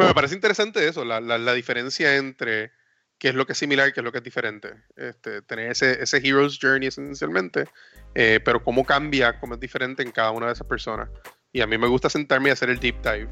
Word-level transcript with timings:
Pero 0.00 0.08
me 0.08 0.14
parece 0.14 0.34
interesante 0.34 0.88
eso, 0.88 1.04
la, 1.04 1.20
la, 1.20 1.52
diferencia 1.52 2.16
entre 2.16 2.72
qué 3.18 3.28
es 3.28 3.34
lo 3.34 3.44
que 3.44 3.52
es 3.52 3.58
similar 3.58 3.88
y 3.88 3.92
qué 3.92 4.00
es 4.00 4.04
lo 4.04 4.12
que 4.12 4.18
es 4.18 4.24
diferente. 4.24 4.72
Este, 4.96 5.42
tener 5.42 5.70
ese, 5.70 6.02
ese 6.02 6.26
Hero's 6.26 6.58
Journey 6.58 6.88
esencialmente, 6.88 7.66
eh, 8.14 8.40
pero 8.42 8.64
cómo 8.64 8.86
cambia, 8.86 9.38
cómo 9.38 9.54
es 9.54 9.60
diferente 9.60 10.02
en 10.02 10.10
cada 10.10 10.30
una 10.30 10.46
de 10.46 10.52
esas 10.54 10.66
personas. 10.66 11.10
Y 11.52 11.60
a 11.60 11.66
mí 11.66 11.76
me 11.76 11.86
gusta 11.86 12.08
sentarme 12.08 12.48
y 12.48 12.52
hacer 12.52 12.70
el 12.70 12.80
deep 12.80 13.02
dive, 13.02 13.28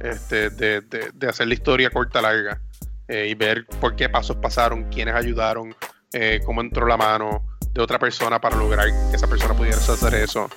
este, 0.00 0.48
de, 0.48 0.80
de, 0.80 1.10
de 1.12 1.28
hacer 1.28 1.48
la 1.48 1.54
historia 1.54 1.90
corta, 1.90 2.22
larga, 2.22 2.62
eh, 3.08 3.28
y 3.28 3.34
ver 3.34 3.66
por 3.78 3.94
qué 3.94 4.08
pasos 4.08 4.36
pasaron, 4.36 4.84
quiénes 4.84 5.14
ayudaron, 5.14 5.76
eh, 6.14 6.40
cómo 6.46 6.62
entró 6.62 6.86
la 6.86 6.96
mano 6.96 7.46
de 7.72 7.82
otra 7.82 7.98
persona 7.98 8.40
para 8.40 8.56
lograr 8.56 8.88
que 9.10 9.16
esa 9.16 9.28
persona 9.28 9.52
pudiera 9.52 9.76
hacer 9.76 10.14
eso. 10.14 10.48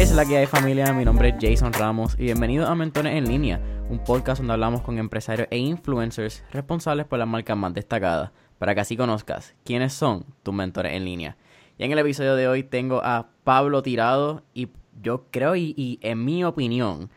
¿Qué 0.00 0.04
es 0.04 0.12
la 0.12 0.24
que 0.24 0.38
hay 0.38 0.46
familia? 0.46 0.94
Mi 0.94 1.04
nombre 1.04 1.28
es 1.28 1.34
Jason 1.38 1.74
Ramos 1.74 2.14
y 2.18 2.22
bienvenido 2.22 2.66
a 2.66 2.74
Mentores 2.74 3.14
en 3.14 3.28
Línea, 3.28 3.60
un 3.90 4.02
podcast 4.02 4.38
donde 4.38 4.54
hablamos 4.54 4.80
con 4.80 4.96
empresarios 4.96 5.46
e 5.50 5.58
influencers 5.58 6.42
responsables 6.52 7.04
por 7.04 7.18
las 7.18 7.28
marcas 7.28 7.54
más 7.54 7.74
destacadas, 7.74 8.30
para 8.56 8.74
que 8.74 8.80
así 8.80 8.96
conozcas 8.96 9.54
quiénes 9.62 9.92
son 9.92 10.24
tus 10.42 10.54
mentores 10.54 10.94
en 10.94 11.04
línea. 11.04 11.36
Y 11.76 11.84
en 11.84 11.92
el 11.92 11.98
episodio 11.98 12.34
de 12.34 12.48
hoy 12.48 12.62
tengo 12.62 13.02
a 13.04 13.28
Pablo 13.44 13.82
Tirado 13.82 14.42
y 14.54 14.70
yo 15.02 15.26
creo 15.30 15.54
y, 15.54 15.98
en 16.00 16.24
mi 16.24 16.44
opinión, 16.44 17.10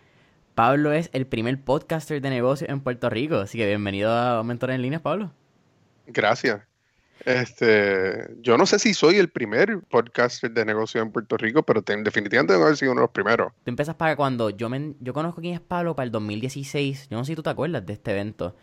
Pablo 0.53 0.91
es 0.91 1.09
el 1.13 1.25
primer 1.25 1.63
podcaster 1.63 2.21
de 2.21 2.29
negocios 2.29 2.69
en 2.69 2.81
Puerto 2.81 3.09
Rico. 3.09 3.37
Así 3.37 3.57
que 3.57 3.65
bienvenido 3.65 4.11
a 4.11 4.43
Mentores 4.43 4.75
en 4.75 4.81
Línea, 4.81 5.01
Pablo. 5.01 5.31
Gracias. 6.07 6.59
Este, 7.25 8.27
yo 8.41 8.57
no 8.57 8.65
sé 8.65 8.79
si 8.79 8.93
soy 8.93 9.17
el 9.17 9.29
primer 9.29 9.79
podcaster 9.89 10.51
de 10.51 10.65
negocio 10.65 11.01
en 11.01 11.11
Puerto 11.11 11.37
Rico, 11.37 11.63
pero 11.63 11.81
definitivamente 11.81 12.53
tengo 12.53 12.61
que 12.61 12.65
haber 12.65 12.77
sido 12.77 12.91
uno 12.91 13.01
de 13.01 13.05
los 13.05 13.11
primeros. 13.11 13.53
Tú 13.63 13.69
empiezas 13.69 13.95
para 13.95 14.15
cuando 14.15 14.49
yo 14.49 14.69
me, 14.69 14.93
yo 14.99 15.13
conozco 15.13 15.41
quién 15.41 15.53
es 15.53 15.61
Pablo 15.61 15.95
para 15.95 16.05
el 16.05 16.11
2016. 16.11 17.07
Yo 17.09 17.17
no 17.17 17.23
sé 17.23 17.31
si 17.31 17.35
tú 17.35 17.43
te 17.43 17.49
acuerdas 17.49 17.85
de 17.85 17.93
este 17.93 18.11
evento. 18.11 18.55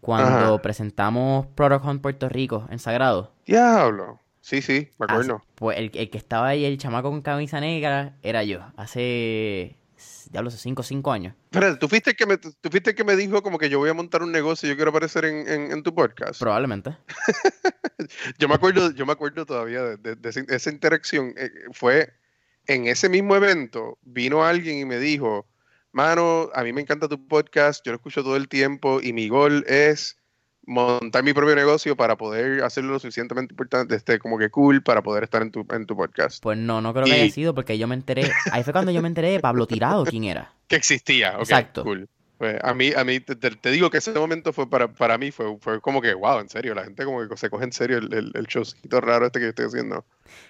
Cuando 0.00 0.60
presentamos 0.62 1.46
Product 1.48 1.84
Hunt 1.84 2.00
Puerto 2.00 2.28
Rico 2.28 2.66
en 2.70 2.78
Sagrado. 2.78 3.32
Diablo. 3.44 4.20
Sí, 4.40 4.62
sí, 4.62 4.90
me 4.98 5.06
acuerdo. 5.06 5.42
pues 5.56 5.76
el, 5.76 5.90
el, 5.94 6.08
que 6.08 6.18
estaba 6.18 6.46
ahí, 6.46 6.64
el 6.64 6.78
chamaco 6.78 7.10
con 7.10 7.22
camisa 7.22 7.58
negra, 7.58 8.14
era 8.22 8.44
yo. 8.44 8.60
Hace 8.76 9.76
diablo, 10.30 10.48
hace 10.48 10.58
5 10.58 10.80
o 10.80 10.84
5 10.84 11.12
años. 11.12 11.34
Pero 11.50 11.78
¿tú 11.78 11.88
fuiste, 11.88 12.14
que 12.14 12.26
me, 12.26 12.38
tú 12.38 12.70
fuiste 12.70 12.94
que 12.94 13.04
me 13.04 13.16
dijo 13.16 13.42
como 13.42 13.58
que 13.58 13.68
yo 13.68 13.78
voy 13.78 13.90
a 13.90 13.94
montar 13.94 14.22
un 14.22 14.32
negocio 14.32 14.66
y 14.66 14.70
yo 14.70 14.76
quiero 14.76 14.90
aparecer 14.90 15.24
en, 15.24 15.48
en, 15.72 15.82
tu 15.82 15.94
podcast. 15.94 16.40
Probablemente. 16.40 16.96
yo 18.38 18.48
me 18.48 18.54
acuerdo, 18.54 18.90
yo 18.92 19.06
me 19.06 19.12
acuerdo 19.12 19.46
todavía 19.46 19.82
de, 19.96 20.16
esa 20.48 20.70
interacción. 20.70 21.34
Eh, 21.36 21.50
fue 21.72 22.12
en 22.66 22.86
ese 22.86 23.08
mismo 23.08 23.36
evento, 23.36 23.98
vino 24.02 24.44
alguien 24.44 24.78
y 24.78 24.84
me 24.84 24.98
dijo, 24.98 25.46
mano, 25.92 26.50
a 26.54 26.62
mí 26.62 26.72
me 26.72 26.80
encanta 26.80 27.08
tu 27.08 27.26
podcast, 27.26 27.84
yo 27.84 27.92
lo 27.92 27.96
escucho 27.96 28.22
todo 28.22 28.36
el 28.36 28.48
tiempo 28.48 29.00
y 29.00 29.12
mi 29.12 29.28
gol 29.28 29.64
es 29.68 30.18
montar 30.66 31.22
mi 31.22 31.32
propio 31.32 31.54
negocio 31.54 31.96
para 31.96 32.16
poder 32.16 32.62
hacerlo 32.64 32.92
lo 32.92 32.98
suficientemente 32.98 33.52
importante, 33.52 33.94
este, 33.94 34.18
como 34.18 34.36
que 34.36 34.50
cool, 34.50 34.82
para 34.82 35.02
poder 35.02 35.24
estar 35.24 35.40
en 35.42 35.50
tu, 35.50 35.66
en 35.70 35.86
tu 35.86 35.96
podcast. 35.96 36.42
Pues 36.42 36.58
no, 36.58 36.80
no 36.80 36.92
creo 36.92 37.06
que 37.06 37.12
haya 37.12 37.32
sido, 37.32 37.54
porque 37.54 37.78
yo 37.78 37.86
me 37.86 37.94
enteré, 37.94 38.30
ahí 38.52 38.64
fue 38.64 38.72
cuando 38.72 38.90
yo 38.90 39.00
me 39.00 39.08
enteré 39.08 39.30
de 39.30 39.40
Pablo 39.40 39.66
Tirado, 39.66 40.04
quién 40.04 40.24
era. 40.24 40.52
Que 40.66 40.74
existía, 40.74 41.30
okay, 41.30 41.42
Exacto. 41.42 41.84
Cool. 41.84 42.08
Pues 42.38 42.58
a 42.62 42.74
mí, 42.74 42.92
a 42.94 43.04
mí 43.04 43.20
te, 43.20 43.70
digo 43.70 43.88
que 43.88 43.98
ese 43.98 44.12
momento 44.12 44.52
fue 44.52 44.68
para, 44.68 44.88
para 44.88 45.16
mí, 45.16 45.30
fue, 45.30 45.56
fue 45.60 45.80
como 45.80 46.02
que, 46.02 46.12
wow, 46.12 46.40
en 46.40 46.48
serio, 46.48 46.74
la 46.74 46.82
gente 46.84 47.04
como 47.04 47.26
que 47.26 47.36
se 47.36 47.48
coge 47.48 47.64
en 47.64 47.72
serio 47.72 47.98
el, 47.98 48.12
el, 48.12 48.32
el 48.34 48.46
showcito 48.46 49.00
raro 49.00 49.26
este 49.26 49.38
que 49.38 49.48
estoy 49.48 49.66
haciendo. 49.66 50.04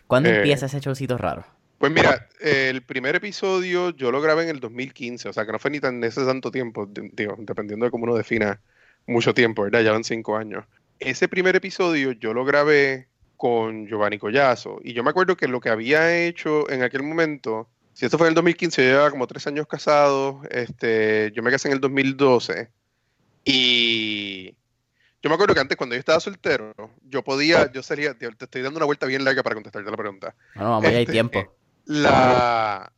¿Cuándo 0.06 0.30
eh, 0.30 0.36
empieza 0.36 0.66
ese 0.66 0.80
showcito 0.80 1.18
raro? 1.18 1.44
Pues 1.78 1.92
mira, 1.92 2.26
el 2.40 2.82
primer 2.82 3.16
episodio 3.16 3.90
yo 3.90 4.10
lo 4.10 4.22
grabé 4.22 4.44
en 4.44 4.48
el 4.48 4.60
2015, 4.60 5.28
o 5.28 5.32
sea 5.34 5.44
que 5.44 5.52
no 5.52 5.58
fue 5.58 5.70
ni 5.70 5.78
tan 5.78 6.02
ese 6.02 6.24
tanto 6.24 6.50
tiempo, 6.50 6.88
digo, 6.90 7.36
dependiendo 7.38 7.84
de 7.84 7.90
cómo 7.90 8.04
uno 8.04 8.16
defina 8.16 8.58
mucho 9.06 9.34
tiempo, 9.34 9.62
¿verdad? 9.62 9.82
Ya 9.82 9.92
van 9.92 10.04
cinco 10.04 10.36
años. 10.36 10.64
Ese 10.98 11.28
primer 11.28 11.56
episodio 11.56 12.12
yo 12.12 12.32
lo 12.32 12.44
grabé 12.44 13.08
con 13.36 13.86
Giovanni 13.86 14.18
Collazo. 14.18 14.80
Y 14.82 14.92
yo 14.92 15.04
me 15.04 15.10
acuerdo 15.10 15.36
que 15.36 15.48
lo 15.48 15.60
que 15.60 15.68
había 15.68 16.24
hecho 16.24 16.68
en 16.70 16.82
aquel 16.82 17.02
momento, 17.02 17.68
si 17.92 18.04
esto 18.04 18.18
fue 18.18 18.26
en 18.26 18.30
el 18.30 18.34
2015, 18.34 18.82
yo 18.82 18.88
llevaba 18.90 19.10
como 19.10 19.26
tres 19.26 19.46
años 19.46 19.66
casado, 19.66 20.40
este, 20.50 21.32
yo 21.34 21.42
me 21.42 21.50
casé 21.50 21.68
en 21.68 21.74
el 21.74 21.80
2012. 21.80 22.68
Y 23.44 24.54
yo 25.22 25.30
me 25.30 25.34
acuerdo 25.34 25.54
que 25.54 25.60
antes, 25.60 25.76
cuando 25.76 25.94
yo 25.94 26.00
estaba 26.00 26.20
soltero, 26.20 26.72
yo 27.04 27.22
podía, 27.22 27.70
yo 27.70 27.82
salía, 27.82 28.14
te 28.14 28.26
estoy 28.26 28.62
dando 28.62 28.78
una 28.78 28.86
vuelta 28.86 29.06
bien 29.06 29.24
larga 29.24 29.42
para 29.42 29.54
contestarte 29.54 29.90
la 29.90 29.96
pregunta. 29.96 30.34
No, 30.54 30.70
vamos, 30.70 30.88
hay 30.88 30.96
este, 30.96 31.12
tiempo. 31.12 31.54
La, 31.84 32.92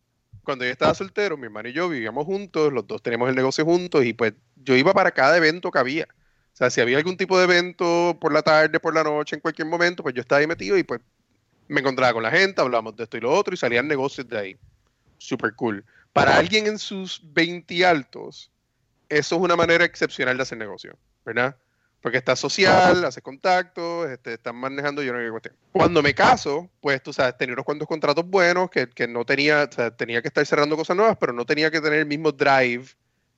cuando 0.48 0.64
yo 0.64 0.70
estaba 0.70 0.94
soltero, 0.94 1.36
mi 1.36 1.44
hermano 1.44 1.68
y 1.68 1.74
yo 1.74 1.90
vivíamos 1.90 2.24
juntos, 2.24 2.72
los 2.72 2.86
dos 2.86 3.02
teníamos 3.02 3.28
el 3.28 3.34
negocio 3.34 3.66
juntos 3.66 4.02
y 4.06 4.14
pues 4.14 4.32
yo 4.56 4.74
iba 4.76 4.94
para 4.94 5.10
cada 5.10 5.36
evento 5.36 5.70
que 5.70 5.78
había. 5.78 6.04
O 6.10 6.56
sea, 6.56 6.70
si 6.70 6.80
había 6.80 6.96
algún 6.96 7.18
tipo 7.18 7.36
de 7.36 7.44
evento 7.44 8.16
por 8.18 8.32
la 8.32 8.40
tarde, 8.40 8.80
por 8.80 8.94
la 8.94 9.04
noche, 9.04 9.36
en 9.36 9.42
cualquier 9.42 9.68
momento, 9.68 10.02
pues 10.02 10.14
yo 10.14 10.22
estaba 10.22 10.38
ahí 10.38 10.46
metido 10.46 10.78
y 10.78 10.84
pues 10.84 11.02
me 11.68 11.80
encontraba 11.80 12.14
con 12.14 12.22
la 12.22 12.30
gente, 12.30 12.62
hablábamos 12.62 12.96
de 12.96 13.04
esto 13.04 13.18
y 13.18 13.20
lo 13.20 13.30
otro 13.30 13.52
y 13.52 13.58
salían 13.58 13.86
negocios 13.86 14.26
de 14.26 14.38
ahí. 14.38 14.56
Super 15.18 15.54
cool. 15.54 15.84
Para 16.14 16.38
alguien 16.38 16.66
en 16.66 16.78
sus 16.78 17.20
20 17.34 17.84
altos, 17.84 18.50
eso 19.10 19.36
es 19.36 19.42
una 19.42 19.54
manera 19.54 19.84
excepcional 19.84 20.38
de 20.38 20.44
hacer 20.44 20.56
negocio, 20.56 20.96
¿verdad? 21.26 21.58
Porque 22.00 22.18
está 22.18 22.36
social, 22.36 23.04
hace 23.04 23.20
contactos, 23.22 24.08
este, 24.08 24.34
están 24.34 24.56
manejando 24.56 25.02
yo 25.02 25.12
no 25.12 25.18
sé 25.18 25.30
cuestión. 25.30 25.56
Cuando 25.72 26.02
me 26.02 26.14
caso, 26.14 26.70
pues 26.80 27.02
tú 27.02 27.12
sabes, 27.12 27.36
tenía 27.36 27.54
unos 27.54 27.64
cuantos 27.64 27.88
contratos 27.88 28.24
buenos 28.24 28.70
que, 28.70 28.88
que 28.88 29.08
no 29.08 29.24
tenía, 29.24 29.68
o 29.68 29.72
sea, 29.72 29.90
tenía 29.90 30.22
que 30.22 30.28
estar 30.28 30.46
cerrando 30.46 30.76
cosas 30.76 30.96
nuevas, 30.96 31.16
pero 31.18 31.32
no 31.32 31.44
tenía 31.44 31.70
que 31.70 31.80
tener 31.80 31.98
el 31.98 32.06
mismo 32.06 32.30
drive 32.30 32.84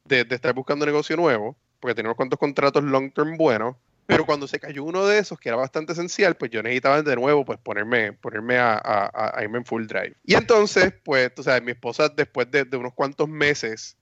de, 0.05 0.25
de 0.25 0.35
estar 0.35 0.53
buscando 0.53 0.85
negocio 0.85 1.17
nuevo, 1.17 1.57
porque 1.81 1.95
tenía 1.95 2.09
unos 2.09 2.17
cuantos 2.17 2.39
contratos 2.39 2.85
long 2.85 3.11
term 3.13 3.37
buenos. 3.37 3.77
Pero 4.07 4.27
cuando 4.27 4.49
se 4.49 4.59
cayó 4.59 4.83
uno 4.83 5.07
de 5.07 5.19
esos, 5.21 5.39
que 5.39 5.51
era 5.51 5.57
bastante 5.57 5.93
esencial, 5.93 6.35
pues 6.35 6.51
yo 6.51 6.65
necesitaba 6.65 7.01
de 7.01 7.15
nuevo 7.15 7.45
pues 7.45 7.61
ponerme, 7.61 8.13
ponerme 8.13 8.59
a 8.59 9.39
irme 9.41 9.59
en 9.59 9.65
full 9.65 9.87
drive. 9.87 10.17
Y 10.25 10.35
entonces, 10.35 10.93
pues, 11.05 11.33
tú 11.33 11.45
sabes, 11.45 11.63
mi 11.63 11.71
esposa 11.71 12.09
después 12.09 12.51
de, 12.51 12.65
de 12.65 12.77
unos 12.77 12.93
cuantos 12.93 13.29
meses, 13.29 13.97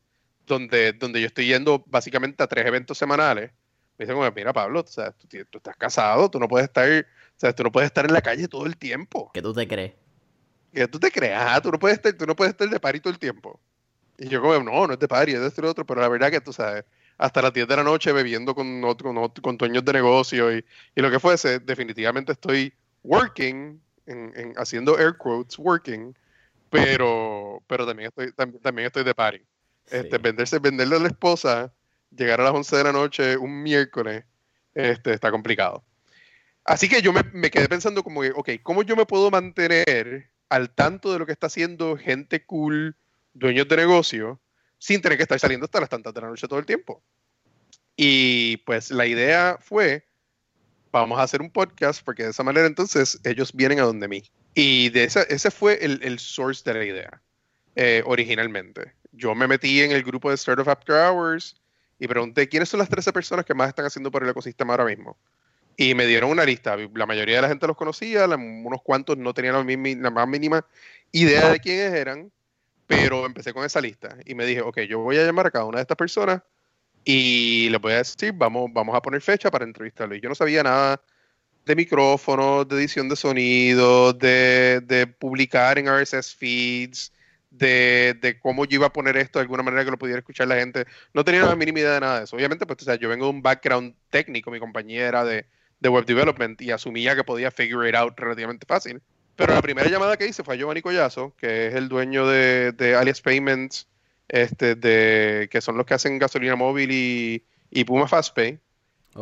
donde, 0.47 0.95
donde 0.95 1.21
yo 1.21 1.27
estoy 1.27 1.47
yendo 1.47 1.85
básicamente 1.87 2.43
a 2.43 2.47
tres 2.47 2.67
eventos 2.67 2.97
semanales, 2.97 3.51
me 3.99 4.07
dice 4.07 4.33
mira 4.35 4.53
Pablo, 4.53 4.81
o 4.81 4.87
sea, 4.87 5.11
tú, 5.13 5.27
estás 5.59 5.77
casado, 5.77 6.31
tú 6.31 6.39
no 6.39 6.47
puedes 6.47 6.69
estar, 6.69 6.89
o 6.89 7.05
sea, 7.37 7.53
tú 7.53 7.65
no 7.65 7.73
puedes 7.73 7.89
estar 7.89 8.05
en 8.05 8.13
la 8.13 8.23
calle 8.23 8.47
todo 8.47 8.65
el 8.65 8.77
tiempo. 8.77 9.31
¿Qué 9.35 9.43
tú 9.43 9.53
te 9.53 9.67
crees? 9.67 9.95
¿Qué 10.73 10.87
tú 10.87 11.01
te 11.01 11.11
crees? 11.11 11.35
Ah, 11.37 11.61
tú 11.61 11.73
no 11.73 11.79
puedes 11.79 11.99
estar, 11.99 12.13
tú 12.13 12.25
no 12.25 12.37
puedes 12.37 12.53
estar 12.53 12.69
de 12.69 12.79
pari 12.79 13.01
todo 13.01 13.13
el 13.13 13.19
tiempo. 13.19 13.61
Y 14.17 14.29
yo 14.29 14.41
como, 14.41 14.59
no, 14.63 14.87
no 14.87 14.93
es 14.93 14.99
de 14.99 15.09
pari, 15.09 15.33
es 15.33 15.41
de 15.41 15.49
esto 15.49 15.63
y 15.63 15.67
otro, 15.67 15.85
pero 15.85 16.01
la 16.01 16.09
verdad 16.09 16.31
que 16.31 16.41
tú 16.41 16.53
sabes, 16.53 16.85
hasta 17.17 17.43
las 17.43 17.53
10 17.53 17.67
de 17.67 17.77
la 17.77 17.83
noche 17.83 18.13
bebiendo 18.13 18.55
con, 18.55 18.81
con, 18.97 19.29
con 19.29 19.57
dueños 19.57 19.85
de 19.85 19.93
negocio 19.93 20.57
y, 20.57 20.65
y, 20.95 21.01
lo 21.01 21.11
que 21.11 21.19
fuese, 21.19 21.59
definitivamente 21.59 22.33
estoy 22.33 22.73
working, 23.03 23.81
en, 24.07 24.55
haciendo 24.57 24.99
air 24.99 25.17
quotes, 25.17 25.59
working, 25.59 26.17
pero, 26.71 27.63
pero 27.67 27.85
también 27.85 28.09
estoy, 28.09 28.33
también, 28.33 28.87
estoy 28.87 29.03
de 29.03 29.15
pari. 29.15 29.43
Este, 29.87 30.19
venderse, 30.19 30.59
venderle 30.59 30.97
a 30.97 31.01
la 31.01 31.09
esposa 31.09 31.73
llegar 32.11 32.41
a 32.41 32.45
las 32.45 32.55
11 32.55 32.77
de 32.77 32.85
la 32.85 32.93
noche 32.93 33.37
un 33.37 33.63
miércoles 33.63 34.25
este, 34.75 35.13
está 35.13 35.31
complicado. 35.31 35.85
Así 36.65 36.89
que 36.89 37.01
yo 37.01 37.13
me, 37.13 37.51
quedé 37.51 37.69
pensando 37.69 38.03
como 38.03 38.23
que, 38.23 38.31
ok, 38.35 38.51
¿cómo 38.63 38.83
yo 38.83 38.95
me 38.95 39.07
puedo 39.07 39.31
mantener 39.31 40.31
al 40.49 40.71
tanto 40.71 41.13
de 41.13 41.19
lo 41.19 41.27
que 41.27 41.33
está 41.33 41.47
haciendo 41.47 41.97
gente 41.97 42.45
cool, 42.45 42.97
dueños 43.33 43.69
de 43.69 43.77
negocio, 43.77 44.41
sin 44.79 45.01
tener 45.01 45.17
que 45.17 45.23
estar 45.23 45.41
saliendo 45.41 45.65
hasta 45.65 45.81
las 45.81 45.89
tantas 45.89 46.13
de 46.13 46.21
la 46.21 46.29
noche 46.29 46.47
todo 46.47 46.59
el 46.59 46.67
tiempo? 46.67 47.03
Y 47.97 48.59
pues 48.59 48.91
la 48.91 49.07
idea 49.07 49.59
fue, 49.61 50.07
vamos 50.93 51.19
a 51.19 51.23
hacer 51.23 51.41
un 51.41 51.51
podcast 51.51 52.05
porque 52.05 52.25
de 52.25 52.31
esa 52.31 52.43
manera 52.43 52.67
entonces 52.67 53.19
ellos 53.25 53.53
vienen 53.53 53.81
a 53.81 53.85
donde 53.85 54.07
mí. 54.07 54.23
Y 54.55 54.91
de 54.91 55.05
esa, 55.05 55.23
ese 55.23 55.51
fue 55.51 55.85
el, 55.85 56.01
el 56.03 56.19
source 56.19 56.63
de 56.65 56.79
la 56.79 56.85
idea 56.85 57.23
eh, 57.77 58.03
originalmente. 58.05 58.93
Yo 59.13 59.35
me 59.35 59.49
metí 59.49 59.81
en 59.81 59.93
el 59.93 60.03
grupo 60.03 60.29
de 60.29 60.35
Startup 60.35 60.69
After 60.69 60.97
Hours 60.97 61.57
y 61.99 62.07
pregunté 62.07 62.49
quiénes 62.49 62.69
son 62.69 62.79
las 62.79 62.89
13 62.89 63.13
personas 63.13 63.45
que 63.45 63.55
más 63.55 63.69
están 63.69 63.87
haciendo 63.87 64.11
por 64.11 64.23
el 64.23 64.31
ecosistema 64.31 64.73
ahora 64.73 64.85
mismo. 64.85 65.17
Y 65.77 65.95
me 65.95 66.07
dieron 66.07 66.31
una 66.31 66.45
lista. 66.45 66.77
La 66.95 67.07
mayoría 67.07 67.37
de 67.37 67.43
la 67.43 67.49
gente 67.49 67.67
los 67.67 67.77
conocía, 67.77 68.27
unos 68.27 68.83
cuantos 68.83 69.17
no 69.17 69.33
tenían 69.33 69.55
la, 70.03 70.11
más 70.11 70.29
mínima 70.29 70.65
idea 71.13 71.51
de 71.51 71.61
quiénes 71.61 71.93
eran, 71.93 72.31
pero 72.87 73.27
empecé 73.27 73.53
con 73.53 73.65
esa 73.65 73.81
lista 73.81 74.17
y 74.25 74.35
me 74.35 74.45
dije, 74.45 74.61
ok, 74.61 74.81
yo 74.81 75.01
voy 75.01 75.19
a 75.19 75.25
llamar 75.25 75.47
a 75.47 75.51
cada 75.51 75.65
una 75.65 75.79
de 75.79 75.83
estas 75.83 75.97
personas 75.97 76.43
y 77.05 77.69
les 77.71 77.81
voy 77.81 77.93
a 77.93 77.99
decir, 77.99 78.33
vamos, 78.35 78.71
vamos 78.73 78.95
a 78.95 79.01
poner 79.01 79.21
fecha 79.21 79.51
para 79.51 79.65
entrevistarlo. 79.65 80.15
Y 80.15 80.21
yo 80.21 80.29
no 80.29 80.35
sabía 80.35 80.63
nada 80.63 81.01
de 81.65 81.77
micrófonos, 81.77 82.67
de 82.67 82.77
edición 82.77 83.09
de 83.09 83.17
sonido, 83.17 84.13
de, 84.13 84.81
de 84.81 85.07
publicar 85.07 85.79
en 85.79 85.87
RSS 85.87 86.35
feeds, 86.35 87.13
de, 87.51 88.39
cómo 88.43 88.65
yo 88.65 88.77
iba 88.77 88.87
a 88.87 88.93
poner 88.93 89.17
esto 89.17 89.39
de 89.39 89.43
alguna 89.45 89.63
manera 89.63 89.85
que 89.85 89.91
lo 89.91 89.99
pudiera 89.99 90.19
escuchar 90.19 90.49
la 90.49 90.57
gente. 90.57 90.87
No 91.15 91.25
tenía 91.25 91.43
la 91.45 91.57
mínima 91.57 91.81
idea 91.81 91.95
de 91.95 92.01
nada 92.01 92.19
de 92.19 92.25
eso. 92.25 92.37
Obviamente, 92.37 92.67
pues, 92.67 92.83
o 92.83 92.85
sea, 92.85 92.97
yo 92.97 93.09
vengo 93.09 93.25
de 93.27 93.31
un 93.31 93.43
background 93.43 93.95
técnico, 94.11 94.51
mi 94.51 94.61
compañera 94.61 95.25
de, 95.25 95.47
de 95.81 95.89
web 95.89 96.05
development 96.05 96.61
y 96.61 96.71
asumía 96.71 97.15
que 97.17 97.25
podía 97.25 97.51
figure 97.51 97.89
it 97.89 97.95
out 97.95 98.19
relativamente 98.19 98.67
fácil. 98.67 99.01
Pero 99.37 99.55
la 99.55 99.63
primera 99.63 99.89
llamada 99.89 100.17
que 100.17 100.27
hice 100.27 100.43
fue 100.43 100.55
a 100.55 100.59
Giovanni 100.59 100.83
Collazo, 100.83 101.33
que 101.39 101.69
es 101.69 101.75
el 101.75 101.89
dueño 101.89 102.27
de, 102.27 102.73
de 102.73 102.97
Alias 102.97 103.21
Payments, 103.21 103.87
este, 104.29 104.75
de, 104.75 105.49
que 105.51 105.61
son 105.61 105.77
los 105.77 105.87
que 105.87 105.95
hacen 105.95 106.19
gasolina 106.19 106.57
móvil 106.57 106.91
y, 106.91 107.45
y 107.71 107.85
Puma 107.85 108.09
FastPay. 108.09 108.59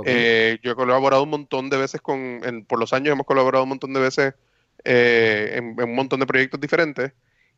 Eh, 0.04 0.58
yo 0.62 0.72
he 0.72 0.74
colaborado 0.74 1.22
un 1.22 1.30
montón 1.30 1.70
de 1.70 1.76
veces 1.76 2.00
con, 2.00 2.18
en- 2.18 2.64
por 2.64 2.78
los 2.78 2.92
años 2.92 3.12
hemos 3.12 3.26
colaborado 3.26 3.62
un 3.64 3.68
montón 3.68 3.92
de 3.92 4.00
veces 4.00 4.34
eh, 4.84 5.52
en, 5.54 5.76
en 5.78 5.88
un 5.90 5.94
montón 5.94 6.20
de 6.20 6.26
proyectos 6.26 6.60
diferentes. 6.60 7.12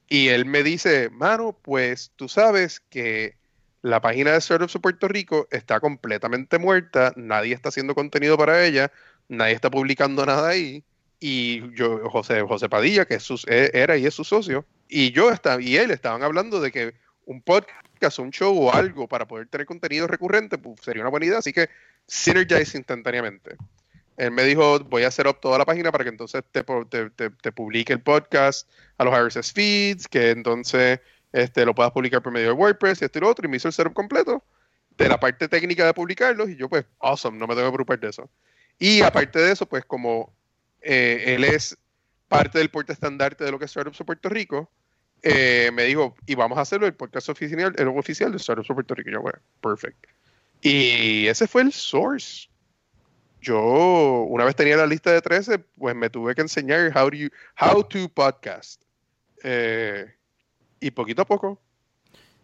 Y 0.08 0.28
él 0.28 0.46
me 0.46 0.62
dice, 0.62 1.10
mano, 1.10 1.56
pues 1.60 2.12
tú 2.16 2.28
sabes 2.28 2.80
que 2.88 3.36
la 3.82 4.00
página 4.00 4.32
de 4.32 4.40
Startups 4.40 4.72
de 4.72 4.80
Puerto 4.80 5.08
Rico 5.08 5.46
está 5.50 5.80
completamente 5.80 6.58
muerta, 6.58 7.12
nadie 7.16 7.54
está 7.54 7.68
haciendo 7.68 7.94
contenido 7.94 8.36
para 8.36 8.64
ella, 8.64 8.90
nadie 9.28 9.54
está 9.54 9.70
publicando 9.70 10.24
nada 10.24 10.48
ahí. 10.48 10.82
Y 11.20 11.74
yo, 11.74 12.08
José, 12.10 12.40
José 12.42 12.68
Padilla, 12.68 13.04
que 13.04 13.14
es 13.16 13.22
su- 13.22 13.42
e- 13.46 13.70
era 13.74 13.96
y 13.96 14.06
es 14.06 14.14
su 14.14 14.24
socio, 14.24 14.64
y 14.88 15.10
yo 15.12 15.30
estaba, 15.30 15.60
y 15.60 15.76
él 15.76 15.90
estaban 15.90 16.22
hablando 16.22 16.60
de 16.60 16.70
que 16.72 16.94
un 17.26 17.42
podcast, 17.42 18.18
un 18.20 18.30
show 18.30 18.56
o 18.56 18.72
algo 18.72 19.08
para 19.08 19.26
poder 19.26 19.48
tener 19.48 19.66
contenido 19.66 20.06
recurrente 20.06 20.56
pues, 20.58 20.80
sería 20.80 21.02
una 21.02 21.10
buena 21.10 21.26
idea. 21.26 21.38
Así 21.38 21.52
que 21.52 21.68
synergize 22.06 22.78
instantáneamente. 22.78 23.56
Él 24.18 24.32
me 24.32 24.44
dijo, 24.44 24.80
voy 24.80 25.04
a 25.04 25.08
hacer 25.08 25.26
up 25.28 25.38
toda 25.40 25.56
la 25.58 25.64
página 25.64 25.90
para 25.92 26.04
que 26.04 26.10
entonces 26.10 26.42
te, 26.50 26.62
te- 26.62 27.10
te- 27.10 27.30
te 27.30 27.52
publique 27.52 27.92
el 27.92 28.00
podcast 28.00 28.68
a 28.98 29.04
los 29.04 29.14
RSS 29.16 29.52
feeds, 29.52 30.08
que 30.08 30.30
entonces 30.30 31.00
este, 31.32 31.64
lo 31.64 31.74
puedas 31.74 31.92
publicar 31.92 32.20
por 32.20 32.32
medio 32.32 32.48
de 32.48 32.52
WordPress 32.52 33.00
y 33.00 33.04
esto 33.04 33.18
y 33.18 33.22
lo 33.22 33.28
otro, 33.30 33.46
y 33.46 33.48
me 33.50 33.56
hizo 33.56 33.68
el 33.68 33.74
setup 33.74 33.94
completo 33.94 34.42
de 34.96 35.08
la 35.08 35.20
parte 35.20 35.46
técnica 35.48 35.86
de 35.86 35.94
publicarlos, 35.94 36.50
y 36.50 36.56
yo 36.56 36.68
pues, 36.68 36.84
awesome, 36.98 37.38
no 37.38 37.46
me 37.46 37.54
tengo 37.54 37.68
que 37.70 37.74
preocupar 37.76 38.00
de 38.00 38.08
eso. 38.08 38.28
Y 38.80 39.02
aparte 39.02 39.38
de 39.38 39.52
eso, 39.52 39.66
pues 39.66 39.84
como 39.84 40.32
eh, 40.82 41.22
él 41.36 41.44
es 41.44 41.76
parte 42.28 42.58
del 42.58 42.70
porte 42.70 42.92
estandarte 42.92 43.44
de 43.44 43.50
lo 43.52 43.58
que 43.58 43.66
es 43.66 43.70
Startups 43.70 43.98
de 43.98 44.04
Puerto 44.04 44.28
Rico, 44.28 44.68
eh, 45.22 45.70
me 45.72 45.84
dijo, 45.84 46.16
y 46.26 46.34
vamos 46.34 46.58
a 46.58 46.62
hacerlo 46.62 46.86
el 46.86 46.94
podcast 46.94 47.28
oficial, 47.28 47.72
el 47.76 47.88
oficial 47.88 48.32
de 48.32 48.38
Startups 48.38 48.68
de 48.68 48.74
Puerto 48.74 48.94
Rico. 48.94 49.10
Y 49.10 49.12
yo, 49.12 49.20
bueno, 49.22 49.38
perfect. 49.60 49.96
Y 50.60 51.26
ese 51.28 51.46
fue 51.46 51.62
el 51.62 51.72
source. 51.72 52.48
Yo, 53.40 54.24
una 54.28 54.44
vez 54.44 54.56
tenía 54.56 54.76
la 54.76 54.86
lista 54.86 55.12
de 55.12 55.20
13, 55.20 55.58
pues 55.58 55.94
me 55.94 56.10
tuve 56.10 56.34
que 56.34 56.40
enseñar 56.40 56.92
how, 56.96 57.08
do 57.10 57.16
you, 57.16 57.28
how 57.60 57.82
to 57.84 58.08
podcast. 58.08 58.82
Eh, 59.44 60.06
y 60.80 60.90
poquito 60.90 61.22
a 61.22 61.26
poco. 61.26 61.60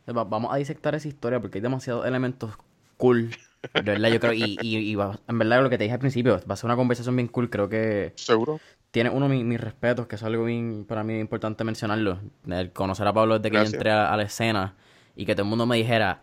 Va- 0.09 0.25
Vamos 0.25 0.53
a 0.53 0.57
disectar 0.57 0.95
esa 0.95 1.09
historia 1.09 1.41
porque 1.41 1.59
hay 1.59 1.63
demasiados 1.63 2.07
elementos 2.07 2.53
cool. 2.97 3.31
De 3.73 3.81
verdad, 3.83 4.09
yo 4.11 4.21
creo. 4.21 4.33
Y, 4.35 4.59
y, 4.61 4.77
y 4.77 4.95
va- 4.95 5.19
en 5.27 5.39
verdad, 5.39 5.63
lo 5.63 5.71
que 5.71 5.79
te 5.79 5.85
dije 5.85 5.95
al 5.95 6.01
principio, 6.01 6.41
va 6.49 6.55
a 6.55 6.57
ser 6.57 6.67
una 6.67 6.77
conversación 6.77 7.17
bien 7.17 7.29
cool. 7.29 7.49
Creo 7.51 7.69
que 7.69 8.13
Seguro. 8.17 8.61
tiene 8.91 9.11
uno 9.11 9.29
mis, 9.29 9.43
mis 9.45 9.61
respetos, 9.61 10.07
que 10.07 10.17
es 10.17 10.23
algo 10.23 10.45
bien, 10.45 10.85
para 10.87 11.03
mí 11.03 11.19
importante 11.19 11.65
mencionarlo. 11.65 12.21
El 12.49 12.73
conocer 12.73 13.07
a 13.07 13.13
Pablo 13.13 13.39
desde 13.39 13.51
que 13.51 13.57
Gracias. 13.57 13.73
yo 13.73 13.77
entré 13.79 13.91
a, 13.91 14.13
a 14.13 14.17
la 14.17 14.23
escena 14.25 14.75
y 15.17 15.25
que 15.27 15.35
todo 15.35 15.43
el 15.45 15.49
mundo 15.49 15.65
me 15.67 15.77
dijera, 15.77 16.23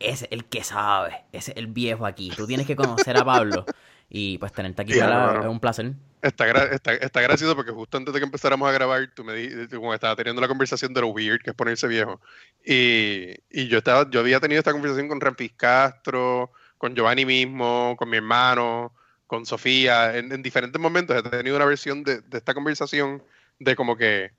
ese 0.00 0.24
es 0.26 0.32
el 0.32 0.44
que 0.46 0.64
sabe, 0.64 1.22
ese 1.32 1.52
es 1.52 1.56
el 1.56 1.68
viejo 1.68 2.04
aquí. 2.06 2.30
Tú 2.36 2.46
tienes 2.46 2.66
que 2.66 2.74
conocer 2.76 3.16
a 3.16 3.24
Pablo. 3.24 3.64
Y 4.08 4.38
pues 4.38 4.52
tenerte 4.52 4.82
aquí 4.82 4.98
hermano. 4.98 5.40
es 5.40 5.46
un 5.46 5.60
placer. 5.60 5.92
Está, 6.22 6.48
está, 6.66 6.94
está 6.94 7.20
gracioso 7.20 7.54
porque 7.54 7.72
justo 7.72 7.98
antes 7.98 8.14
de 8.14 8.20
que 8.20 8.24
empezáramos 8.24 8.66
a 8.68 8.72
grabar, 8.72 9.10
tú 9.14 9.24
me 9.24 9.34
dijiste, 9.34 9.76
como 9.76 9.92
estaba 9.92 10.16
teniendo 10.16 10.40
la 10.40 10.48
conversación 10.48 10.94
de 10.94 11.02
lo 11.02 11.08
weird 11.08 11.42
que 11.42 11.50
es 11.50 11.56
ponerse 11.56 11.86
viejo. 11.86 12.20
Y, 12.64 13.34
y 13.50 13.68
yo 13.68 13.78
estaba, 13.78 14.08
yo 14.10 14.20
había 14.20 14.40
tenido 14.40 14.58
esta 14.58 14.72
conversación 14.72 15.08
con 15.08 15.20
Rampis 15.20 15.52
Castro, 15.54 16.50
con 16.78 16.94
Giovanni 16.94 17.26
mismo, 17.26 17.94
con 17.98 18.08
mi 18.08 18.16
hermano, 18.16 18.94
con 19.26 19.44
Sofía, 19.44 20.16
en, 20.16 20.32
en 20.32 20.42
diferentes 20.42 20.80
momentos 20.80 21.16
he 21.16 21.22
tenido 21.28 21.56
una 21.56 21.64
versión 21.66 22.04
de, 22.04 22.20
de 22.20 22.38
esta 22.38 22.54
conversación 22.54 23.22
de 23.58 23.76
como 23.76 23.96
que 23.96 24.30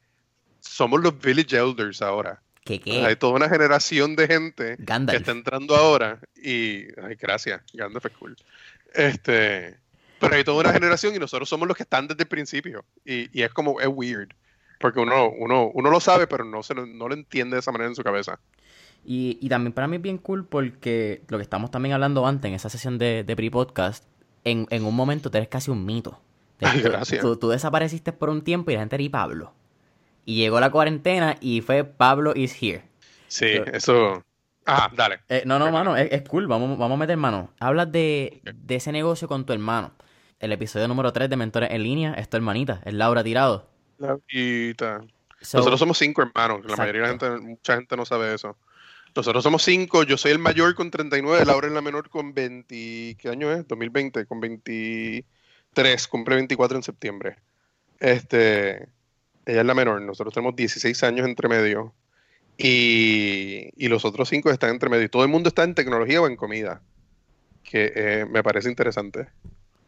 somos 0.60 1.02
los 1.02 1.20
village 1.20 1.56
elders 1.58 2.02
ahora. 2.02 2.42
¿Qué 2.64 2.82
sea, 2.84 3.06
hay 3.06 3.14
qué? 3.14 3.16
toda 3.16 3.34
una 3.34 3.48
generación 3.48 4.16
de 4.16 4.26
gente 4.28 4.78
que 4.78 4.84
Gandalf. 4.84 5.20
está 5.20 5.32
entrando 5.32 5.76
ahora 5.76 6.20
y 6.36 6.86
ay 7.00 7.16
gracias 7.20 7.62
Gandalf 7.74 8.08
es 8.08 8.12
cool 8.14 8.36
este 8.96 9.78
pero 10.20 10.36
hay 10.36 10.44
toda 10.44 10.62
una 10.62 10.74
generación 10.74 11.14
y 11.16 11.20
nosotros 11.20 11.48
somos 11.50 11.68
los 11.68 11.76
que 11.78 11.84
están 11.84 12.08
desde 12.08 12.24
el 12.24 12.30
principio 12.30 12.84
y, 13.04 13.30
y 13.38 13.44
es 13.44 13.52
como 13.54 13.80
es 13.82 13.88
weird 13.88 14.30
porque 14.80 15.00
uno 15.00 15.30
uno 15.30 15.70
uno 15.74 15.90
lo 15.90 16.00
sabe 16.00 16.28
pero 16.28 16.44
no 16.46 16.64
se 16.64 16.74
lo, 16.74 16.86
no 16.86 17.08
lo 17.08 17.14
entiende 17.14 17.56
de 17.56 17.60
esa 17.60 17.72
manera 17.72 17.90
en 17.90 17.96
su 17.96 18.04
cabeza 18.04 18.40
Y, 19.06 19.38
y 19.42 19.50
también 19.50 19.74
para 19.74 19.88
mí 19.88 19.98
es 19.98 20.02
bien 20.02 20.18
cool 20.18 20.46
porque 20.46 21.22
lo 21.28 21.38
que 21.38 21.44
estamos 21.44 21.70
también 21.72 21.94
hablando 21.94 22.26
antes 22.26 22.50
en 22.50 22.56
esa 22.56 22.70
sesión 22.70 22.98
de, 22.98 23.24
de 23.24 23.36
pre-podcast, 23.36 24.04
en, 24.44 24.66
en 24.72 24.84
un 24.84 24.96
momento 24.96 25.30
tú 25.30 25.38
eres 25.38 25.50
casi 25.50 25.70
un 25.72 25.86
mito. 25.86 26.20
Ay, 26.62 26.82
tú- 26.82 26.90
gracias. 26.90 27.22
Tú, 27.22 27.36
tú 27.38 27.50
desapareciste 27.50 28.14
por 28.14 28.30
un 28.30 28.42
tiempo 28.42 28.72
y 28.72 28.74
la 28.76 28.80
gente 28.80 28.96
era 28.96 29.04
y 29.04 29.10
Pablo. 29.10 29.54
Y 30.26 30.38
llegó 30.38 30.60
la 30.60 30.72
cuarentena 30.72 31.38
y 31.40 31.62
fue 31.62 31.84
Pablo 31.84 32.34
is 32.36 32.56
here. 32.62 32.82
sí 33.28 33.46
Pero- 33.64 33.74
eso 33.78 34.24
ah 34.66 34.90
dale 34.96 35.20
Eh, 35.30 35.44
no, 35.46 35.60
no, 35.60 35.72
mano, 35.72 35.96
es, 35.98 36.12
es 36.12 36.22
cool, 36.28 36.48
vamos, 36.48 36.78
vamos 36.78 36.96
a 36.96 37.00
meter 37.00 37.18
mano. 37.18 37.50
Hablas 37.60 37.92
de, 37.92 38.42
de 38.44 38.76
ese 38.76 38.92
negocio 38.92 39.28
con 39.28 39.46
tu 39.46 39.54
hermano. 39.54 39.94
El 40.40 40.52
episodio 40.52 40.88
número 40.88 41.14
3 41.14 41.30
de 41.30 41.38
Mentores 41.38 41.70
en 41.72 41.84
Línea 41.84 42.14
es 42.16 42.30
tu 42.30 42.38
hermanita, 42.38 42.82
es 42.86 42.94
Laura 42.94 43.24
Tirado. 43.24 43.70
y 44.28 44.74
ta- 44.76 45.02
So, 45.42 45.58
nosotros 45.60 45.80
somos 45.80 45.98
cinco 46.00 46.22
hermanos 46.24 46.60
la 46.62 46.72
Exacto. 46.74 46.82
mayoría 46.82 47.02
de 47.02 47.08
la 47.08 47.12
gente 47.36 47.46
mucha 47.48 47.76
gente 47.76 47.96
no 47.98 48.06
sabe 48.06 48.34
eso 48.34 48.58
nosotros 49.16 49.44
somos 49.44 49.62
cinco 49.64 50.02
yo 50.04 50.18
soy 50.18 50.32
el 50.32 50.40
mayor 50.40 50.74
con 50.74 50.90
39 50.90 51.46
Laura 51.46 51.68
es 51.68 51.74
la 51.74 51.82
menor 51.82 52.10
con 52.10 52.34
20 52.34 53.16
¿qué 53.20 53.30
año 53.30 53.52
es? 53.52 53.68
2020 53.68 54.26
con 54.26 54.40
23 54.40 56.08
cumple 56.08 56.36
24 56.36 56.78
en 56.78 56.84
septiembre 56.84 57.36
este 58.00 58.88
ella 59.46 59.62
es 59.62 59.66
la 59.66 59.74
menor 59.76 60.02
nosotros 60.02 60.34
tenemos 60.34 60.56
16 60.56 61.04
años 61.04 61.28
entre 61.28 61.48
medio 61.48 61.94
y, 62.58 63.70
y 63.76 63.88
los 63.90 64.06
otros 64.06 64.30
cinco 64.30 64.50
están 64.52 64.72
entre 64.72 64.90
medio 64.90 65.04
y 65.04 65.10
todo 65.10 65.24
el 65.24 65.30
mundo 65.30 65.50
está 65.50 65.64
en 65.64 65.76
tecnología 65.76 66.22
o 66.22 66.28
en 66.28 66.36
comida 66.36 66.82
que 67.64 67.92
eh, 67.96 68.26
me 68.30 68.44
parece 68.44 68.70
interesante 68.70 69.28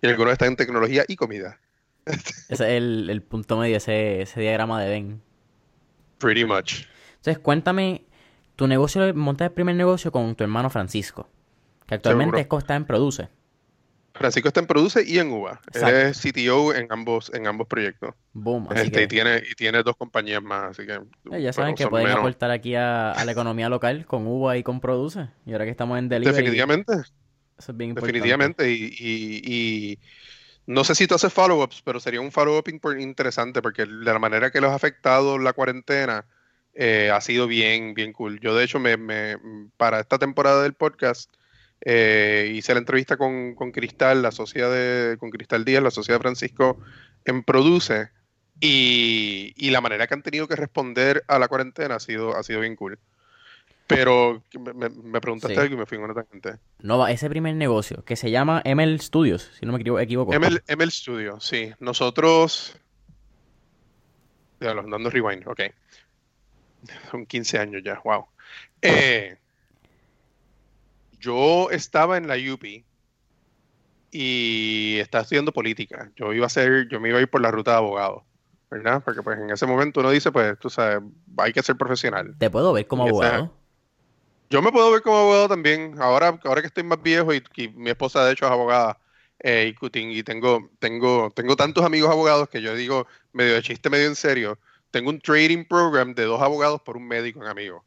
y 0.02 0.08
algunos 0.08 0.34
están 0.34 0.50
en 0.50 0.56
tecnología 0.56 1.06
y 1.08 1.16
comida 1.16 1.60
ese 2.06 2.50
es 2.50 2.60
el, 2.62 3.10
el 3.10 3.22
punto 3.22 3.58
medio, 3.58 3.78
ese, 3.78 4.22
ese 4.22 4.40
diagrama 4.42 4.82
de 4.82 4.90
Ben. 4.90 5.22
pretty 6.20 6.46
much 6.46 6.84
Entonces, 7.18 7.40
cuéntame, 7.40 8.06
tu 8.56 8.68
negocio, 8.68 9.14
montas 9.14 9.48
el 9.48 9.54
primer 9.54 9.76
negocio 9.76 10.12
con 10.12 10.36
tu 10.36 10.44
hermano 10.44 10.70
Francisco, 10.70 11.30
que 11.86 11.96
actualmente 11.96 12.38
Seguro. 12.38 12.60
está 12.60 12.76
en 12.76 12.86
Produce. 12.86 13.30
Francisco 14.18 14.48
está 14.48 14.60
en 14.60 14.68
Produce 14.68 15.04
y 15.06 15.20
en 15.20 15.32
Exacto. 15.32 15.88
es 15.90 16.20
CTO 16.22 16.74
en 16.74 16.88
ambos, 16.92 17.32
en 17.34 17.48
ambos 17.48 17.68
proyectos. 17.68 18.14
Boom, 18.34 18.68
así 18.70 18.88
Este, 18.88 19.04
y, 19.04 19.08
tiene, 19.08 19.42
y 19.50 19.56
tiene 19.56 19.84
dos 19.84 19.96
compañías 19.96 20.42
más, 20.42 20.72
así 20.72 20.86
que... 20.86 21.00
eh, 21.36 21.42
ya 21.42 21.54
saben 21.54 21.76
que 21.76 21.88
pueden 21.88 22.08
menos. 22.08 22.20
aportar 22.20 22.52
aquí 22.52 22.76
a, 22.76 23.12
a 23.12 23.26
la 23.26 23.32
economía 23.32 23.70
local 23.70 24.06
con 24.06 24.28
uva 24.28 24.58
y 24.58 24.64
con 24.64 24.80
Produce. 24.80 25.28
Y 25.46 25.54
ahora 25.54 25.66
que 25.66 25.72
estamos 25.72 25.98
en 26.00 26.10
delivery, 26.10 26.36
Definitivamente, 26.36 26.94
eso 26.94 27.72
es 27.72 27.78
bien 27.78 27.92
importante. 27.92 28.14
definitivamente. 28.14 28.72
Y, 28.72 28.86
y- 29.00 29.42
y 29.46 30.00
no 30.66 30.84
sé 30.84 30.96
si 30.96 31.08
tú 31.08 31.16
haces 31.16 31.32
follow-ups, 31.32 31.82
pero 31.84 32.00
sería 32.00 32.20
un 32.20 32.32
follow-up 32.32 32.68
interesante 33.00 33.62
porque 33.62 33.86
de 33.86 34.12
la 34.14 34.20
manera 34.20 34.52
que 34.52 34.60
los 34.62 34.72
ha 34.72 34.76
afectado 34.76 35.38
la 35.40 35.54
cuarentena 35.54 36.26
eh, 36.74 37.10
ha 37.12 37.22
sido 37.22 37.48
bien, 37.48 37.94
bien 37.94 38.14
cool. 38.14 38.40
Yo, 38.40 38.54
de 38.56 38.66
hecho, 38.66 38.78
me, 38.80 38.98
me- 38.98 39.38
para 39.78 40.00
esta 40.00 40.20
temporada 40.20 40.62
del 40.64 40.74
podcast 40.74 41.32
eh, 41.82 42.52
hice 42.54 42.74
la 42.74 42.80
entrevista 42.80 43.18
con, 43.18 43.56
con 43.56 43.72
Cristal, 43.72 44.22
la 44.22 44.32
socia 44.32 44.68
de, 44.70 45.18
con 45.18 45.30
Cristal 45.30 45.64
Díaz, 45.66 45.84
la 45.84 45.92
socia 45.92 46.16
de 46.16 46.20
Francisco 46.20 46.80
en 47.26 47.44
Produce, 47.44 48.10
y, 48.60 49.54
y 49.56 49.70
la 49.70 49.82
manera 49.82 50.08
que 50.08 50.14
han 50.16 50.24
tenido 50.24 50.48
que 50.48 50.56
responder 50.56 51.24
a 51.28 51.38
la 51.40 51.48
cuarentena 51.48 51.96
ha 51.96 52.00
sido, 52.00 52.36
ha 52.36 52.44
sido 52.44 52.60
bien 52.62 52.76
cool. 52.76 52.98
Pero 53.86 54.44
me, 54.76 55.22
preguntaste 55.22 55.56
Sí. 55.56 55.62
algo 55.62 55.76
y 55.76 55.78
me 55.78 55.86
fui 55.86 55.98
en 55.98 56.04
una 56.04 56.14
tangente. 56.14 56.56
No, 56.80 57.08
ese 57.08 57.30
primer 57.30 57.56
negocio, 57.56 58.04
que 58.04 58.18
se 58.18 58.32
llama 58.32 58.62
ML 58.66 59.00
Studios, 59.00 59.50
si 59.58 59.66
no 59.66 59.72
me 59.72 59.80
equivo- 59.80 60.00
equivoco. 60.02 60.34
ML, 60.34 60.62
ML 60.68 60.92
Studio, 60.92 61.40
sí. 61.40 61.72
Nosotros. 61.80 62.76
Ya 64.60 64.74
lo 64.74 64.84
dando 64.90 65.10
rewind, 65.10 65.48
ok. 65.48 65.62
Son 67.12 67.26
15 67.26 67.60
años 67.60 67.82
ya, 67.86 68.02
wow. 68.04 68.26
Eh, 68.82 69.38
yo 71.28 71.70
estaba 71.72 72.16
en 72.16 72.28
la 72.28 72.36
UP 72.36 72.64
y 74.12 74.98
estaba 75.00 75.24
estudiando 75.24 75.52
política. 75.52 76.10
Yo 76.16 76.32
iba 76.32 76.46
a 76.46 76.50
ser, 76.50 76.88
yo 76.88 77.02
me 77.02 77.10
iba 77.10 77.18
a 77.18 77.22
ir 77.22 77.30
por 77.30 77.42
la 77.42 77.52
ruta 77.52 77.72
de 77.72 77.78
abogado, 77.78 78.24
¿verdad? 78.72 79.02
Porque 79.04 79.22
pues 79.22 79.38
en 79.38 79.50
ese 79.50 79.66
momento 79.66 80.00
uno 80.00 80.10
dice, 80.10 80.32
pues, 80.32 80.58
tú 80.58 80.70
sabes, 80.70 81.02
hay 81.38 81.52
que 81.52 81.62
ser 81.62 81.76
profesional. 81.76 82.34
Te 82.38 82.50
puedo 82.50 82.72
ver 82.72 82.88
como 82.88 83.04
abogado. 83.04 83.54
Yo 84.50 84.62
me 84.62 84.72
puedo 84.72 84.90
ver 84.90 85.02
como 85.02 85.18
abogado 85.18 85.50
también. 85.50 85.96
Ahora, 86.00 86.40
ahora 86.46 86.62
que 86.62 86.68
estoy 86.68 86.84
más 86.84 87.02
viejo 87.02 87.34
y, 87.34 87.44
y 87.58 87.68
mi 87.70 87.90
esposa 87.90 88.24
de 88.24 88.32
hecho 88.32 88.46
es 88.46 88.52
abogada 88.52 88.98
eh, 89.40 89.76
y, 89.82 90.00
y 90.00 90.24
tengo, 90.24 90.70
tengo, 90.80 91.30
tengo 91.36 91.58
tantos 91.58 91.84
amigos 91.84 92.10
abogados 92.10 92.48
que 92.48 92.62
yo 92.62 92.74
digo 92.74 93.06
medio 93.34 93.56
de 93.56 93.62
chiste, 93.62 93.90
medio 93.90 94.08
en 94.08 94.16
serio. 94.16 94.58
Tengo 94.92 95.10
un 95.10 95.20
trading 95.20 95.66
program 95.66 96.16
de 96.16 96.24
dos 96.24 96.42
abogados 96.42 96.82
por 96.82 96.96
un 96.96 97.06
médico 97.06 97.44
en 97.44 97.50
amigo. 97.50 97.84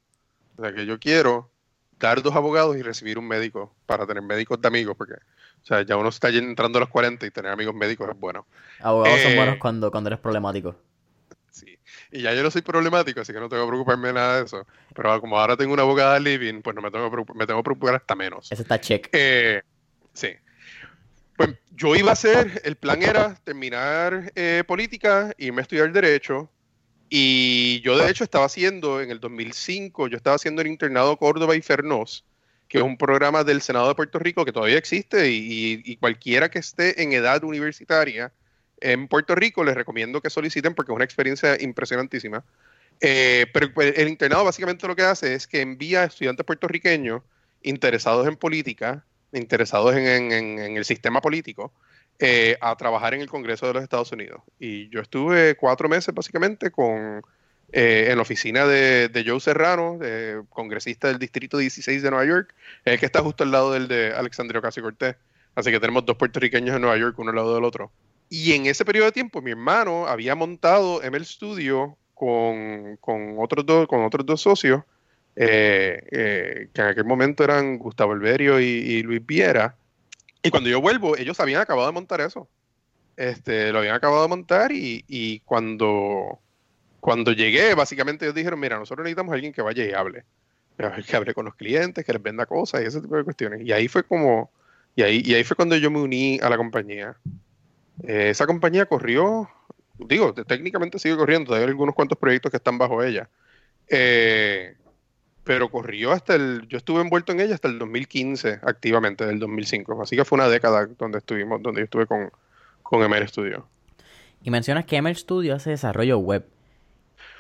O 0.59 0.63
sea 0.63 0.75
que 0.75 0.85
yo 0.85 0.99
quiero 1.01 1.50
dar 2.01 2.23
dos 2.23 2.35
abogados 2.35 2.77
y 2.77 2.83
recibir 2.83 3.19
un 3.19 3.29
médico 3.29 3.73
para 3.87 4.07
tener 4.07 4.23
médicos 4.23 4.61
de 4.61 4.67
amigos 4.69 4.97
porque 4.97 5.15
o 5.15 5.67
sea, 5.67 5.83
ya 5.83 5.97
uno 5.97 6.09
está 6.09 6.31
entrando 6.31 6.79
a 6.79 6.81
los 6.81 6.89
40 6.89 7.27
y 7.27 7.31
tener 7.31 7.53
amigos 7.53 7.75
médicos 7.75 8.09
es 8.11 8.19
bueno. 8.19 8.47
Abogados 8.81 9.21
son 9.21 9.33
Eh, 9.33 9.37
buenos 9.37 9.57
cuando, 9.59 9.91
cuando 9.91 10.09
eres 10.09 10.19
problemático. 10.19 10.75
Sí. 11.51 11.79
Y 12.11 12.23
ya 12.23 12.33
yo 12.35 12.43
no 12.43 12.51
soy 12.51 12.63
problemático, 12.63 13.21
así 13.21 13.33
que 13.33 13.41
no 13.41 13.49
tengo 13.49 13.65
que 13.65 13.69
preocuparme 13.69 14.09
de 14.09 14.15
nada 14.15 14.37
de 14.39 14.45
eso. 14.47 14.67
Pero 14.95 15.21
como 15.21 15.39
ahora 15.39 15.57
tengo 15.57 15.75
una 15.75 15.83
abogada 15.83 16.19
living, 16.19 16.63
pues 16.63 16.75
no 16.75 16.81
me 16.81 16.91
tengo 16.91 17.11
que 17.11 17.35
me 17.35 17.47
tengo 17.47 17.61
que 17.61 17.65
preocupar 17.65 17.97
hasta 17.97 18.15
menos. 18.17 18.51
Eso 18.51 18.63
está 18.63 18.81
check. 18.81 19.09
Eh, 19.13 19.61
sí. 20.15 20.31
Pues 21.37 21.51
yo 21.71 21.95
iba 21.97 22.11
a 22.11 22.13
hacer, 22.13 22.63
el 22.65 22.77
plan 22.77 23.03
era 23.03 23.35
terminar 23.45 24.33
eh, 24.35 24.65
política, 24.67 25.33
irme 25.39 25.61
a 25.61 25.63
estudiar 25.63 25.93
derecho. 25.93 26.51
Y 27.13 27.81
yo 27.81 27.99
de 27.99 28.09
hecho 28.09 28.23
estaba 28.23 28.45
haciendo, 28.47 29.01
en 29.01 29.11
el 29.11 29.19
2005, 29.19 30.07
yo 30.07 30.17
estaba 30.17 30.37
haciendo 30.37 30.63
el 30.63 30.69
internado 30.69 31.17
Córdoba 31.17 31.57
y 31.57 31.61
Fernós, 31.61 32.25
que 32.69 32.79
es 32.79 32.85
un 32.85 32.97
programa 32.97 33.43
del 33.43 33.63
Senado 33.63 33.89
de 33.89 33.97
Puerto 33.97 34.21
Rico 34.21 34.45
que 34.45 34.53
todavía 34.53 34.79
existe 34.79 35.29
y, 35.29 35.97
cualquiera 35.97 36.49
que 36.49 36.61
esté 36.61 37.03
en 37.03 37.13
edad 37.13 37.43
universitaria 37.43 38.33
en 38.81 39.09
Puerto 39.09 39.35
Rico 39.35 39.65
les 39.65 39.75
recomiendo 39.75 40.21
que 40.21 40.31
soliciten 40.31 40.75
porque 40.75 40.93
es 40.93 40.97
una 40.97 41.05
experiencia 41.05 41.61
impresionantísima. 41.61 42.45
Eh, 43.01 43.47
pero 43.53 43.75
pues, 43.75 43.99
el 43.99 44.09
internado 44.09 44.45
básicamente 44.45 44.87
lo 44.87 44.95
que 44.95 45.03
hace 45.03 45.35
es 45.35 45.49
que 45.49 45.61
envía 45.61 46.03
a 46.03 46.05
estudiantes 46.05 46.47
puertorriqueños 46.47 47.23
interesados 47.63 48.29
en 48.29 48.37
política, 48.37 49.05
interesados 49.33 49.97
en, 49.97 50.31
el 50.77 50.85
sistema 50.85 51.21
político, 51.21 51.73
eh, 52.21 52.57
a 52.61 52.77
trabajar 52.77 53.15
en 53.15 53.23
el 53.23 53.29
Congreso 53.29 53.67
de 53.67 53.75
los 53.75 53.83
Estados 53.83 54.13
Unidos. 54.13 54.43
Y 54.59 54.89
yo 54.91 55.01
estuve 55.01 55.57
cuatro 55.57 55.89
meses 55.89 56.15
básicamente 56.15 56.71
con, 56.71 57.23
eh, 57.73 58.09
en 58.11 58.17
la 58.17 58.23
oficina 58.23 58.67
de, 58.67 59.25
Joe 59.27 59.41
Serrano, 59.41 59.99
congresista 60.49 61.09
del 61.09 61.19
Distrito 61.19 61.59
16 61.59 62.03
de 62.03 62.11
Nueva 62.11 62.27
York, 62.27 62.55
el 62.85 62.99
que 63.01 63.07
está 63.07 63.21
justo 63.21 63.43
al 63.43 63.51
lado 63.51 63.73
del 63.73 63.89
de 63.89 64.13
Alexandria 64.13 64.61
Ocasio 64.61 64.83
Cortés. 64.83 65.17
Así 65.55 65.71
que 65.71 65.81
tenemos 65.81 66.07
dos 66.07 66.17
puertorriqueños 66.17 66.77
en 66.77 66.83
Nueva 66.83 66.97
York, 66.97 67.19
uno 67.19 67.31
al 67.31 67.37
lado 67.37 67.55
del 67.55 67.65
otro. 67.65 67.91
Y 68.29 68.53
en 68.53 68.67
ese 68.67 68.85
periodo 68.85 69.07
de 69.07 69.13
tiempo, 69.13 69.43
mi 69.43 69.51
hermano 69.51 70.07
había 70.07 70.37
montado 70.37 71.01
ML 71.03 71.25
Studio 71.25 71.97
con, 72.15 72.97
con 72.99 73.37
otros, 73.39 73.67
dos, 73.67 73.89
con 73.89 74.05
otros 74.05 74.25
dos 74.25 74.41
socios, 74.41 74.83
eh, 75.37 76.03
eh, 76.11 76.69
que 76.73 76.81
en 76.81 76.89
aquel 76.89 77.05
momento 77.05 77.43
eran 77.43 77.79
Gustavo 77.79 78.13
Alberio 78.13 78.61
y, 78.61 79.03
Luis 79.03 79.25
Viera. 79.25 79.75
Y 80.43 80.51
cuando 80.51 80.71
yo 80.71 80.81
vuelvo, 80.81 81.17
ellos 81.17 81.39
habían 81.41 81.61
acabado 81.61 81.87
de 81.87 81.93
montar 81.93 82.21
eso. 82.21 82.49
Este, 83.17 83.73
lo 83.73 83.81
habían 83.81 83.95
acabado 83.95 84.23
de 84.23 84.29
montar 84.29 84.73
y, 84.73 85.05
y 85.07 85.41
cuando, 85.41 86.39
cuando 87.01 87.33
llegué, 87.33 87.75
básicamente 87.75 88.25
ellos 88.25 88.35
dijeron, 88.35 88.59
mira, 88.59 88.79
nosotros 88.79 89.05
necesitamos 89.05 89.33
a 89.33 89.35
alguien 89.35 89.53
que 89.53 89.63
vaya 89.63 89.85
y 89.85 89.93
hable. 89.93 90.25
Que 91.07 91.17
hable 91.17 91.35
con 91.35 91.45
los 91.45 91.55
clientes, 91.57 92.05
que 92.05 92.13
les 92.13 92.23
venda 92.23 92.47
cosas 92.47 92.83
y 92.83 92.87
ese 92.87 93.03
tipo 93.03 93.17
de 93.17 93.25
cuestiones. 93.25 93.61
Y 93.61 93.73
ahí 93.73 93.87
fue 93.87 94.03
como, 94.03 94.51
y 94.97 95.03
ahí, 95.03 95.23
y 95.25 95.35
ahí 95.35 95.45
fue 95.45 95.57
cuando 95.57 95.77
yo 95.77 95.91
me 95.91 96.01
uní 96.01 96.39
a 96.43 96.49
la 96.49 96.57
compañía. 96.57 97.17
Eh, 98.03 98.31
esa 98.31 98.47
compañía 98.47 98.87
corrió, 98.87 99.51
digo, 99.99 100.33
técnicamente 100.33 100.99
sigue 100.99 101.17
corriendo, 101.17 101.55
hay 101.55 101.65
algunos 101.65 101.95
cuantos 101.95 102.19
proyectos 102.19 102.51
que 102.51 102.57
están 102.57 102.79
bajo 102.79 103.03
ella. 103.03 103.29
Eh, 103.89 104.77
pero 105.51 105.69
corrió 105.69 106.13
hasta 106.13 106.37
el, 106.37 106.69
yo 106.69 106.79
estuve 106.79 107.01
envuelto 107.01 107.33
en 107.33 107.41
ella 107.41 107.57
hasta 107.57 107.67
el 107.67 107.77
2015 107.81 108.61
activamente, 108.63 109.27
del 109.27 109.41
2005. 109.41 110.01
Así 110.01 110.15
que 110.15 110.25
fue 110.25 110.37
una 110.37 110.49
década 110.49 110.89
donde 110.97 111.19
estuvimos, 111.19 111.61
donde 111.61 111.81
yo 111.81 111.87
estuve 111.87 112.07
con, 112.07 112.31
con 112.85 113.01
ML 113.01 113.27
Studio. 113.27 113.67
Y 114.45 114.51
mencionas 114.53 114.85
que 114.85 115.03
ML 115.03 115.17
Studio 115.17 115.57
hace 115.57 115.71
desarrollo 115.71 116.19
web. 116.19 116.47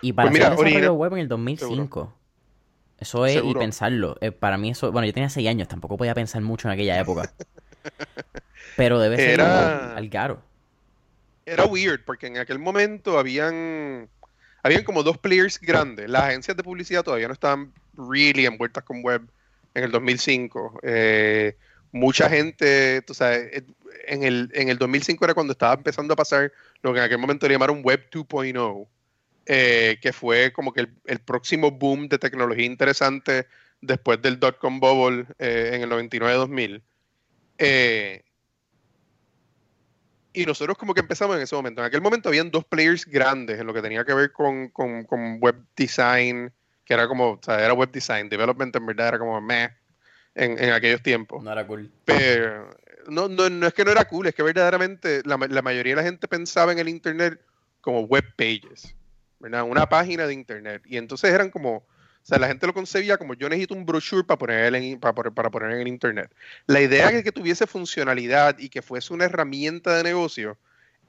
Y 0.02 0.12
para 0.12 0.28
pues 0.28 0.42
hacer 0.42 0.56
desarrollo 0.56 0.94
web 0.94 1.12
en 1.12 1.18
el 1.20 1.28
2005. 1.28 2.12
Eso 2.98 3.26
es, 3.26 3.40
y 3.44 3.54
pensarlo. 3.54 4.16
Eh, 4.20 4.32
para 4.32 4.58
mí 4.58 4.70
eso, 4.70 4.90
bueno, 4.90 5.06
yo 5.06 5.14
tenía 5.14 5.30
6 5.30 5.48
años, 5.48 5.68
tampoco 5.68 5.96
podía 5.96 6.12
pensar 6.12 6.42
mucho 6.42 6.66
en 6.66 6.74
aquella 6.74 6.98
época. 6.98 7.32
pero 8.76 8.98
debe 8.98 9.18
ser 9.18 9.40
al 9.40 10.10
caro 10.10 10.42
era 11.46 11.64
weird 11.64 12.04
porque 12.04 12.26
en 12.26 12.38
aquel 12.38 12.58
momento 12.58 13.18
habían 13.18 14.08
habían 14.62 14.84
como 14.84 15.02
dos 15.02 15.18
players 15.18 15.60
grandes. 15.60 16.08
Las 16.08 16.24
agencias 16.24 16.56
de 16.56 16.62
publicidad 16.62 17.02
todavía 17.02 17.28
no 17.28 17.34
estaban 17.34 17.72
really 17.96 18.46
envueltas 18.46 18.84
con 18.84 19.02
web 19.02 19.22
en 19.74 19.84
el 19.84 19.90
2005. 19.90 20.80
Eh, 20.82 21.56
mucha 21.92 22.28
gente, 22.28 23.02
tú 23.02 23.14
sabes, 23.14 23.64
en 24.06 24.22
el, 24.22 24.50
en 24.54 24.68
el 24.68 24.78
2005 24.78 25.24
era 25.24 25.34
cuando 25.34 25.52
estaba 25.52 25.74
empezando 25.74 26.14
a 26.14 26.16
pasar 26.16 26.52
lo 26.82 26.92
que 26.92 26.98
en 26.98 27.04
aquel 27.04 27.18
momento 27.18 27.46
le 27.46 27.54
llamaron 27.54 27.82
Web 27.82 28.08
2.0, 28.10 28.88
eh, 29.46 29.98
que 30.00 30.12
fue 30.12 30.52
como 30.52 30.72
que 30.72 30.88
el, 31.06 31.18
próximo 31.20 31.70
boom 31.70 32.08
de 32.08 32.18
tecnología 32.18 32.66
interesante 32.66 33.46
después 33.80 34.20
del 34.22 34.38
dot-com 34.38 34.80
bubble 34.80 35.26
eh, 35.38 35.72
en 35.74 35.82
el 35.82 35.90
99-2000. 35.90 36.82
Eh, 37.58 38.22
y 40.32 40.46
nosotros 40.46 40.78
como 40.78 40.94
que 40.94 41.00
empezamos 41.00 41.36
en 41.36 41.42
ese 41.42 41.54
momento. 41.54 41.80
En 41.80 41.86
aquel 41.86 42.00
momento 42.00 42.28
habían 42.28 42.50
dos 42.50 42.64
players 42.64 43.04
grandes 43.04 43.60
en 43.60 43.66
lo 43.66 43.74
que 43.74 43.82
tenía 43.82 44.04
que 44.04 44.14
ver 44.14 44.32
con, 44.32 44.68
con, 44.68 45.38
web 45.40 45.56
design, 45.76 46.52
que 46.84 46.94
era 46.94 47.08
como, 47.08 47.32
o 47.32 47.40
sea, 47.42 47.64
era 47.64 47.74
web 47.74 47.90
design, 47.90 48.28
development 48.28 48.74
en 48.74 48.86
verdad 48.86 49.08
era 49.08 49.18
como 49.18 49.40
meh 49.40 49.70
en, 50.34 50.62
en 50.62 50.72
aquellos 50.72 51.02
tiempos. 51.02 51.42
No 51.42 51.52
era 51.52 51.66
cool. 51.66 51.90
Pero 52.04 52.70
no, 53.08 53.28
no, 53.28 53.50
no 53.50 53.66
es 53.66 53.74
que 53.74 53.84
no 53.84 53.90
era 53.90 54.04
cool, 54.04 54.26
es 54.26 54.34
que 54.34 54.42
verdaderamente 54.42 55.22
la, 55.24 55.36
la 55.36 55.62
mayoría 55.62 55.94
de 55.94 56.02
la 56.02 56.06
gente 56.06 56.28
pensaba 56.28 56.72
en 56.72 56.78
el 56.78 56.88
internet 56.88 57.40
como 57.80 58.02
web 58.02 58.24
pages, 58.36 58.94
¿verdad? 59.38 59.64
Una 59.64 59.88
página 59.88 60.26
de 60.26 60.34
internet. 60.34 60.82
Y 60.84 60.96
entonces 60.96 61.32
eran 61.32 61.50
como 61.50 61.86
o 62.22 62.26
sea, 62.26 62.38
la 62.38 62.48
gente 62.48 62.66
lo 62.66 62.74
concebía 62.74 63.16
como 63.16 63.34
yo 63.34 63.48
necesito 63.48 63.74
un 63.74 63.86
brochure 63.86 64.24
para 64.24 64.38
poner, 64.38 64.74
en, 64.74 65.00
para, 65.00 65.14
para 65.14 65.50
poner 65.50 65.72
en 65.72 65.80
el 65.80 65.88
internet. 65.88 66.30
La 66.66 66.80
idea 66.80 67.10
de 67.10 67.24
que 67.24 67.32
tuviese 67.32 67.66
funcionalidad 67.66 68.58
y 68.58 68.68
que 68.68 68.82
fuese 68.82 69.12
una 69.12 69.24
herramienta 69.24 69.96
de 69.96 70.02
negocio 70.02 70.58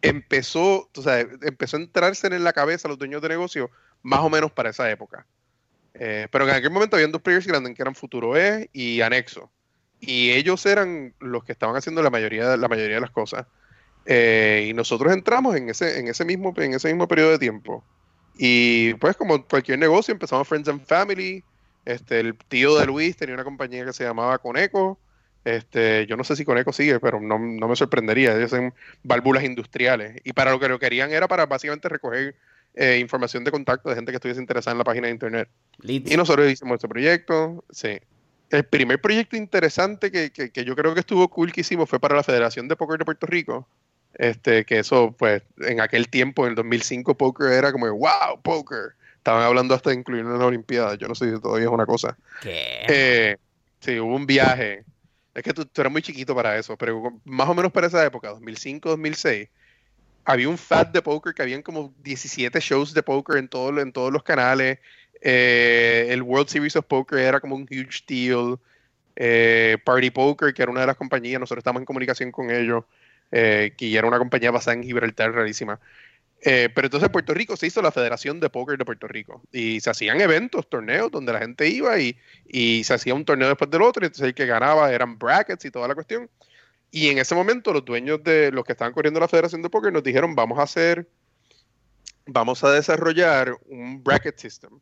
empezó, 0.01 0.89
o 0.95 1.01
sea, 1.01 1.19
empezó 1.19 1.77
a 1.77 1.81
entrarse 1.81 2.27
en 2.27 2.43
la 2.43 2.53
cabeza 2.53 2.87
los 2.87 2.97
dueños 2.97 3.21
de 3.21 3.29
negocio 3.29 3.69
más 4.01 4.21
o 4.21 4.29
menos 4.29 4.51
para 4.51 4.69
esa 4.69 4.89
época. 4.89 5.25
Eh, 5.93 6.27
pero 6.31 6.47
en 6.47 6.55
aquel 6.55 6.71
momento 6.71 6.95
habían 6.95 7.11
dos 7.11 7.21
players 7.21 7.45
grandes 7.45 7.75
que 7.75 7.81
eran 7.81 7.95
Futuro 7.95 8.37
E 8.37 8.69
y 8.73 9.01
Anexo. 9.01 9.51
Y 9.99 10.31
ellos 10.31 10.65
eran 10.65 11.13
los 11.19 11.43
que 11.43 11.51
estaban 11.51 11.75
haciendo 11.75 12.01
la 12.01 12.09
mayoría, 12.09 12.57
la 12.57 12.67
mayoría 12.67 12.95
de 12.95 13.01
las 13.01 13.11
cosas. 13.11 13.45
Eh, 14.05 14.67
y 14.69 14.73
nosotros 14.73 15.13
entramos 15.13 15.55
en 15.55 15.69
ese, 15.69 15.99
en 15.99 16.07
ese 16.07 16.25
mismo, 16.25 16.53
en 16.57 16.73
ese 16.73 16.87
mismo 16.87 17.07
periodo 17.07 17.31
de 17.31 17.39
tiempo. 17.39 17.83
Y 18.43 18.95
pues 18.95 19.15
como 19.15 19.45
cualquier 19.45 19.77
negocio, 19.77 20.11
empezamos 20.11 20.47
Friends 20.47 20.67
and 20.67 20.83
Family. 20.83 21.43
Este, 21.85 22.21
el 22.21 22.35
tío 22.35 22.75
de 22.75 22.87
Luis 22.87 23.15
tenía 23.15 23.35
una 23.35 23.43
compañía 23.43 23.85
que 23.85 23.93
se 23.93 24.03
llamaba 24.03 24.39
Coneco. 24.39 24.97
Este, 25.45 26.07
yo 26.07 26.17
no 26.17 26.23
sé 26.23 26.35
si 26.35 26.43
Coneco 26.43 26.73
sigue, 26.73 26.99
pero 26.99 27.21
no, 27.21 27.37
me 27.37 27.75
sorprendería. 27.75 28.35
Ellos 28.35 28.51
hacen 28.51 28.73
válvulas 29.03 29.43
industriales. 29.43 30.19
Y 30.23 30.33
para 30.33 30.49
lo 30.49 30.59
que 30.59 30.69
lo 30.69 30.79
querían 30.79 31.11
era 31.11 31.27
para 31.27 31.45
básicamente 31.45 31.87
recoger 31.87 32.35
eh, 32.73 32.97
información 32.99 33.43
de 33.43 33.51
contacto 33.51 33.89
de 33.89 33.95
gente 33.95 34.11
que 34.11 34.15
estuviese 34.15 34.41
interesada 34.41 34.71
en 34.71 34.79
la 34.79 34.85
página 34.85 35.05
de 35.05 35.13
internet. 35.13 35.47
Y 35.83 35.99
nosotros 36.17 36.49
hicimos 36.49 36.77
este 36.77 36.87
proyecto. 36.87 37.63
Sí. 37.69 37.99
El 38.49 38.63
primer 38.63 38.99
proyecto 38.99 39.37
interesante 39.37 40.11
que, 40.11 40.31
que, 40.31 40.49
que, 40.49 40.65
yo 40.65 40.75
creo 40.75 40.95
que 40.95 41.01
estuvo 41.01 41.27
cool 41.27 41.51
que 41.51 41.61
hicimos 41.61 41.87
fue 41.87 41.99
para 41.99 42.15
la 42.15 42.23
Federación 42.23 42.67
de 42.67 42.75
Póker 42.75 42.97
de 42.97 43.05
Puerto 43.05 43.27
Rico. 43.27 43.67
Este, 44.15 44.65
que 44.65 44.79
eso, 44.79 45.15
pues, 45.17 45.43
en 45.57 45.81
aquel 45.81 46.09
tiempo, 46.09 46.43
en 46.43 46.49
el 46.49 46.55
2005, 46.55 47.15
poker 47.15 47.51
era 47.51 47.71
como, 47.71 47.87
wow, 47.87 48.41
poker. 48.41 48.93
Estaban 49.17 49.43
hablando 49.43 49.75
hasta 49.75 49.91
de 49.91 49.97
incluirlo 49.97 50.33
en 50.33 50.39
la 50.39 50.45
Olimpiada. 50.45 50.95
Yo 50.95 51.07
no 51.07 51.15
sé 51.15 51.31
si 51.31 51.41
todavía 51.41 51.67
es 51.67 51.73
una 51.73 51.85
cosa. 51.85 52.17
¿Qué? 52.41 52.83
Eh, 52.87 53.37
sí, 53.79 53.99
hubo 53.99 54.15
un 54.15 54.25
viaje. 54.25 54.83
Es 55.33 55.43
que 55.43 55.53
tú, 55.53 55.67
eras 55.77 55.91
muy 55.91 56.01
chiquito 56.01 56.35
para 56.35 56.57
eso, 56.57 56.75
pero 56.75 57.19
más 57.23 57.47
o 57.47 57.53
menos 57.53 57.71
para 57.71 57.87
esa 57.87 58.03
época, 58.05 58.29
2005, 58.29 58.89
2006, 58.89 59.47
había 60.25 60.49
un 60.49 60.57
fat 60.57 60.91
de 60.91 61.01
poker 61.01 61.33
que 61.33 61.41
habían 61.41 61.61
como 61.61 61.93
17 62.03 62.59
shows 62.59 62.93
de 62.93 63.03
poker 63.03 63.37
en, 63.37 63.47
todo, 63.47 63.79
en 63.79 63.91
todos 63.91 64.11
los 64.11 64.23
canales. 64.23 64.79
Eh, 65.21 66.07
el 66.09 66.21
World 66.23 66.49
Series 66.49 66.75
of 66.75 66.85
Poker 66.85 67.19
era 67.19 67.39
como 67.39 67.55
un 67.55 67.63
huge 67.63 68.03
deal. 68.07 68.57
Eh, 69.15 69.77
Party 69.85 70.09
Poker, 70.09 70.53
que 70.53 70.63
era 70.63 70.71
una 70.71 70.81
de 70.81 70.87
las 70.87 70.97
compañías, 70.97 71.39
nosotros 71.39 71.61
estamos 71.61 71.81
en 71.81 71.85
comunicación 71.85 72.31
con 72.31 72.49
ellos 72.49 72.85
eh, 73.31 73.73
que 73.77 73.95
era 73.95 74.07
una 74.07 74.19
compañía 74.19 74.51
basada 74.51 74.75
en 74.75 74.83
Gibraltar 74.83 75.33
rarísima. 75.33 75.79
Eh, 76.43 76.69
pero 76.73 76.87
entonces 76.87 77.07
en 77.07 77.11
Puerto 77.11 77.33
Rico 77.35 77.55
se 77.55 77.67
hizo 77.67 77.83
la 77.83 77.91
Federación 77.91 78.39
de 78.39 78.49
Póker 78.49 78.77
de 78.77 78.85
Puerto 78.85 79.07
Rico 79.07 79.43
y 79.51 79.79
se 79.79 79.91
hacían 79.91 80.19
eventos, 80.21 80.67
torneos 80.67 81.11
donde 81.11 81.33
la 81.33 81.39
gente 81.39 81.67
iba 81.67 81.99
y, 81.99 82.17
y, 82.47 82.83
se 82.83 82.95
hacía 82.95 83.13
un 83.13 83.25
torneo 83.25 83.47
después 83.47 83.69
del 83.69 83.83
otro 83.83 84.03
y 84.03 84.07
entonces 84.07 84.25
el 84.25 84.33
que 84.33 84.47
ganaba 84.47 84.91
eran 84.91 85.19
brackets 85.19 85.65
y 85.65 85.71
toda 85.71 85.87
la 85.87 85.93
cuestión. 85.93 86.29
Y 86.89 87.09
en 87.09 87.19
ese 87.19 87.35
momento 87.35 87.71
los 87.71 87.85
dueños 87.85 88.23
de 88.23 88.51
los 88.51 88.65
que 88.65 88.71
estaban 88.71 88.93
corriendo 88.93 89.19
la 89.19 89.27
Federación 89.27 89.61
de 89.61 89.69
Póker 89.69 89.93
nos 89.93 90.03
dijeron 90.03 90.33
vamos 90.33 90.57
a 90.57 90.63
hacer, 90.63 91.07
vamos 92.25 92.63
a 92.63 92.71
desarrollar 92.71 93.55
un 93.67 94.03
bracket 94.03 94.37
system 94.39 94.79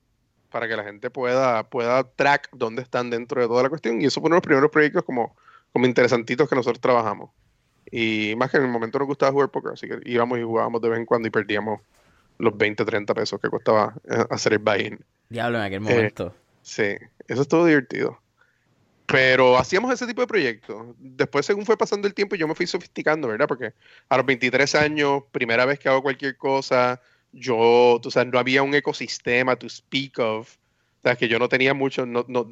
para 0.50 0.68
que 0.68 0.78
la 0.78 0.84
gente 0.84 1.10
pueda, 1.10 1.70
pueda 1.70 2.04
track 2.04 2.50
dónde 2.54 2.82
están 2.82 3.10
dentro 3.10 3.42
de 3.42 3.48
toda 3.48 3.64
la 3.64 3.70
cuestión 3.70 4.02
y 4.02 4.06
eso 4.06 4.22
fue 4.22 4.28
uno 4.28 4.36
de 4.36 4.38
los 4.38 4.48
primeros 4.48 4.72
proyectos 4.72 5.04
como, 5.04 5.36
como 5.74 5.86
interesantitos 5.86 6.50
que 6.50 6.56
nosotros 6.56 6.80
trabajamos. 6.80 7.32
Y 7.92 8.34
más 8.38 8.52
que 8.52 8.58
en 8.58 8.64
el 8.64 8.70
momento 8.70 9.00
nos 9.00 9.08
gustaba 9.08 9.32
jugar 9.32 9.50
poker, 9.50 9.74
así 9.74 9.88
que 9.88 10.00
íbamos 10.06 10.40
y 10.40 10.44
jugábamos 10.44 10.82
de 10.82 10.90
vez 10.90 11.00
en 11.00 11.06
cuando 11.06 11.28
y 11.28 11.32
perdíamos 11.32 11.82
los 12.38 12.58
20, 12.58 12.86
30 12.86 13.14
pesos 13.14 13.40
que 13.40 13.50
costaba 13.50 13.94
eh, 14.10 14.26
hacer 14.30 14.54
el 14.54 14.60
buy-in. 14.60 15.00
Diablo, 15.30 15.58
en 15.58 15.64
aquel 15.64 15.82
momento. 15.82 16.28
Eh, 16.28 16.40
sí, 16.62 17.06
eso 17.28 17.42
es 17.42 17.48
todo 17.48 17.66
divertido. 17.66 18.20
Pero 19.06 19.58
hacíamos 19.58 19.92
ese 19.92 20.06
tipo 20.06 20.22
de 20.22 20.28
proyectos. 20.28 20.96
Después, 21.00 21.46
según 21.46 21.66
fue 21.66 21.78
pasando 21.78 22.08
el 22.08 22.14
tiempo, 22.14 22.36
yo 22.36 22.48
me 22.48 22.54
fui 22.54 22.68
sofisticando, 22.68 23.28
¿verdad? 23.28 23.48
Porque 23.48 23.74
a 24.08 24.18
los 24.18 24.26
23 24.26 24.76
años, 24.76 25.24
primera 25.32 25.66
vez 25.66 25.80
que 25.80 25.90
hago 25.90 26.04
cualquier 26.04 26.38
cosa, 26.38 27.02
yo, 27.32 28.00
tú 28.02 28.12
sabes, 28.12 28.32
no 28.32 28.38
había 28.38 28.62
un 28.62 28.74
ecosistema 28.76 29.56
to 29.56 29.68
speak 29.68 30.20
of. 30.20 30.56
O 31.00 31.02
sea, 31.02 31.16
que 31.16 31.28
yo 31.28 31.40
no 31.40 31.50
tenía 31.50 31.74
mucho, 31.74 32.06
no, 32.06 32.24
no, 32.28 32.48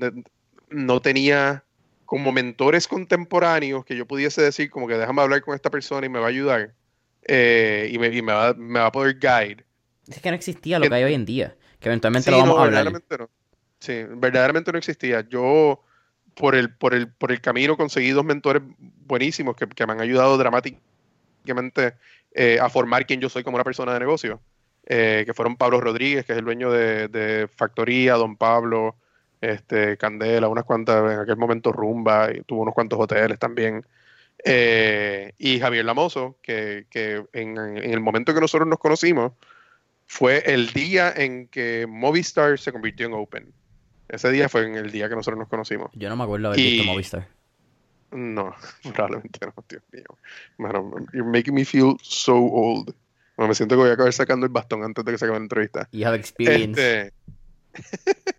no 0.69 1.01
tenía 1.01 1.63
como 2.07 2.31
mentores 2.31 2.87
contemporáneos 2.87 3.83
que 3.83 3.95
yo 3.95 4.07
pudiese 4.07 4.41
decir 4.41 4.71
como 4.71 4.87
que 4.87 4.95
déjame 4.95 5.21
hablar 5.21 5.41
con 5.41 5.53
esta 5.53 5.69
persona 5.69 6.07
y 6.07 6.09
me 6.09 6.19
va 6.19 6.27
a 6.27 6.29
ayudar 6.29 6.73
eh, 7.23 7.89
y, 7.91 7.99
me, 7.99 8.07
y 8.07 8.21
me, 8.21 8.31
va, 8.31 8.53
me, 8.53 8.79
va, 8.79 8.85
a 8.85 8.91
poder 8.93 9.19
guide. 9.19 9.65
Es 10.07 10.21
que 10.21 10.29
no 10.29 10.35
existía 10.35 10.79
lo 10.79 10.87
que, 10.87 10.95
hay 10.95 11.03
hoy 11.03 11.13
en 11.13 11.25
día, 11.25 11.55
que 11.81 11.89
eventualmente 11.89 12.31
lo 12.31 12.37
vamos 12.37 12.57
a 12.57 12.61
hablar. 12.61 12.85
Verdaderamente 12.85 13.17
no. 13.17 13.29
Sí, 13.79 14.05
verdaderamente 14.15 14.71
no 14.71 14.77
existía. 14.77 15.27
Yo 15.29 15.83
por 16.33 16.55
el, 16.55 16.73
por 16.73 16.93
el, 16.93 17.09
por 17.09 17.33
el 17.33 17.41
camino 17.41 17.75
conseguí 17.75 18.11
dos 18.11 18.23
mentores 18.23 18.63
buenísimos 19.05 19.57
que, 19.57 19.67
que 19.67 19.85
me 19.85 19.91
han 19.91 19.99
ayudado 19.99 20.37
dramáticamente 20.37 21.95
eh, 22.31 22.57
a 22.61 22.69
formar 22.69 23.05
quien 23.05 23.19
yo 23.19 23.27
soy 23.27 23.43
como 23.43 23.55
una 23.55 23.65
persona 23.65 23.93
de 23.93 23.99
negocio. 23.99 24.39
Eh, 24.85 25.23
que 25.25 25.33
fueron 25.33 25.57
Pablo 25.57 25.81
Rodríguez, 25.81 26.25
que 26.25 26.31
es 26.31 26.37
el 26.37 26.45
dueño 26.45 26.71
de, 26.71 27.09
de 27.09 27.49
Factoría, 27.53 28.13
Don 28.13 28.37
Pablo, 28.37 28.95
este, 29.41 29.97
Candela, 29.97 30.47
unas 30.47 30.63
cuantas, 30.63 31.11
en 31.11 31.19
aquel 31.19 31.37
momento 31.37 31.71
Rumba, 31.71 32.31
y 32.33 32.41
tuvo 32.41 32.61
unos 32.61 32.73
cuantos 32.73 32.99
hoteles 32.99 33.39
también. 33.39 33.85
Eh, 34.43 35.33
y 35.37 35.59
Javier 35.59 35.85
Lamoso, 35.85 36.37
que, 36.41 36.85
que 36.89 37.23
en, 37.33 37.57
en, 37.57 37.91
el 37.91 37.99
momento 37.99 38.33
que 38.33 38.41
nosotros 38.41 38.67
nos 38.67 38.79
conocimos, 38.79 39.33
fue 40.05 40.43
el 40.45 40.71
día 40.71 41.11
en 41.15 41.47
que 41.47 41.85
Movistar 41.87 42.57
se 42.59 42.71
convirtió 42.71 43.07
en 43.07 43.13
Open. 43.13 43.53
Ese 44.09 44.31
día 44.31 44.47
fue 44.47 44.65
en 44.65 44.75
el 44.75 44.91
día 44.91 45.09
que 45.09 45.15
nosotros 45.15 45.37
nos 45.37 45.49
conocimos. 45.49 45.91
Yo 45.93 46.07
no 46.09 46.15
me 46.15 46.23
acuerdo 46.23 46.47
haber 46.47 46.59
visto 46.59 46.85
Movistar. 46.85 47.27
No, 48.11 48.55
probablemente 48.93 49.39
no, 49.45 49.53
Dios 49.67 49.83
mío. 49.91 50.05
Mano, 50.57 50.91
you're 51.13 51.29
making 51.29 51.53
me 51.53 51.65
feel 51.65 51.97
so 52.01 52.35
old. 52.35 52.93
Bueno, 53.35 53.49
me 53.49 53.55
siento 53.55 53.75
que 53.75 53.81
voy 53.81 53.89
a 53.89 53.93
acabar 53.93 54.13
sacando 54.13 54.45
el 54.45 54.51
bastón 54.51 54.83
antes 54.83 55.03
de 55.03 55.11
que 55.11 55.17
se 55.17 55.25
acabe 55.25 55.39
la 55.39 55.43
entrevista. 55.43 55.89
You 55.91 56.07
have 56.07 56.15
experience. 56.15 56.79
Este... 56.79 57.13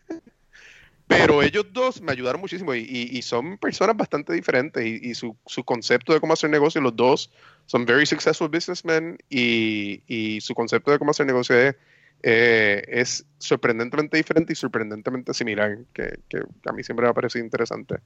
Pero 1.09 1.43
ellos 1.43 1.67
dos 1.73 2.03
me 2.03 2.13
ayudaron 2.13 2.41
muchísimo 2.41 2.75
y, 2.75 2.81
y, 2.81 3.17
y 3.17 3.23
son 3.23 3.57
personas 3.57 3.97
bastante 3.97 4.35
diferentes 4.35 4.85
y, 4.85 5.01
y 5.03 5.15
su, 5.15 5.35
su, 5.47 5.65
concepto 5.65 6.13
de 6.13 6.21
cómo 6.21 6.35
hacer 6.35 6.51
negocio, 6.51 6.83
los 6.83 6.95
dos 6.95 7.31
son 7.65 7.87
very 7.87 8.05
successful 8.05 8.49
businessmen 8.49 9.19
y, 9.31 10.39
su 10.43 10.55
concepto 10.55 10.91
de 10.91 10.99
cómo 10.99 11.11
hacer 11.11 11.27
negocio 11.27 11.57
es, 11.57 11.77
eh, 12.23 12.83
es 12.89 13.27
sorprendentemente 13.39 14.19
diferente 14.19 14.53
y 14.53 14.57
sorprendentemente 14.57 15.33
similar, 15.33 15.79
que, 15.95 16.21
que, 16.29 16.43
a 16.67 16.73
mí 16.73 16.85
siempre 16.85 17.05
me 17.05 17.11
ha 17.11 17.15
parecido 17.15 17.45
interesante. 17.45 17.97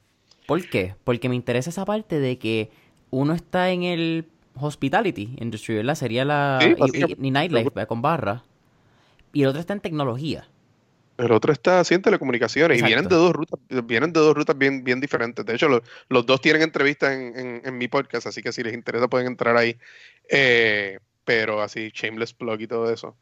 ¿Por 0.46 0.68
qué? 0.68 0.94
Porque 1.02 1.28
me 1.28 1.34
interesa 1.34 1.70
esa 1.70 1.84
parte 1.84 2.20
de 2.20 2.38
que 2.38 2.70
uno 3.10 3.34
está 3.34 3.70
en 3.70 3.82
el 3.82 4.26
hospitality 4.54 5.36
industry, 5.40 5.76
¿verdad? 5.76 5.96
Sería 5.96 6.24
la... 6.24 6.58
Sí, 6.60 6.74
y, 7.18 7.26
y, 7.26 7.30
nightlife, 7.30 7.86
con 7.86 8.00
barra. 8.00 8.44
Y 9.32 9.42
el 9.42 9.48
otro 9.48 9.60
está 9.60 9.72
en 9.72 9.80
tecnología. 9.80 10.46
El 11.22 11.32
otro 11.32 11.52
está 11.52 11.80
así 11.80 11.94
en 11.94 12.02
telecomunicaciones 12.02 12.78
Exacto. 12.78 12.90
y 12.90 12.94
vienen 12.94 13.08
de 13.08 13.14
dos 13.16 13.32
rutas, 13.32 13.60
vienen 13.84 14.12
de 14.12 14.20
dos 14.20 14.34
rutas 14.34 14.58
bien, 14.58 14.82
bien 14.82 15.00
diferentes. 15.00 15.44
De 15.46 15.54
hecho, 15.54 15.68
lo, 15.68 15.82
los 16.08 16.26
dos 16.26 16.40
tienen 16.40 16.62
entrevistas 16.62 17.12
en, 17.12 17.38
en, 17.38 17.62
en, 17.64 17.78
mi 17.78 17.86
podcast, 17.86 18.26
así 18.26 18.42
que 18.42 18.52
si 18.52 18.62
les 18.62 18.74
interesa 18.74 19.08
pueden 19.08 19.28
entrar 19.28 19.56
ahí. 19.56 19.76
Eh, 20.28 20.98
pero 21.24 21.62
así, 21.62 21.90
shameless 21.94 22.32
plug 22.32 22.60
y 22.60 22.66
todo 22.66 22.92
eso. 22.92 23.16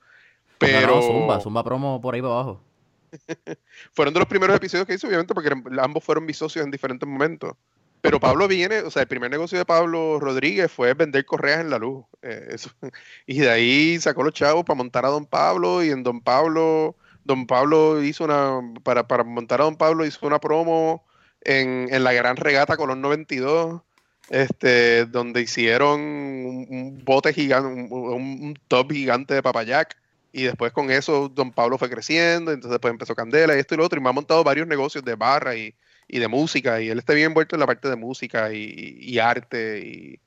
Pero... 0.58 0.86
No, 0.88 0.96
no, 0.96 1.02
zumba, 1.02 1.40
zumba 1.40 1.62
promo 1.62 2.00
por 2.00 2.14
ahí 2.14 2.22
para 2.22 2.34
abajo. 2.34 2.64
fueron 3.92 4.14
de 4.14 4.20
los 4.20 4.28
primeros 4.28 4.56
episodios 4.56 4.86
que 4.86 4.94
hice, 4.94 5.06
obviamente, 5.06 5.34
porque 5.34 5.50
ambos 5.78 6.02
fueron 6.02 6.24
mis 6.24 6.38
socios 6.38 6.64
en 6.64 6.70
diferentes 6.70 7.06
momentos. 7.06 7.52
Pero 8.00 8.18
Pablo 8.18 8.48
viene, 8.48 8.80
o 8.80 8.90
sea, 8.90 9.02
el 9.02 9.08
primer 9.08 9.30
negocio 9.30 9.58
de 9.58 9.66
Pablo 9.66 10.18
Rodríguez 10.18 10.72
fue 10.72 10.94
vender 10.94 11.26
correas 11.26 11.60
en 11.60 11.68
la 11.68 11.78
luz. 11.78 12.04
Eh, 12.22 12.48
eso. 12.52 12.70
Y 13.26 13.40
de 13.40 13.50
ahí 13.50 14.00
sacó 14.00 14.22
los 14.22 14.32
chavos 14.32 14.64
para 14.64 14.76
montar 14.76 15.04
a 15.04 15.10
Don 15.10 15.26
Pablo 15.26 15.84
y 15.84 15.90
en 15.90 16.02
Don 16.02 16.22
Pablo 16.22 16.96
Don 17.24 17.46
Pablo 17.46 18.02
hizo 18.02 18.24
una, 18.24 18.60
para, 18.82 19.06
para 19.06 19.24
montar 19.24 19.60
a 19.60 19.64
Don 19.64 19.76
Pablo 19.76 20.04
hizo 20.04 20.26
una 20.26 20.40
promo 20.40 21.04
en, 21.42 21.88
en 21.90 22.04
la 22.04 22.12
gran 22.12 22.36
regata 22.36 22.76
Colón 22.76 23.00
92, 23.00 23.82
este, 24.30 25.06
donde 25.06 25.40
hicieron 25.42 26.00
un, 26.00 27.02
bote 27.04 27.32
gigante, 27.32 27.92
un, 27.92 28.14
un, 28.42 28.58
top 28.68 28.92
gigante 28.92 29.34
de 29.34 29.42
papayac. 29.42 29.96
Y 30.32 30.44
después 30.44 30.72
con 30.72 30.90
eso 30.90 31.28
Don 31.28 31.50
Pablo 31.52 31.76
fue 31.76 31.90
creciendo, 31.90 32.52
entonces 32.52 32.72
después 32.72 32.92
empezó 32.92 33.16
Candela 33.16 33.56
y 33.56 33.60
esto 33.60 33.74
y 33.74 33.78
lo 33.78 33.84
otro, 33.84 33.98
y 33.98 34.02
me 34.02 34.10
ha 34.10 34.12
montado 34.12 34.44
varios 34.44 34.66
negocios 34.68 35.04
de 35.04 35.16
barra 35.16 35.56
y, 35.56 35.74
y 36.06 36.18
de 36.20 36.28
música, 36.28 36.80
y 36.80 36.88
él 36.88 36.98
está 36.98 37.14
bien 37.14 37.28
envuelto 37.28 37.56
en 37.56 37.60
la 37.60 37.66
parte 37.66 37.88
de 37.88 37.96
música 37.96 38.52
y, 38.52 38.96
y 39.00 39.18
arte 39.18 39.80
y, 39.80 40.20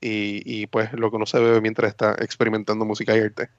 y, 0.00 0.66
pues 0.68 0.92
lo 0.92 1.10
que 1.10 1.16
uno 1.16 1.26
se 1.26 1.38
ve 1.38 1.60
mientras 1.60 1.90
está 1.90 2.16
experimentando 2.20 2.84
música 2.84 3.16
y 3.16 3.20
arte. 3.20 3.50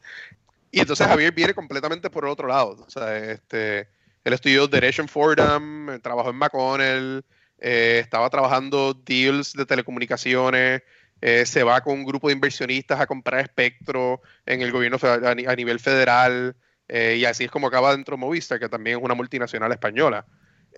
Y 0.71 0.79
entonces 0.79 1.05
Javier 1.05 1.34
viene 1.34 1.53
completamente 1.53 2.10
por 2.10 2.23
el 2.23 2.31
otro 2.31 2.47
lado. 2.47 2.84
O 2.88 2.89
sea, 2.89 3.17
este, 3.17 3.89
él 4.23 4.34
estudió 4.34 4.67
Derecho 4.67 5.01
en 5.01 5.10
Fordham, 5.10 5.99
trabajó 6.01 6.29
en 6.29 6.38
McConnell, 6.38 7.25
eh, 7.60 7.99
estaba 8.01 8.29
trabajando 8.29 8.93
deals 8.93 9.53
de 9.53 9.65
telecomunicaciones, 9.65 10.81
eh, 11.21 11.45
se 11.45 11.63
va 11.63 11.81
con 11.81 11.99
un 11.99 12.05
grupo 12.05 12.29
de 12.29 12.34
inversionistas 12.34 12.99
a 12.99 13.05
comprar 13.05 13.41
espectro 13.41 14.21
en 14.45 14.62
el 14.62 14.71
gobierno 14.71 14.97
a, 15.03 15.31
a 15.31 15.55
nivel 15.55 15.79
federal, 15.79 16.55
eh, 16.88 17.17
y 17.19 17.25
así 17.25 17.43
es 17.43 17.51
como 17.51 17.67
acaba 17.67 17.91
dentro 17.91 18.15
de 18.15 18.21
Movistar, 18.21 18.60
que 18.60 18.69
también 18.69 18.97
es 18.97 19.03
una 19.03 19.13
multinacional 19.13 19.71
española, 19.71 20.25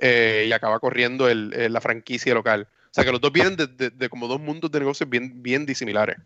eh, 0.01 0.45
y 0.47 0.51
acaba 0.51 0.79
corriendo 0.79 1.29
el, 1.29 1.53
el, 1.53 1.71
la 1.71 1.81
franquicia 1.81 2.33
local. 2.33 2.67
O 2.85 2.93
sea 2.93 3.03
que 3.03 3.11
los 3.11 3.21
dos 3.21 3.31
vienen 3.31 3.55
de, 3.55 3.67
de, 3.67 3.89
de, 3.89 4.09
como 4.09 4.27
dos 4.27 4.39
mundos 4.39 4.69
de 4.69 4.79
negocios 4.79 5.09
bien, 5.09 5.41
bien 5.41 5.65
disimilares. 5.65 6.17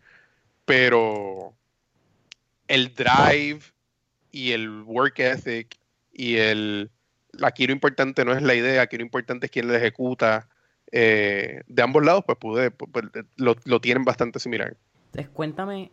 Pero, 0.64 1.54
el 2.68 2.94
drive 2.94 3.60
y 4.30 4.52
el 4.52 4.82
work 4.82 5.18
ethic 5.18 5.78
y 6.12 6.36
el 6.36 6.90
aquí 7.42 7.66
lo 7.66 7.72
importante 7.72 8.24
no 8.24 8.32
es 8.32 8.42
la 8.42 8.54
idea, 8.54 8.82
aquí 8.82 8.96
lo 8.96 9.02
importante 9.02 9.46
es 9.46 9.52
quién 9.52 9.68
la 9.68 9.76
ejecuta. 9.76 10.48
Eh, 10.90 11.62
de 11.66 11.82
ambos 11.82 12.04
lados, 12.04 12.24
pues 12.26 12.38
pude, 12.38 12.70
pues, 12.70 13.04
lo, 13.36 13.56
lo, 13.64 13.80
tienen 13.80 14.04
bastante 14.04 14.38
similar. 14.38 14.74
Entonces, 15.06 15.28
cuéntame, 15.34 15.90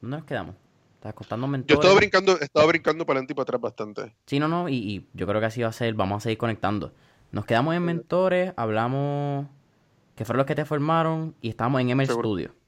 ¿dónde 0.00 0.16
nos 0.16 0.26
quedamos? 0.26 0.56
¿Estás 0.96 1.14
costando 1.14 1.46
mentores? 1.46 1.76
Yo 1.76 1.80
estaba 1.80 1.94
brincando, 1.94 2.40
estaba 2.40 2.66
brincando 2.66 3.06
para 3.06 3.18
adelante 3.18 3.32
y 3.32 3.36
para 3.36 3.44
atrás 3.44 3.60
bastante. 3.60 4.14
Sí, 4.26 4.40
no, 4.40 4.48
no, 4.48 4.68
y, 4.68 4.74
y, 4.74 5.06
yo 5.14 5.26
creo 5.26 5.40
que 5.40 5.46
así 5.46 5.62
va 5.62 5.68
a 5.68 5.72
ser, 5.72 5.94
vamos 5.94 6.18
a 6.18 6.20
seguir 6.24 6.38
conectando. 6.38 6.92
Nos 7.30 7.46
quedamos 7.46 7.76
en 7.76 7.84
mentores, 7.84 8.52
hablamos 8.56 9.46
que 10.16 10.24
fueron 10.24 10.38
los 10.38 10.46
que 10.46 10.56
te 10.56 10.64
formaron 10.64 11.34
y 11.40 11.48
estamos 11.48 11.80
en 11.80 11.96
ML 11.96 12.06
Seguro. 12.06 12.28
Studio. 12.28 12.59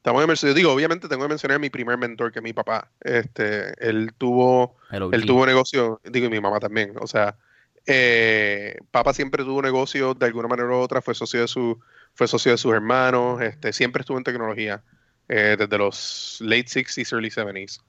Estamos 0.00 0.22
en 0.22 0.28
Mercedes. 0.28 0.54
Digo, 0.54 0.72
obviamente 0.72 1.08
tengo 1.08 1.24
que 1.24 1.28
mencionar 1.28 1.56
a 1.56 1.58
mi 1.58 1.68
primer 1.68 1.98
mentor, 1.98 2.32
que 2.32 2.38
es 2.38 2.42
mi 2.42 2.54
papá. 2.54 2.90
Este, 3.02 3.74
él 3.86 4.14
tuvo, 4.16 4.78
él 4.90 5.26
tuvo 5.26 5.44
negocio, 5.44 6.00
digo, 6.04 6.24
y 6.24 6.30
mi 6.30 6.40
mamá 6.40 6.58
también. 6.58 6.94
O 6.98 7.06
sea, 7.06 7.36
eh, 7.84 8.78
papá 8.90 9.12
siempre 9.12 9.44
tuvo 9.44 9.60
negocio 9.60 10.14
de 10.14 10.24
alguna 10.24 10.48
manera 10.48 10.70
u 10.70 10.76
otra, 10.76 11.02
fue 11.02 11.14
socio 11.14 11.42
de 11.42 11.48
su, 11.48 11.78
fue 12.14 12.26
socio 12.28 12.50
de 12.50 12.56
sus 12.56 12.72
hermanos, 12.72 13.42
este, 13.42 13.74
siempre 13.74 14.00
estuvo 14.00 14.16
en 14.16 14.24
tecnología, 14.24 14.82
eh, 15.28 15.56
desde 15.58 15.76
los 15.76 16.38
late 16.40 16.64
60s, 16.64 17.12
early 17.12 17.28
70s. 17.28 17.82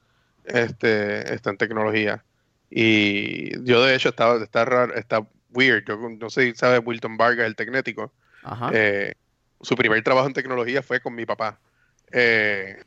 Este, 0.43 1.33
está 1.33 1.51
en 1.51 1.57
tecnología. 1.57 2.25
Y 2.69 3.57
yo 3.63 3.85
de 3.85 3.95
hecho 3.95 4.09
estaba, 4.09 4.43
está 4.43 4.65
raro, 4.65 4.93
está 4.95 5.25
weird. 5.53 5.85
Yo 5.87 5.97
no 5.97 6.29
sé 6.29 6.51
si 6.51 6.55
sabes 6.55 6.81
Wilton 6.83 7.15
Vargas, 7.15 7.47
el 7.47 7.55
tecnético. 7.55 8.11
Eh, 8.73 9.13
su 9.61 9.75
primer 9.75 10.03
trabajo 10.03 10.27
en 10.27 10.33
tecnología 10.33 10.83
fue 10.83 10.99
con 10.99 11.15
mi 11.15 11.25
papá 11.25 11.57
eh, 12.11 12.83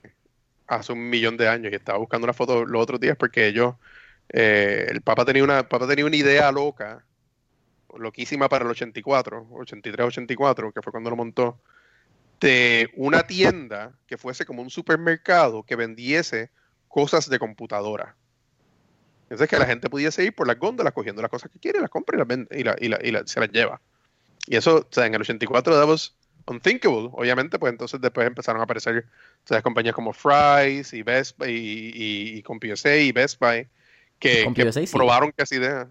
hace 0.67 0.93
un 0.93 1.09
millón 1.09 1.37
de 1.37 1.49
años 1.49 1.73
y 1.73 1.77
estaba 1.77 1.99
buscando 1.99 2.25
una 2.25 2.33
foto 2.33 2.65
los 2.65 2.83
otros 2.83 3.01
días 3.01 3.17
porque 3.17 3.53
yo, 3.53 3.79
eh, 4.29 4.87
el 4.89 5.03
Papa 5.03 5.25
tenía, 5.25 5.45
una, 5.45 5.69
tenía 5.69 6.07
una 6.07 6.17
idea 6.17 6.51
loca, 6.53 7.05
loquísima 7.97 8.49
para 8.49 8.65
el 8.65 8.71
84, 8.71 9.49
83, 9.53 10.07
84, 10.07 10.73
que 10.73 10.83
fue 10.83 10.91
cuando 10.91 11.11
lo 11.11 11.17
montó, 11.17 11.61
de 12.41 12.91
una 12.97 13.27
tienda 13.27 13.93
que 14.07 14.19
fuese 14.19 14.45
como 14.45 14.63
un 14.63 14.71
supermercado 14.71 15.63
que 15.63 15.77
vendiese 15.77 16.51
cosas 16.89 17.29
de 17.29 17.39
computadora. 17.39 18.17
Entonces 19.25 19.49
que 19.49 19.59
la 19.59 19.67
gente 19.67 19.89
pudiese 19.89 20.25
ir 20.25 20.35
por 20.35 20.47
las 20.47 20.59
góndolas 20.59 20.93
cogiendo 20.93 21.23
las 21.23 21.31
cosas 21.31 21.51
que 21.51 21.59
quiere, 21.59 21.81
las 21.81 21.91
compra 21.91 22.17
y, 22.17 22.19
las 22.19 22.49
y, 22.51 22.65
la, 22.65 22.77
y, 22.79 22.89
la, 22.89 22.99
y 23.03 23.11
la, 23.11 23.27
se 23.27 23.41
las 23.41 23.51
lleva. 23.51 23.81
Y 24.47 24.57
eso, 24.57 24.77
o 24.77 24.87
sea, 24.91 25.07
en 25.07 25.15
el 25.15 25.23
84 25.23 25.75
Davos 25.75 26.17
unthinkable. 26.47 27.11
Obviamente, 27.13 27.59
pues 27.59 27.73
entonces 27.73 28.01
después 28.01 28.27
empezaron 28.27 28.61
a 28.61 28.65
aparecer 28.65 29.07
¿sabes? 29.45 29.63
compañías 29.63 29.95
como 29.95 30.13
Fry's 30.13 30.93
y 30.93 31.03
Best 31.03 31.39
Buy 31.39 31.51
y, 31.51 31.93
y, 31.95 32.39
y 32.39 32.43
CompUSA 32.43 32.97
y 32.97 33.13
Best 33.13 33.39
Buy 33.41 33.69
que, 34.19 34.87
probaron 34.93 35.33
que 35.33 35.43
esa 35.43 35.55
idea. 35.55 35.89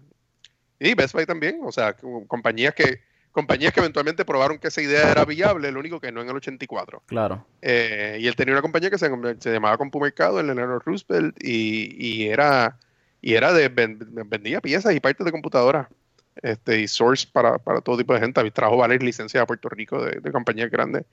Y 0.80 0.94
Best 0.94 1.14
Buy 1.14 1.26
también, 1.26 1.60
o 1.62 1.72
sea, 1.72 1.96
compañías 2.26 2.74
que 2.74 3.00
compañías 3.32 3.72
que 3.72 3.80
eventualmente 3.80 4.24
probaron 4.24 4.58
que 4.58 4.68
esa 4.68 4.80
idea 4.80 5.10
era 5.10 5.24
viable, 5.24 5.72
lo 5.72 5.80
único 5.80 6.00
que 6.00 6.12
no 6.12 6.22
en 6.22 6.28
el 6.28 6.36
84. 6.36 7.02
Claro. 7.06 7.44
Eh, 7.62 8.18
y 8.20 8.28
él 8.28 8.36
tenía 8.36 8.54
una 8.54 8.62
compañía 8.62 8.90
que 8.90 8.98
se, 8.98 9.10
se 9.40 9.52
llamaba 9.52 9.76
CompuMercado, 9.76 10.38
el 10.38 10.46
Leonard 10.46 10.82
Roosevelt, 10.84 11.36
y, 11.42 11.96
y 11.98 12.28
era 12.28 12.78
y 13.20 13.34
era 13.34 13.52
de 13.52 13.68
vendía 13.70 14.60
piezas 14.60 14.94
y 14.94 15.00
partes 15.00 15.24
de 15.24 15.32
computadoras 15.32 15.88
este, 16.42 16.80
y 16.80 16.88
source 16.88 17.26
para, 17.30 17.58
para, 17.58 17.80
todo 17.80 17.96
tipo 17.96 18.14
de 18.14 18.20
gente. 18.20 18.50
Trabajo 18.50 18.78
Valer 18.78 19.02
licencia 19.02 19.42
a 19.42 19.46
Puerto 19.46 19.68
Rico 19.68 20.02
de, 20.02 20.20
de, 20.20 20.32
compañías 20.32 20.70
grandes 20.70 21.04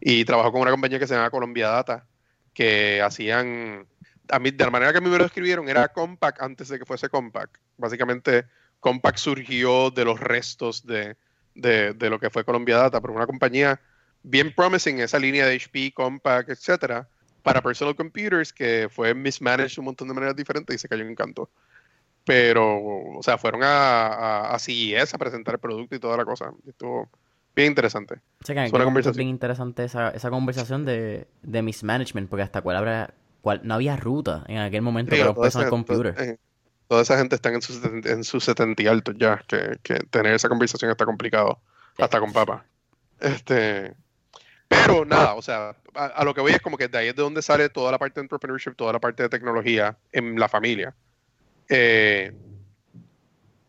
y 0.00 0.24
trabajó 0.24 0.52
con 0.52 0.62
una 0.62 0.70
compañía 0.70 0.98
que 0.98 1.06
se 1.06 1.14
llama 1.14 1.30
Colombia 1.30 1.68
Data, 1.68 2.06
que 2.54 3.02
hacían 3.02 3.86
a 4.30 4.38
mí, 4.38 4.50
de 4.50 4.64
la 4.64 4.70
manera 4.70 4.92
que 4.92 4.98
a 4.98 5.00
mí 5.00 5.08
me 5.08 5.18
lo 5.18 5.24
escribieron, 5.24 5.68
era 5.68 5.88
Compaq 5.88 6.42
antes 6.42 6.68
de 6.68 6.78
que 6.78 6.84
fuese 6.84 7.08
Compaq. 7.08 7.50
Básicamente, 7.76 8.44
Compaq 8.80 9.16
surgió 9.16 9.90
de 9.90 10.04
los 10.04 10.20
restos 10.20 10.86
de, 10.86 11.16
de, 11.54 11.94
de 11.94 12.10
lo 12.10 12.18
que 12.18 12.30
fue 12.30 12.44
Columbia 12.44 12.78
Data, 12.78 13.00
pero 13.00 13.14
una 13.14 13.26
compañía 13.26 13.80
bien 14.22 14.54
promising, 14.54 15.00
esa 15.00 15.18
línea 15.18 15.46
de 15.46 15.56
HP, 15.56 15.92
Compaq, 15.94 16.50
etcétera, 16.50 17.08
para 17.42 17.62
personal 17.62 17.96
computers, 17.96 18.52
que 18.52 18.88
fue 18.90 19.14
mismanaged 19.14 19.78
un 19.78 19.86
montón 19.86 20.08
de 20.08 20.14
maneras 20.14 20.36
diferentes 20.36 20.74
y 20.76 20.78
se 20.78 20.88
cayó 20.88 21.04
en 21.04 21.14
canto. 21.14 21.50
Pero, 22.28 22.76
o 23.16 23.22
sea, 23.22 23.38
fueron 23.38 23.62
a, 23.62 24.06
a, 24.06 24.54
a 24.54 24.58
CES 24.58 25.14
a 25.14 25.18
presentar 25.18 25.54
el 25.54 25.60
producto 25.60 25.96
y 25.96 25.98
toda 25.98 26.14
la 26.18 26.26
cosa. 26.26 26.52
Estuvo 26.66 27.08
bien 27.56 27.68
interesante. 27.68 28.16
O 28.42 28.44
sea, 28.44 28.54
que 28.66 28.70
conversación. 28.70 29.16
bien 29.16 29.28
interesante 29.30 29.82
esa, 29.84 30.10
esa 30.10 30.28
conversación 30.28 30.84
de, 30.84 31.26
de 31.42 31.62
mismanagement, 31.62 32.28
porque 32.28 32.42
hasta 32.42 32.60
cuál 32.60 32.76
habrá, 32.76 33.14
cuál, 33.40 33.62
no 33.64 33.72
había 33.72 33.96
ruta 33.96 34.44
en 34.46 34.58
aquel 34.58 34.82
momento 34.82 35.10
para 35.10 35.22
esa- 35.22 35.40
personal 35.40 35.70
computer. 35.70 36.14
toda- 36.14 36.26
eh, 36.26 36.38
toda 36.86 37.00
esa 37.00 37.16
gente 37.16 37.34
está 37.34 37.48
en 37.48 37.62
sus 37.62 37.82
en 37.84 38.24
sus 38.24 38.44
70 38.44 38.82
y 38.82 38.86
altos 38.88 39.14
ya, 39.18 39.42
que, 39.48 39.78
que 39.82 39.94
tener 40.10 40.34
esa 40.34 40.50
conversación 40.50 40.90
está 40.90 41.06
complicado, 41.06 41.58
hasta 41.96 42.20
con 42.20 42.30
papá. 42.34 42.66
Este, 43.20 43.94
pero 44.68 45.06
nada, 45.06 45.32
o 45.34 45.40
sea, 45.40 45.74
a, 45.94 46.04
a 46.04 46.24
lo 46.24 46.34
que 46.34 46.42
voy 46.42 46.52
es 46.52 46.60
como 46.60 46.76
que 46.76 46.88
de 46.88 46.98
ahí 46.98 47.08
es 47.08 47.16
de 47.16 47.22
donde 47.22 47.40
sale 47.40 47.70
toda 47.70 47.90
la 47.90 47.98
parte 47.98 48.20
de 48.20 48.24
entrepreneurship, 48.24 48.74
toda 48.76 48.92
la 48.92 49.00
parte 49.00 49.22
de 49.22 49.30
tecnología 49.30 49.96
en 50.12 50.38
la 50.38 50.46
familia. 50.48 50.94
Eh, 51.68 52.32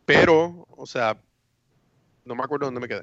pero, 0.05 0.65
o 0.71 0.85
sea, 0.85 1.17
no 2.25 2.35
me 2.35 2.43
acuerdo 2.43 2.65
dónde 2.67 2.79
me 2.81 2.87
quedé. 2.87 3.01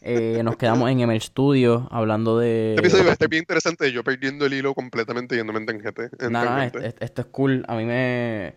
Eh, 0.00 0.40
nos 0.42 0.56
quedamos 0.56 0.90
en 0.90 1.00
ML 1.00 1.20
Studio 1.20 1.86
hablando 1.90 2.38
de... 2.38 2.74
Este 2.76 2.80
episodio 2.98 3.28
bien 3.28 3.42
interesante, 3.42 3.92
yo 3.92 4.02
perdiendo 4.02 4.46
el 4.46 4.54
hilo 4.54 4.74
completamente 4.74 5.36
yéndome 5.36 5.58
en 5.60 5.66
tangente. 5.66 6.08
en 6.18 6.32
No, 6.32 6.40
no, 6.40 6.46
tangente. 6.46 6.78
est- 6.78 6.86
est- 6.86 7.02
esto 7.02 7.20
es 7.22 7.26
cool. 7.28 7.64
A 7.68 7.76
mí 7.76 7.84
me, 7.84 8.54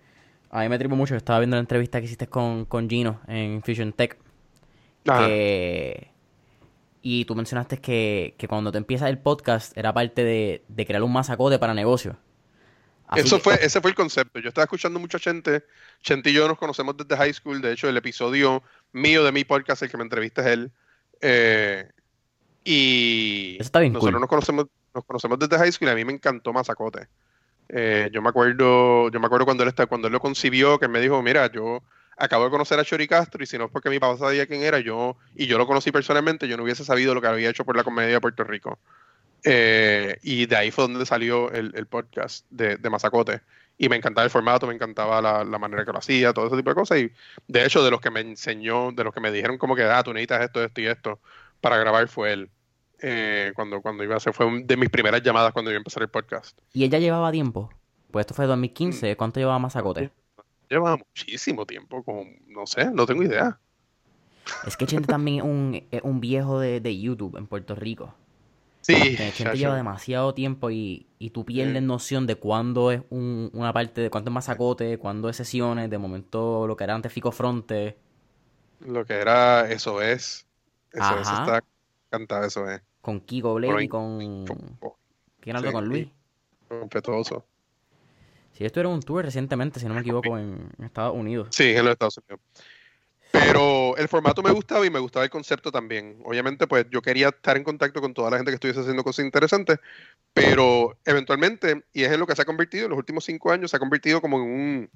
a 0.50 0.62
mí 0.62 0.70
me 0.70 0.80
tripo 0.80 0.96
mucho. 0.96 1.16
Estaba 1.16 1.40
viendo 1.40 1.58
la 1.58 1.62
entrevista 1.62 2.00
que 2.00 2.06
hiciste 2.06 2.28
con, 2.28 2.66
con 2.66 2.90
Gino 2.90 3.20
en 3.28 3.62
Fusion 3.64 3.92
Tech. 3.94 4.18
Ajá. 5.08 5.28
que- 5.28 6.10
y 7.04 7.26
tú 7.26 7.34
mencionaste 7.36 7.80
que, 7.80 8.36
que 8.38 8.48
cuando 8.48 8.72
te 8.72 8.78
empiezas 8.78 9.10
el 9.10 9.18
podcast 9.18 9.76
era 9.76 9.92
parte 9.92 10.24
de, 10.24 10.64
de 10.68 10.86
crear 10.86 11.02
un 11.04 11.12
masacote 11.12 11.58
para 11.60 11.74
negocio. 11.74 12.16
Así 13.12 13.22
Eso 13.28 13.38
que- 13.38 13.44
fue, 13.44 13.60
ese 13.62 13.80
fue 13.82 13.92
el 13.92 13.96
concepto. 13.96 14.40
Yo 14.40 14.48
estaba 14.50 14.64
escuchando 14.64 15.00
mucha 15.00 15.20
gente. 15.20 15.64
Chente 16.02 16.30
y 16.30 16.34
yo 16.34 16.48
nos 16.48 16.58
conocemos 16.58 16.96
desde 16.98 17.16
high 17.18 17.34
school. 17.34 17.62
De 17.62 17.74
hecho, 17.74 17.88
el 17.90 17.98
episodio 17.98 18.64
mío 18.94 19.24
de 19.24 19.32
mi 19.32 19.44
podcast, 19.44 19.84
el 19.84 19.90
que 19.92 19.98
me 19.98 20.04
entrevista 20.04 20.42
es 20.42 20.48
él. 20.48 20.72
Eh, 21.22 21.88
y 22.64 23.56
Eso 23.56 23.64
está 23.64 23.80
bien 23.80 23.94
nosotros 23.94 24.14
cool. 24.14 24.22
nos 24.22 24.30
conocemos, 24.30 24.66
nos 24.94 25.06
conocemos 25.06 25.40
desde 25.40 25.58
high 25.58 25.72
school 25.72 25.90
y 25.90 25.92
a 25.92 25.96
mí 25.96 26.06
me 26.06 26.14
encantó 26.14 26.54
Mazacote. 26.54 27.08
Eh, 27.70 28.10
yo 28.12 28.22
me 28.22 28.30
acuerdo, 28.30 29.10
yo 29.10 29.20
me 29.20 29.26
acuerdo 29.26 29.46
cuando 29.46 29.64
él 29.64 29.70
está, 29.70 29.86
cuando 29.88 30.08
él 30.08 30.14
lo 30.14 30.20
concibió, 30.20 30.78
que 30.80 30.86
él 30.86 30.92
me 30.92 31.00
dijo, 31.00 31.22
mira, 31.22 31.52
yo 31.52 31.82
acabo 32.18 32.46
de 32.46 32.52
conocer 32.52 32.80
a 32.80 32.84
Chori 32.86 33.08
Castro 33.08 33.44
y 33.44 33.48
si 33.48 33.58
no 33.58 33.66
es 33.66 33.72
porque 33.72 33.90
mi 33.90 33.98
papá 34.00 34.18
sabía 34.18 34.46
quién 34.46 34.62
era, 34.62 34.80
yo, 34.80 35.16
y 35.36 35.48
yo 35.48 35.58
lo 35.58 35.66
conocí 35.66 35.92
personalmente, 35.92 36.48
yo 36.48 36.58
no 36.58 36.64
hubiese 36.64 36.84
sabido 36.86 37.14
lo 37.16 37.22
que 37.22 37.28
había 37.28 37.50
hecho 37.50 37.66
por 37.66 37.76
la 37.76 37.84
comedia 37.84 38.14
de 38.14 38.22
Puerto 38.22 38.44
Rico. 38.44 38.78
Eh, 39.44 40.18
y 40.24 40.46
de 40.46 40.56
ahí 40.56 40.72
fue 40.72 40.84
donde 40.88 41.06
salió 41.06 41.52
el, 41.52 41.72
el 41.76 41.86
podcast 41.88 42.46
de, 42.50 42.78
de 42.78 42.90
Mazacote. 42.90 43.42
Y 43.78 43.90
me 43.90 43.96
encantaba 43.96 44.24
el 44.26 44.30
formato, 44.30 44.68
me 44.68 44.76
encantaba 44.76 45.22
la, 45.22 45.44
la 45.44 45.58
manera 45.58 45.84
que 45.86 45.92
lo 45.92 45.98
hacía, 45.98 46.34
todo 46.34 46.46
ese 46.48 46.58
tipo 46.58 46.70
de 46.70 46.76
cosas. 46.76 47.00
Y 47.00 47.12
de 47.48 47.66
hecho, 47.66 47.84
de 47.84 47.90
los 47.90 48.00
que 48.00 48.12
me 48.12 48.20
enseñó, 48.20 48.92
de 48.92 49.04
los 49.04 49.14
que 49.14 49.20
me 49.22 49.32
dijeron 49.32 49.58
como 49.58 49.76
que, 49.76 49.84
ah, 49.84 50.04
tú 50.04 50.14
necesitas 50.14 50.44
esto, 50.44 50.64
esto 50.64 50.82
y 50.82 50.86
esto 50.86 51.20
para 51.62 51.78
grabar, 51.78 52.08
fue 52.08 52.34
él. 52.34 52.50
Eh, 53.02 53.52
cuando, 53.56 53.82
cuando 53.82 54.04
iba 54.04 54.14
a 54.14 54.18
hacer, 54.18 54.34
fue 54.34 54.46
un- 54.46 54.68
de 54.68 54.78
mis 54.78 54.90
primeras 54.90 55.24
llamadas 55.24 55.52
cuando 55.54 55.72
iba 55.72 55.78
a 55.78 55.80
empezar 55.80 56.04
el 56.04 56.10
podcast. 56.10 56.56
Y 56.74 56.84
ella 56.84 57.00
llevaba 57.00 57.32
tiempo. 57.32 57.72
Pues 58.12 58.24
esto 58.26 58.36
fue 58.36 58.46
Mm. 58.46 58.50
2015. 58.50 59.16
¿Cuánto 59.18 59.40
llevaba 59.40 59.58
masacote? 59.58 60.12
Lleva 60.70 60.98
muchísimo 60.98 61.66
tiempo, 61.66 62.04
como, 62.04 62.26
no 62.48 62.68
sé, 62.68 62.92
no 62.92 63.06
tengo 63.08 63.24
idea. 63.24 63.58
Es 64.68 64.78
que 64.78 64.86
Chente 64.86 65.08
también 65.08 65.38
es 65.38 65.44
un, 65.44 65.84
un 66.04 66.22
viejo 66.22 66.60
de, 66.60 66.80
de 66.82 67.00
YouTube 67.00 67.36
en 67.38 67.48
Puerto 67.48 67.74
Rico. 67.74 68.14
Sí, 68.82 68.94
Que 68.94 69.16
Chente 69.18 69.34
chacho. 69.44 69.56
lleva 69.58 69.76
demasiado 69.76 70.34
tiempo 70.34 70.72
y, 70.72 71.08
y 71.20 71.30
tú 71.30 71.46
pierdes 71.46 71.84
noción 71.84 72.26
de 72.26 72.36
cuándo 72.36 72.92
es 72.92 73.02
un- 73.10 73.50
una 73.54 73.72
parte, 73.74 74.02
de 74.02 74.10
cuánto 74.10 74.30
es 74.32 74.34
masacote, 74.34 74.98
cuándo 74.98 75.30
es 75.30 75.36
sesiones, 75.38 75.90
de 75.90 75.98
momento 76.00 76.66
lo 76.68 76.76
que 76.76 76.84
era 76.84 76.96
antes 76.96 77.14
Fico 77.14 77.32
Fronte. 77.32 77.98
Lo 78.80 79.06
que 79.06 79.14
era 79.14 79.70
eso 79.72 80.02
es. 80.02 80.48
Eso 80.92 81.20
es, 81.20 81.28
Ajá. 81.28 81.44
está 81.44 81.64
cantado, 82.10 82.46
eso 82.46 82.70
es. 82.70 82.82
Con 83.02 83.22
Kiko 83.22 83.54
Blade 83.54 83.84
y 83.84 83.88
Con- 83.88 84.80
¿Quién 85.40 85.56
habló 85.56 85.70
sí, 85.70 85.74
con 85.74 85.86
Luis? 85.88 86.08
Competoso. 86.68 87.46
Sí, 88.54 88.66
esto 88.66 88.80
era 88.80 88.90
un 88.90 89.02
tour 89.02 89.24
recientemente, 89.24 89.80
si 89.80 89.86
no 89.88 89.94
me 89.94 90.02
equivoco, 90.02 90.38
en 90.38 90.70
en 90.78 90.86
Estados 90.86 91.16
Unidos. 91.16 91.48
Sí, 91.52 91.70
en 91.70 91.86
los 91.86 91.94
Estados 91.94 92.18
Unidos. 92.18 92.40
Pero 93.32 93.96
el 93.98 94.08
formato 94.08 94.44
me 94.44 94.52
gustaba 94.52 94.86
y 94.86 94.90
me 94.90 95.00
gustaba 95.00 95.24
el 95.24 95.32
concepto 95.32 95.72
también. 95.72 96.18
Obviamente, 96.26 96.68
pues 96.68 96.86
yo 96.90 97.02
quería 97.02 97.30
estar 97.30 97.56
en 97.56 97.64
contacto 97.64 98.02
con 98.02 98.14
toda 98.14 98.30
la 98.30 98.38
gente 98.38 98.52
que 98.52 98.56
estuviese 98.56 98.82
haciendo 98.82 99.04
cosas 99.04 99.26
interesantes, 99.26 99.80
pero 100.34 100.98
eventualmente, 101.06 101.86
y 101.94 102.04
es 102.04 102.12
en 102.12 102.20
lo 102.20 102.28
que 102.28 102.36
se 102.36 102.42
ha 102.42 102.46
convertido 102.46 102.86
en 102.86 102.90
los 102.92 103.00
últimos 103.00 103.24
cinco 103.24 103.52
años, 103.52 103.72
se 103.72 103.78
ha 103.78 103.80
convertido 103.80 104.22
como 104.22 104.38
en 104.38 104.44
un, 104.44 104.90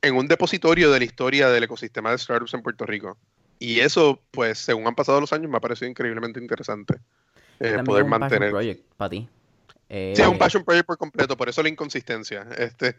en 0.00 0.16
un 0.16 0.28
depositorio 0.28 0.90
de 0.90 0.98
la 1.00 1.04
historia 1.04 1.48
del 1.48 1.64
ecosistema 1.64 2.10
de 2.10 2.18
startups 2.18 2.54
en 2.54 2.62
Puerto 2.62 2.86
Rico. 2.86 3.16
Y 3.58 3.80
eso, 3.80 4.20
pues, 4.30 4.58
según 4.58 4.86
han 4.86 4.94
pasado 4.94 5.20
los 5.20 5.32
años, 5.32 5.50
me 5.50 5.56
ha 5.56 5.60
parecido 5.60 5.88
increíblemente 5.88 6.40
interesante. 6.40 6.96
eh, 7.60 7.78
poder 7.84 8.04
mantener. 8.04 8.50
project 8.50 8.84
para 8.96 9.10
ti. 9.10 9.28
Eh, 9.94 10.14
Sí, 10.16 10.22
es 10.22 10.28
un 10.28 10.38
passion 10.38 10.64
project 10.64 10.86
por 10.86 10.96
completo, 10.96 11.36
por 11.36 11.48
eso 11.50 11.62
la 11.62 11.68
inconsistencia. 11.68 12.46
Este, 12.56 12.96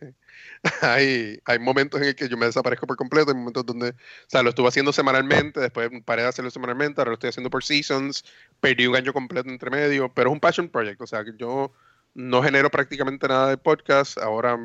hay, 0.82 1.39
hay 1.45 1.60
momentos 1.60 1.99
en 2.01 2.10
el 2.10 2.15
que 2.15 2.29
yo 2.29 2.38
me 2.38 2.45
desaparezco 2.45 2.86
por 2.86 2.95
completo, 2.97 3.32
hay 3.32 3.38
momentos 3.38 3.65
donde, 3.65 3.89
o 3.89 3.95
sea, 4.27 4.43
lo 4.43 4.49
estuve 4.49 4.67
haciendo 4.67 4.93
semanalmente, 4.93 5.60
después 5.60 5.89
paré 6.06 6.21
de 6.21 6.27
hacerlo 6.29 6.51
semanalmente, 6.51 7.01
ahora 7.01 7.10
lo 7.10 7.15
estoy 7.15 7.29
haciendo 7.29 7.49
por 7.49 7.63
seasons, 7.63 8.23
perdí 8.60 8.86
un 8.86 8.95
año 8.95 9.12
completo 9.12 9.49
entre 9.49 9.71
medio, 9.71 10.13
pero 10.13 10.29
es 10.29 10.34
un 10.34 10.39
passion 10.39 10.69
project, 10.69 11.01
o 11.01 11.08
sea, 11.08 11.23
que 11.25 11.32
yo 11.38 11.73
no 12.13 12.43
genero 12.43 12.69
prácticamente 12.69 13.27
nada 13.27 13.49
de 13.49 13.58
podcast, 13.58 14.19
ahora, 14.19 14.60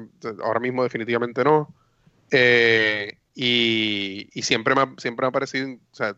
ahora 0.44 0.60
mismo 0.60 0.82
definitivamente 0.82 1.42
no. 1.44 1.74
Eh, 2.30 3.16
y, 3.34 4.28
y 4.34 4.42
siempre 4.42 4.74
me, 4.74 4.82
ha- 4.82 4.94
siempre 4.98 5.24
me 5.24 5.28
ha 5.28 5.32
parecido, 5.32 5.70
o 5.70 5.94
sea, 5.94 6.14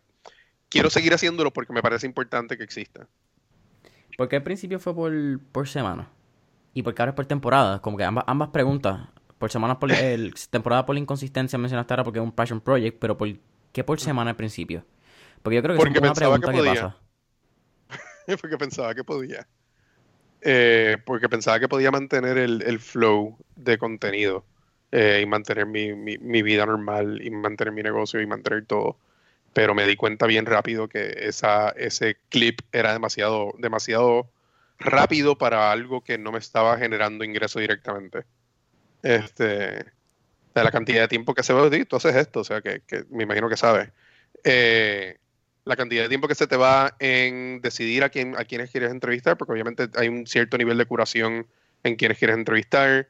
quiero 0.68 0.90
seguir 0.90 1.14
haciéndolo 1.14 1.52
porque 1.52 1.72
me 1.72 1.82
parece 1.82 2.06
importante 2.06 2.56
que 2.58 2.64
exista. 2.64 3.06
Porque 4.20 4.36
al 4.36 4.42
principio 4.42 4.78
fue 4.78 4.94
por, 4.94 5.10
por 5.50 5.66
semana. 5.66 6.10
Y 6.74 6.82
porque 6.82 7.00
ahora 7.00 7.12
es 7.12 7.16
por 7.16 7.24
temporada. 7.24 7.80
Como 7.80 7.96
que 7.96 8.04
ambas, 8.04 8.24
ambas 8.26 8.50
preguntas. 8.50 9.08
Por 9.38 9.50
semana 9.50 9.78
por 9.78 9.90
el, 9.90 10.34
temporada 10.50 10.84
por 10.84 10.94
la 10.94 11.00
inconsistencia 11.00 11.58
mencionaste 11.58 11.94
ahora 11.94 12.04
porque 12.04 12.18
es 12.18 12.22
un 12.22 12.32
passion 12.32 12.60
project, 12.60 12.98
pero 12.98 13.16
¿por 13.16 13.30
qué 13.72 13.82
por 13.82 13.98
semana 13.98 14.32
al 14.32 14.36
principio? 14.36 14.84
Porque 15.42 15.56
yo 15.56 15.62
creo 15.62 15.74
que 15.74 15.78
es 15.78 15.84
una 15.86 15.94
que 16.12 16.14
pregunta 16.14 16.52
que, 16.52 16.58
pasa. 16.62 16.96
porque 18.42 18.58
pensaba 18.58 18.94
que 18.94 19.04
podía. 19.04 19.48
Eh, 20.42 20.98
porque 21.06 21.30
pensaba 21.30 21.58
que 21.58 21.68
podía 21.68 21.90
mantener 21.90 22.36
el, 22.36 22.62
el 22.62 22.78
flow 22.78 23.38
de 23.56 23.78
contenido 23.78 24.44
eh, 24.92 25.20
y 25.22 25.26
mantener 25.26 25.64
mi, 25.66 25.94
mi- 25.94 26.18
mi 26.18 26.42
vida 26.42 26.66
normal 26.66 27.20
y 27.22 27.30
mantener 27.30 27.72
mi 27.72 27.82
negocio 27.82 28.20
y 28.20 28.26
mantener 28.26 28.66
todo. 28.66 28.98
Pero 29.52 29.74
me 29.74 29.86
di 29.86 29.96
cuenta 29.96 30.26
bien 30.26 30.46
rápido 30.46 30.88
que 30.88 31.14
esa, 31.20 31.70
ese 31.70 32.16
clip 32.28 32.60
era 32.72 32.92
demasiado, 32.92 33.52
demasiado 33.58 34.30
rápido 34.78 35.36
para 35.36 35.72
algo 35.72 36.02
que 36.02 36.18
no 36.18 36.32
me 36.32 36.38
estaba 36.38 36.78
generando 36.78 37.24
ingreso 37.24 37.60
directamente. 37.60 38.24
Este, 39.02 39.84
de 40.54 40.64
la 40.64 40.70
cantidad 40.70 41.02
de 41.02 41.08
tiempo 41.08 41.34
que 41.34 41.42
se 41.42 41.52
va, 41.52 41.68
tú 41.88 41.96
haces 41.96 42.16
esto, 42.16 42.40
o 42.40 42.44
sea, 42.44 42.60
que, 42.60 42.82
que 42.86 43.04
me 43.10 43.24
imagino 43.24 43.48
que 43.48 43.56
sabes. 43.56 43.90
Eh, 44.44 45.18
la 45.64 45.76
cantidad 45.76 46.02
de 46.02 46.08
tiempo 46.08 46.28
que 46.28 46.34
se 46.34 46.46
te 46.46 46.56
va 46.56 46.96
en 46.98 47.60
decidir 47.60 48.02
a 48.02 48.08
quién 48.08 48.34
a 48.36 48.44
quiénes 48.44 48.70
quieres 48.70 48.90
entrevistar, 48.90 49.36
porque 49.36 49.52
obviamente 49.52 49.88
hay 49.94 50.08
un 50.08 50.26
cierto 50.26 50.56
nivel 50.58 50.78
de 50.78 50.86
curación 50.86 51.46
en 51.84 51.96
quienes 51.96 52.18
quieres 52.18 52.36
entrevistar, 52.36 53.08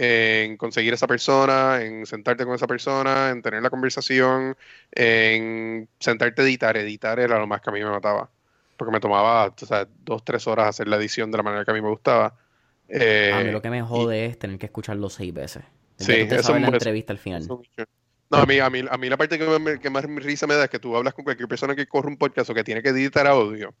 en 0.00 0.56
conseguir 0.56 0.94
esa 0.94 1.08
persona, 1.08 1.82
en 1.82 2.06
sentarte 2.06 2.44
con 2.44 2.54
esa 2.54 2.68
persona, 2.68 3.30
en 3.30 3.42
tener 3.42 3.60
la 3.62 3.68
conversación, 3.70 4.56
en 4.92 5.88
sentarte 5.98 6.42
a 6.42 6.44
editar. 6.44 6.76
Editar 6.76 7.18
era 7.18 7.38
lo 7.38 7.46
más 7.48 7.60
que 7.60 7.70
a 7.70 7.72
mí 7.72 7.80
me 7.80 7.90
mataba, 7.90 8.30
porque 8.76 8.92
me 8.92 9.00
tomaba 9.00 9.46
o 9.46 9.66
sea, 9.66 9.88
dos, 10.04 10.24
tres 10.24 10.46
horas 10.46 10.68
hacer 10.68 10.86
la 10.86 10.96
edición 10.96 11.32
de 11.32 11.38
la 11.38 11.42
manera 11.42 11.64
que 11.64 11.72
a 11.72 11.74
mí 11.74 11.80
me 11.80 11.88
gustaba. 11.88 12.34
Eh, 12.88 13.32
a 13.34 13.40
mí 13.42 13.50
lo 13.50 13.60
que 13.60 13.70
me 13.70 13.82
jode 13.82 14.26
es 14.26 14.38
tener 14.38 14.56
que 14.58 14.66
escucharlo 14.66 15.10
seis 15.10 15.34
veces. 15.34 15.64
Sí, 15.98 16.04
Sí, 16.04 16.18
tú 16.22 16.28
te 16.28 16.34
eso 16.36 16.44
sabes 16.44 16.62
la 16.62 16.68
entrevista 16.68 17.12
al 17.12 17.18
final. 17.18 17.46
No, 18.30 18.38
a 18.38 18.46
mí, 18.46 18.58
a, 18.60 18.70
mí, 18.70 18.82
a 18.88 18.96
mí 18.98 19.08
la 19.08 19.16
parte 19.16 19.36
que, 19.38 19.58
me- 19.58 19.80
que 19.80 19.90
más 19.90 20.04
risa 20.04 20.46
me 20.46 20.54
da 20.54 20.64
es 20.64 20.70
que 20.70 20.78
tú 20.78 20.94
hablas 20.94 21.12
con 21.14 21.24
cualquier 21.24 21.48
persona 21.48 21.74
que 21.74 21.86
corre 21.86 22.08
un 22.08 22.16
podcast 22.18 22.50
o 22.50 22.54
que 22.54 22.62
tiene 22.62 22.82
que 22.82 22.90
editar 22.90 23.26
audio 23.26 23.74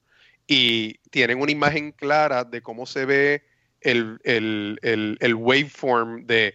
y 0.46 0.94
tienen 1.10 1.40
una 1.40 1.52
imagen 1.52 1.92
clara 1.92 2.42
de 2.44 2.60
cómo 2.62 2.86
se 2.86 3.04
ve 3.04 3.44
el, 3.80 4.20
el, 4.24 4.78
el, 4.82 5.18
el 5.20 5.34
waveform 5.34 6.26
de 6.26 6.54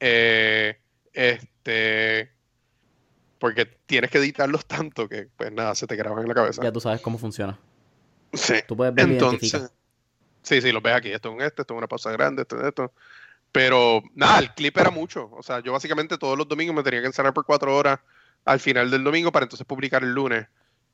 eh, 0.00 0.78
este 1.12 2.30
porque 3.38 3.64
tienes 3.86 4.10
que 4.10 4.18
editarlos 4.18 4.66
tanto 4.66 5.08
que 5.08 5.28
pues 5.36 5.50
nada, 5.50 5.74
se 5.74 5.86
te 5.86 5.96
graban 5.96 6.22
en 6.22 6.28
la 6.28 6.34
cabeza. 6.34 6.62
Ya 6.62 6.70
tú 6.70 6.80
sabes 6.80 7.00
cómo 7.00 7.18
funciona. 7.18 7.58
Sí. 8.32 8.56
Tú 8.68 8.76
puedes 8.76 8.94
ver 8.94 9.08
Entonces. 9.08 9.72
Sí, 10.42 10.60
sí, 10.60 10.72
los 10.72 10.82
ves 10.82 10.94
aquí. 10.94 11.10
Esto 11.10 11.30
es 11.30 11.34
un 11.34 11.42
este, 11.42 11.62
esto 11.62 11.74
es 11.74 11.78
una 11.78 11.88
pausa 11.88 12.12
grande, 12.12 12.42
esto 12.42 12.58
es 12.60 12.66
esto. 12.66 12.92
Pero 13.50 14.02
nada, 14.14 14.38
el 14.38 14.54
clip 14.54 14.76
era 14.78 14.90
mucho. 14.90 15.30
O 15.32 15.42
sea, 15.42 15.60
yo 15.60 15.72
básicamente 15.72 16.18
todos 16.18 16.38
los 16.38 16.46
domingos 16.46 16.76
me 16.76 16.82
tenía 16.82 17.00
que 17.00 17.06
encerrar 17.06 17.34
por 17.34 17.44
cuatro 17.44 17.76
horas 17.76 17.98
al 18.44 18.60
final 18.60 18.90
del 18.90 19.02
domingo 19.02 19.32
para 19.32 19.44
entonces 19.44 19.66
publicar 19.66 20.02
el 20.02 20.12
lunes. 20.12 20.46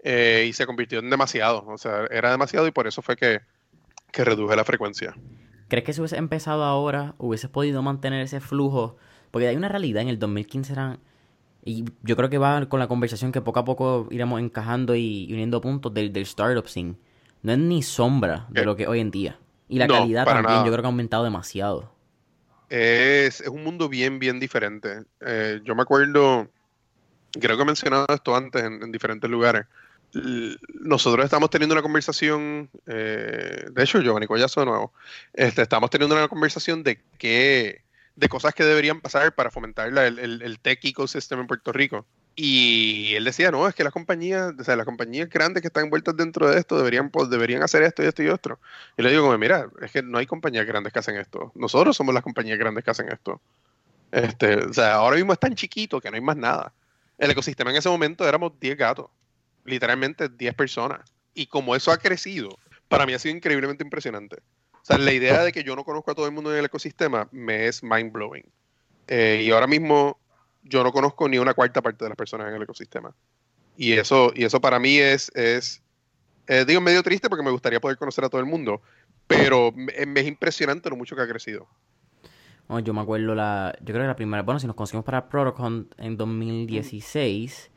Eh, 0.03 0.47
y 0.49 0.53
se 0.53 0.67
convirtió 0.67 1.01
en 1.01 1.11
demasiado. 1.11 1.67
O 1.67 1.79
sea, 1.79 2.07
era 2.11 2.31
demasiado 2.31 2.67
y 2.67 2.71
por 2.71 2.87
eso 2.87 3.03
fue 3.03 3.17
que, 3.17 3.41
que 4.13 4.25
reduje 4.25 4.57
la 4.57 4.65
frecuencia. 4.65 5.19
¿Crees 5.69 5.85
que 5.85 5.93
si 5.93 6.01
hubiese 6.01 6.17
empezado 6.17 6.65
ahora, 6.65 7.15
hubieses 7.19 7.51
podido 7.51 7.83
mantener 7.83 8.21
ese 8.23 8.41
flujo? 8.41 8.97
Porque 9.31 9.49
hay 9.49 9.57
una 9.57 9.69
realidad, 9.69 10.03
en 10.03 10.09
el 10.09 10.19
2015 10.19 10.73
eran... 10.73 11.01
Y 11.65 11.85
yo 12.03 12.17
creo 12.17 12.31
que 12.31 12.39
va 12.39 12.69
con 12.69 12.79
la 12.81 12.87
conversación 12.89 13.33
que 13.33 13.41
poco 13.43 13.59
a 13.61 13.65
poco 13.65 14.07
iremos 14.13 14.41
encajando 14.41 14.95
y, 14.95 15.29
uniendo 15.33 15.61
puntos 15.61 15.93
del, 15.95 16.13
del 16.13 16.23
startup 16.23 16.69
scene. 16.69 16.97
No 17.43 17.53
es 17.53 17.59
ni 17.59 17.83
sombra 17.83 18.47
de 18.51 18.63
Eh, 18.63 18.65
lo 18.65 18.77
que 18.77 18.85
es 18.85 18.89
hoy 18.89 19.01
en 19.01 19.11
día. 19.11 19.41
Y 19.69 19.79
la 19.79 19.89
no, 19.89 19.95
calidad 19.95 20.29
también, 20.29 20.45
nada. 20.45 20.65
yo 20.65 20.71
creo 20.71 20.83
que 20.83 20.87
ha 20.87 20.91
aumentado 20.91 21.25
demasiado. 21.25 21.93
Es, 22.69 23.41
es 23.41 23.49
un 23.49 23.63
mundo 23.65 23.89
bien, 23.89 24.19
bien 24.19 24.41
diferente. 24.41 25.05
Eh, 25.21 25.61
yo 25.65 25.75
me 25.75 25.83
acuerdo, 25.83 26.49
creo 27.41 27.57
que 27.57 27.63
he 27.63 27.67
mencionado 27.67 28.07
esto 28.11 28.37
antes 28.37 28.65
en, 28.65 28.83
en 28.83 28.93
diferentes 28.93 29.31
lugares. 29.31 29.67
Nosotros 30.81 31.25
estamos 31.25 31.51
teniendo 31.51 31.75
una 31.75 31.83
conversación, 31.83 32.71
eh, 32.87 33.67
de 33.71 33.83
hecho, 33.83 34.01
Giovanni 34.01 34.27
Collazo 34.27 34.61
de 34.61 34.67
nuevo, 34.67 34.93
este, 35.35 35.63
estamos 35.63 35.91
teniendo 35.91 36.15
una 36.17 36.29
conversación 36.29 36.83
de 36.83 37.01
qué, 37.19 37.83
de 38.15 38.29
cosas 38.29 38.55
que 38.55 38.65
deberían 38.65 39.01
pasar 39.01 39.35
para 39.35 39.51
fomentar 39.51 39.93
la- 39.93 40.07
el, 40.07 40.19
el, 40.43 40.59
tech 40.61 40.83
ecosystem 40.85 41.41
en 41.41 41.47
Puerto 41.47 41.73
Rico. 41.73 42.07
Y 42.35 43.15
él 43.15 43.25
decía, 43.25 43.51
no, 43.51 43.67
es 43.67 43.75
que 43.75 43.85
las 43.85 43.93
compañías, 43.93 44.53
o 44.59 44.65
sea, 44.65 44.77
las 44.77 44.85
compañías 44.87 45.29
grandes 45.29 45.63
que 45.63 45.69
están 45.69 45.85
envueltas 45.85 46.17
dentro 46.17 46.49
de 46.51 46.59
esto 46.59 46.77
deberían, 46.77 47.11
pues, 47.11 47.31
deberían 47.31 47.63
hacer 47.63 47.83
esto 47.83 48.03
y 48.03 48.07
esto 48.07 48.23
y 48.23 48.29
otro. 48.29 48.59
Y 48.97 49.03
le 49.03 49.11
digo, 49.11 49.37
mira, 49.39 49.69
es 49.81 49.91
que 49.91 50.03
no 50.03 50.19
hay 50.19 50.27
compañías 50.27 50.67
grandes 50.67 50.93
que 50.93 50.99
hacen 50.99 51.17
esto. 51.17 51.51
Nosotros 51.55 51.97
somos 51.97 52.15
las 52.15 52.23
compañías 52.23 52.59
grandes 52.59 52.85
que 52.85 52.91
hacen 52.91 53.11
esto. 53.11 53.41
Este, 54.13 54.57
o 54.57 54.73
sea, 54.73 54.95
ahora 54.95 55.17
mismo 55.17 55.33
es 55.33 55.39
tan 55.39 55.55
chiquito 55.55 56.01
que 56.01 56.11
no 56.11 56.15
hay 56.17 56.21
más 56.23 56.37
nada. 56.37 56.73
El 57.19 57.31
ecosistema 57.31 57.71
en 57.71 57.77
ese 57.77 57.89
momento 57.89 58.27
éramos 58.29 58.53
10 58.61 58.77
gatos. 58.77 59.07
Literalmente 59.67 60.29
10 60.29 60.55
personas. 60.55 61.13
Y 61.35 61.47
como 61.47 61.77
eso 61.77 61.93
ha 61.93 61.99
crecido, 61.99 62.59
para 62.89 63.07
mí 63.07 63.13
ha 63.13 63.19
sido 63.19 63.37
increíblemente 63.37 63.85
impresionante. 63.85 64.37
O 64.73 64.85
sea, 64.85 64.99
la 64.99 65.13
idea 65.13 65.43
de 65.43 65.53
que 65.53 65.65
yo 65.65 65.75
no 65.75 65.85
conozco 65.85 66.13
a 66.13 66.15
todo 66.15 66.27
el 66.27 66.33
mundo 66.33 66.53
en 66.53 66.59
el 66.59 66.65
ecosistema 66.65 67.29
me 67.33 67.67
es 67.67 67.83
mind 67.83 68.13
blowing. 68.13 68.45
y 69.09 69.51
ahora 69.51 69.67
mismo 69.67 70.19
yo 70.63 70.83
no 70.83 70.93
conozco 70.93 71.29
ni 71.29 71.39
una 71.39 71.55
cuarta 71.55 71.83
parte 71.83 72.05
de 72.05 72.11
las 72.11 72.17
personas 72.17 72.49
en 72.49 72.55
el 72.55 72.63
ecosistema. 72.63 73.15
Y 73.77 73.93
eso, 73.93 74.33
y 74.35 74.45
eso 74.45 74.61
para 74.61 74.79
mí 74.79 74.97
es, 74.99 75.31
es 75.35 75.83
eh, 76.49 76.65
digo, 76.65 76.81
medio 76.81 77.03
triste 77.03 77.29
porque 77.29 77.45
me 77.45 77.51
gustaría 77.51 77.81
poder 77.81 77.99
conocer 77.99 78.25
a 78.25 78.29
todo 78.29 78.41
el 78.41 78.47
mundo, 78.47 78.81
pero 79.27 79.73
me, 79.73 80.07
me 80.07 80.21
es 80.21 80.27
impresionante 80.27 80.89
lo 80.89 80.97
mucho 80.97 81.17
que 81.17 81.23
ha 81.23 81.29
crecido. 81.29 81.67
Bueno, 82.69 82.85
yo 82.85 82.95
me 82.95 83.01
acuerdo 83.01 83.35
la... 83.35 83.77
Yo 83.81 83.87
creo 83.87 84.03
que 84.03 84.09
la 84.09 84.17
primera... 84.17 84.43
Bueno, 84.43 84.59
si 84.59 84.67
nos 84.67 84.75
conocimos 84.75 85.05
para 85.05 85.29
Protocon 85.29 85.89
en 85.99 86.17
2016, 86.17 87.71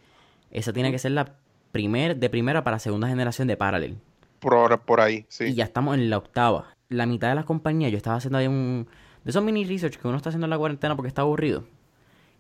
esa 0.52 0.74
tiene 0.74 0.92
que 0.92 1.00
ser 1.00 1.12
la 1.12 1.39
primer, 1.72 2.18
de 2.18 2.30
primera 2.30 2.64
para 2.64 2.80
segunda 2.80 3.08
generación 3.08 3.48
de 3.48 3.58
Parallel. 3.58 3.98
Por 4.40 4.54
ahora, 4.54 4.78
por 4.78 5.02
ahí, 5.02 5.26
sí. 5.30 5.46
Y 5.46 5.54
ya 5.56 5.64
estamos 5.66 5.96
en 5.96 6.10
la 6.10 6.18
octava. 6.18 6.76
La 6.90 7.06
mitad 7.06 7.30
de 7.30 7.36
las 7.36 7.46
compañías, 7.46 7.92
yo 7.92 7.98
estaba 7.98 8.18
haciendo 8.18 8.38
ahí 8.38 8.48
un... 8.48 8.88
De 9.24 9.32
esos 9.32 9.44
mini 9.44 9.66
research 9.66 9.98
que 9.98 10.08
uno 10.08 10.18
está 10.18 10.30
haciendo 10.30 10.46
en 10.46 10.52
la 10.52 10.58
cuarentena 10.58 10.96
porque 10.96 11.10
está 11.10 11.22
aburrido. 11.24 11.66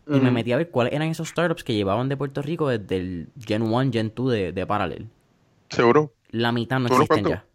Y 0.07 0.19
me 0.19 0.31
metí 0.31 0.51
a 0.53 0.57
ver 0.57 0.69
cuáles 0.71 0.93
eran 0.93 1.07
esos 1.09 1.27
startups 1.29 1.63
que 1.63 1.75
llevaban 1.75 2.09
de 2.09 2.17
Puerto 2.17 2.41
Rico 2.41 2.67
desde 2.69 2.95
el 2.97 3.27
Gen 3.45 3.61
1, 3.61 3.91
Gen 3.91 4.11
2 4.15 4.31
de, 4.31 4.51
de 4.53 4.65
Parallel. 4.65 5.07
¿Seguro? 5.69 6.13
La 6.31 6.51
mitad 6.51 6.79
no 6.79 6.87
¿Seguro 6.87 7.03
existen 7.03 7.25
ya. 7.31 7.45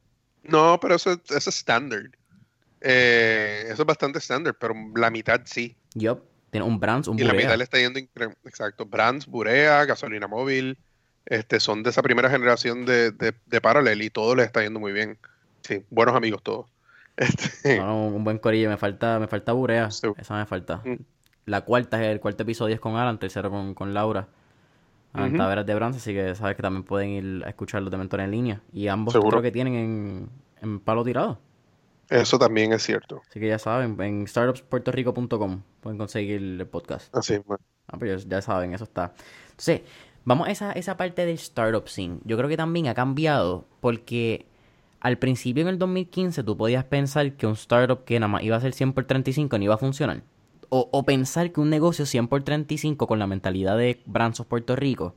No, 0.44 0.78
pero 0.80 0.94
eso, 0.94 1.10
eso 1.12 1.22
es 1.36 1.46
estándar. 1.48 2.02
Eh, 2.80 3.64
eso 3.70 3.82
es 3.82 3.86
bastante 3.86 4.18
estándar, 4.18 4.54
pero 4.58 4.74
la 4.94 5.10
mitad 5.10 5.40
sí. 5.46 5.74
Yup. 5.94 6.20
Tiene 6.50 6.66
un 6.66 6.78
Brands, 6.78 7.08
un 7.08 7.18
Y 7.18 7.22
la 7.24 7.32
Burea. 7.32 7.46
mitad 7.46 7.58
le 7.58 7.64
está 7.64 7.78
yendo 7.78 7.98
incre- 7.98 8.36
Exacto. 8.44 8.86
Brands, 8.86 9.26
Burea, 9.26 9.84
gasolina 9.84 10.28
móvil, 10.28 10.78
este, 11.26 11.60
son 11.60 11.82
de 11.82 11.90
esa 11.90 12.02
primera 12.02 12.30
generación 12.30 12.84
de, 12.84 13.10
de, 13.12 13.34
de 13.46 13.60
Parallel 13.60 14.02
y 14.02 14.10
todo 14.10 14.34
les 14.34 14.46
está 14.46 14.62
yendo 14.62 14.80
muy 14.80 14.92
bien. 14.92 15.18
Sí, 15.62 15.82
buenos 15.90 16.14
amigos 16.14 16.42
todos. 16.42 16.66
Este, 17.16 17.78
No, 17.78 17.86
no, 17.86 18.06
un 18.08 18.24
buen 18.24 18.38
corillo. 18.38 18.68
Me 18.68 18.76
falta, 18.76 19.20
me 19.20 19.28
falta 19.28 19.52
Burea. 19.52 19.88
Sí. 19.90 20.08
Esa 20.16 20.36
me 20.36 20.46
falta. 20.46 20.82
Mm. 20.84 20.96
La 21.46 21.60
cuarta, 21.60 22.02
es 22.02 22.08
el 22.10 22.18
cuarto 22.20 22.42
episodio 22.42 22.74
es 22.74 22.80
con 22.80 22.96
Alan, 22.96 23.18
tercero 23.18 23.50
con, 23.50 23.74
con 23.74 23.94
Laura. 23.94 24.26
Alan. 25.12 25.36
Taveras 25.36 25.64
de 25.64 25.74
Brands, 25.76 25.96
así 25.98 26.12
que 26.12 26.34
sabes 26.34 26.56
que 26.56 26.62
también 26.62 26.82
pueden 26.82 27.10
ir 27.10 27.44
a 27.44 27.48
escuchar 27.50 27.82
los 27.82 27.90
de 27.92 27.98
Mentor 27.98 28.18
en 28.20 28.32
línea. 28.32 28.60
Y 28.72 28.88
ambos 28.88 29.12
Seguro. 29.12 29.30
creo 29.30 29.42
que 29.42 29.52
tienen 29.52 29.74
en, 29.74 30.28
en 30.60 30.80
palo 30.80 31.04
tirado. 31.04 31.38
eso 32.10 32.36
también 32.36 32.72
es 32.72 32.82
cierto. 32.82 33.22
Así 33.30 33.38
que 33.38 33.46
ya 33.46 33.60
saben, 33.60 33.96
en 34.00 34.26
startupspuertorico.com 34.26 35.62
pueden 35.80 35.98
conseguir 35.98 36.42
el 36.42 36.66
podcast. 36.66 37.14
Así, 37.14 37.38
bueno. 37.38 37.62
Ah, 37.86 37.96
pues 37.96 38.26
ya 38.28 38.42
saben, 38.42 38.74
eso 38.74 38.84
está. 38.84 39.12
Entonces, 39.50 39.82
vamos 40.24 40.48
a 40.48 40.50
esa, 40.50 40.72
esa 40.72 40.96
parte 40.96 41.26
del 41.26 41.34
startup 41.36 41.88
scene. 41.88 42.18
Yo 42.24 42.36
creo 42.36 42.48
que 42.48 42.56
también 42.56 42.88
ha 42.88 42.94
cambiado 42.94 43.66
porque 43.80 44.46
al 45.00 45.18
principio 45.18 45.62
en 45.62 45.68
el 45.68 45.78
2015 45.78 46.42
tú 46.42 46.56
podías 46.56 46.84
pensar 46.84 47.32
que 47.34 47.46
un 47.46 47.52
startup 47.54 48.04
que 48.04 48.18
nada 48.18 48.28
más 48.28 48.42
iba 48.42 48.56
a 48.56 48.60
ser 48.60 48.72
100 48.72 48.92
por 48.94 49.04
35 49.04 49.58
no 49.58 49.64
iba 49.64 49.74
a 49.74 49.78
funcionar. 49.78 50.22
O, 50.70 50.88
o 50.92 51.02
pensar 51.04 51.52
que 51.52 51.60
un 51.60 51.70
negocio 51.70 52.06
100 52.06 52.26
por 52.28 52.42
35 52.42 53.06
con 53.06 53.18
la 53.18 53.26
mentalidad 53.26 53.76
de 53.76 54.00
Brands 54.06 54.40
of 54.40 54.46
Puerto 54.46 54.74
Rico 54.76 55.14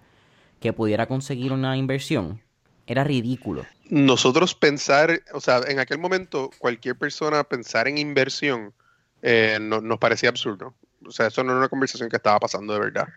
que 0.60 0.74
pudiera 0.74 1.08
conseguir 1.08 1.52
una 1.54 1.78
inversión 1.78 2.42
era 2.86 3.04
ridículo. 3.04 3.66
Nosotros 3.90 4.56
pensar, 4.56 5.22
o 5.34 5.40
sea, 5.42 5.62
en 5.68 5.80
aquel 5.80 6.00
momento 6.00 6.50
cualquier 6.58 6.96
persona 6.98 7.44
pensar 7.44 7.88
en 7.88 7.98
inversión 7.98 8.74
eh, 9.22 9.58
no- 9.62 9.82
nos 9.82 9.98
parecía 10.00 10.30
absurdo. 10.30 10.74
O 11.06 11.12
sea, 11.12 11.28
eso 11.28 11.44
no 11.44 11.52
era 11.52 11.60
una 11.60 11.70
conversación 11.70 12.10
que 12.10 12.18
estaba 12.18 12.40
pasando 12.40 12.74
de 12.74 12.80
verdad. 12.80 13.08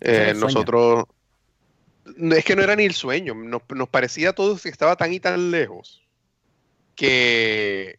Eh, 0.00 0.32
nosotros, 0.36 1.04
no, 1.06 1.14
es 2.04 2.44
que 2.44 2.56
no 2.56 2.62
era 2.62 2.76
ni 2.76 2.84
el 2.84 2.94
sueño, 2.94 3.34
nos, 3.34 3.62
nos 3.74 3.88
parecía 3.88 4.30
a 4.30 4.32
todos 4.32 4.62
que 4.62 4.68
estaba 4.68 4.96
tan 4.96 5.12
y 5.12 5.20
tan 5.20 5.50
lejos 5.50 6.02
que, 6.94 7.98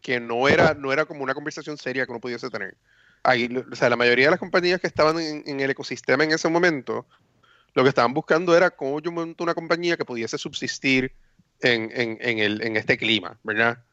que 0.00 0.20
no, 0.20 0.48
era, 0.48 0.74
no 0.74 0.92
era 0.92 1.04
como 1.04 1.22
una 1.22 1.34
conversación 1.34 1.76
seria 1.78 2.06
que 2.06 2.12
uno 2.12 2.20
pudiese 2.20 2.50
tener. 2.50 2.76
Ahí, 3.22 3.48
o 3.70 3.76
sea, 3.76 3.90
la 3.90 3.96
mayoría 3.96 4.26
de 4.26 4.30
las 4.32 4.40
compañías 4.40 4.80
que 4.80 4.86
estaban 4.86 5.18
en, 5.20 5.60
el 5.60 5.70
ecosistema 5.70 6.24
en 6.24 6.32
ese 6.32 6.48
momento, 6.48 7.06
lo 7.74 7.82
que 7.82 7.90
estaban 7.90 8.14
buscando 8.14 8.56
era 8.56 8.70
cómo 8.70 9.00
yo 9.00 9.12
monto 9.12 9.44
una 9.44 9.54
compañía 9.54 9.96
que 9.96 10.04
pudiese 10.04 10.38
subsistir 10.38 11.12
en, 11.60 11.90
en- 11.94 12.18
en 12.20 12.38
el, 12.38 12.62
en 12.62 12.76
este 12.76 12.96
clima, 12.98 13.38
¿verdad? 13.44 13.84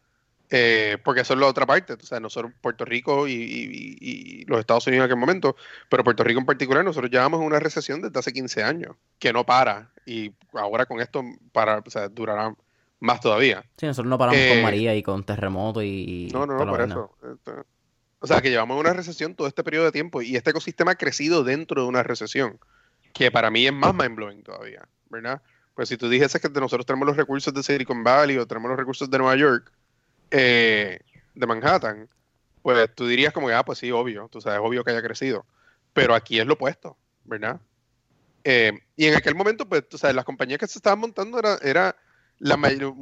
Eh, 0.49 0.97
porque 1.03 1.21
eso 1.21 1.33
es 1.33 1.39
la 1.41 1.47
otra 1.47 1.65
parte, 1.65 1.93
o 1.93 1.99
sea, 1.99 2.21
nosotros, 2.21 2.53
Puerto 2.61 2.85
Rico 2.85 3.27
y, 3.27 3.33
y- 3.33 3.97
y 3.99 4.45
los 4.45 4.59
Estados 4.61 4.87
Unidos 4.87 5.03
en 5.03 5.11
aquel 5.11 5.17
momento, 5.19 5.57
pero 5.89 6.05
Puerto 6.05 6.23
Rico 6.23 6.39
en 6.39 6.45
particular, 6.45 6.85
nosotros 6.85 7.11
llevamos 7.11 7.41
una 7.41 7.59
recesión 7.59 8.01
desde 8.01 8.17
hace 8.17 8.31
15 8.31 8.63
años, 8.63 8.95
que 9.19 9.33
no 9.33 9.45
para, 9.45 9.91
y 10.05 10.31
ahora 10.53 10.85
con 10.85 11.01
esto 11.01 11.21
para, 11.51 11.79
o 11.85 11.89
sea, 11.89 12.07
durará 12.07 12.55
más 13.01 13.19
todavía. 13.19 13.65
Sí, 13.77 13.85
nosotros 13.87 14.09
no 14.09 14.17
paramos 14.17 14.39
Eh, 14.39 14.49
con 14.53 14.63
María 14.63 14.95
y 14.95 15.03
con 15.03 15.23
terremoto 15.25 15.83
y... 15.83 16.29
No, 16.31 16.45
no, 16.45 16.57
no, 16.57 16.65
por 16.71 16.79
eso. 16.81 17.11
Este, 17.33 17.51
O 18.19 18.25
sea, 18.25 18.41
que 18.41 18.49
llevamos 18.49 18.79
una 18.79 18.93
recesión 18.93 19.35
todo 19.35 19.47
este 19.47 19.63
periodo 19.65 19.83
de 19.85 19.91
tiempo 19.91 20.21
y 20.21 20.37
este 20.37 20.51
ecosistema 20.51 20.91
ha 20.91 20.95
crecido 20.95 21.43
dentro 21.43 21.81
de 21.81 21.87
una 21.89 22.03
recesión, 22.03 22.57
que 23.13 23.31
para 23.31 23.51
mí 23.51 23.67
es 23.67 23.73
más 23.73 23.93
mind-blowing 23.93 24.43
todavía, 24.43 24.87
¿verdad? 25.09 25.41
Pues 25.75 25.89
si 25.89 25.97
tú 25.97 26.07
dijeses 26.09 26.41
que 26.41 26.49
nosotros 26.49 26.85
tenemos 26.85 27.05
los 27.05 27.17
recursos 27.17 27.53
de 27.53 27.61
Silicon 27.61 28.01
Valley 28.03 28.37
o 28.37 28.47
tenemos 28.47 28.69
los 28.69 28.79
recursos 28.79 29.09
de 29.11 29.17
Nueva 29.19 29.35
York, 29.35 29.71
eh, 30.31 30.99
de 31.35 31.47
Manhattan, 31.47 32.07
pues 32.61 32.93
tú 32.95 33.07
dirías 33.07 33.33
como 33.33 33.47
que, 33.47 33.53
ah, 33.53 33.63
pues 33.63 33.79
sí, 33.79 33.91
obvio, 33.91 34.27
tú 34.29 34.41
sabes, 34.41 34.59
obvio 34.61 34.83
que 34.83 34.91
haya 34.91 35.01
crecido. 35.01 35.45
Pero 35.93 36.13
aquí 36.13 36.39
es 36.39 36.45
lo 36.45 36.53
opuesto, 36.53 36.97
¿verdad? 37.23 37.59
Eh, 38.43 38.71
y 38.95 39.05
en 39.05 39.15
aquel 39.15 39.35
momento, 39.35 39.67
pues, 39.67 39.87
tú 39.87 39.97
sabes, 39.97 40.15
las 40.15 40.25
compañías 40.25 40.59
que 40.59 40.67
se 40.67 40.79
estaban 40.79 40.99
montando 40.99 41.39
era, 41.39 41.57
era 41.61 41.95
la 42.39 42.57
mayor, 42.57 42.93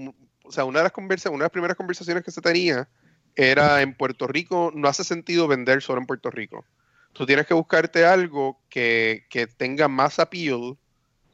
o 0.43 0.51
sea, 0.51 0.65
una 0.65 0.79
de 0.79 0.83
las 0.83 0.91
conversa, 0.91 1.29
una 1.29 1.39
de 1.39 1.45
las 1.45 1.51
primeras 1.51 1.77
conversaciones 1.77 2.23
que 2.23 2.31
se 2.31 2.41
tenía 2.41 2.87
era 3.35 3.81
en 3.81 3.93
Puerto 3.93 4.27
Rico, 4.27 4.71
no 4.73 4.87
hace 4.87 5.03
sentido 5.03 5.47
vender 5.47 5.81
solo 5.81 5.99
en 5.99 6.07
Puerto 6.07 6.31
Rico. 6.31 6.65
Tú 7.13 7.25
tienes 7.25 7.45
que 7.45 7.53
buscarte 7.53 8.05
algo 8.05 8.59
que, 8.69 9.25
que 9.29 9.47
tenga 9.47 9.87
más 9.87 10.19
appeal 10.19 10.77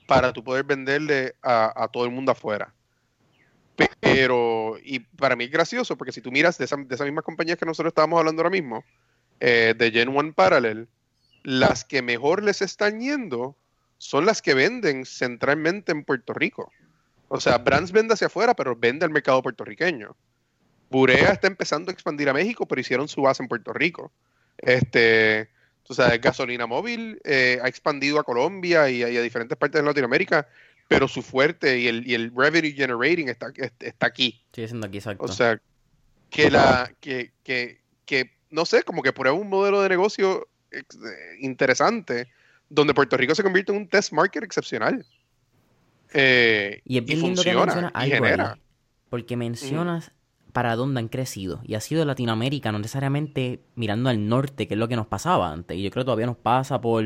para 0.07 0.33
tú 0.33 0.43
poder 0.43 0.63
venderle 0.63 1.35
a, 1.41 1.83
a 1.83 1.87
todo 1.87 2.05
el 2.05 2.11
mundo 2.11 2.31
afuera. 2.31 2.73
Pero, 3.99 4.77
y 4.83 4.99
para 4.99 5.35
mí 5.35 5.45
es 5.45 5.51
gracioso, 5.51 5.97
porque 5.97 6.11
si 6.11 6.21
tú 6.21 6.31
miras 6.31 6.57
de, 6.57 6.65
esa, 6.65 6.75
de 6.75 6.93
esas 6.93 7.05
mismas 7.05 7.23
compañías 7.23 7.57
que 7.57 7.65
nosotros 7.65 7.91
estábamos 7.91 8.19
hablando 8.19 8.41
ahora 8.41 8.49
mismo, 8.49 8.83
eh, 9.39 9.73
de 9.77 9.91
Gen 9.91 10.09
1 10.09 10.33
Parallel, 10.33 10.87
las 11.43 11.83
que 11.83 12.01
mejor 12.01 12.43
les 12.43 12.61
están 12.61 12.99
yendo 12.99 13.55
son 13.97 14.25
las 14.25 14.41
que 14.41 14.53
venden 14.53 15.05
centralmente 15.05 15.91
en 15.91 16.03
Puerto 16.03 16.33
Rico. 16.33 16.71
O 17.27 17.39
sea, 17.39 17.57
Brands 17.59 17.91
vende 17.91 18.13
hacia 18.13 18.27
afuera, 18.27 18.55
pero 18.55 18.75
vende 18.75 19.05
al 19.05 19.11
mercado 19.11 19.41
puertorriqueño. 19.41 20.15
Burea 20.89 21.31
está 21.31 21.47
empezando 21.47 21.89
a 21.89 21.93
expandir 21.93 22.27
a 22.29 22.33
México, 22.33 22.67
pero 22.67 22.81
hicieron 22.81 23.07
su 23.07 23.21
base 23.21 23.41
en 23.41 23.47
Puerto 23.47 23.71
Rico. 23.71 24.11
Este, 24.57 25.49
tú 25.83 25.93
sabes, 25.93 26.19
Gasolina 26.19 26.67
Móvil 26.67 27.21
eh, 27.23 27.59
ha 27.63 27.67
expandido 27.67 28.19
a 28.19 28.23
Colombia 28.23 28.89
y 28.89 29.01
a 29.03 29.21
diferentes 29.21 29.57
partes 29.57 29.81
de 29.81 29.87
Latinoamérica, 29.87 30.47
pero 30.91 31.07
su 31.07 31.21
fuerte 31.21 31.79
y 31.79 31.87
el, 31.87 32.05
y 32.05 32.15
el 32.15 32.33
revenue 32.35 32.73
generating 32.73 33.29
está, 33.29 33.53
está 33.79 34.07
aquí. 34.07 34.43
Sigue 34.51 34.67
siendo 34.67 34.87
aquí 34.87 34.97
exacto. 34.97 35.23
O 35.23 35.29
sea, 35.29 35.57
que 36.29 36.51
la, 36.51 36.91
que, 36.99 37.31
que, 37.45 37.79
que, 38.03 38.31
no 38.49 38.65
sé, 38.65 38.83
como 38.83 39.01
que 39.01 39.13
prueba 39.13 39.37
un 39.37 39.47
modelo 39.47 39.81
de 39.81 39.87
negocio 39.87 40.49
interesante 41.39 42.27
donde 42.67 42.93
Puerto 42.93 43.15
Rico 43.15 43.33
se 43.35 43.41
convierte 43.41 43.71
en 43.71 43.77
un 43.77 43.87
test 43.87 44.11
market 44.11 44.43
excepcional. 44.43 45.05
Eh, 46.13 46.81
y 46.83 46.97
es 46.97 47.05
bien 47.05 47.21
lindo 47.21 47.41
que 47.41 47.55
mencionas 47.55 47.91
algo 47.93 48.59
porque 49.09 49.37
mencionas 49.37 50.11
para 50.51 50.75
dónde 50.75 50.99
han 50.99 51.07
crecido. 51.07 51.61
Y 51.63 51.75
ha 51.75 51.79
sido 51.79 52.03
Latinoamérica, 52.03 52.73
no 52.73 52.79
necesariamente 52.79 53.61
mirando 53.75 54.09
al 54.09 54.27
norte, 54.27 54.67
que 54.67 54.73
es 54.73 54.77
lo 54.77 54.89
que 54.89 54.97
nos 54.97 55.07
pasaba 55.07 55.53
antes. 55.53 55.77
Y 55.77 55.83
yo 55.83 55.89
creo 55.89 56.03
que 56.03 56.07
todavía 56.07 56.25
nos 56.25 56.35
pasa 56.35 56.81
por, 56.81 57.05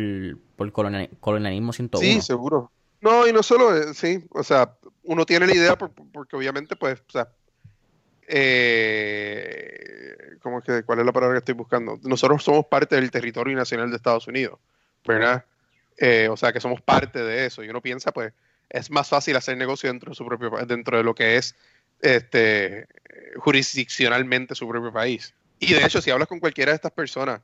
por 0.55 0.71
colonialismo 0.71 1.71
101. 1.71 1.99
Sí, 2.01 2.19
seguro. 2.21 2.71
No, 3.01 3.27
y 3.27 3.33
no 3.33 3.43
solo, 3.43 3.75
eh, 3.75 3.93
sí, 3.93 4.23
o 4.31 4.43
sea, 4.43 4.75
uno 5.03 5.25
tiene 5.25 5.47
la 5.47 5.55
idea 5.55 5.75
porque 5.75 6.35
obviamente, 6.35 6.75
pues, 6.75 6.99
o 7.07 7.11
sea, 7.11 7.27
eh, 8.27 10.15
¿cómo 10.41 10.59
es 10.59 10.65
que, 10.65 10.83
¿cuál 10.83 10.99
es 10.99 11.05
la 11.05 11.11
palabra 11.11 11.35
que 11.35 11.39
estoy 11.39 11.53
buscando? 11.53 11.99
Nosotros 12.03 12.43
somos 12.43 12.65
parte 12.65 12.95
del 12.95 13.11
territorio 13.11 13.55
nacional 13.55 13.89
de 13.89 13.97
Estados 13.97 14.27
Unidos, 14.27 14.59
¿verdad? 15.05 15.45
Eh, 15.97 16.27
o 16.29 16.37
sea, 16.37 16.51
que 16.51 16.59
somos 16.59 16.81
parte 16.81 17.23
de 17.23 17.45
eso. 17.45 17.63
Y 17.63 17.69
uno 17.69 17.81
piensa, 17.81 18.11
pues, 18.11 18.33
es 18.69 18.89
más 18.89 19.07
fácil 19.07 19.35
hacer 19.35 19.55
negocio 19.57 19.89
dentro 19.89 20.09
de 20.09 20.15
su 20.15 20.25
propio 20.25 20.49
dentro 20.65 20.97
de 20.97 21.03
lo 21.03 21.13
que 21.13 21.37
es 21.37 21.55
este 22.01 22.87
jurisdiccionalmente 23.37 24.55
su 24.55 24.67
propio 24.67 24.91
país. 24.91 25.33
Y 25.59 25.73
de 25.73 25.85
hecho, 25.85 26.01
si 26.01 26.09
hablas 26.11 26.27
con 26.27 26.39
cualquiera 26.39 26.71
de 26.71 26.75
estas 26.75 26.91
personas, 26.91 27.41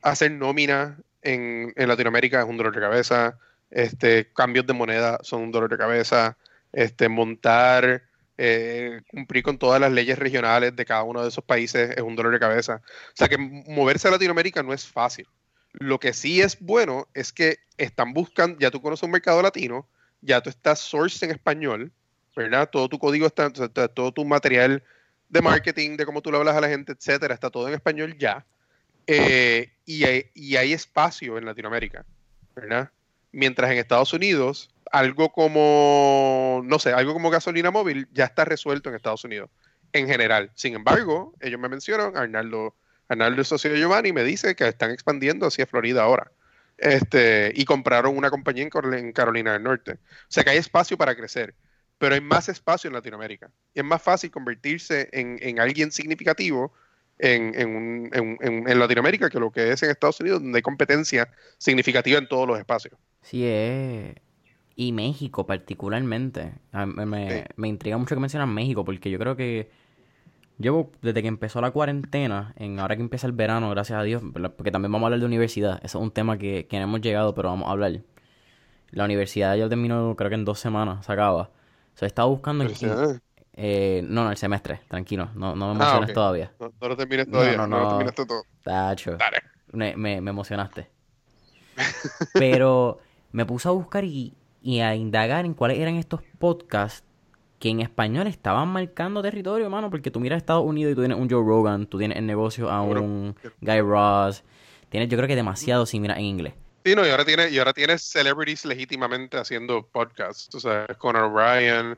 hacer 0.00 0.32
nómina 0.32 0.98
en, 1.22 1.72
en 1.76 1.88
Latinoamérica 1.88 2.40
es 2.40 2.48
un 2.48 2.56
dolor 2.56 2.74
de 2.74 2.80
cabeza, 2.80 3.38
este, 3.72 4.30
cambios 4.32 4.66
de 4.66 4.74
moneda 4.74 5.18
son 5.22 5.42
un 5.42 5.50
dolor 5.50 5.70
de 5.70 5.78
cabeza, 5.78 6.36
este, 6.72 7.08
montar, 7.08 8.02
eh, 8.38 9.00
cumplir 9.08 9.42
con 9.42 9.58
todas 9.58 9.80
las 9.80 9.92
leyes 9.92 10.18
regionales 10.18 10.76
de 10.76 10.84
cada 10.84 11.02
uno 11.02 11.22
de 11.22 11.28
esos 11.28 11.44
países 11.44 11.90
es 11.96 12.02
un 12.02 12.14
dolor 12.14 12.32
de 12.32 12.38
cabeza. 12.38 12.82
O 12.84 13.16
sea 13.16 13.28
que 13.28 13.38
moverse 13.38 14.08
a 14.08 14.10
Latinoamérica 14.10 14.62
no 14.62 14.72
es 14.72 14.86
fácil. 14.86 15.26
Lo 15.72 15.98
que 15.98 16.12
sí 16.12 16.42
es 16.42 16.60
bueno 16.60 17.08
es 17.14 17.32
que 17.32 17.58
están 17.78 18.12
buscando, 18.12 18.58
ya 18.58 18.70
tú 18.70 18.80
conoces 18.82 19.04
un 19.04 19.10
mercado 19.10 19.40
latino, 19.40 19.86
ya 20.20 20.40
tú 20.40 20.50
estás 20.50 20.78
sourced 20.78 21.24
en 21.24 21.30
español, 21.30 21.92
¿verdad? 22.36 22.68
Todo 22.70 22.88
tu 22.88 22.98
código 22.98 23.26
está, 23.26 23.50
todo 23.50 24.12
tu 24.12 24.24
material 24.24 24.82
de 25.30 25.40
marketing, 25.40 25.96
de 25.96 26.04
cómo 26.04 26.20
tú 26.20 26.30
le 26.30 26.36
hablas 26.36 26.56
a 26.56 26.60
la 26.60 26.68
gente, 26.68 26.92
etcétera, 26.92 27.32
está 27.32 27.48
todo 27.48 27.68
en 27.68 27.74
español 27.74 28.16
ya. 28.18 28.44
Eh, 29.06 29.70
y, 29.86 30.04
hay, 30.04 30.26
y, 30.34 30.56
hay, 30.56 30.72
espacio 30.72 31.38
en 31.38 31.46
Latinoamérica, 31.46 32.04
¿verdad? 32.54 32.90
Mientras 33.32 33.70
en 33.70 33.78
Estados 33.78 34.12
Unidos, 34.12 34.70
algo 34.90 35.32
como, 35.32 36.60
no 36.64 36.78
sé, 36.78 36.92
algo 36.92 37.12
como 37.14 37.30
gasolina 37.30 37.70
móvil 37.70 38.08
ya 38.12 38.26
está 38.26 38.44
resuelto 38.44 38.88
en 38.88 38.96
Estados 38.96 39.24
Unidos, 39.24 39.50
en 39.92 40.06
general. 40.06 40.50
Sin 40.54 40.74
embargo, 40.74 41.34
ellos 41.40 41.58
me 41.58 41.68
mencionan, 41.68 42.16
Arnaldo, 42.16 42.76
Arnaldo 43.08 43.44
socio 43.44 43.74
Giovanni, 43.74 44.12
me 44.12 44.24
dice 44.24 44.54
que 44.54 44.68
están 44.68 44.90
expandiendo 44.90 45.46
hacia 45.46 45.66
Florida 45.66 46.02
ahora. 46.02 46.30
Este, 46.78 47.52
y 47.54 47.64
compraron 47.64 48.16
una 48.16 48.30
compañía 48.30 48.64
en 48.64 49.12
Carolina 49.12 49.52
del 49.52 49.62
Norte. 49.62 49.92
O 49.92 50.26
sea 50.28 50.44
que 50.44 50.50
hay 50.50 50.58
espacio 50.58 50.96
para 50.96 51.14
crecer 51.14 51.54
pero 52.02 52.16
hay 52.16 52.20
más 52.20 52.48
espacio 52.48 52.88
en 52.88 52.94
Latinoamérica. 52.94 53.48
Y 53.72 53.78
es 53.78 53.84
más 53.84 54.02
fácil 54.02 54.32
convertirse 54.32 55.08
en, 55.12 55.60
alguien 55.60 55.92
significativo 55.92 56.72
en, 57.22 58.10
en, 58.12 58.78
Latinoamérica 58.78 59.30
que 59.30 59.38
lo 59.38 59.50
que 59.50 59.72
es 59.72 59.82
en 59.82 59.90
Estados 59.90 60.20
Unidos, 60.20 60.42
donde 60.42 60.58
hay 60.58 60.62
competencia 60.62 61.28
significativa 61.58 62.18
en 62.18 62.28
todos 62.28 62.46
los 62.46 62.58
espacios. 62.58 62.94
Sí, 63.22 63.44
es... 63.46 64.14
Y 64.74 64.92
México 64.92 65.46
particularmente. 65.46 66.54
Me, 66.72 67.46
me 67.56 67.68
intriga 67.68 67.98
mucho 67.98 68.14
que 68.14 68.20
mencionan 68.20 68.52
México, 68.52 68.84
porque 68.84 69.10
yo 69.10 69.18
creo 69.18 69.36
que 69.36 69.70
llevo 70.58 70.90
desde 71.02 71.20
que 71.22 71.28
empezó 71.28 71.60
la 71.60 71.70
cuarentena, 71.70 72.54
en 72.56 72.78
ahora 72.78 72.96
que 72.96 73.02
empieza 73.02 73.26
el 73.26 73.32
verano, 73.32 73.70
gracias 73.70 73.98
a 73.98 74.02
Dios, 74.02 74.22
porque 74.56 74.70
también 74.70 74.90
vamos 74.92 75.04
a 75.04 75.06
hablar 75.08 75.20
de 75.20 75.26
universidad. 75.26 75.80
Eso 75.84 75.98
es 75.98 76.02
un 76.02 76.10
tema 76.10 76.38
que, 76.38 76.66
que 76.68 76.78
no 76.78 76.84
hemos 76.84 77.00
llegado, 77.00 77.34
pero 77.34 77.50
vamos 77.50 77.68
a 77.68 77.72
hablar. 77.72 78.00
La 78.90 79.04
universidad 79.04 79.56
ya 79.56 79.68
terminó, 79.68 80.14
creo 80.16 80.30
que 80.30 80.36
en 80.36 80.44
dos 80.44 80.58
semanas 80.58 81.04
se 81.04 81.12
acaba. 81.12 81.50
Se 81.94 82.06
estaba 82.06 82.28
buscando 82.28 82.64
en 82.64 82.70
eh, 83.54 84.02
no, 84.04 84.24
no, 84.24 84.30
el 84.30 84.36
semestre, 84.36 84.80
tranquilo, 84.88 85.30
no, 85.34 85.54
no 85.54 85.74
me 85.74 85.84
ah, 85.84 85.88
emociones 85.88 86.14
todavía. 86.14 86.52
No, 86.58 86.88
lo 86.88 86.96
termines 86.96 87.30
todavía, 87.30 87.56
no, 87.56 87.66
no, 87.66 87.76
no, 87.76 87.82
lo 87.82 87.88
terminaste 87.90 88.26
todo. 88.26 88.44
Tacho, 88.62 89.18
me, 89.72 89.96
me, 89.96 90.16
emocionaste. 90.16 90.90
Pero 92.34 92.98
me 93.32 93.44
puse 93.44 93.68
a 93.68 93.72
buscar 93.72 94.04
y, 94.04 94.34
y, 94.62 94.80
a 94.80 94.94
indagar 94.94 95.44
en 95.44 95.54
cuáles 95.54 95.78
eran 95.78 95.96
estos 95.96 96.22
podcasts 96.38 97.04
que 97.58 97.68
en 97.68 97.80
español 97.80 98.26
estaban 98.26 98.68
marcando 98.68 99.22
territorio, 99.22 99.70
mano, 99.70 99.90
porque 99.90 100.10
tú 100.10 100.18
miras 100.18 100.38
Estados 100.38 100.64
Unidos 100.64 100.92
y 100.92 100.94
tú 100.94 101.02
tienes 101.02 101.18
un 101.18 101.30
Joe 101.30 101.44
Rogan, 101.44 101.86
tú 101.86 101.98
tienes 101.98 102.18
el 102.18 102.26
negocio 102.26 102.70
a 102.70 102.82
un 102.82 103.36
Guy 103.60 103.80
Ross, 103.82 104.42
tienes 104.88 105.08
yo 105.08 105.16
creo 105.16 105.28
que 105.28 105.36
demasiado 105.36 105.86
si 105.86 106.00
miras 106.00 106.18
en 106.18 106.24
inglés. 106.24 106.54
Sí, 106.84 106.96
no, 106.96 107.06
y 107.06 107.10
ahora 107.10 107.24
tiene, 107.24 107.48
y 107.50 107.58
ahora 107.58 107.72
tienes 107.72 108.02
celebrities 108.02 108.64
legítimamente 108.64 109.36
haciendo 109.36 109.86
podcasts. 109.86 110.52
O 110.54 110.58
sea, 110.58 110.86
Conor 110.98 111.24
O'Brien, 111.24 111.96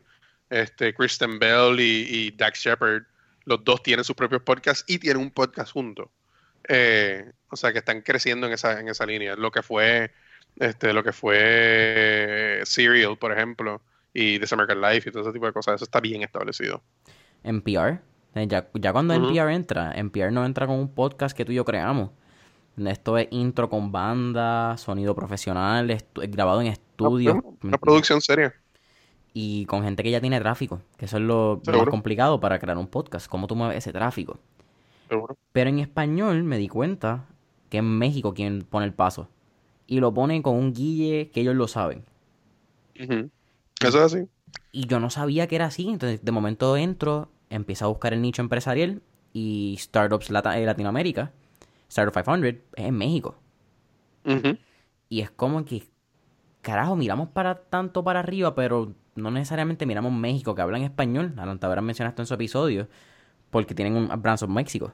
este, 0.55 0.95
Kristen 0.95 1.39
Bell 1.39 1.81
y, 1.81 2.31
Dax 2.31 2.61
Shepard. 2.61 3.03
Los 3.45 3.65
dos 3.65 3.83
tienen 3.83 4.05
sus 4.05 4.15
propios 4.15 4.43
podcasts 4.43 4.85
y 4.87 4.99
tienen 4.99 5.21
un 5.21 5.31
podcast 5.31 5.73
juntos. 5.73 6.09
Eh, 6.69 7.31
o 7.51 7.57
sea 7.57 7.73
que 7.73 7.81
están 7.81 8.01
creciendo 8.01 8.47
en 8.47 8.53
esa, 8.53 8.79
en 8.81 8.89
esa 8.89 9.05
línea. 9.05 9.35
Lo 9.35 9.51
que 9.51 9.63
fue, 9.63 10.13
este, 10.57 10.93
lo 10.93 11.03
que 11.03 11.13
fue 11.13 12.63
Serial, 12.65 13.19
por 13.19 13.33
ejemplo, 13.33 13.83
y 14.15 14.39
This 14.39 14.53
American 14.53 14.81
Life 14.81 15.09
y 15.09 15.13
todo 15.13 15.25
ese 15.25 15.33
tipo 15.33 15.47
de 15.47 15.53
cosas, 15.53 15.75
eso 15.75 15.85
está 15.85 16.01
bien 16.01 16.23
establecido. 16.23 16.83
NPR, 17.43 18.01
eh, 18.37 18.47
ya, 18.47 18.69
ya 18.75 18.93
cuando 18.93 19.13
NPR 19.13 19.51
entra, 19.51 19.93
NPR 19.93 20.31
no 20.33 20.47
entra 20.47 20.67
con 20.67 20.79
un 20.79 20.95
podcast 20.95 21.37
que 21.37 21.45
tú 21.45 21.53
y 21.53 21.57
yo 21.57 21.65
creamos. 21.65 22.11
Esto 22.77 23.19
es 23.19 23.29
intro 23.31 23.69
con 23.69 23.93
banda, 23.93 24.77
sonido 24.79 25.15
profesional, 25.15 25.97
grabado 26.15 26.61
en 26.61 26.69
estudio. 26.69 27.43
Una, 27.63 27.79
producción 27.79 28.21
seria. 28.21 28.55
Y 29.35 29.67
con 29.67 29.83
gente 29.83 30.03
que 30.03 30.11
ya 30.11 30.21
tiene 30.21 30.41
tráfico, 30.41 30.81
que 30.97 31.05
eso 31.05 31.19
es 31.19 31.23
lo 31.23 31.61
más 31.67 31.89
complicado 31.89 32.41
para 32.41 32.59
crear 32.59 32.79
un 32.79 32.87
podcast. 32.87 33.27
¿Cómo 33.29 33.47
tú 33.47 33.57
mueves 33.57 33.77
ese 33.77 33.93
tráfico? 33.93 34.39
Pero 35.53 35.69
en 35.69 35.81
español 35.81 36.45
me 36.45 36.57
di 36.57 36.69
cuenta 36.69 37.27
que 37.69 37.79
es 37.79 37.85
México 37.85 38.33
quien 38.33 38.63
pone 38.63 38.87
el 38.87 38.95
paso. 38.95 39.29
Y 39.87 40.01
lo 40.01 40.15
pone 40.15 40.41
con 40.41 40.55
un 40.55 40.73
guille 40.73 41.31
que 41.31 41.41
ellos 41.41 41.57
lo 41.57 41.69
saben. 41.69 42.05
Eso 42.95 43.29
es 43.81 43.95
así. 43.97 44.29
Y 44.71 44.87
yo 44.87 45.01
no 45.01 45.11
sabía 45.11 45.49
que 45.49 45.57
era 45.57 45.67
así. 45.67 45.89
Entonces, 45.89 46.25
de 46.25 46.33
momento 46.33 46.77
entro, 46.77 47.29
empiezo 47.51 47.85
a 47.87 47.89
buscar 47.89 48.15
el 48.15 48.23
nicho 48.23 48.41
empresarial 48.41 49.03
y 49.33 49.77
startups 49.79 50.31
en 50.31 50.67
Latinoamérica 50.67 51.33
Startup 51.89 52.25
500 52.25 52.63
es 52.75 52.85
en 52.85 52.97
México. 52.97 53.37
Y 55.09 55.21
es 55.21 55.31
como 55.31 55.65
que, 55.65 55.85
carajo, 56.63 56.97
miramos 56.97 57.29
para 57.29 57.55
tanto 57.55 58.03
para 58.03 58.21
arriba, 58.21 58.55
pero 58.55 58.95
no 59.15 59.31
necesariamente 59.31 59.87
miramos 59.87 60.13
México, 60.13 60.55
que 60.55 60.63
hablan 60.63 60.83
español. 60.83 61.35
Alan 61.37 61.59
Taveras 61.59 61.85
mencionaste 61.85 62.23
en 62.23 62.27
su 62.27 62.35
episodio, 62.35 62.89
porque 63.51 63.75
tienen 63.75 63.97
un 63.97 64.09
Brands 64.23 64.43
of 64.43 64.51
México. 64.51 64.93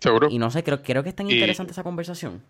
Seguro. 0.00 0.28
Y 0.30 0.38
no 0.38 0.50
sé, 0.50 0.64
creo, 0.64 0.82
creo 0.82 1.02
que 1.02 1.10
es 1.10 1.16
tan 1.16 1.30
interesante 1.30 1.72
esa 1.72 1.82
conversación. 1.82 2.42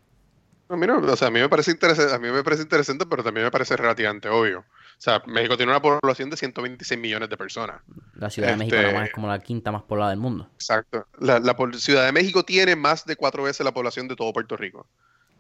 A 0.69 0.77
mí, 0.77 0.87
o 0.87 1.17
sea, 1.17 1.29
a 1.29 1.31
mí 1.31 1.39
me 1.39 1.51
parece 1.51 1.73
interesante, 1.73 2.15
a 2.15 2.19
mí 2.19 2.31
me 2.31 2.43
parece 2.43 2.63
interesante, 2.63 3.05
pero 3.05 3.23
también 3.23 3.45
me 3.45 3.51
parece 3.51 3.77
relativamente 3.77 4.31
obvio. 4.31 4.61
O 4.61 5.05
sea, 5.05 5.23
México 5.27 5.57
tiene 5.57 5.71
una 5.71 5.83
población 5.83 6.31
de 6.31 6.37
126 6.37 6.99
millones 6.99 7.29
de 7.29 7.37
personas. 7.37 7.83
La 8.15 8.31
Ciudad 8.31 8.51
de 8.51 8.57
México 8.57 8.77
este, 8.77 9.05
es 9.05 9.13
como 9.13 9.29
la 9.29 9.39
quinta 9.41 9.71
más 9.71 9.83
poblada 9.83 10.11
del 10.11 10.21
mundo. 10.21 10.49
Exacto. 10.55 11.07
La, 11.19 11.43
Ciudad 11.75 12.07
de 12.07 12.13
México 12.13 12.45
tiene 12.45 12.75
más 12.75 13.05
de 13.05 13.17
cuatro 13.17 13.43
veces 13.43 13.65
la 13.65 13.75
población 13.75 14.09
de 14.09 14.17
todo 14.17 14.33
Puerto 14.33 14.57
Rico. 14.57 14.87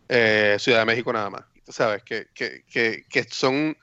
Eh, 0.08 0.56
Ciudad 0.58 0.80
de 0.80 0.85
México 0.85 1.12
nada 1.12 1.30
más. 1.30 1.44
¿Sabes? 1.66 2.02
Que, 2.02 2.26
que, 2.35 2.64
que, 2.70 3.06
que 3.08 3.24
son, 3.30 3.74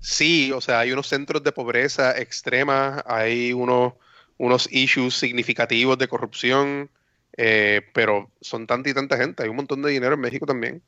sí, 0.00 0.52
o 0.52 0.60
sea, 0.60 0.80
hay 0.80 0.92
unos 0.92 1.06
centros 1.08 1.42
de 1.42 1.52
pobreza 1.52 2.18
extrema, 2.18 3.02
hay 3.06 3.52
unos, 3.52 3.94
unos 4.38 4.68
issues 4.72 5.14
significativos 5.14 5.98
de 5.98 6.08
corrupción, 6.08 6.90
eh, 7.36 7.82
pero 7.92 8.30
son 8.40 8.66
tanta 8.66 8.90
y 8.90 8.94
tanta 8.94 9.16
gente. 9.16 9.42
Hay 9.42 9.48
un 9.48 9.56
montón 9.56 9.82
de 9.82 9.90
dinero 9.90 10.14
en 10.14 10.20
México 10.20 10.46
también. 10.46 10.82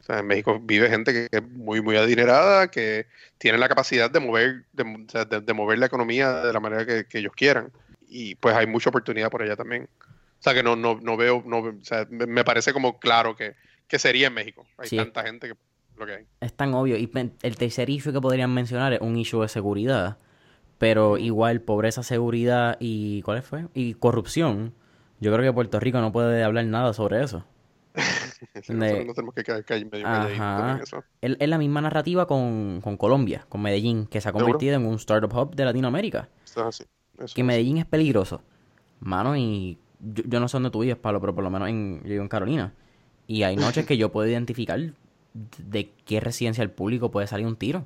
O 0.00 0.02
sea, 0.04 0.18
en 0.18 0.26
México 0.26 0.60
vive 0.60 0.90
gente 0.90 1.12
que 1.12 1.28
es 1.30 1.42
muy, 1.42 1.80
muy 1.80 1.96
adinerada, 1.96 2.70
que 2.70 3.06
tiene 3.38 3.56
la 3.56 3.68
capacidad 3.68 4.10
de 4.10 4.20
mover, 4.20 4.64
de, 4.72 5.54
mover 5.54 5.78
la 5.78 5.86
economía 5.86 6.32
de 6.32 6.52
la 6.52 6.60
manera 6.60 6.84
que, 6.84 7.18
ellos 7.18 7.32
quieran. 7.34 7.72
Y 8.08 8.34
pues 8.34 8.54
hay 8.54 8.66
mucha 8.66 8.90
oportunidad 8.90 9.30
por 9.30 9.42
allá 9.42 9.56
también. 9.56 9.88
O 10.38 10.42
sea, 10.42 10.52
que 10.52 10.62
no, 10.62 10.76
no, 10.76 11.00
no 11.00 11.16
veo, 11.16 11.42
no, 11.46 11.58
o 11.60 11.84
sea, 11.84 12.06
me 12.10 12.44
parece 12.44 12.74
como 12.74 12.98
claro 12.98 13.34
que, 13.34 13.54
que 13.88 13.98
sería 13.98 14.26
en 14.26 14.34
México. 14.34 14.66
Hay 14.76 14.90
tanta 14.90 15.22
gente 15.22 15.48
que 15.48 15.54
lo 15.96 16.06
que 16.06 16.12
hay. 16.12 16.26
Es 16.40 16.52
tan 16.52 16.74
obvio. 16.74 16.96
Y 16.96 17.10
el 17.42 17.56
tercer 17.56 17.90
issue 17.90 18.12
que 18.12 18.20
podrían 18.20 18.52
mencionar 18.52 18.92
es 18.92 19.00
un 19.00 19.16
issue 19.16 19.42
de 19.42 19.48
seguridad. 19.48 20.18
Pero 20.78 21.18
igual, 21.18 21.60
pobreza, 21.60 22.02
seguridad 22.02 22.76
y. 22.80 23.22
¿Cuál 23.22 23.42
fue? 23.42 23.66
Y 23.74 23.94
corrupción 23.94 24.74
yo 25.20 25.32
creo 25.32 25.42
que 25.42 25.54
Puerto 25.54 25.80
Rico 25.80 26.00
no 26.00 26.12
puede 26.12 26.42
hablar 26.42 26.66
nada 26.66 26.92
sobre 26.92 27.22
eso. 27.22 27.44
no 28.68 29.14
tenemos 29.14 29.34
que 29.34 29.44
caer, 29.44 29.86
medio 29.90 30.06
eso. 30.82 31.02
Es 31.20 31.48
la 31.48 31.56
misma 31.56 31.80
narrativa 31.80 32.26
con, 32.26 32.80
Colombia, 32.98 33.46
con 33.48 33.62
Medellín, 33.62 34.06
que 34.06 34.20
se 34.20 34.28
ha 34.28 34.32
convertido 34.32 34.74
en 34.74 34.84
un 34.84 34.96
startup 34.96 35.34
hub 35.34 35.54
de 35.54 35.64
Latinoamérica. 35.64 36.28
Eso 36.44 36.68
que 37.34 37.42
Medellín 37.42 37.78
es 37.78 37.86
peligroso. 37.86 38.42
Mano, 39.00 39.34
y 39.34 39.78
yo, 40.00 40.40
no 40.40 40.48
sé 40.48 40.56
dónde 40.56 40.70
tú 40.70 40.80
vives, 40.80 40.96
Pablo, 40.96 41.20
pero 41.20 41.34
por 41.34 41.44
lo 41.44 41.50
menos 41.50 41.68
en, 41.68 42.02
yo 42.02 42.10
vivo 42.10 42.22
en 42.22 42.28
Carolina. 42.28 42.74
Y 43.26 43.44
hay 43.44 43.56
noches 43.56 43.86
que 43.86 43.96
yo 43.96 44.12
puedo 44.12 44.28
identificar 44.28 44.78
de 45.34 45.90
qué 46.04 46.20
residencia 46.20 46.62
el 46.62 46.70
público 46.70 47.10
puede 47.10 47.26
salir 47.26 47.46
un 47.46 47.56
tiro. 47.56 47.84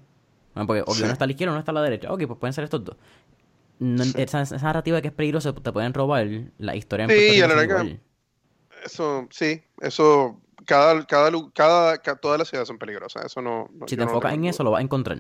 porque 0.55 0.82
obvio 0.86 1.07
no 1.07 1.12
está 1.12 1.24
a 1.24 1.26
la 1.26 1.32
izquierda, 1.32 1.55
no 1.55 1.59
está 1.59 1.72
a 1.72 1.74
la 1.74 1.82
derecha. 1.82 2.12
Ok, 2.12 2.26
pues 2.26 2.38
pueden 2.38 2.53
ser 2.53 2.64
estos 2.64 2.84
dos. 2.84 2.96
esa, 4.16 4.44
narrativa 4.59 4.96
de 4.96 5.03
que 5.03 5.09
es 5.09 5.14
peligroso, 5.14 5.55
te 5.55 5.72
pueden 5.72 5.94
robar 5.94 6.26
la 6.59 6.76
historia 6.76 7.05
en 7.05 7.11
Sí, 7.11 7.38
la 7.38 7.46
verdad 7.46 7.84
que 7.84 8.09
eso, 8.84 9.26
sí, 9.30 9.62
eso, 9.80 10.40
cada, 10.66 11.05
cada, 11.07 11.30
cada, 11.53 11.99
todas 12.16 12.38
las 12.38 12.49
ciudades 12.49 12.68
son 12.68 12.78
peligrosas, 12.78 13.24
eso 13.24 13.42
no... 13.42 13.70
si 13.86 13.96
te 13.96 14.03
enfocas 14.03 14.34
en 14.34 14.44
eso, 14.44 14.62
lo 14.62 14.70
vas 14.70 14.80
a 14.80 14.82
encontrar. 14.82 15.18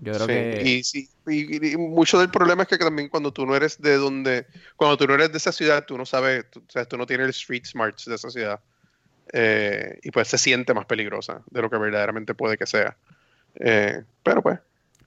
Yo 0.00 0.12
creo 0.12 0.26
que... 0.26 0.62
Y, 0.64 0.84
sí, 0.84 1.08
y, 1.26 1.76
mucho 1.76 2.18
del 2.18 2.30
problema 2.30 2.62
es 2.62 2.68
que 2.68 2.78
también 2.78 3.08
cuando 3.08 3.32
tú 3.32 3.44
no 3.44 3.54
eres 3.54 3.80
de 3.80 3.96
donde, 3.96 4.46
cuando 4.76 4.96
tú 4.96 5.06
no 5.06 5.14
eres 5.14 5.32
de 5.32 5.38
esa 5.38 5.52
ciudad, 5.52 5.84
tú 5.86 5.98
no 5.98 6.06
sabes, 6.06 6.50
tú, 6.50 6.60
o 6.60 6.70
sea, 6.70 6.84
tú 6.84 6.96
no 6.96 7.06
tienes 7.06 7.24
el 7.24 7.30
street 7.30 7.64
smarts 7.66 8.06
de 8.06 8.14
esa 8.14 8.30
ciudad. 8.30 8.60
Eh, 9.32 9.98
y 10.02 10.10
pues 10.10 10.28
se 10.28 10.38
siente 10.38 10.74
más 10.74 10.86
peligrosa 10.86 11.42
de 11.50 11.62
lo 11.62 11.70
que 11.70 11.78
verdaderamente 11.78 12.34
puede 12.34 12.56
que 12.56 12.66
sea. 12.66 12.96
Eh, 13.54 14.02
pero 14.22 14.42
pues. 14.42 14.58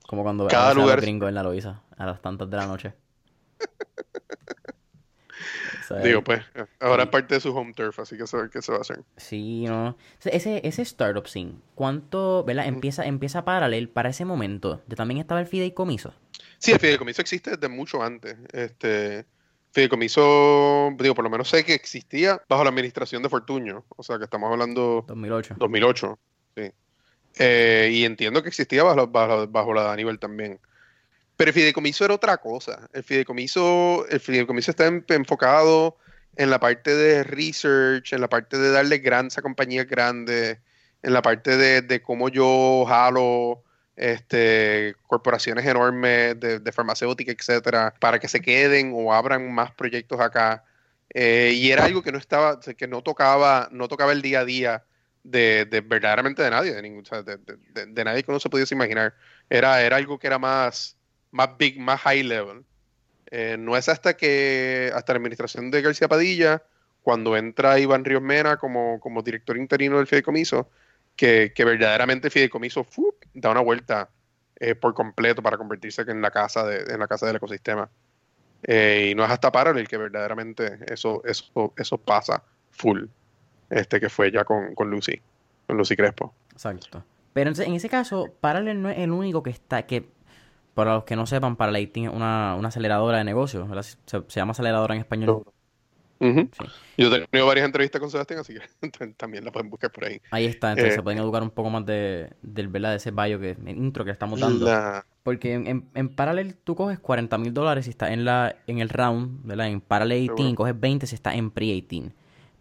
Como 0.08 0.24
cuando 0.24 0.48
cada 0.48 0.74
lugar 0.74 1.02
gringo 1.02 1.28
en 1.28 1.36
la 1.36 1.44
Loiza 1.44 1.82
a 1.98 2.06
las 2.06 2.22
tantas 2.22 2.50
de 2.50 2.58
la 2.58 2.68
noche. 2.68 2.94
Digo, 6.02 6.24
pues, 6.24 6.42
ahora 6.80 7.04
es 7.04 7.10
parte 7.10 7.36
de 7.36 7.42
su 7.42 7.56
home 7.56 7.74
turf, 7.74 8.00
así 8.00 8.18
que 8.18 8.26
saber 8.26 8.50
qué 8.50 8.62
se 8.62 8.72
va 8.72 8.80
a 8.80 8.82
hacer. 8.82 9.04
Sí, 9.18 9.66
no. 9.66 9.96
Ese, 10.24 10.66
ese 10.68 10.82
startup 10.82 11.28
scene, 11.28 11.56
¿cuánto, 11.76 12.44
¿verdad? 12.44 12.66
Empieza, 12.66 13.06
empieza 13.06 13.46
paralel 13.46 13.90
para 13.90 14.10
ese 14.10 14.26
momento. 14.26 14.82
¿De 14.88 14.96
también 14.96 15.20
estaba 15.20 15.42
el 15.42 15.48
fideicomiso? 15.48 16.14
Sí, 16.58 16.72
el 16.72 16.80
fideicomiso 16.80 17.22
existe 17.22 17.52
desde 17.52 17.68
mucho 17.68 18.02
antes. 18.02 18.38
Este, 18.54 19.26
fideicomiso, 19.74 20.96
digo, 21.00 21.16
por 21.16 21.24
lo 21.24 21.30
menos 21.30 21.50
sé 21.50 21.66
que 21.66 21.74
existía 21.74 22.42
bajo 22.48 22.64
la 22.64 22.70
administración 22.70 23.24
de 23.24 23.30
Fortuño. 23.30 23.84
O 23.90 24.04
sea, 24.04 24.18
que 24.18 24.26
estamos 24.26 24.52
hablando... 24.52 25.04
2008. 25.08 25.56
2008, 25.58 26.20
sí. 26.56 26.72
Eh, 27.40 27.90
y 27.92 28.06
entiendo 28.06 28.44
que 28.44 28.50
existía 28.50 28.84
bajo, 28.84 29.08
bajo, 29.08 29.48
bajo 29.48 29.74
la 29.74 29.84
de 29.84 29.90
Aníbal 29.90 30.20
también. 30.20 30.60
Pero 31.36 31.50
el 31.50 31.54
fideicomiso 31.54 32.06
era 32.06 32.14
otra 32.14 32.38
cosa. 32.38 32.88
El 32.94 33.04
fideicomiso, 33.04 34.06
el 34.08 34.20
fideicomiso 34.20 34.72
está 34.72 34.86
enfocado 35.10 35.98
en 36.36 36.50
la 36.50 36.60
parte 36.60 36.96
de 36.96 37.24
research, 37.24 38.14
en 38.14 38.22
la 38.22 38.30
parte 38.30 38.58
de 38.58 38.72
darle 38.72 39.00
grants 39.00 39.38
a 39.38 39.42
compañías 39.42 39.88
grandes, 39.88 40.60
en 41.02 41.14
la 41.14 41.22
parte 41.22 41.58
de, 41.58 42.02
cómo 42.02 42.30
yo 42.30 42.86
jalo 42.88 43.64
este, 43.96 44.96
corporaciones 45.08 45.66
enormes 45.66 46.40
de, 46.40 46.72
farmacéutica, 46.72 47.32
etcétera, 47.32 47.94
para 48.00 48.20
que 48.20 48.28
se 48.28 48.42
queden 48.42 48.92
o 48.96 49.14
abran 49.14 49.52
más 49.54 49.72
proyectos 49.72 50.20
acá. 50.20 50.64
Eh, 51.14 51.54
y 51.56 51.72
era 51.72 51.86
algo 51.86 52.02
que 52.02 52.12
no 52.12 52.18
estaba, 52.18 52.60
que 52.60 52.88
no 52.88 53.04
tocaba, 53.04 53.70
no 53.72 53.88
tocaba 53.88 54.12
el 54.14 54.22
día 54.22 54.40
a 54.40 54.46
día 54.46 54.84
de, 55.24 55.84
verdaderamente 55.86 56.42
de 56.42 56.50
nadie, 56.50 56.74
de, 56.74 56.82
ningún, 56.82 57.04
de, 57.04 58.04
nadie 58.04 58.24
que 58.24 58.32
uno 58.32 58.40
se 58.40 58.50
pudiese 58.50 58.76
imaginar. 58.76 59.16
Era, 59.50 59.76
algo 59.96 60.18
que 60.18 60.28
era 60.28 60.40
más 60.40 60.98
más 61.34 61.58
big, 61.58 61.80
más 61.80 62.00
high 62.02 62.24
level. 62.24 62.64
Eh, 63.32 63.58
no 63.60 63.76
es 63.76 63.90
hasta 63.90 64.16
que, 64.16 64.92
hasta 64.94 65.14
la 65.14 65.18
administración 65.18 65.72
de 65.72 65.82
García 65.82 66.08
Padilla, 66.08 66.64
cuando 67.02 67.36
entra 67.36 67.80
Iván 67.80 68.06
Ríos 68.06 68.22
Mena 68.22 68.58
como, 68.58 69.00
director 69.26 69.58
interino 69.58 69.98
del 69.98 70.08
fideicomiso, 70.08 70.70
que, 71.16 71.52
verdaderamente 71.58 72.28
el 72.28 72.32
fideicomiso 72.32 72.84
da 73.34 73.52
una 73.52 73.62
vuelta 73.62 74.10
eh, 74.56 74.76
por 74.76 74.94
completo 74.94 75.42
para 75.42 75.58
convertirse 75.58 76.04
en 76.04 76.22
la 76.22 76.32
casa, 76.32 76.66
de, 76.66 76.94
en 76.94 77.00
la 77.00 77.08
casa 77.08 77.26
del 77.26 77.38
ecosistema. 77.38 77.90
Eh, 78.64 79.10
y 79.12 79.16
no 79.16 79.26
es 79.26 79.32
hasta 79.32 79.52
Parallel 79.52 79.88
que 79.88 79.98
verdaderamente 79.98 80.80
eso, 80.88 81.22
eso, 81.26 81.74
eso 81.76 81.98
pasa 81.98 82.44
full. 82.72 83.06
Este 83.70 84.00
que 84.00 84.10
fue 84.10 84.32
ya 84.32 84.44
con, 84.44 84.74
con 84.76 84.90
Lucy, 84.90 85.22
con 85.68 85.78
Lucy 85.78 85.96
Crespo. 85.96 86.34
Exacto. 86.52 87.04
Pero 87.34 87.52
en 87.58 87.74
ese 87.74 87.90
caso, 87.90 88.28
Parallel 88.40 88.82
no 88.82 88.90
es 88.90 89.00
el 89.00 89.12
único 89.12 89.42
que 89.42 89.50
está, 89.50 89.86
que 89.86 90.08
para 90.74 90.96
los 90.96 91.04
que 91.04 91.16
no 91.16 91.26
sepan, 91.26 91.56
para 91.56 91.78
es 91.78 91.90
una, 91.96 92.56
una 92.56 92.68
aceleradora 92.68 93.18
de 93.18 93.24
negocios. 93.24 93.68
Se, 94.06 94.22
llama 94.30 94.52
aceleradora 94.52 94.94
en 94.96 95.02
español. 95.02 95.44
Yo 96.20 97.14
he 97.14 97.28
tenido 97.28 97.48
varias 97.48 97.66
entrevistas 97.66 98.00
con 98.00 98.10
Sebastián, 98.10 98.40
así 98.40 98.54
que 98.54 99.08
también 99.18 99.44
la 99.44 99.52
pueden 99.52 99.70
buscar 99.70 99.92
por 99.92 100.06
ahí. 100.06 100.22
Ahí 100.32 100.46
está, 100.46 100.72
entonces 100.72 100.94
se 100.94 101.00
eh, 101.00 101.04
pueden 101.04 101.20
educar 101.20 101.44
un 101.44 101.50
poco 101.50 101.70
más 101.70 101.86
de, 101.86 102.32
del 102.42 102.68
¿verdad? 102.68 102.92
de 102.92 102.98
ese 102.98 103.12
bio 103.12 103.40
que 103.40 103.58
intro 103.68 104.06
que 104.06 104.12
estamos 104.12 104.40
dando. 104.40 104.68
Porque 105.24 105.54
en, 105.54 105.90
en, 105.94 106.10
Parallel 106.10 106.56
tú 106.56 106.76
coges 106.76 107.00
40 107.00 107.38
mil 107.38 107.54
dólares 107.54 107.86
si 107.86 107.92
estás 107.92 108.12
en 108.12 108.26
la 108.26 108.56
en 108.68 108.80
el 108.80 108.90
round, 108.90 109.46
¿verdad? 109.46 109.68
En 109.68 109.82
Parallel 109.82 110.28
18 110.28 110.56
coges 110.56 110.80
20 110.80 111.08
si 111.08 111.16
estás 111.16 111.36
en 111.36 111.52
Pre-18. 111.52 112.12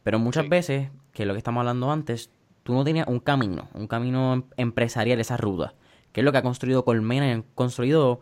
Pero 0.03 0.19
muchas 0.19 0.49
veces, 0.49 0.91
que 1.13 1.23
es 1.23 1.27
lo 1.27 1.35
que 1.35 1.39
estamos 1.39 1.61
hablando 1.61 1.91
antes, 1.91 2.31
tú 2.63 2.75
no 2.75 2.85
tenías 2.85 3.07
un 3.07 3.21
camino, 3.21 3.69
un 3.75 3.87
camino 3.87 4.35
em, 4.35 4.45
empresarial, 4.57 5.21
esa 5.21 5.37
ruda 5.37 5.75
que 6.13 6.21
es 6.21 6.25
lo 6.25 6.33
que 6.33 6.39
ha 6.39 6.43
construido 6.43 6.85
Colmena 6.85 7.27
y 7.27 7.31
han 7.31 7.43
construido 7.55 8.21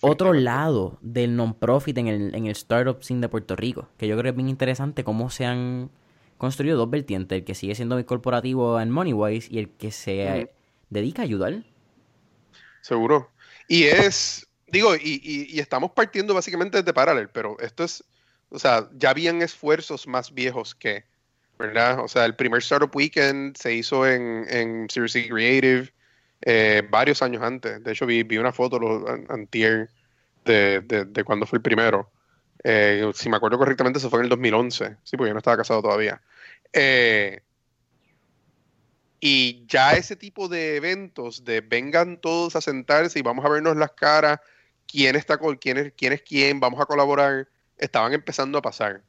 otro 0.00 0.32
lado 0.32 0.98
del 1.00 1.36
non-profit 1.36 1.96
en 1.98 2.06
el, 2.08 2.34
en 2.34 2.46
el 2.46 2.52
startup 2.52 3.02
scene 3.02 3.20
de 3.20 3.28
Puerto 3.28 3.56
Rico, 3.56 3.88
que 3.96 4.06
yo 4.06 4.16
creo 4.16 4.24
que 4.24 4.30
es 4.30 4.36
bien 4.36 4.48
interesante 4.48 5.04
cómo 5.04 5.30
se 5.30 5.46
han 5.46 5.90
construido 6.36 6.76
dos 6.76 6.90
vertientes, 6.90 7.38
el 7.38 7.44
que 7.44 7.54
sigue 7.54 7.74
siendo 7.74 8.04
corporativo 8.06 8.80
en 8.80 8.90
Moneywise 8.90 9.48
y 9.50 9.58
el 9.58 9.70
que 9.70 9.90
se 9.90 10.50
dedica 10.90 11.22
a 11.22 11.24
ayudar. 11.24 11.62
Seguro. 12.80 13.30
Y 13.66 13.84
es, 13.84 14.46
digo, 14.68 14.94
y, 14.94 15.20
y, 15.22 15.60
estamos 15.60 15.90
partiendo 15.90 16.32
básicamente 16.32 16.78
desde 16.78 16.94
Parallel, 16.94 17.28
pero 17.28 17.58
esto 17.60 17.84
es, 17.84 18.02
o 18.48 18.58
sea, 18.58 18.88
ya 18.94 19.10
habían 19.10 19.42
esfuerzos 19.42 20.06
más 20.06 20.32
viejos 20.32 20.74
que, 20.74 21.04
¿verdad? 21.58 22.00
O 22.00 22.08
sea, 22.08 22.24
el 22.24 22.34
primer 22.34 22.60
Startup 22.60 22.94
Weekend 22.94 23.56
se 23.56 23.74
hizo 23.74 24.06
en, 24.06 24.46
en 24.48 24.88
Series 24.88 25.28
Creative, 25.28 25.92
eh, 26.42 26.82
varios 26.88 27.22
años 27.22 27.42
antes. 27.42 27.82
De 27.82 27.92
hecho, 27.92 28.06
vi, 28.06 28.22
vi 28.22 28.38
una 28.38 28.52
foto 28.52 28.78
los, 28.78 29.02
antier 29.28 29.90
de, 30.44 30.80
de, 30.80 31.24
cuando 31.24 31.46
fue 31.46 31.58
el 31.58 31.62
primero. 31.62 32.10
Eh, 32.64 33.10
si 33.14 33.28
me 33.28 33.36
acuerdo 33.36 33.58
correctamente, 33.58 33.98
eso 33.98 34.10
fue 34.10 34.20
en 34.20 34.24
el 34.24 34.30
2011. 34.30 34.96
Sí, 35.04 35.16
porque 35.16 35.30
yo 35.30 35.34
no 35.34 35.38
estaba 35.38 35.56
casado 35.56 35.82
todavía. 35.82 36.20
Eh, 36.72 37.40
y 39.20 39.66
ya 39.66 39.94
ese 39.94 40.16
tipo 40.16 40.48
de 40.48 40.76
eventos 40.76 41.44
de 41.44 41.60
vengan 41.60 42.20
todos 42.20 42.54
a 42.54 42.60
sentarse 42.60 43.18
y 43.18 43.22
vamos 43.22 43.44
a 43.44 43.48
vernos 43.48 43.76
las 43.76 43.92
caras, 43.92 44.40
quién 44.86 45.16
está 45.16 45.38
con 45.38 45.56
quién 45.56 45.76
es, 45.76 45.92
quién 45.96 46.12
es 46.12 46.22
quién, 46.22 46.60
vamos 46.60 46.80
a 46.80 46.86
colaborar, 46.86 47.48
estaban 47.78 48.12
empezando 48.12 48.58
a 48.58 48.62
pasar. 48.62 49.02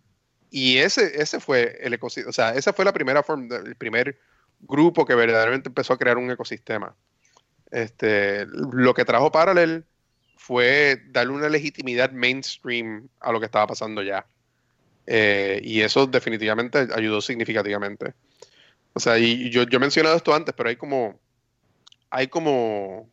Y 0.50 0.78
ese, 0.78 1.22
ese 1.22 1.40
fue 1.40 1.78
el 1.82 1.94
ecosistema, 1.94 2.30
o 2.30 2.34
sea, 2.34 2.56
esa 2.56 2.74
fue 2.74 2.86
la 2.86 2.94
primera 2.94 3.22
forma, 3.22 3.56
el 3.58 3.76
primer 3.76 4.18
grupo 4.62 5.06
que 5.06 5.14
verdaderamente 5.14 5.70
empezó 5.70 5.94
a 5.94 5.98
crear 5.98 6.18
un 6.18 6.32
ecosistema. 6.32 6.96
Este, 7.72 8.46
lo 8.46 8.94
que 8.94 9.06
trajo 9.06 9.32
Parallel 9.32 9.86
fue 10.36 11.02
darle 11.10 11.34
una 11.34 11.50
legitimidad 11.50 12.12
mainstream 12.12 13.08
a 13.20 13.32
lo 13.32 13.40
que 13.40 13.46
estaba 13.46 13.68
pasando 13.68 14.02
ya. 14.02 14.26
Eh, 15.06 15.60
y 15.64 15.82
eso 15.82 16.08
definitivamente 16.08 16.88
ayudó 16.94 17.22
significativamente. 17.22 18.14
O 18.94 19.00
sea, 19.00 19.18
y 19.18 19.50
yo, 19.50 19.64
yo 19.64 19.78
he 19.78 19.80
mencionado 19.80 20.16
esto 20.16 20.34
antes, 20.34 20.54
pero 20.56 20.70
hay 20.70 20.76
como. 20.76 21.20
Hay 22.10 22.28
como. 22.28 23.10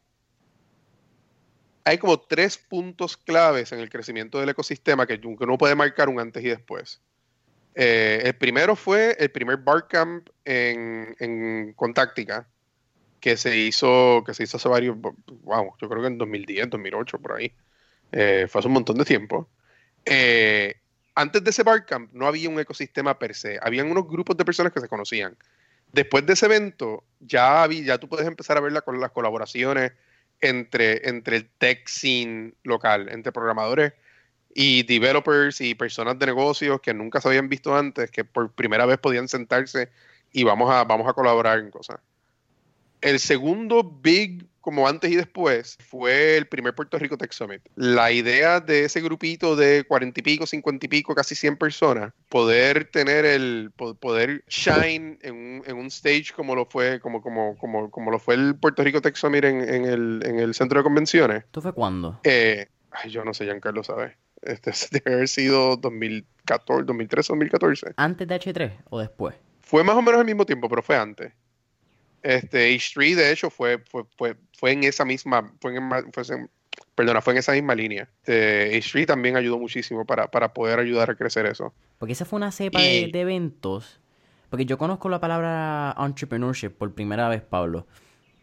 Hay 1.84 1.98
como 1.98 2.18
tres 2.18 2.58
puntos 2.58 3.16
claves 3.16 3.70
en 3.72 3.78
el 3.78 3.88
crecimiento 3.88 4.40
del 4.40 4.48
ecosistema 4.48 5.06
que 5.06 5.20
uno 5.22 5.56
puede 5.56 5.74
marcar 5.74 6.08
un 6.08 6.18
antes 6.18 6.44
y 6.44 6.48
después. 6.48 7.00
Eh, 7.74 8.22
el 8.24 8.34
primero 8.34 8.74
fue 8.74 9.14
el 9.18 9.30
primer 9.30 9.58
Barcamp 9.58 10.28
en, 10.44 11.14
en 11.20 11.74
Contáctica, 11.74 12.48
que 13.26 13.36
se 13.36 13.56
hizo, 13.56 14.22
que 14.24 14.34
se 14.34 14.44
hizo 14.44 14.56
hace 14.56 14.68
varios, 14.68 14.96
wow, 15.00 15.74
yo 15.82 15.88
creo 15.88 16.00
que 16.00 16.06
en 16.06 16.16
2010, 16.16 16.70
2008, 16.70 17.18
por 17.18 17.32
ahí. 17.32 17.52
Eh, 18.12 18.46
fue 18.48 18.60
hace 18.60 18.68
un 18.68 18.74
montón 18.74 18.98
de 18.98 19.04
tiempo. 19.04 19.48
Eh, 20.04 20.76
antes 21.16 21.42
de 21.42 21.50
ese 21.50 21.64
Barcamp 21.64 22.12
no 22.12 22.28
había 22.28 22.48
un 22.48 22.60
ecosistema 22.60 23.18
per 23.18 23.34
se, 23.34 23.58
habían 23.60 23.90
unos 23.90 24.06
grupos 24.06 24.36
de 24.36 24.44
personas 24.44 24.72
que 24.72 24.78
se 24.78 24.86
conocían. 24.86 25.36
Después 25.92 26.24
de 26.24 26.34
ese 26.34 26.46
evento, 26.46 27.02
ya, 27.18 27.64
había, 27.64 27.82
ya 27.82 27.98
tú 27.98 28.08
puedes 28.08 28.28
empezar 28.28 28.58
a 28.58 28.60
ver 28.60 28.80
con 28.84 29.00
las 29.00 29.10
colaboraciones 29.10 29.90
entre, 30.40 31.08
entre 31.08 31.38
el 31.38 31.48
tech 31.58 31.88
scene 31.88 32.52
local, 32.62 33.08
entre 33.10 33.32
programadores 33.32 33.92
y 34.54 34.84
developers 34.84 35.60
y 35.60 35.74
personas 35.74 36.16
de 36.16 36.26
negocios 36.26 36.80
que 36.80 36.94
nunca 36.94 37.20
se 37.20 37.26
habían 37.26 37.48
visto 37.48 37.76
antes, 37.76 38.08
que 38.08 38.24
por 38.24 38.52
primera 38.52 38.86
vez 38.86 38.98
podían 38.98 39.26
sentarse 39.26 39.90
y 40.30 40.44
vamos 40.44 40.70
a, 40.70 40.84
vamos 40.84 41.08
a 41.08 41.12
colaborar 41.12 41.58
en 41.58 41.72
cosas. 41.72 41.98
El 43.06 43.20
segundo 43.20 43.84
big, 43.84 44.44
como 44.60 44.88
antes 44.88 45.12
y 45.12 45.14
después, 45.14 45.78
fue 45.78 46.36
el 46.36 46.48
primer 46.48 46.74
Puerto 46.74 46.98
Rico 46.98 47.16
Tech 47.16 47.30
Summit. 47.30 47.62
La 47.76 48.10
idea 48.10 48.58
de 48.58 48.84
ese 48.84 49.00
grupito 49.00 49.54
de 49.54 49.84
cuarenta 49.84 50.18
y 50.18 50.24
pico, 50.24 50.44
cincuenta 50.44 50.86
y 50.86 50.88
pico, 50.88 51.14
casi 51.14 51.36
100 51.36 51.56
personas, 51.56 52.12
poder 52.28 52.90
tener 52.90 53.24
el, 53.24 53.70
poder 53.76 54.42
shine 54.48 55.18
en 55.22 55.34
un, 55.36 55.62
en 55.64 55.76
un 55.76 55.86
stage 55.86 56.32
como 56.34 56.56
lo 56.56 56.66
fue, 56.66 56.98
como, 56.98 57.22
como, 57.22 57.56
como, 57.58 57.92
como 57.92 58.10
lo 58.10 58.18
fue 58.18 58.34
el 58.34 58.56
Puerto 58.56 58.82
Rico 58.82 59.00
Tech 59.00 59.14
Summit 59.14 59.44
en, 59.44 59.60
en, 59.60 59.84
el, 59.84 60.22
en 60.24 60.40
el 60.40 60.52
centro 60.54 60.80
de 60.80 60.82
convenciones. 60.82 61.44
¿Esto 61.44 61.62
fue 61.62 61.72
cuándo? 61.72 62.18
Eh, 62.24 62.66
ay, 62.90 63.10
yo 63.12 63.24
no 63.24 63.34
sé, 63.34 63.44
Giancarlo 63.44 63.84
sabe. 63.84 64.16
Este 64.42 64.72
debe 64.90 65.14
haber 65.14 65.28
sido 65.28 65.76
2000, 65.76 66.26
2014, 66.46 66.84
2013, 66.86 67.32
2014. 67.32 67.94
¿Antes 67.96 68.28
de 68.28 68.34
H3 68.34 68.72
o 68.90 69.00
después? 69.00 69.34
Fue 69.60 69.82
más 69.82 69.96
o 69.96 70.02
menos 70.02 70.20
al 70.20 70.26
mismo 70.26 70.46
tiempo, 70.46 70.68
pero 70.68 70.82
fue 70.82 70.96
antes. 70.96 71.32
Este, 72.26 72.74
H3 72.74 73.14
de 73.14 73.30
hecho 73.30 73.50
fue, 73.50 73.78
fue, 73.88 74.02
fue, 74.18 74.36
fue 74.58 74.72
en 74.72 74.82
esa 74.82 75.04
misma, 75.04 75.52
fue 75.60 75.76
en, 75.76 76.12
fue 76.12 76.24
en, 76.28 76.50
perdona, 76.96 77.20
fue 77.20 77.34
en 77.34 77.38
esa 77.38 77.52
misma 77.52 77.76
línea. 77.76 78.08
Este, 78.18 78.76
H3 78.76 79.06
también 79.06 79.36
ayudó 79.36 79.60
muchísimo 79.60 80.04
para, 80.04 80.28
para, 80.28 80.52
poder 80.52 80.80
ayudar 80.80 81.08
a 81.08 81.14
crecer 81.14 81.46
eso. 81.46 81.72
Porque 81.98 82.14
esa 82.14 82.24
fue 82.24 82.38
una 82.38 82.50
cepa 82.50 82.82
y... 82.82 83.06
de, 83.06 83.12
de, 83.12 83.20
eventos. 83.20 84.00
Porque 84.50 84.66
yo 84.66 84.76
conozco 84.76 85.08
la 85.08 85.20
palabra 85.20 85.94
entrepreneurship 86.04 86.70
por 86.70 86.92
primera 86.94 87.28
vez, 87.28 87.42
Pablo. 87.42 87.86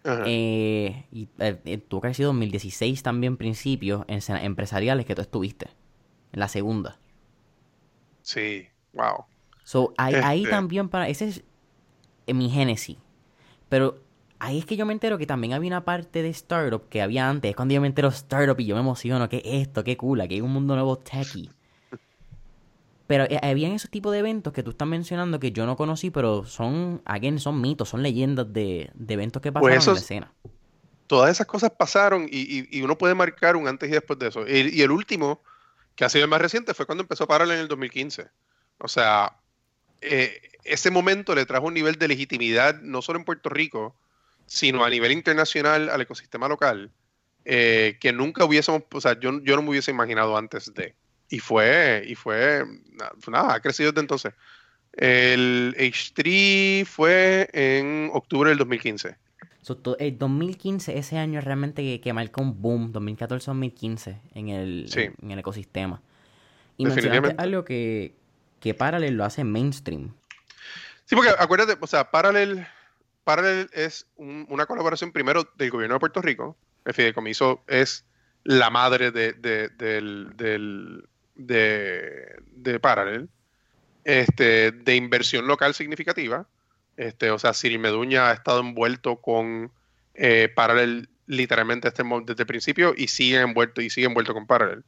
Eh, 0.05 1.05
y 1.11 1.27
eh, 1.39 1.77
tuvo 1.77 2.01
que 2.01 2.07
haber 2.07 2.15
sido 2.15 2.27
2016 2.27 3.03
también, 3.03 3.35
principios 3.35 4.05
en 4.07 4.21
empresariales 4.37 5.05
que 5.05 5.15
tú 5.15 5.21
estuviste. 5.21 5.67
En 6.31 6.39
la 6.39 6.47
segunda. 6.47 6.99
Sí, 8.21 8.67
wow. 8.93 9.25
So, 9.65 9.93
ahí, 9.97 10.15
ahí 10.15 10.39
este 10.43 10.51
también 10.51 10.87
para. 10.87 11.09
Ese 11.09 11.27
es 11.27 11.43
mi 12.33 12.49
génesis. 12.49 12.97
Pero 13.73 13.97
ahí 14.37 14.59
es 14.59 14.65
que 14.67 14.77
yo 14.77 14.85
me 14.85 14.93
entero 14.93 15.17
que 15.17 15.25
también 15.25 15.53
había 15.53 15.67
una 15.67 15.83
parte 15.83 16.21
de 16.21 16.29
startup 16.29 16.87
que 16.89 17.01
había 17.01 17.27
antes. 17.27 17.49
Es 17.49 17.55
cuando 17.55 17.73
yo 17.73 17.81
me 17.81 17.87
entero 17.87 18.07
startup 18.09 18.59
y 18.59 18.65
yo 18.65 18.75
me 18.75 18.81
emociono. 18.81 19.27
¿Qué 19.27 19.37
es 19.37 19.67
esto? 19.67 19.83
¿Qué 19.83 19.97
cool? 19.97 20.19
Que 20.27 20.35
hay 20.35 20.41
un 20.41 20.51
mundo 20.51 20.75
nuevo 20.75 20.95
techie. 20.99 21.49
Pero 23.07 23.23
eh, 23.23 23.39
habían 23.41 23.71
esos 23.71 23.89
tipos 23.89 24.11
de 24.11 24.19
eventos 24.19 24.53
que 24.53 24.61
tú 24.61 24.69
estás 24.69 24.87
mencionando 24.87 25.39
que 25.39 25.51
yo 25.51 25.65
no 25.65 25.75
conocí, 25.75 26.11
pero 26.11 26.45
son, 26.45 27.01
again, 27.03 27.39
son 27.39 27.61
mitos, 27.61 27.89
son 27.89 28.03
leyendas 28.03 28.53
de, 28.53 28.91
de 28.93 29.13
eventos 29.15 29.41
que 29.41 29.51
pasaron 29.51 29.75
pues 29.75 29.87
en 29.87 29.93
la 29.95 29.99
escena. 29.99 30.33
Todas 31.07 31.31
esas 31.31 31.47
cosas 31.47 31.71
pasaron 31.71 32.27
y, 32.29 32.77
y, 32.77 32.81
uno 32.83 32.95
puede 32.95 33.15
marcar 33.15 33.55
un 33.55 33.67
antes 33.67 33.89
y 33.89 33.93
después 33.93 34.19
de 34.19 34.27
eso. 34.27 34.47
Y, 34.47 34.69
y, 34.69 34.83
el 34.83 34.91
último, 34.91 35.41
que 35.95 36.05
ha 36.05 36.09
sido 36.09 36.25
el 36.25 36.29
más 36.29 36.41
reciente, 36.41 36.75
fue 36.75 36.85
cuando 36.85 37.01
empezó 37.01 37.23
a 37.23 37.27
parar 37.27 37.47
en 37.47 37.57
el 37.57 37.67
2015. 37.67 38.27
O 38.77 38.87
sea, 38.87 39.35
eh, 39.99 40.52
ese 40.63 40.91
momento 40.91 41.35
le 41.35 41.45
trajo 41.45 41.67
un 41.67 41.73
nivel 41.73 41.95
de 41.95 42.07
legitimidad, 42.07 42.81
no 42.81 43.01
solo 43.01 43.19
en 43.19 43.25
Puerto 43.25 43.49
Rico, 43.49 43.95
sino 44.45 44.83
a 44.83 44.89
nivel 44.89 45.11
internacional 45.11 45.89
al 45.89 46.01
ecosistema 46.01 46.47
local, 46.47 46.91
eh, 47.45 47.97
que 47.99 48.13
nunca 48.13 48.45
hubiésemos, 48.45 48.83
o 48.91 49.01
sea, 49.01 49.19
yo, 49.19 49.41
yo 49.41 49.55
no 49.55 49.61
me 49.61 49.69
hubiese 49.69 49.91
imaginado 49.91 50.37
antes 50.37 50.73
de. 50.73 50.95
Y 51.29 51.39
fue, 51.39 52.03
y 52.07 52.15
fue, 52.15 52.63
nada, 53.27 53.55
ha 53.55 53.59
crecido 53.59 53.91
desde 53.91 54.01
entonces. 54.01 54.33
El 54.93 55.75
H3 55.79 56.85
fue 56.85 57.49
en 57.51 58.11
octubre 58.13 58.49
del 58.49 58.59
2015. 58.59 59.15
So, 59.61 59.79
el 59.97 60.17
2015, 60.17 60.97
ese 60.97 61.17
año 61.17 61.41
realmente 61.41 61.81
que, 61.81 62.01
que 62.01 62.13
marcó 62.13 62.41
un 62.41 62.61
boom, 62.61 62.93
2014-2015, 62.93 64.19
en 64.35 64.49
el, 64.49 64.85
sí. 64.89 65.01
en, 65.01 65.15
en, 65.21 65.31
el 65.31 65.39
ecosistema. 65.39 66.01
Y 66.77 66.85
mencionaste 66.85 67.35
algo 67.37 67.63
que, 67.63 68.13
que 68.59 68.73
Parallel 68.73 69.15
lo 69.15 69.25
hace 69.25 69.43
mainstream. 69.43 70.13
Sí, 71.05 71.15
porque 71.15 71.31
acuérdate, 71.37 71.77
o 71.79 71.87
sea, 71.87 72.11
Parallel, 72.11 72.65
Parallel 73.23 73.69
es 73.73 74.07
un, 74.15 74.45
una 74.49 74.65
colaboración 74.65 75.11
primero 75.11 75.49
del 75.55 75.69
gobierno 75.69 75.95
de 75.95 75.99
Puerto 75.99 76.21
Rico. 76.21 76.57
El 76.85 76.93
fideicomiso 76.93 77.63
es 77.67 78.05
la 78.43 78.69
madre 78.69 79.11
de, 79.11 79.33
de, 79.33 79.69
de, 81.35 82.39
de 82.55 82.79
Parallel, 82.79 83.29
este, 84.03 84.71
de 84.71 84.95
inversión 84.95 85.47
local 85.47 85.73
significativa. 85.73 86.47
Este, 86.97 87.31
o 87.31 87.39
sea, 87.39 87.53
Cyril 87.53 87.79
Meduña 87.79 88.29
ha 88.29 88.33
estado 88.33 88.59
envuelto 88.59 89.17
con 89.17 89.71
eh, 90.13 90.49
Parallel 90.53 91.09
literalmente 91.25 91.87
este, 91.87 92.03
desde 92.25 92.43
el 92.43 92.47
principio 92.47 92.93
y 92.95 93.07
sigue 93.07 93.39
envuelto 93.39 93.81
y 93.81 93.89
sigue 93.89 94.07
envuelto 94.07 94.33
con 94.33 94.45
Parallel. 94.45 94.83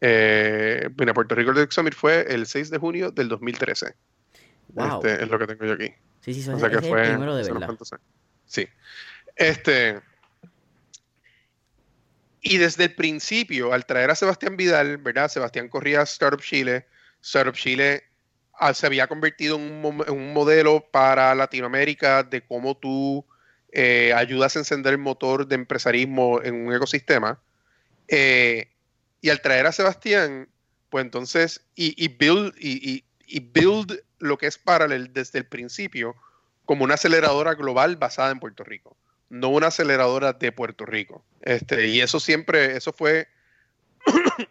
Eh, 0.00 0.88
bueno, 0.92 1.14
Puerto 1.14 1.34
Rico 1.34 1.50
el 1.52 1.70
Summit 1.70 1.94
fue 1.94 2.26
el 2.28 2.46
6 2.46 2.70
de 2.70 2.78
junio 2.78 3.10
del 3.10 3.28
2013. 3.28 3.94
Wow. 4.68 4.96
Este, 5.02 5.22
es 5.22 5.28
lo 5.28 5.38
que 5.38 5.46
tengo 5.46 5.64
yo 5.64 5.72
aquí. 5.72 5.92
Sí, 6.20 6.34
sí, 6.34 6.50
o 6.50 6.58
sea 6.58 6.70
que 6.70 6.80
fue, 6.82 7.02
el 7.02 7.08
primero 7.10 7.36
de 7.36 7.52
verdad. 7.52 7.76
Sí. 8.46 8.68
Este, 9.36 10.00
y 12.40 12.56
desde 12.56 12.84
el 12.84 12.94
principio, 12.94 13.72
al 13.72 13.86
traer 13.86 14.10
a 14.10 14.14
Sebastián 14.14 14.56
Vidal, 14.56 14.98
¿verdad? 14.98 15.28
Sebastián 15.28 15.68
corría 15.68 16.02
Startup 16.02 16.40
Chile. 16.40 16.86
Startup 17.22 17.54
Chile 17.54 18.04
ah, 18.58 18.72
se 18.74 18.86
había 18.86 19.06
convertido 19.06 19.56
en 19.56 19.84
un, 19.84 20.04
en 20.06 20.14
un, 20.14 20.32
modelo 20.32 20.86
para 20.90 21.34
Latinoamérica 21.34 22.22
de 22.22 22.42
cómo 22.42 22.76
tú 22.76 23.24
eh, 23.72 24.12
ayudas 24.14 24.56
a 24.56 24.60
encender 24.60 24.94
el 24.94 24.98
motor 24.98 25.46
de 25.46 25.56
empresarismo 25.56 26.40
en 26.42 26.66
un 26.66 26.72
ecosistema. 26.72 27.40
Eh, 28.06 28.68
y 29.20 29.30
al 29.30 29.42
traer 29.42 29.66
a 29.66 29.72
Sebastián, 29.72 30.48
pues 30.90 31.04
entonces, 31.04 31.60
y, 31.74 31.92
y 32.02 32.08
build, 32.08 32.54
y, 32.58 32.90
y, 32.90 33.04
y, 33.28 33.40
build 33.40 34.02
lo 34.18 34.38
que 34.38 34.46
es 34.46 34.58
Parallel 34.58 35.12
desde 35.12 35.38
el 35.38 35.46
principio 35.46 36.16
como 36.64 36.84
una 36.84 36.94
aceleradora 36.94 37.54
global 37.54 37.96
basada 37.96 38.30
en 38.30 38.40
Puerto 38.40 38.64
Rico 38.64 38.96
no 39.30 39.48
una 39.48 39.68
aceleradora 39.68 40.32
de 40.32 40.52
Puerto 40.52 40.86
Rico. 40.86 41.24
Este, 41.42 41.88
y 41.88 42.00
eso 42.00 42.20
siempre, 42.20 42.76
eso 42.76 42.92
fue, 42.92 43.28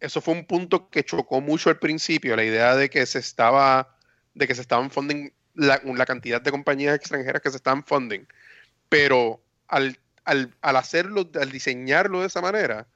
eso 0.00 0.20
fue 0.20 0.34
un 0.34 0.44
punto 0.46 0.90
que 0.90 1.04
chocó 1.04 1.40
mucho 1.40 1.70
al 1.70 1.78
principio, 1.78 2.36
la 2.36 2.44
idea 2.44 2.76
de 2.76 2.90
que 2.90 3.04
se 3.06 3.18
estaba, 3.18 3.96
de 4.34 4.46
que 4.46 4.54
se 4.54 4.60
estaban 4.60 4.90
funding 4.90 5.30
la, 5.54 5.80
la 5.84 6.06
cantidad 6.06 6.40
de 6.40 6.50
compañías 6.50 6.94
extranjeras 6.94 7.42
que 7.42 7.50
se 7.50 7.56
estaban 7.56 7.84
funding. 7.84 8.26
Pero 8.88 9.42
al, 9.66 9.98
al, 10.24 10.54
al 10.60 10.76
hacerlo, 10.76 11.28
al 11.40 11.50
diseñarlo 11.50 12.20
de 12.20 12.26
esa 12.26 12.40
manera, 12.40 12.86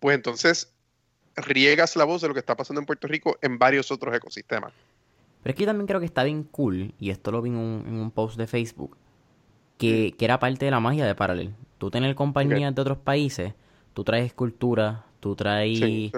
pues 0.00 0.14
entonces 0.14 0.72
riegas 1.36 1.96
la 1.96 2.04
voz 2.04 2.22
de 2.22 2.28
lo 2.28 2.34
que 2.34 2.40
está 2.40 2.56
pasando 2.56 2.80
en 2.80 2.86
Puerto 2.86 3.06
Rico 3.06 3.36
en 3.42 3.58
varios 3.58 3.90
otros 3.90 4.14
ecosistemas. 4.14 4.72
Pero 5.42 5.52
es 5.52 5.56
que 5.56 5.62
yo 5.62 5.66
también 5.66 5.86
creo 5.86 6.00
que 6.00 6.06
está 6.06 6.24
bien 6.24 6.42
cool, 6.44 6.92
y 6.98 7.10
esto 7.10 7.30
lo 7.30 7.40
vi 7.42 7.50
en 7.50 7.56
un, 7.56 7.84
en 7.86 7.94
un 7.94 8.10
post 8.10 8.36
de 8.36 8.46
Facebook, 8.46 8.96
que, 9.78 10.14
que, 10.18 10.24
era 10.24 10.38
parte 10.38 10.64
de 10.64 10.70
la 10.70 10.80
magia 10.80 11.06
de 11.06 11.14
Parallel. 11.14 11.54
Tú 11.78 11.90
tener 11.90 12.14
compañías 12.14 12.58
okay. 12.58 12.74
de 12.74 12.80
otros 12.80 12.98
países, 12.98 13.52
tú 13.94 14.02
traes 14.02 14.26
escultura, 14.26 15.04
tú 15.20 15.36
traes 15.36 15.78
sí, 15.78 16.12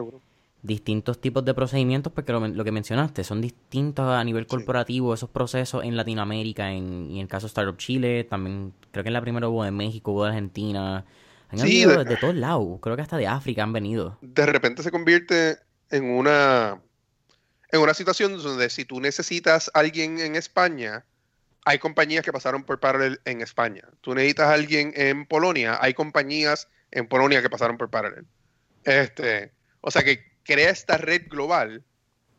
distintos 0.62 1.20
tipos 1.20 1.44
de 1.44 1.52
procedimientos, 1.52 2.12
porque 2.12 2.32
lo, 2.32 2.46
lo, 2.46 2.64
que 2.64 2.72
mencionaste 2.72 3.22
son 3.24 3.40
distintos 3.40 4.08
a 4.08 4.22
nivel 4.24 4.46
corporativo, 4.46 5.14
sí. 5.14 5.18
esos 5.18 5.30
procesos 5.30 5.84
en 5.84 5.96
Latinoamérica, 5.96 6.72
en, 6.72 7.10
en 7.10 7.16
el 7.18 7.28
caso 7.28 7.46
de 7.46 7.48
Startup 7.48 7.76
Chile, 7.76 8.24
también 8.24 8.72
creo 8.92 9.02
que 9.02 9.08
en 9.08 9.14
la 9.14 9.20
primera 9.20 9.48
hubo 9.48 9.64
de 9.64 9.72
México, 9.72 10.12
hubo 10.12 10.24
de 10.24 10.30
Argentina. 10.30 11.04
Han 11.50 11.58
sí, 11.60 11.84
de, 11.84 12.04
de 12.04 12.16
todos 12.16 12.34
lados, 12.34 12.78
creo 12.82 12.96
que 12.96 13.02
hasta 13.02 13.16
de 13.16 13.26
África 13.26 13.62
han 13.62 13.72
venido. 13.72 14.18
De 14.20 14.44
repente 14.46 14.82
se 14.82 14.90
convierte 14.90 15.58
en 15.90 16.04
una 16.04 16.80
en 17.70 17.80
una 17.80 17.94
situación 17.94 18.42
donde 18.42 18.70
si 18.70 18.84
tú 18.84 19.00
necesitas 19.00 19.70
a 19.74 19.80
alguien 19.80 20.18
en 20.20 20.36
España, 20.36 21.04
hay 21.64 21.78
compañías 21.78 22.24
que 22.24 22.32
pasaron 22.32 22.64
por 22.64 22.80
Parallel 22.80 23.20
en 23.24 23.42
España. 23.42 23.82
Tú 24.00 24.14
necesitas 24.14 24.48
a 24.48 24.54
alguien 24.54 24.92
en 24.96 25.26
Polonia, 25.26 25.78
hay 25.80 25.92
compañías 25.92 26.68
en 26.90 27.06
Polonia 27.06 27.42
que 27.42 27.50
pasaron 27.50 27.76
por 27.76 27.90
Parallel. 27.90 28.26
Este, 28.84 29.52
o 29.82 29.90
sea 29.90 30.02
que 30.02 30.24
crea 30.44 30.70
esta 30.70 30.96
red 30.96 31.28
global 31.28 31.84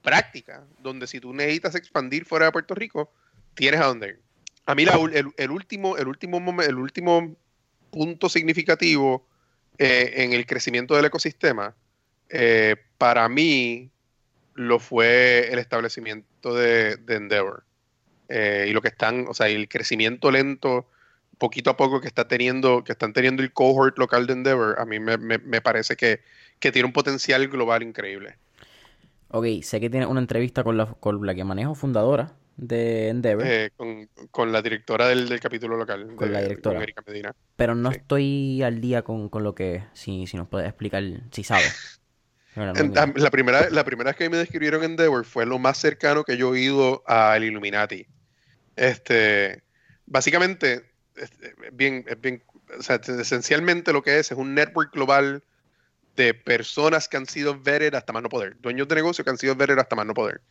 práctica, 0.02 0.66
donde 0.80 1.06
si 1.06 1.20
tú 1.20 1.34
necesitas 1.34 1.76
expandir 1.76 2.26
fuera 2.26 2.46
de 2.46 2.52
Puerto 2.52 2.74
Rico, 2.74 3.14
tienes 3.54 3.82
a 3.82 3.86
dónde 3.86 4.08
ir. 4.08 4.20
A 4.66 4.74
mí 4.74 4.86
la, 4.86 4.96
el, 4.96 5.32
el, 5.38 5.52
último, 5.52 5.98
el, 5.98 6.08
último 6.08 6.62
el 6.62 6.76
último 6.76 7.36
punto 7.90 8.30
significativo 8.30 9.26
eh, 9.78 10.14
en 10.18 10.34
el 10.34 10.46
crecimiento 10.46 10.96
del 10.96 11.06
ecosistema, 11.06 11.76
eh, 12.30 12.76
para 12.98 13.28
mí 13.30 13.90
lo 14.56 14.80
fue 14.80 15.52
el 15.52 15.60
establecimiento 15.60 16.54
de, 16.54 16.98
de 16.98 17.16
Endeavor. 17.16 17.64
Eh, 18.28 18.68
y 18.70 18.74
lo 18.74 18.82
que 18.82 18.90
están, 18.90 19.26
o 19.28 19.34
sea, 19.34 19.48
el 19.48 19.68
crecimiento 19.68 20.30
lento, 20.32 20.88
poquito 21.38 21.70
a 21.70 21.78
poco 21.78 22.02
que 22.02 22.08
está 22.08 22.28
teniendo, 22.28 22.84
que 22.84 22.92
están 22.92 23.14
teniendo 23.14 23.42
el 23.42 23.54
cohort 23.54 23.98
local 23.98 24.28
de 24.28 24.34
Endeavor, 24.34 24.80
a 24.80 24.86
mí 24.86 25.00
me, 25.00 25.62
parece 25.62 25.96
que, 25.96 26.22
que, 26.60 26.72
tiene 26.72 26.86
un 26.86 26.94
potencial 26.94 27.48
global 27.48 27.82
increíble. 27.82 28.36
Ok, 29.30 29.46
sé 29.64 29.80
que 29.80 29.90
tiene 29.90 30.06
una 30.06 30.20
entrevista 30.20 30.64
con 30.64 30.78
la, 30.78 30.86
con 30.86 31.26
la 31.26 31.34
que 31.34 31.44
manejo 31.44 31.74
fundadora 31.74 32.34
de 32.60 33.10
Endeavor. 33.10 33.46
Eh, 33.46 33.72
con, 33.76 34.10
con, 34.32 34.52
la 34.52 34.62
directora 34.62 35.08
del, 35.08 35.30
del, 35.30 35.40
capítulo 35.40 35.78
local. 35.78 36.16
Con 36.16 36.28
de, 36.28 36.34
la 36.34 36.42
directora. 36.42 36.76
Con 36.76 36.84
Erika 36.84 37.04
Medina. 37.08 37.36
Pero 37.56 37.76
no 37.76 37.92
sí. 37.92 37.98
estoy 37.98 38.64
al 38.64 38.82
día 38.82 39.02
con, 39.02 39.30
con 39.30 39.44
lo 39.44 39.56
que, 39.56 39.84
si, 39.94 40.28
si 40.28 40.38
nos 40.38 40.48
puedes 40.48 40.68
explicar, 40.68 41.04
si 41.32 41.44
sabes. 41.44 42.02
La, 42.56 43.32
primera, 43.32 43.70
la 43.70 43.86
primera 43.86 44.10
vez 44.10 44.18
que 44.18 44.30
me 44.30 44.36
describieron 44.36 44.84
Endeavor 44.84 45.24
fue 45.24 45.46
lo 45.46 45.60
más 45.60 45.78
cercano 45.78 46.26
que 46.26 46.36
yo 46.36 46.54
he 46.54 46.60
ido 46.60 47.04
al 47.06 47.46
Illuminati. 47.46 48.06
Este, 48.76 49.64
básicamente, 50.06 50.84
es 51.16 51.32
bien, 51.72 52.04
es 52.08 52.20
bien, 52.20 52.44
o 52.78 52.82
sea, 52.82 52.96
esencialmente 52.96 53.94
lo 53.94 54.02
que 54.02 54.20
es 54.20 54.32
es 54.32 54.38
un 54.38 54.56
network 54.56 54.92
global 54.92 55.42
de 56.18 56.34
personas 56.34 57.08
que 57.08 57.16
han 57.16 57.28
sido 57.28 57.58
vetted 57.58 57.96
hasta 57.96 58.12
más 58.12 58.24
no 58.24 58.30
poder, 58.30 58.58
dueños 58.60 58.90
de 58.90 58.96
negocio 58.96 59.24
que 59.24 59.30
han 59.30 59.38
sido 59.38 59.56
vetted 59.56 59.80
hasta 59.80 59.96
más 59.96 60.06
no 60.06 60.14
poder. 60.14 60.42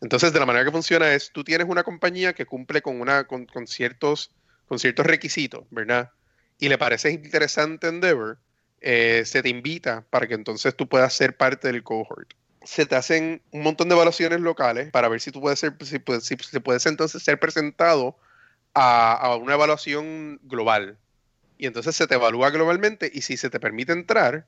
Entonces, 0.00 0.32
de 0.32 0.40
la 0.40 0.46
manera 0.46 0.64
que 0.64 0.70
funciona 0.70 1.12
es, 1.14 1.30
tú 1.32 1.44
tienes 1.44 1.68
una 1.68 1.82
compañía 1.82 2.32
que 2.32 2.46
cumple 2.46 2.80
con, 2.82 3.00
una, 3.00 3.24
con, 3.24 3.46
con 3.46 3.66
ciertos, 3.66 4.30
con 4.66 4.78
ciertos 4.78 5.06
requisitos, 5.06 5.64
¿verdad? 5.70 6.10
Y 6.58 6.68
le 6.68 6.78
parece 6.78 7.10
interesante 7.10 7.88
Endeavor, 7.88 8.38
eh, 8.80 9.24
se 9.26 9.42
te 9.42 9.50
invita 9.50 10.04
para 10.08 10.26
que 10.26 10.34
entonces 10.34 10.74
tú 10.74 10.88
puedas 10.88 11.12
ser 11.12 11.36
parte 11.36 11.68
del 11.68 11.82
cohort. 11.82 12.32
se 12.62 12.86
te 12.86 12.96
hacen 12.96 13.42
un 13.50 13.62
montón 13.62 13.88
de 13.88 13.94
evaluaciones 13.94 14.40
locales 14.40 14.90
para 14.90 15.08
ver 15.08 15.20
si 15.20 15.30
tú 15.30 15.40
puedes 15.40 15.58
ser, 15.58 15.74
si 15.80 15.98
si, 16.20 16.88
entonces 16.88 17.22
ser 17.22 17.38
presentado 17.38 18.18
a, 18.74 19.12
a, 19.14 19.36
una 19.36 19.54
evaluación 19.54 20.40
global. 20.44 20.98
Y 21.58 21.66
entonces 21.66 21.94
se 21.94 22.06
te 22.06 22.14
evalúa 22.14 22.50
globalmente 22.50 23.10
y 23.12 23.22
si 23.22 23.36
se 23.36 23.50
te 23.50 23.60
permite 23.60 23.92
entrar, 23.92 24.46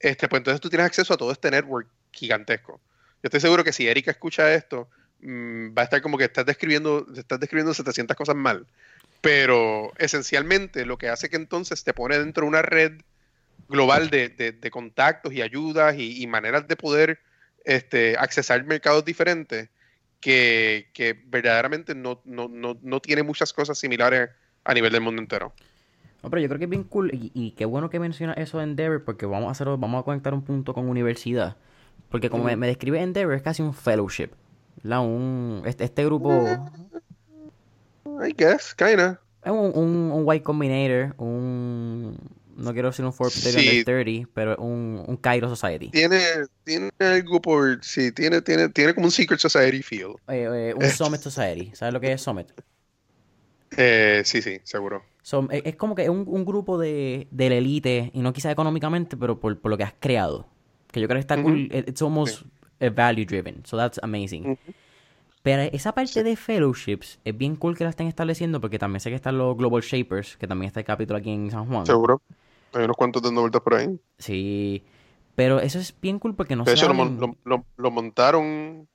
este, 0.00 0.28
pues 0.28 0.40
entonces 0.40 0.60
tú 0.60 0.70
tienes 0.70 0.86
acceso 0.86 1.12
a 1.14 1.16
todo 1.16 1.32
este 1.32 1.50
network 1.50 1.88
gigantesco. 2.12 2.80
Yo 3.22 3.28
estoy 3.28 3.40
seguro 3.40 3.64
que 3.64 3.72
si 3.72 3.88
Erika 3.88 4.10
escucha 4.10 4.52
esto, 4.54 4.88
mmm, 5.20 5.68
va 5.76 5.82
a 5.82 5.84
estar 5.84 6.00
como 6.02 6.18
que 6.18 6.24
estás 6.24 6.46
describiendo, 6.46 7.06
estás 7.16 7.40
describiendo 7.40 7.74
700 7.74 8.16
cosas 8.16 8.36
mal. 8.36 8.66
Pero 9.20 9.92
esencialmente 9.98 10.86
lo 10.86 10.96
que 10.96 11.08
hace 11.08 11.28
que 11.28 11.36
entonces 11.36 11.82
te 11.82 11.92
pone 11.92 12.18
dentro 12.18 12.42
de 12.44 12.48
una 12.48 12.62
red 12.62 12.92
global 13.68 14.10
de, 14.10 14.28
de, 14.28 14.52
de 14.52 14.70
contactos 14.70 15.32
y 15.32 15.42
ayudas 15.42 15.96
y, 15.98 16.26
maneras 16.26 16.66
de 16.68 16.76
poder 16.76 17.20
este, 17.64 18.16
accesar 18.16 18.64
mercados 18.64 19.04
diferentes 19.04 19.68
que, 20.20 20.88
que 20.94 21.18
verdaderamente 21.26 21.94
no, 21.94 22.20
no, 22.24 22.48
no, 22.48 22.78
no, 22.80 23.00
tiene 23.00 23.22
muchas 23.22 23.52
cosas 23.52 23.78
similares 23.78 24.30
a 24.64 24.74
nivel 24.74 24.92
del 24.92 25.02
mundo 25.02 25.20
entero. 25.20 25.52
No, 26.22 26.30
pero 26.30 26.42
yo 26.42 26.48
creo 26.48 26.58
que 26.58 26.64
es 26.64 26.70
bien 26.70 26.84
cool 26.84 27.10
y, 27.12 27.52
qué 27.52 27.64
bueno 27.64 27.90
que 27.90 28.00
menciona 28.00 28.32
eso 28.32 28.58
de 28.58 28.64
Endeavor 28.64 29.04
porque 29.04 29.26
vamos 29.26 29.48
a 29.48 29.52
hacer, 29.52 29.68
vamos 29.68 30.00
a 30.00 30.04
conectar 30.04 30.34
un 30.34 30.42
punto 30.42 30.74
con 30.74 30.88
universidad. 30.88 31.56
Porque 32.10 32.30
como 32.30 32.44
mm. 32.44 32.46
me, 32.46 32.56
me, 32.56 32.66
describe 32.66 33.00
Endeavor 33.00 33.34
es 33.34 33.42
casi 33.42 33.62
un 33.62 33.74
fellowship. 33.74 34.30
La, 34.82 35.00
un, 35.00 35.62
este, 35.66 35.84
este 35.84 36.04
grupo... 36.04 36.46
I 38.06 38.34
guess, 38.36 38.74
kinda. 38.74 39.20
Es 39.44 39.52
un, 39.52 39.72
un, 39.74 40.12
un 40.12 40.22
white 40.24 40.42
combinator, 40.42 41.14
un 41.18 42.16
no 42.58 42.72
quiero 42.72 42.88
decir 42.88 43.04
un 43.04 43.12
Forbes 43.12 43.40
30 43.40 43.60
sí. 43.60 43.84
30, 43.84 44.30
pero 44.34 44.56
un, 44.56 45.04
un 45.06 45.16
Cairo 45.16 45.48
Society. 45.48 45.90
Tiene, 45.90 46.20
tiene 46.64 46.90
algo 46.98 47.40
por. 47.40 47.78
Sí, 47.82 48.10
tiene, 48.10 48.42
tiene, 48.42 48.68
tiene 48.68 48.94
como 48.94 49.06
un 49.06 49.12
Secret 49.12 49.38
Society 49.38 49.80
feel. 49.80 50.16
Eh, 50.26 50.48
eh, 50.52 50.74
un 50.74 50.90
Summit 50.90 51.20
Society. 51.20 51.70
¿Sabes 51.74 51.94
lo 51.94 52.00
que 52.00 52.12
es 52.12 52.20
Summit? 52.20 52.48
Eh, 53.76 54.22
sí, 54.24 54.42
sí, 54.42 54.58
seguro. 54.64 55.04
So, 55.22 55.46
es 55.50 55.76
como 55.76 55.94
que 55.94 56.02
es 56.02 56.08
un, 56.08 56.24
un 56.26 56.44
grupo 56.44 56.78
de, 56.78 57.28
de 57.30 57.48
la 57.48 57.56
élite, 57.56 58.10
y 58.12 58.20
no 58.22 58.32
quizá 58.32 58.50
económicamente, 58.50 59.16
pero 59.16 59.38
por, 59.38 59.56
por, 59.60 59.70
lo 59.70 59.76
que 59.76 59.84
has 59.84 59.94
creado. 60.00 60.48
Que 60.90 61.00
yo 61.00 61.08
creo 61.08 61.16
que 61.16 61.20
está 61.20 61.36
-huh. 61.36 61.42
cool. 61.42 61.68
It's 61.72 62.02
almost 62.02 62.42
sí. 62.80 62.88
value 62.88 63.24
driven. 63.24 63.64
So 63.64 63.76
that's 63.76 63.98
amazing. 64.02 64.46
Uh 64.46 64.52
-huh. 64.52 64.74
Pero 65.42 65.62
esa 65.62 65.92
parte 65.92 66.22
de 66.22 66.36
fellowships 66.36 67.18
es 67.24 67.36
bien 67.36 67.56
cool 67.56 67.76
que 67.76 67.84
la 67.84 67.90
estén 67.90 68.06
estableciendo 68.06 68.60
porque 68.60 68.78
también 68.78 69.00
sé 69.00 69.10
que 69.10 69.16
están 69.16 69.38
los 69.38 69.56
Global 69.56 69.82
Shapers, 69.82 70.36
que 70.36 70.46
también 70.46 70.66
está 70.66 70.80
el 70.80 70.86
capítulo 70.86 71.18
aquí 71.18 71.30
en 71.30 71.50
San 71.50 71.66
Juan. 71.66 71.86
Seguro. 71.86 72.20
Hay 72.74 72.84
unos 72.84 72.96
cuantos 72.96 73.22
dando 73.22 73.40
vueltas 73.40 73.62
por 73.62 73.74
ahí. 73.74 73.98
Sí. 74.18 74.82
Pero 75.34 75.60
eso 75.60 75.78
es 75.78 75.94
bien 76.00 76.18
cool 76.18 76.34
porque 76.34 76.56
no 76.56 76.64
De 76.64 76.72
hecho, 76.72 76.92
lo, 76.92 77.04
lo, 77.04 77.36
lo, 77.44 77.64
lo, 77.76 77.90
montaron 77.90 78.88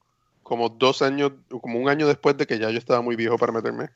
como 0.43 0.69
dos 0.69 1.01
años, 1.01 1.31
como 1.61 1.79
un 1.79 1.89
año 1.89 2.05
después 2.05 2.37
de 2.37 2.45
que 2.45 2.59
ya 2.59 2.69
yo 2.69 2.77
estaba 2.77 3.01
muy 3.01 3.15
viejo 3.15 3.37
para 3.37 3.53
meterme. 3.53 3.89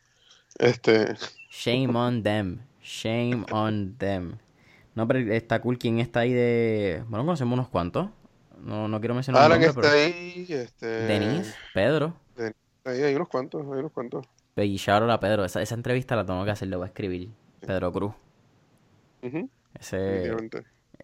Este. 0.57 1.15
Shame 1.51 1.95
on 1.95 2.23
them. 2.23 2.59
Shame 2.81 3.45
on 3.51 3.97
them. 3.97 4.37
No, 4.97 5.07
pero 5.07 5.19
está 5.31 5.61
cool. 5.61 5.77
¿Quién 5.77 5.99
está 5.99 6.21
ahí 6.21 6.33
de...? 6.33 7.03
Bueno, 7.07 7.23
conocemos 7.23 7.53
unos 7.53 7.67
cuantos. 7.69 8.09
No, 8.59 8.87
no 8.87 8.99
quiero 8.99 9.13
mencionar 9.13 9.43
Alan 9.43 9.61
nombre, 9.61 9.69
está 9.69 9.81
pero... 9.81 9.93
ahí. 9.93 10.47
Este... 10.49 10.87
Denis, 10.87 11.55
Pedro. 11.71 12.15
Denis, 12.35 12.55
ahí 12.83 13.03
hay 13.03 13.13
unos 13.13 13.27
cuantos, 13.27 13.61
hay 13.61 13.77
unos 13.77 13.91
cuantos. 13.91 14.25
Y 14.55 14.75
shout 14.77 15.07
a 15.07 15.19
Pedro. 15.19 15.45
Esa, 15.45 15.61
esa 15.61 15.75
entrevista 15.75 16.15
la 16.15 16.25
tengo 16.25 16.43
que 16.43 16.49
hacer, 16.49 16.67
le 16.67 16.77
voy 16.77 16.85
a 16.85 16.87
escribir. 16.87 17.29
Pedro 17.59 17.91
Cruz. 17.91 18.13
Uh 19.21 19.27
-huh. 19.27 19.49
Ese, 19.79 20.35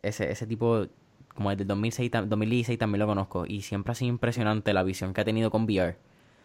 ese, 0.01 0.31
ese 0.31 0.47
tipo, 0.47 0.87
como 1.35 1.51
desde 1.51 1.65
2006, 1.65 2.09
2016 2.25 2.79
también 2.79 2.99
lo 2.99 3.05
conozco. 3.05 3.45
Y 3.45 3.61
siempre 3.61 3.91
ha 3.91 3.95
sido 3.95 4.09
impresionante 4.09 4.73
la 4.73 4.81
visión 4.81 5.13
que 5.13 5.21
ha 5.21 5.23
tenido 5.23 5.51
con 5.51 5.65
VR. 5.65 5.97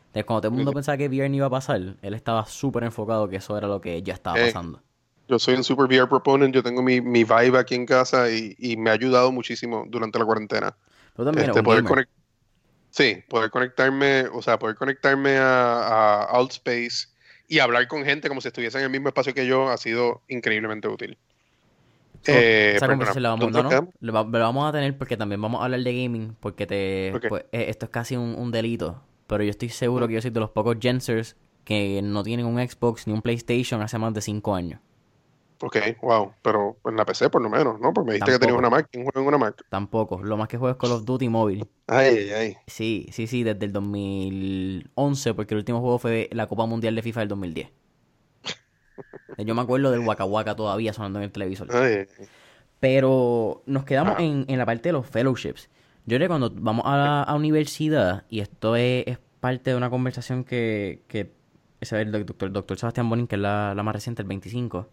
Entonces, 0.09 0.25
cuando 0.27 0.43
todo 0.43 0.51
el 0.51 0.57
mundo 0.57 0.73
pensaba 0.73 0.99
que 0.99 1.09
VR 1.09 1.31
no 1.31 1.37
iba 1.37 1.47
a 1.47 1.51
pasar, 1.51 1.97
él 2.03 2.13
estaba 2.13 2.45
súper 2.45 2.85
enfocado 2.85 3.27
que 3.31 3.37
eso 3.37 3.57
era 3.57 3.69
lo 3.69 3.81
que 3.81 4.03
ya 4.03 4.13
estaba 4.13 4.39
eh, 4.39 4.45
pasando. 4.45 4.83
Yo 5.29 5.39
soy 5.39 5.55
un 5.55 5.65
super 5.65 5.85
VR 5.87 6.09
proponent, 6.09 6.55
yo 6.55 6.63
tengo 6.63 6.83
mi, 6.83 7.01
mi 7.01 7.23
vibe 7.23 7.59
aquí 7.59 7.75
en 7.75 7.85
casa 7.85 8.31
y, 8.31 8.57
y, 8.59 8.77
me 8.77 8.91
ha 8.91 8.95
ayudado 8.95 9.31
muchísimo 9.31 9.85
durante 9.89 10.19
la 10.19 10.25
cuarentena. 10.25 10.77
Tú 11.15 11.25
también 11.25 11.51
este, 11.51 11.63
poder 11.63 11.85
conect... 11.85 12.11
Sí, 12.91 13.23
poder 13.29 13.51
conectarme, 13.51 14.25
o 14.33 14.41
sea, 14.41 14.59
poder 14.59 14.77
conectarme 14.77 15.37
a, 15.37 16.23
a 16.23 16.23
Altspace 16.25 17.09
y 17.47 17.59
hablar 17.59 17.87
con 17.89 18.05
gente 18.05 18.29
como 18.29 18.41
si 18.41 18.49
estuviese 18.49 18.79
en 18.79 18.85
el 18.85 18.91
mismo 18.91 19.09
espacio 19.09 19.35
que 19.35 19.47
yo 19.47 19.69
ha 19.69 19.77
sido 19.77 20.23
increíblemente 20.29 20.89
útil. 20.89 21.19
So, 22.23 22.33
eh, 22.33 22.77
esa 22.77 22.89
conversación 22.89 23.23
la 23.23 23.29
vamos, 23.31 23.53
no, 23.53 23.63
no, 23.63 23.93
la 24.01 24.23
vamos 24.23 24.69
a 24.69 24.73
tener 24.73 24.97
porque 24.97 25.17
también 25.17 25.41
vamos 25.41 25.61
a 25.61 25.65
hablar 25.65 25.81
de 25.81 26.03
gaming, 26.03 26.37
porque 26.41 26.67
te 26.67 27.13
okay. 27.15 27.29
pues, 27.29 27.45
esto 27.53 27.87
es 27.87 27.91
casi 27.91 28.17
un, 28.17 28.35
un, 28.35 28.51
delito. 28.51 29.03
Pero 29.27 29.45
yo 29.45 29.51
estoy 29.51 29.69
seguro 29.69 30.09
que 30.09 30.15
yo 30.15 30.23
soy 30.23 30.31
de 30.31 30.41
los 30.41 30.51
pocos 30.51 30.77
Gensers 30.81 31.37
que 31.65 32.01
no 32.03 32.23
tienen 32.23 32.47
un 32.47 32.57
Xbox 32.67 33.07
ni 33.07 33.13
un 33.13 33.21
PlayStation 33.21 33.83
hace 33.83 33.99
más 33.99 34.15
de 34.15 34.23
5 34.23 34.55
años. 34.55 34.81
Ok, 35.61 35.77
wow. 36.03 36.33
Pero 36.43 36.77
en 36.85 36.97
la 36.97 37.05
PC 37.05 37.31
por 37.31 37.43
lo 37.43 37.51
menos, 37.51 37.81
¿no? 37.81 37.93
Porque 37.93 38.09
me 38.09 38.15
dijiste 38.15 38.33
Tampoco. 38.33 38.41
que 38.41 38.47
tenías 38.47 38.59
una 38.59 38.71
Mac. 38.71 38.89
¿Quién 38.91 39.05
juega 39.05 39.21
en 39.21 39.27
una 39.27 39.39
Mac? 39.39 39.65
Tampoco. 39.69 40.23
Lo 40.23 40.37
más 40.37 40.49
que 40.49 40.57
juego 40.57 40.73
es 40.73 40.79
Call 40.79 40.93
of 40.93 41.05
Duty 41.05 41.29
móvil. 41.29 41.69
Ay, 41.87 42.17
ay, 42.17 42.31
ay. 42.31 42.57
Sí, 42.67 43.09
sí, 43.13 43.27
sí, 43.27 43.43
desde 43.43 43.65
el 43.67 43.73
2011, 43.73 45.35
porque 45.35 45.55
el 45.55 45.59
último 45.59 45.81
juego 45.81 45.99
fue 45.99 46.29
la 46.33 46.47
Copa 46.47 46.67
Mundial 46.67 46.95
de 46.95 47.03
FIFA 47.03 47.21
del 47.21 47.29
2010. 47.31 47.71
Yo 49.39 49.55
me 49.55 49.63
acuerdo 49.63 49.91
del 49.91 50.01
Waka 50.01 50.25
Waka 50.25 50.55
todavía 50.55 50.93
sonando 50.93 51.19
en 51.19 51.25
el 51.25 51.33
televisor. 51.33 51.75
Ay. 51.75 52.07
Pero 52.81 53.63
nos 53.67 53.85
quedamos 53.85 54.15
ah. 54.19 54.23
en, 54.23 54.45
en, 54.49 54.59
la 54.59 54.67
parte 54.67 54.91
de 54.91 54.93
los 54.93 55.07
fellowships. 55.07 55.69
Yo 56.07 56.17
creo 56.17 56.21
que 56.21 56.29
cuando 56.29 56.51
vamos 56.55 56.85
a 56.87 56.97
la 56.97 57.23
a 57.23 57.35
universidad, 57.35 58.25
y 58.31 58.41
esto 58.41 58.77
es, 58.77 59.07
es, 59.07 59.19
parte 59.41 59.71
de 59.71 59.77
una 59.77 59.89
conversación 59.89 60.43
que, 60.43 61.03
que 61.07 61.31
ese 61.81 62.01
el 62.01 62.11
doctor, 62.11 62.51
doctor 62.51 62.77
Sebastián 62.77 63.09
Bonin, 63.09 63.29
que 63.29 63.37
es 63.37 63.41
la, 63.41 63.73
la 63.75 63.83
más 63.85 63.95
reciente, 63.95 64.23
el 64.23 64.29
25, 64.29 64.89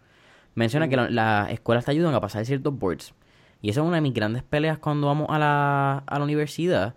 menciona 0.55 0.87
que 0.87 0.95
las 0.95 1.11
la 1.11 1.47
escuelas 1.51 1.85
te 1.85 1.91
ayudan 1.91 2.13
a 2.15 2.21
pasar 2.21 2.45
ciertos 2.45 2.77
boards. 2.77 3.13
Y 3.61 3.69
eso 3.69 3.81
es 3.81 3.87
una 3.87 3.97
de 3.97 4.01
mis 4.01 4.13
grandes 4.13 4.43
peleas 4.43 4.77
cuando 4.77 5.07
vamos 5.07 5.27
a 5.29 5.39
la, 5.39 6.03
a 6.05 6.17
la 6.19 6.23
universidad, 6.23 6.95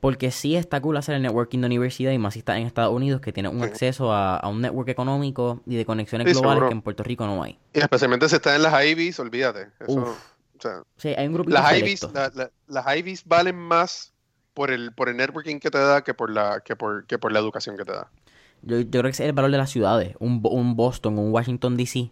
porque 0.00 0.30
sí 0.30 0.54
está 0.56 0.80
cool 0.80 0.96
hacer 0.96 1.14
el 1.14 1.22
networking 1.22 1.60
de 1.60 1.66
universidad 1.66 2.12
y 2.12 2.18
más 2.18 2.34
si 2.34 2.40
está 2.40 2.58
en 2.58 2.66
Estados 2.66 2.94
Unidos 2.94 3.20
que 3.20 3.32
tiene 3.32 3.48
un 3.48 3.60
sí. 3.60 3.64
acceso 3.64 4.12
a, 4.12 4.36
a, 4.36 4.48
un 4.48 4.60
network 4.60 4.88
económico 4.88 5.62
y 5.66 5.76
de 5.76 5.86
conexiones 5.86 6.26
sí, 6.28 6.32
globales 6.32 6.56
seguro. 6.56 6.68
que 6.68 6.74
en 6.74 6.82
Puerto 6.82 7.02
Rico 7.02 7.26
no 7.26 7.42
hay. 7.42 7.58
Y 7.72 7.80
especialmente 7.80 8.28
si 8.28 8.36
está 8.36 8.54
en 8.54 8.62
las 8.62 8.84
Ivies, 8.84 9.18
olvídate. 9.18 9.68
Eso, 9.80 10.00
o 10.02 10.60
sea, 10.60 10.82
sí, 10.96 11.08
hay 11.08 11.26
un 11.26 11.34
grupo 11.34 11.50
las 11.50 11.78
Ivies, 11.78 12.02
la, 12.12 12.30
la, 12.34 12.50
las 12.66 12.96
Ivies 12.96 13.24
valen 13.26 13.56
más 13.56 14.12
por 14.52 14.70
el 14.70 14.92
por 14.92 15.08
el 15.08 15.16
networking 15.16 15.58
que 15.58 15.70
te 15.70 15.78
da 15.78 16.04
que 16.04 16.12
por 16.14 16.30
la 16.30 16.60
que 16.60 16.76
por 16.76 17.06
que 17.06 17.18
por 17.18 17.32
la 17.32 17.38
educación 17.38 17.76
que 17.76 17.84
te 17.84 17.92
da. 17.92 18.10
Yo, 18.62 18.80
yo 18.80 18.90
creo 18.90 19.04
que 19.04 19.08
es 19.10 19.20
el 19.20 19.32
valor 19.32 19.50
de 19.50 19.58
las 19.58 19.70
ciudades, 19.70 20.16
un, 20.20 20.40
un 20.44 20.76
Boston, 20.76 21.18
un 21.18 21.32
Washington 21.32 21.76
DC 21.76 22.10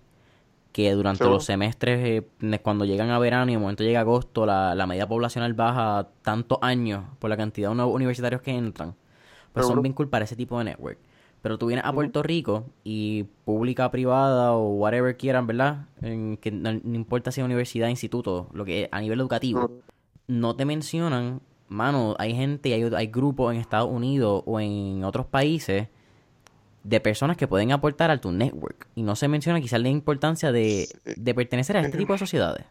que 0.72 0.90
durante 0.92 1.24
los 1.24 1.44
semestres, 1.44 2.24
eh, 2.40 2.58
cuando 2.60 2.84
llegan 2.84 3.10
a 3.10 3.18
verano 3.18 3.50
y 3.50 3.54
el 3.54 3.60
momento 3.60 3.84
llega 3.84 4.00
agosto, 4.00 4.46
la, 4.46 4.74
la 4.74 4.86
media 4.86 5.06
poblacional 5.06 5.52
baja 5.52 6.08
tantos 6.22 6.58
años 6.62 7.04
por 7.18 7.30
la 7.30 7.36
cantidad 7.36 7.68
de 7.68 7.74
nuevos 7.76 7.94
universitarios 7.94 8.40
que 8.40 8.52
entran. 8.52 8.94
Pues 9.52 9.66
¿Seguro? 9.66 9.76
son 9.76 9.82
bien 9.82 9.92
cool 9.92 10.08
para 10.08 10.24
ese 10.24 10.34
tipo 10.34 10.58
de 10.58 10.64
network. 10.64 10.98
Pero 11.42 11.58
tú 11.58 11.66
vienes 11.66 11.84
a 11.84 11.92
Puerto 11.92 12.22
Rico 12.22 12.66
y 12.84 13.24
pública, 13.44 13.90
privada 13.90 14.52
o 14.52 14.74
whatever 14.74 15.16
quieran, 15.16 15.46
¿verdad? 15.46 15.86
En 16.00 16.36
que 16.36 16.50
no, 16.50 16.72
no, 16.72 16.94
importa 16.94 17.32
si 17.32 17.40
es 17.40 17.44
universidad, 17.44 17.88
instituto, 17.88 18.48
lo 18.52 18.64
que 18.64 18.88
a 18.92 19.00
nivel 19.00 19.20
educativo, 19.20 19.82
no 20.28 20.54
te 20.54 20.64
mencionan, 20.64 21.42
mano, 21.68 22.14
hay 22.18 22.34
gente, 22.34 22.72
hay, 22.72 22.84
hay 22.94 23.06
grupos 23.08 23.52
en 23.52 23.60
Estados 23.60 23.90
Unidos 23.90 24.42
o 24.46 24.60
en 24.60 25.04
otros 25.04 25.26
países 25.26 25.88
de 26.84 27.00
personas 27.00 27.36
que 27.36 27.46
pueden 27.46 27.72
aportar 27.72 28.10
a 28.10 28.20
tu 28.20 28.32
network. 28.32 28.88
Y 28.94 29.02
no 29.02 29.16
se 29.16 29.28
menciona 29.28 29.60
quizás 29.60 29.80
la 29.80 29.88
importancia 29.88 30.52
de, 30.52 30.88
de 31.04 31.34
pertenecer 31.34 31.76
a 31.76 31.80
este 31.80 31.98
tipo 31.98 32.12
de 32.12 32.18
sociedades. 32.18 32.64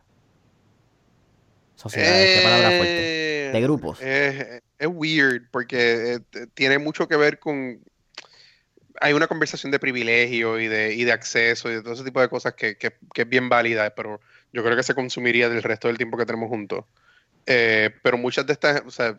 Sociedades, 1.75 2.27
eh, 2.27 2.35
qué 2.37 2.43
palabra 2.43 2.69
fuerte. 2.69 3.51
De 3.53 3.61
grupos. 3.61 3.99
Eh, 4.01 4.61
es 4.77 4.87
weird 4.87 5.43
porque 5.51 6.21
eh, 6.33 6.47
tiene 6.53 6.77
mucho 6.77 7.07
que 7.07 7.15
ver 7.15 7.39
con... 7.39 7.79
Hay 8.99 9.13
una 9.13 9.27
conversación 9.27 9.71
de 9.71 9.79
privilegio 9.79 10.59
y 10.59 10.67
de, 10.67 10.93
y 10.93 11.03
de 11.05 11.11
acceso 11.11 11.71
y 11.71 11.75
de 11.75 11.81
todo 11.81 11.93
ese 11.93 12.03
tipo 12.03 12.21
de 12.21 12.29
cosas 12.29 12.53
que, 12.53 12.77
que, 12.77 12.93
que, 13.13 13.23
es 13.23 13.29
bien 13.29 13.49
válida, 13.49 13.95
pero 13.95 14.21
yo 14.53 14.63
creo 14.63 14.75
que 14.75 14.83
se 14.83 14.93
consumiría 14.93 15.49
del 15.49 15.63
resto 15.63 15.87
del 15.87 15.97
tiempo 15.97 16.17
que 16.17 16.25
tenemos 16.25 16.49
juntos. 16.49 16.85
Eh, 17.47 17.89
pero 18.03 18.17
muchas 18.17 18.45
de 18.45 18.53
estas, 18.53 18.83
o 18.85 18.91
sea, 18.91 19.17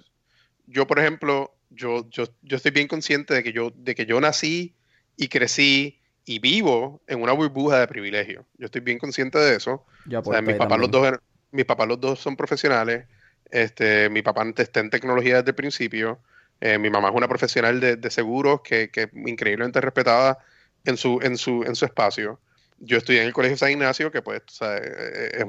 yo 0.66 0.86
por 0.86 1.00
ejemplo, 1.00 1.52
yo, 1.70 2.08
yo, 2.10 2.24
yo 2.42 2.56
estoy 2.56 2.70
bien 2.70 2.86
consciente 2.86 3.34
de 3.34 3.42
que 3.42 3.52
yo, 3.52 3.72
de 3.74 3.96
que 3.96 4.06
yo 4.06 4.20
nací 4.20 4.74
y 5.16 5.28
crecí 5.28 5.98
y 6.24 6.38
vivo 6.38 7.00
en 7.06 7.22
una 7.22 7.32
burbuja 7.32 7.80
de 7.80 7.88
privilegio. 7.88 8.46
Yo 8.58 8.66
estoy 8.66 8.80
bien 8.80 8.98
consciente 8.98 9.38
de 9.38 9.56
eso. 9.56 9.84
O 10.24 10.24
sea, 10.24 10.42
mis, 10.42 10.56
papás 10.56 10.78
los 10.78 10.90
dos, 10.90 11.18
mis 11.50 11.64
papás 11.64 11.88
los 11.88 12.00
dos 12.00 12.20
son 12.20 12.36
profesionales. 12.36 13.06
Este, 13.50 14.08
mi 14.08 14.22
papá 14.22 14.46
está 14.56 14.80
en 14.80 14.90
tecnología 14.90 15.38
desde 15.38 15.50
el 15.50 15.54
principio. 15.54 16.20
Eh, 16.60 16.78
mi 16.78 16.90
mamá 16.90 17.08
es 17.08 17.14
una 17.14 17.28
profesional 17.28 17.80
de, 17.80 17.96
de 17.96 18.10
seguros 18.10 18.60
que, 18.62 18.90
que, 18.90 19.10
increíblemente 19.26 19.80
respetada 19.80 20.38
en 20.84 20.96
su, 20.96 21.18
en, 21.22 21.36
su, 21.36 21.64
en 21.64 21.74
su 21.74 21.84
espacio. 21.84 22.38
Yo 22.78 22.98
estudié 22.98 23.20
en 23.20 23.26
el 23.26 23.32
Colegio 23.32 23.56
San 23.56 23.70
Ignacio, 23.72 24.10
que 24.10 24.22
pues 24.22 24.42
o 24.46 24.50
sea, 24.50 24.76
es, 24.76 25.44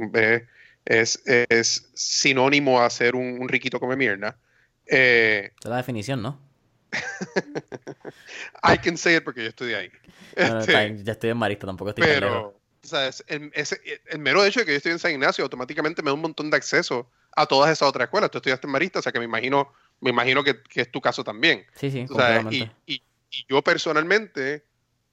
es, 0.85 1.23
es, 1.25 1.89
sinónimo 1.93 2.81
a 2.81 2.89
ser 2.89 3.15
un, 3.15 3.39
un 3.39 3.47
riquito 3.47 3.79
come 3.79 3.95
mierda. 3.95 4.37
Eh, 4.87 5.51
es 5.63 5.69
la 5.69 5.77
definición, 5.77 6.21
¿no? 6.21 6.39
I 8.63 8.77
can 8.77 8.97
say 8.97 9.15
it 9.17 9.23
porque 9.23 9.43
yo 9.43 9.49
estudié 9.49 9.75
ahí. 9.75 9.91
Este, 10.35 11.03
ya 11.03 11.11
estoy 11.11 11.29
en 11.29 11.37
Marista, 11.37 11.67
tampoco 11.67 11.89
estoy 11.91 12.03
pero, 12.03 12.47
o 12.47 12.87
sea, 12.87 13.07
es- 13.07 13.23
el, 13.27 13.51
mero 14.19 14.43
hecho 14.43 14.61
de 14.61 14.65
que 14.65 14.71
yo 14.71 14.77
estoy 14.77 14.91
en 14.93 14.99
San 14.99 15.11
Ignacio 15.11 15.43
automáticamente 15.43 16.01
me 16.01 16.09
da 16.09 16.13
un 16.13 16.21
montón 16.21 16.49
de 16.49 16.57
acceso 16.57 17.09
a 17.35 17.45
todas 17.45 17.71
esas 17.71 17.87
otras 17.87 18.05
escuelas. 18.05 18.31
Tú 18.31 18.39
estudiaste 18.39 18.65
en 18.67 18.71
Marista, 18.71 18.99
o 18.99 19.01
sea 19.01 19.11
que 19.11 19.19
me 19.19 19.25
imagino, 19.25 19.71
me 20.01 20.09
imagino 20.09 20.43
que, 20.43 20.61
que 20.63 20.81
es 20.81 20.91
tu 20.91 21.01
caso 21.01 21.23
también. 21.23 21.65
Sí, 21.75 21.91
sí, 21.91 22.05
O 22.09 22.15
sea, 22.15 22.31
y, 22.31 22.43
completamente. 22.43 22.75
y- 22.87 23.03
y 23.29 23.45
yo 23.49 23.61
personalmente 23.63 24.63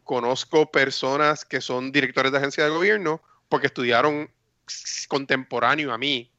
conozco 0.05 0.71
personas 0.71 1.45
que 1.45 1.61
son 1.61 1.93
directores 1.93 2.33
de 2.33 2.39
agencias 2.39 2.67
de 2.67 2.73
gobierno 2.75 3.23
porque 3.49 3.67
estudiaron 3.69 4.31
contemporáneo 5.09 5.93
a 5.93 5.99
mí 5.99 6.31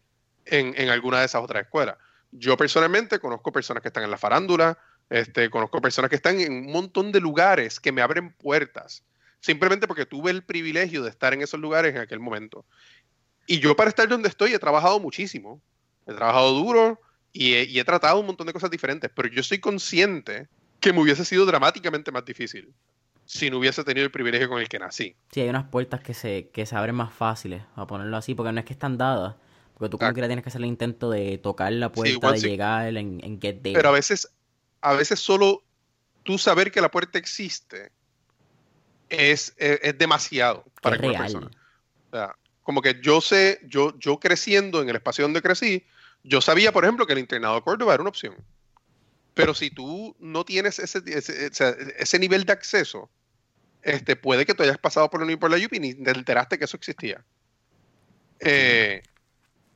en, 0.45 0.73
en 0.77 0.89
alguna 0.89 1.19
de 1.19 1.25
esas 1.25 1.43
otras 1.43 1.63
escuelas. 1.63 1.97
Yo 2.31 2.55
personalmente 2.57 3.19
conozco 3.19 3.51
personas 3.51 3.81
que 3.81 3.89
están 3.89 4.03
en 4.03 4.11
la 4.11 4.17
farándula, 4.17 4.77
este, 5.12 5.49
conozco 5.49 5.82
personas 5.82 6.09
que 6.09 6.16
están 6.16 6.39
en 6.39 6.53
un 6.53 6.72
montón 6.72 7.12
de 7.12 7.20
lugares 7.20 7.82
que 7.82 7.91
me 7.91 8.01
abren 8.01 8.32
puertas, 8.32 9.03
simplemente 9.41 9.86
porque 9.86 10.05
tuve 10.05 10.32
el 10.32 10.41
privilegio 10.41 11.03
de 11.03 11.09
estar 11.09 11.34
en 11.34 11.41
esos 11.41 11.59
lugares 11.59 11.93
en 11.93 12.01
aquel 12.01 12.22
momento. 12.22 12.66
Y 13.45 13.59
yo 13.59 13.76
para 13.76 13.89
estar 13.89 14.07
donde 14.07 14.30
estoy 14.30 14.53
he 14.53 14.59
trabajado 14.59 15.01
muchísimo, 15.01 15.62
he 16.07 16.14
trabajado 16.14 16.53
duro 16.53 17.01
y 17.34 17.55
he, 17.55 17.64
y 17.66 17.80
he 17.80 17.84
tratado 17.84 18.22
un 18.22 18.26
montón 18.26 18.47
de 18.47 18.53
cosas 18.53 18.72
diferentes, 18.72 19.12
pero 19.14 19.28
yo 19.28 19.43
soy 19.43 19.59
consciente 19.59 20.47
que 20.80 20.93
me 20.93 21.01
hubiese 21.01 21.26
sido 21.26 21.45
dramáticamente 21.45 22.09
más 22.12 22.24
difícil 22.24 22.74
si 23.26 23.49
no 23.49 23.57
hubiese 23.57 23.84
tenido 23.84 24.05
el 24.05 24.12
privilegio 24.12 24.47
con 24.47 24.62
el 24.62 24.70
que 24.70 24.80
nací. 24.80 25.18
Sí, 25.32 25.41
hay 25.41 25.49
unas 25.49 25.66
puertas 25.66 25.99
que 25.99 26.14
se, 26.14 26.49
que 26.53 26.66
se 26.66 26.76
abren 26.78 26.95
más 26.95 27.14
fáciles, 27.14 27.64
a 27.76 27.86
ponerlo 27.86 28.16
así, 28.16 28.34
porque 28.34 28.53
no 28.53 28.59
es 28.59 28.66
que 28.66 28.74
están 28.74 28.97
dadas. 28.97 29.36
Porque 29.74 29.89
tú 29.89 29.97
como 29.97 30.14
quiera 30.14 30.28
tienes 30.28 30.43
que 30.43 30.49
hacer 30.49 30.62
el 30.62 30.68
intento 30.68 31.09
de 31.09 31.38
tocar 31.38 31.74
la 31.74 31.91
puerta, 31.91 32.32
de 32.32 32.38
sí. 32.39 32.47
llegar 32.47 32.95
en, 32.95 33.20
en 33.24 33.41
Get 33.41 33.62
There. 33.62 33.74
Pero 33.74 33.89
a 33.89 33.93
veces, 33.93 34.32
a 34.82 34.93
veces 34.93 35.19
solo 35.19 35.63
tú 36.23 36.38
saber 36.38 36.71
que 36.71 36.82
la 36.82 36.91
puerta 36.91 37.17
existe 37.17 37.91
es, 39.09 39.53
es, 39.57 39.79
es 39.82 39.97
demasiado 39.97 40.63
Que 40.63 40.82
para 40.82 40.95
es 40.95 41.01
cualquier 41.01 41.21
real. 41.21 41.34
persona. 41.34 41.61
O 42.09 42.15
sea, 42.15 42.36
como 42.63 42.82
que 42.82 42.99
yo 43.01 43.21
sé, 43.21 43.59
yo, 43.63 43.97
yo 43.99 44.19
creciendo 44.19 44.82
en 44.82 44.89
el 44.89 44.95
espacio 44.95 45.23
donde 45.23 45.41
crecí, 45.41 45.86
yo 46.23 46.41
sabía, 46.41 46.71
por 46.71 46.84
ejemplo, 46.84 47.05
que 47.07 47.13
el 47.13 47.19
internado 47.19 47.55
de 47.55 47.61
Córdoba 47.61 47.93
era 47.93 48.01
una 48.01 48.09
opción. 48.09 48.36
Pero 49.34 49.53
si 49.53 49.71
tú 49.71 50.15
no 50.19 50.43
tienes 50.45 50.77
ese, 50.77 51.01
ese, 51.05 51.95
ese 51.97 52.19
nivel 52.19 52.43
de 52.45 52.53
acceso, 52.53 53.09
este, 53.82 54.15
puede 54.15 54.45
que 54.45 54.53
tú 54.53 54.63
hayas 54.63 54.77
pasado 54.77 55.09
por 55.09 55.25
la 55.25 55.38
por 55.38 55.49
la 55.49 55.57
UPI 55.57 55.77
y 55.77 55.79
ni 55.79 55.93
te 55.95 56.11
enteraste 56.11 56.59
que 56.59 56.65
eso 56.65 56.77
existía. 56.77 57.23
Eh, 58.39 59.01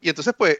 y 0.02 0.10
entonces, 0.10 0.34
pues, 0.38 0.60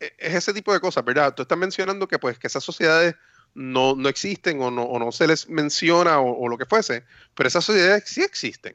eh, 0.00 0.12
es 0.18 0.34
ese 0.34 0.54
tipo 0.54 0.72
de 0.72 0.80
cosas, 0.80 1.04
¿verdad? 1.04 1.34
Tú 1.34 1.42
estás 1.42 1.58
mencionando 1.58 2.08
que, 2.08 2.18
pues, 2.18 2.38
que 2.38 2.46
esas 2.46 2.64
sociedades 2.64 3.14
no, 3.54 3.94
no 3.94 4.08
existen 4.08 4.60
o 4.60 4.70
no, 4.70 4.98
no 4.98 5.12
se 5.12 5.26
les 5.26 5.48
menciona 5.48 6.20
o, 6.20 6.48
lo 6.48 6.58
que 6.58 6.66
fuese, 6.66 7.04
pero 7.34 7.48
esas 7.48 7.64
sociedades 7.64 8.04
sí 8.06 8.22
existen. 8.22 8.74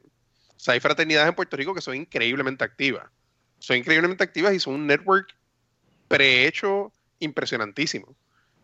O 0.56 0.60
sea, 0.60 0.74
hay 0.74 0.80
fraternidades 0.80 1.30
en 1.30 1.36
Puerto 1.36 1.58
Rico 1.58 1.74
que 1.74 1.82
son 1.82 1.96
increíblemente 1.96 2.64
activas. 2.64 3.08
Son 3.60 3.78
increíblemente 3.78 4.24
activas 4.24 4.54
y 4.54 4.60
son 4.60 4.76
un 4.76 4.88
network 4.88 5.36
prehecho 6.08 6.94
impresionantísimo. 7.20 8.16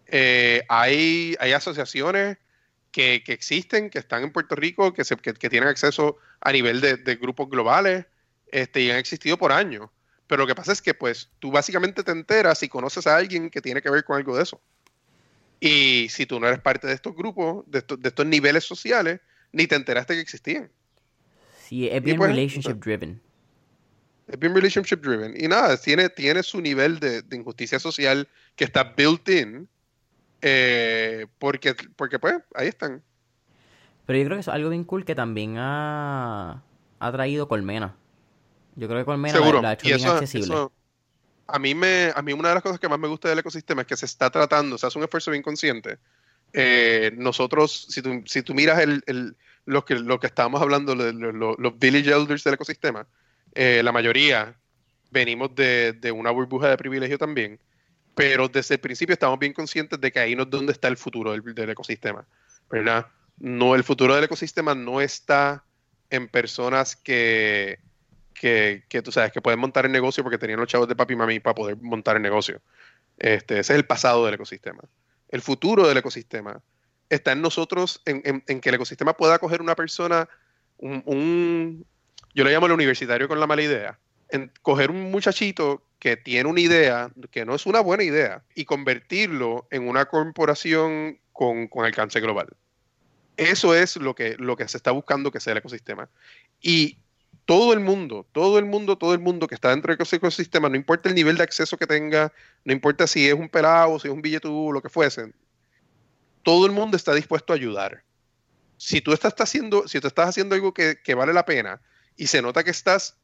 Eh, 0.07 0.63
hay, 0.70 1.36
hay 1.39 1.51
asociaciones 1.53 2.38
que, 2.91 3.24
que 3.24 3.34
existen, 3.34 3.89
que 3.89 3.99
están 3.99 4.24
en 4.24 4.32
Puerto 4.32 4.55
Rico, 4.55 4.93
que, 4.93 5.03
se, 5.03 5.18
que 5.18 5.49
tienen 5.49 5.68
acceso 5.68 6.18
a 6.39 6.51
nivel 6.51 6.80
de, 6.80 6.97
de 6.97 7.16
grupos 7.16 7.49
globales 7.49 8.05
este, 8.51 8.82
y 8.82 8.91
han 8.91 8.97
existido 8.97 9.38
por 9.38 9.51
años. 9.51 9.89
Pero 10.28 10.43
lo 10.43 10.47
que 10.47 10.55
pasa 10.55 10.72
es 10.72 10.82
que 10.82 10.93
pues 10.93 11.30
tú 11.39 11.51
básicamente 11.51 12.03
te 12.03 12.11
enteras 12.11 12.63
y 12.63 12.70
conoces 12.70 13.05
a 13.05 13.18
alguien 13.18 13.49
que 13.49 13.61
tiene 13.61 13.82
que 13.82 13.89
ver 13.89 14.03
con 14.03 14.18
algo 14.18 14.36
de 14.36 14.43
eso. 14.43 14.61
Y 15.60 16.08
si 16.10 16.26
tú 16.26 16.39
no 16.39 16.47
eres 16.47 16.60
parte 16.60 16.88
de 16.88 16.93
estos 16.93 17.16
grupos, 17.16 17.64
de 17.68 17.80
estos, 17.80 17.99
de 17.99 18.10
estos 18.10 18.26
niveles 18.26 18.64
sociales, 18.64 19.22
ni 19.51 19.68
te 19.68 19.76
enteraste 19.76 20.14
que 20.14 20.20
existían. 20.22 20.70
Sí, 21.60 21.88
es 21.88 22.01
bien 22.03 22.18
pues, 22.18 22.30
relationship 22.30 22.80
driven. 22.84 23.22
Es 24.28 24.39
bien 24.39 24.53
relationship 24.56 24.97
driven. 25.01 25.34
Y 25.38 25.47
nada, 25.47 25.78
tiene, 25.78 26.10
tiene 26.10 26.43
su 26.43 26.60
nivel 26.62 26.99
de, 26.99 27.22
de 27.22 27.36
injusticia 27.38 27.80
social 27.80 28.28
que 28.56 28.64
está 28.66 28.84
built 28.95 29.28
in. 29.30 29.68
eh, 30.41 31.26
porque, 31.39 31.76
porque 31.95 32.20
pues 32.20 32.36
ahí 32.53 32.68
están. 32.68 33.01
Pero 34.06 34.20
yo 34.20 34.26
creo 34.26 34.38
que 34.38 34.41
eso 34.41 34.51
es 34.51 34.56
algo 34.56 34.70
bien 34.70 34.84
cool 34.84 35.06
que 35.06 35.16
también 35.16 35.56
ha, 35.58 36.64
ha 36.99 37.12
traído 37.12 37.47
Colmena. 37.47 37.95
Yo 38.76 38.88
creo 38.88 38.99
que 38.99 39.06
Colmena 39.06 39.38
Seguro. 39.39 39.58
la, 39.58 39.62
la 39.64 39.70
ha 39.70 39.74
hecho 39.74 39.88
y 39.88 39.91
bien 39.93 40.01
eso, 40.01 40.12
accesible. 40.12 40.53
eso- 40.53 40.72
a 41.48 41.60
mí 41.60 41.76
me, 41.76 42.12
a 42.16 42.22
mí 42.22 42.34
una 42.34 42.50
de 42.50 42.56
las 42.56 42.64
cosas 42.64 42.80
que 42.80 42.89
más 42.89 43.00
me 43.00 43.08
gusta 43.08 43.30
del 43.30 43.39
ecosistema 43.39 43.82
es 43.82 43.88
que 43.88 43.98
se 43.98 44.06
está 44.06 44.30
tratando, 44.30 44.78
se 44.78 44.88
hace 44.88 44.98
un 44.98 45.04
esfuerzo 45.04 45.32
bien 45.32 45.43
consciente. 45.43 45.98
Eh, 46.54 47.12
nosotros, 47.18 47.88
si 47.89 48.02
tú, 48.02 48.24
si 48.26 48.41
tú 48.41 48.54
miras 48.54 48.80
el, 48.80 49.04
el- 49.08 49.36
lo, 49.66 49.84
que, 49.86 49.96
lo 49.96 50.20
que 50.20 50.28
estábamos 50.28 50.62
hablando, 50.62 50.96
lo- 50.96 51.56
los 51.58 51.80
village 51.80 52.12
elders 52.12 52.43
del 52.43 52.54
ecosistema, 52.56 53.08
eh, 53.54 53.82
la 53.84 53.91
mayoría 53.91 54.56
venimos 55.12 55.56
de, 55.56 55.93
de 55.93 56.12
una 56.12 56.32
burbuja 56.32 56.70
de 56.70 56.78
privilegio 56.78 57.18
también, 57.18 57.60
pero 58.16 58.48
desde 58.48 58.76
el 58.76 58.82
principio 58.82 59.14
estamos 59.14 59.39
bien 59.39 59.54
conscientes 59.54 60.00
de 60.00 60.12
que 60.12 60.20
ahí 60.20 60.36
no 60.36 60.43
es 60.43 60.50
donde 60.50 60.72
está 60.72 60.88
el 60.88 60.98
futuro 60.98 61.32
del, 61.32 61.41
del 61.56 61.70
ecosistema, 61.72 62.28
¿verdad? 62.70 63.08
No, 63.38 63.76
el 63.76 63.84
futuro 63.84 64.16
del 64.16 64.24
ecosistema 64.26 64.76
no 64.76 65.02
está 65.02 65.66
en 66.10 66.28
personas 66.30 66.96
que, 66.96 67.80
que, 68.36 68.83
tú 69.03 69.11
sabes 69.11 69.31
que 69.31 69.41
pueden 69.41 69.59
montar 69.59 69.86
el 69.86 69.91
negocio 69.91 70.23
porque 70.23 70.38
tenían 70.38 70.59
los 70.59 70.67
chavos 70.67 70.88
de 70.88 70.95
papi 70.95 71.13
y 71.13 71.17
mami 71.17 71.39
para 71.39 71.55
poder 71.55 71.77
montar 71.81 72.17
el 72.17 72.21
negocio. 72.21 72.61
Este, 73.17 73.59
ese 73.59 73.73
es 73.73 73.79
el 73.79 73.86
pasado 73.86 74.25
del 74.25 74.36
ecosistema. 74.36 74.83
El 75.29 75.41
futuro 75.41 75.88
del 75.88 75.97
ecosistema 75.97 76.61
está 77.09 77.31
en 77.31 77.41
nosotros, 77.41 78.01
en, 78.05 78.43
en- 78.47 78.61
que 78.61 78.69
el 78.69 78.75
ecosistema 78.75 79.13
pueda 79.15 79.39
coger 79.39 79.61
una 79.61 79.75
persona, 79.75 80.27
un, 80.77 81.01
un- 81.05 81.86
yo 82.33 82.43
le 82.43 82.51
llamo 82.51 82.65
el 82.65 82.73
universitario 82.73 83.27
con 83.27 83.39
la 83.39 83.47
mala 83.47 83.61
idea, 83.63 83.97
en 84.29 84.51
coger 84.61 84.91
un 84.91 85.11
muchachito 85.11 85.83
que 85.99 86.17
tiene 86.17 86.49
una 86.49 86.59
idea 86.59 87.09
que 87.31 87.45
no 87.45 87.55
es 87.55 87.65
una 87.65 87.79
buena 87.79 88.03
idea 88.03 88.43
y 88.53 88.65
convertirlo 88.65 89.67
en 89.71 89.88
una 89.88 90.05
corporación 90.05 91.19
con, 91.31 91.67
con 91.67 91.86
alcance 91.86 92.19
global. 92.19 92.49
Eso 93.38 93.73
es 93.75 93.97
lo 93.97 94.15
que, 94.15 94.36
lo 94.38 94.55
que 94.55 94.67
se 94.67 94.77
está 94.77 94.91
buscando 94.91 95.31
que 95.31 95.39
sea 95.39 95.51
el 95.53 95.57
ecosistema. 95.59 96.09
Y 96.61 96.97
todo 97.46 97.74
el 97.74 97.80
mundo, 97.80 98.26
todo 98.32 98.58
el 98.58 98.66
mundo, 98.66 98.98
todo 98.98 99.14
el 99.14 99.20
mundo 99.20 99.48
que 99.48 99.56
está 99.56 99.70
dentro 99.70 99.96
de 99.96 100.04
ese 100.04 100.16
ecosistema, 100.16 100.68
no 100.68 100.76
importa 100.76 101.10
el 101.10 101.16
nivel 101.16 101.38
de 101.38 101.43
acceso 101.43 101.78
que 101.78 101.86
tenga, 101.86 102.34
no 102.64 102.74
importa 102.74 103.06
si 103.06 103.28
es 103.28 103.36
un 103.36 103.50
pelado, 103.50 104.00
si 104.00 104.08
es 104.08 104.14
un 104.14 104.22
billetú, 104.22 104.72
lo 104.74 104.82
que 104.82 104.89
fuese, 104.89 105.32
todo 106.41 106.66
el 106.66 106.72
mundo 106.72 106.98
está 106.98 107.14
dispuesto 107.14 107.54
a 107.54 107.56
ayudar. 107.56 108.04
Si 108.78 109.00
tú 109.00 109.14
estás 109.14 109.36
haciendo, 109.38 109.88
si 109.88 110.00
tú 110.00 110.08
estás 110.08 110.30
haciendo 110.30 110.56
algo 110.56 110.74
que, 110.74 110.98
vale 111.16 111.34
la 111.34 111.46
pena 111.46 111.80
y 112.18 112.28
se 112.28 112.41
nota 112.41 112.64
que 112.64 112.72
estás 112.72 113.16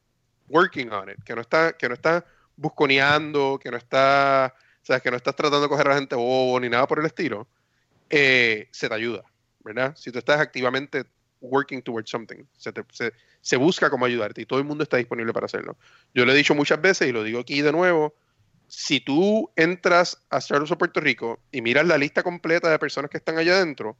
working 0.49 0.91
on 0.91 1.09
it, 1.09 1.23
que 1.23 1.35
no 1.35 1.41
está, 1.41 1.73
que 1.73 1.87
no 1.87 1.95
estás 1.95 2.23
busconeando, 2.55 3.59
que 3.61 3.71
no 3.71 3.77
está, 3.77 4.53
sabes, 4.83 5.01
que 5.01 5.09
no 5.09 5.17
estás 5.17 5.35
tratando 5.35 5.61
de 5.61 5.69
coger 5.69 5.87
a 5.87 5.89
la 5.91 5.95
gente 5.95 6.15
bobo 6.15 6.59
ni 6.59 6.69
nada 6.69 6.87
por 6.87 6.99
el 6.99 7.05
estilo, 7.05 7.47
eh, 8.09 8.69
se 8.71 8.87
te 8.87 8.93
ayuda, 8.93 9.23
¿verdad? 9.63 9.95
Si 9.97 10.11
tú 10.11 10.19
estás 10.19 10.39
activamente 10.39 11.05
working 11.41 11.81
towards 11.81 12.09
something, 12.09 12.45
se, 12.57 12.71
se- 13.41 13.57
busca 13.57 13.89
cómo 13.89 14.05
ayudarte 14.05 14.41
y 14.41 14.45
todo 14.45 14.59
el 14.59 14.65
mundo 14.65 14.83
está 14.83 14.97
disponible 14.97 15.33
para 15.33 15.47
hacerlo. 15.47 15.75
Yo 16.13 16.25
lo 16.25 16.31
he 16.31 16.35
dicho 16.35 16.55
muchas 16.55 16.81
veces 16.81 17.09
y 17.09 17.11
lo 17.11 17.23
digo 17.23 17.39
aquí 17.39 17.61
de 17.61 17.71
nuevo, 17.71 18.13
si 18.67 18.99
tú 19.01 19.51
entras 19.55 20.21
a 20.29 20.39
Startups 20.39 20.75
Puerto 20.77 20.99
Rico 21.01 21.39
y 21.51 21.61
miras 21.61 21.85
la 21.85 21.97
lista 21.97 22.23
completa 22.23 22.69
de 22.69 22.79
personas 22.79 23.11
que 23.11 23.17
están 23.17 23.37
allá 23.37 23.55
adentro 23.57 23.97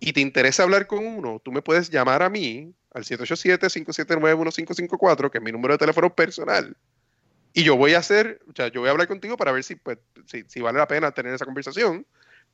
y 0.00 0.12
te 0.12 0.20
interesa 0.20 0.64
hablar 0.64 0.86
con 0.86 1.06
uno, 1.06 1.40
tú 1.44 1.52
me 1.52 1.62
puedes 1.62 1.90
llamar 1.90 2.22
a 2.22 2.30
mí 2.30 2.72
al 2.92 3.04
787-579-1554, 3.04 5.30
que 5.30 5.38
es 5.38 5.44
mi 5.44 5.52
número 5.52 5.74
de 5.74 5.78
teléfono 5.78 6.14
personal. 6.14 6.76
Y 7.52 7.64
yo 7.64 7.76
voy 7.76 7.94
a 7.94 7.98
hacer, 7.98 8.40
o 8.48 8.52
sea, 8.54 8.68
yo 8.68 8.80
voy 8.80 8.88
a 8.88 8.92
hablar 8.92 9.08
contigo 9.08 9.36
para 9.36 9.52
ver 9.52 9.64
si, 9.64 9.76
pues, 9.76 9.98
vale 10.60 10.78
la 10.78 10.88
pena 10.88 11.12
tener 11.12 11.34
esa 11.34 11.44
conversación. 11.44 12.06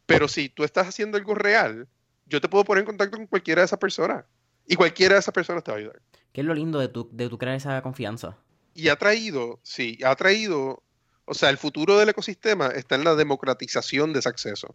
Pero 0.06 0.28
si 0.28 0.48
tú 0.48 0.64
estás 0.64 0.88
haciendo 0.88 1.16
algo 1.16 1.34
real, 1.34 1.88
yo 2.26 2.40
te 2.40 2.48
puedo 2.48 2.64
poner 2.64 2.82
en 2.82 2.86
contacto 2.86 3.16
con 3.16 3.26
cualquiera 3.26 3.62
de 3.62 3.66
esas 3.66 3.78
personas. 3.78 4.24
Y 4.66 4.76
cualquiera 4.76 5.14
de 5.14 5.20
esas 5.20 5.34
personas 5.34 5.64
te 5.64 5.70
va 5.70 5.76
a 5.76 5.80
ayudar. 5.80 6.00
¿Qué 6.32 6.40
es 6.40 6.46
lo 6.46 6.54
lindo 6.54 6.78
de 6.78 6.88
tu, 6.88 7.08
de 7.12 7.28
tu 7.28 7.38
crear 7.38 7.56
esa 7.56 7.82
confianza? 7.82 8.38
Y 8.74 8.88
ha 8.88 8.96
traído, 8.96 9.60
sí, 9.62 9.98
ha 10.04 10.14
traído, 10.16 10.82
o 11.24 11.34
sea, 11.34 11.50
el 11.50 11.58
futuro 11.58 11.98
del 11.98 12.08
ecosistema 12.08 12.68
está 12.68 12.94
en 12.94 13.04
la 13.04 13.14
democratización 13.14 14.12
de 14.12 14.20
ese 14.20 14.28
acceso. 14.28 14.74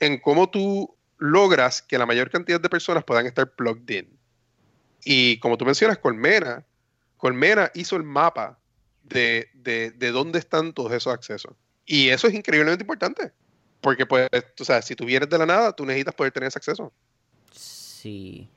En 0.00 0.18
cómo 0.18 0.50
tú 0.50 0.96
logras 1.18 1.82
que 1.82 1.98
la 1.98 2.06
mayor 2.06 2.30
cantidad 2.30 2.60
de 2.60 2.68
personas 2.68 3.04
puedan 3.04 3.26
estar 3.26 3.54
plugged 3.54 3.88
in. 3.90 4.18
Y 5.04 5.38
como 5.38 5.58
tú 5.58 5.64
mencionas, 5.64 5.98
Colmena, 5.98 6.64
Colmena 7.16 7.70
hizo 7.74 7.96
el 7.96 8.02
mapa 8.02 8.58
de, 9.02 9.50
de, 9.54 9.90
de 9.90 10.10
dónde 10.10 10.38
están 10.38 10.72
todos 10.72 10.92
esos 10.92 11.12
accesos. 11.12 11.54
Y 11.84 12.08
eso 12.08 12.28
es 12.28 12.34
increíblemente 12.34 12.82
importante. 12.82 13.32
Porque, 13.82 14.06
pues, 14.06 14.30
tú 14.56 14.64
sabes, 14.64 14.86
si 14.86 14.96
tú 14.96 15.04
vienes 15.04 15.28
de 15.28 15.38
la 15.38 15.44
nada, 15.46 15.72
tú 15.72 15.84
necesitas 15.84 16.14
poder 16.14 16.32
tener 16.32 16.48
ese 16.48 16.58
acceso. 16.58 16.92
Sí. 17.50 18.48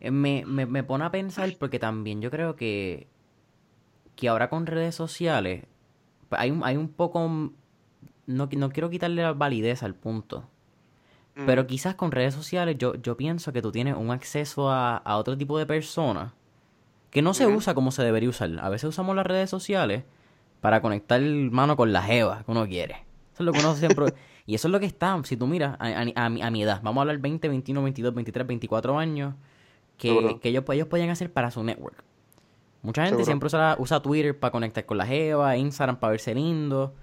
Eh, 0.00 0.10
Me, 0.10 0.44
me, 0.46 0.66
me 0.66 0.82
pone 0.84 1.04
a 1.04 1.10
pensar 1.10 1.54
porque 1.58 1.78
también 1.78 2.22
yo 2.22 2.30
creo 2.30 2.56
que, 2.56 3.08
que 4.16 4.28
ahora 4.28 4.48
con 4.48 4.66
redes 4.66 4.94
sociales 4.94 5.64
pues 6.28 6.40
hay 6.40 6.50
un, 6.50 6.64
hay 6.64 6.76
un 6.76 6.88
poco 6.88 7.28
no, 8.26 8.48
no 8.50 8.70
quiero 8.70 8.90
quitarle 8.90 9.22
la 9.22 9.32
validez 9.32 9.82
al 9.82 9.94
punto. 9.94 10.48
Mm. 11.34 11.46
Pero 11.46 11.66
quizás 11.66 11.94
con 11.94 12.12
redes 12.12 12.34
sociales 12.34 12.76
yo, 12.78 12.94
yo 12.96 13.16
pienso 13.16 13.52
que 13.52 13.62
tú 13.62 13.72
tienes 13.72 13.96
un 13.96 14.10
acceso 14.10 14.70
a, 14.70 14.96
a 14.96 15.16
otro 15.16 15.36
tipo 15.36 15.58
de 15.58 15.66
personas 15.66 16.32
que 17.10 17.22
no 17.22 17.34
se 17.34 17.46
usa 17.46 17.74
como 17.74 17.92
se 17.92 18.02
debería 18.02 18.28
usar. 18.28 18.50
A 18.60 18.68
veces 18.68 18.88
usamos 18.88 19.14
las 19.14 19.26
redes 19.26 19.50
sociales 19.50 20.04
para 20.60 20.80
conectar 20.80 21.20
mano 21.20 21.76
con 21.76 21.92
la 21.92 22.02
jeva 22.02 22.42
que 22.44 22.50
uno 22.50 22.66
quiere. 22.66 23.04
Eso 23.34 23.42
es 23.42 23.46
lo 23.46 23.52
que 23.52 23.58
uno 23.58 23.74
siempre... 23.74 24.14
y 24.46 24.54
eso 24.54 24.68
es 24.68 24.72
lo 24.72 24.80
que 24.80 24.86
está. 24.86 25.20
Si 25.24 25.36
tú 25.36 25.46
miras 25.46 25.76
a, 25.78 25.86
a- 25.88 26.26
a 26.26 26.30
mi, 26.30 26.40
a 26.40 26.50
mi 26.50 26.62
edad, 26.62 26.80
vamos 26.82 26.98
a 26.98 27.02
hablar 27.02 27.18
20, 27.18 27.48
21, 27.48 27.82
22, 27.82 28.14
23, 28.14 28.46
24 28.46 28.98
años, 28.98 29.34
que, 29.98 30.08
Seguro. 30.08 30.40
que 30.40 30.48
ellos, 30.48 30.64
ellos 30.70 30.88
podían 30.88 31.10
hacer 31.10 31.32
para 31.32 31.50
su 31.50 31.62
network. 31.62 32.02
Mucha 32.82 33.02
gente 33.02 33.24
Seguro. 33.24 33.26
siempre 33.26 33.46
usa, 33.48 33.76
usa 33.78 34.00
Twitter 34.00 34.38
para 34.38 34.50
conectar 34.52 34.86
con 34.86 34.98
la 34.98 35.06
jeva, 35.06 35.56
Instagram 35.56 35.96
para 35.98 36.12
verse 36.12 36.34
lindo. 36.34 36.94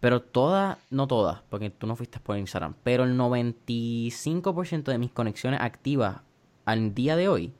Pero 0.00 0.20
todas, 0.20 0.78
no 0.90 1.06
todas, 1.06 1.42
porque 1.48 1.70
tú 1.70 1.86
no 1.86 1.94
fuiste 1.94 2.18
por 2.18 2.36
Instagram, 2.36 2.74
pero 2.82 3.04
el 3.04 3.16
95% 3.16 4.84
de 4.84 4.98
mis 4.98 5.12
conexiones 5.12 5.60
activas 5.60 6.22
al 6.64 6.94
día 6.94 7.14
de 7.16 7.28
hoy, 7.28 7.52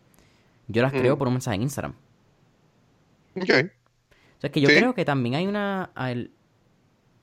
yo 0.67 0.83
las 0.83 0.93
creo 0.93 1.17
por 1.19 1.29
un 1.29 1.35
mensaje 1.35 1.55
en 1.57 1.63
Instagram. 1.63 1.95
Ok. 3.37 3.43
O 3.45 3.47
sea, 3.47 4.49
es 4.49 4.51
que 4.51 4.61
yo 4.61 4.69
Sí. 4.69 4.77
creo 4.77 4.95
que 4.95 5.05
también 5.05 5.37
hay 5.37 5.47
una... 5.47 5.91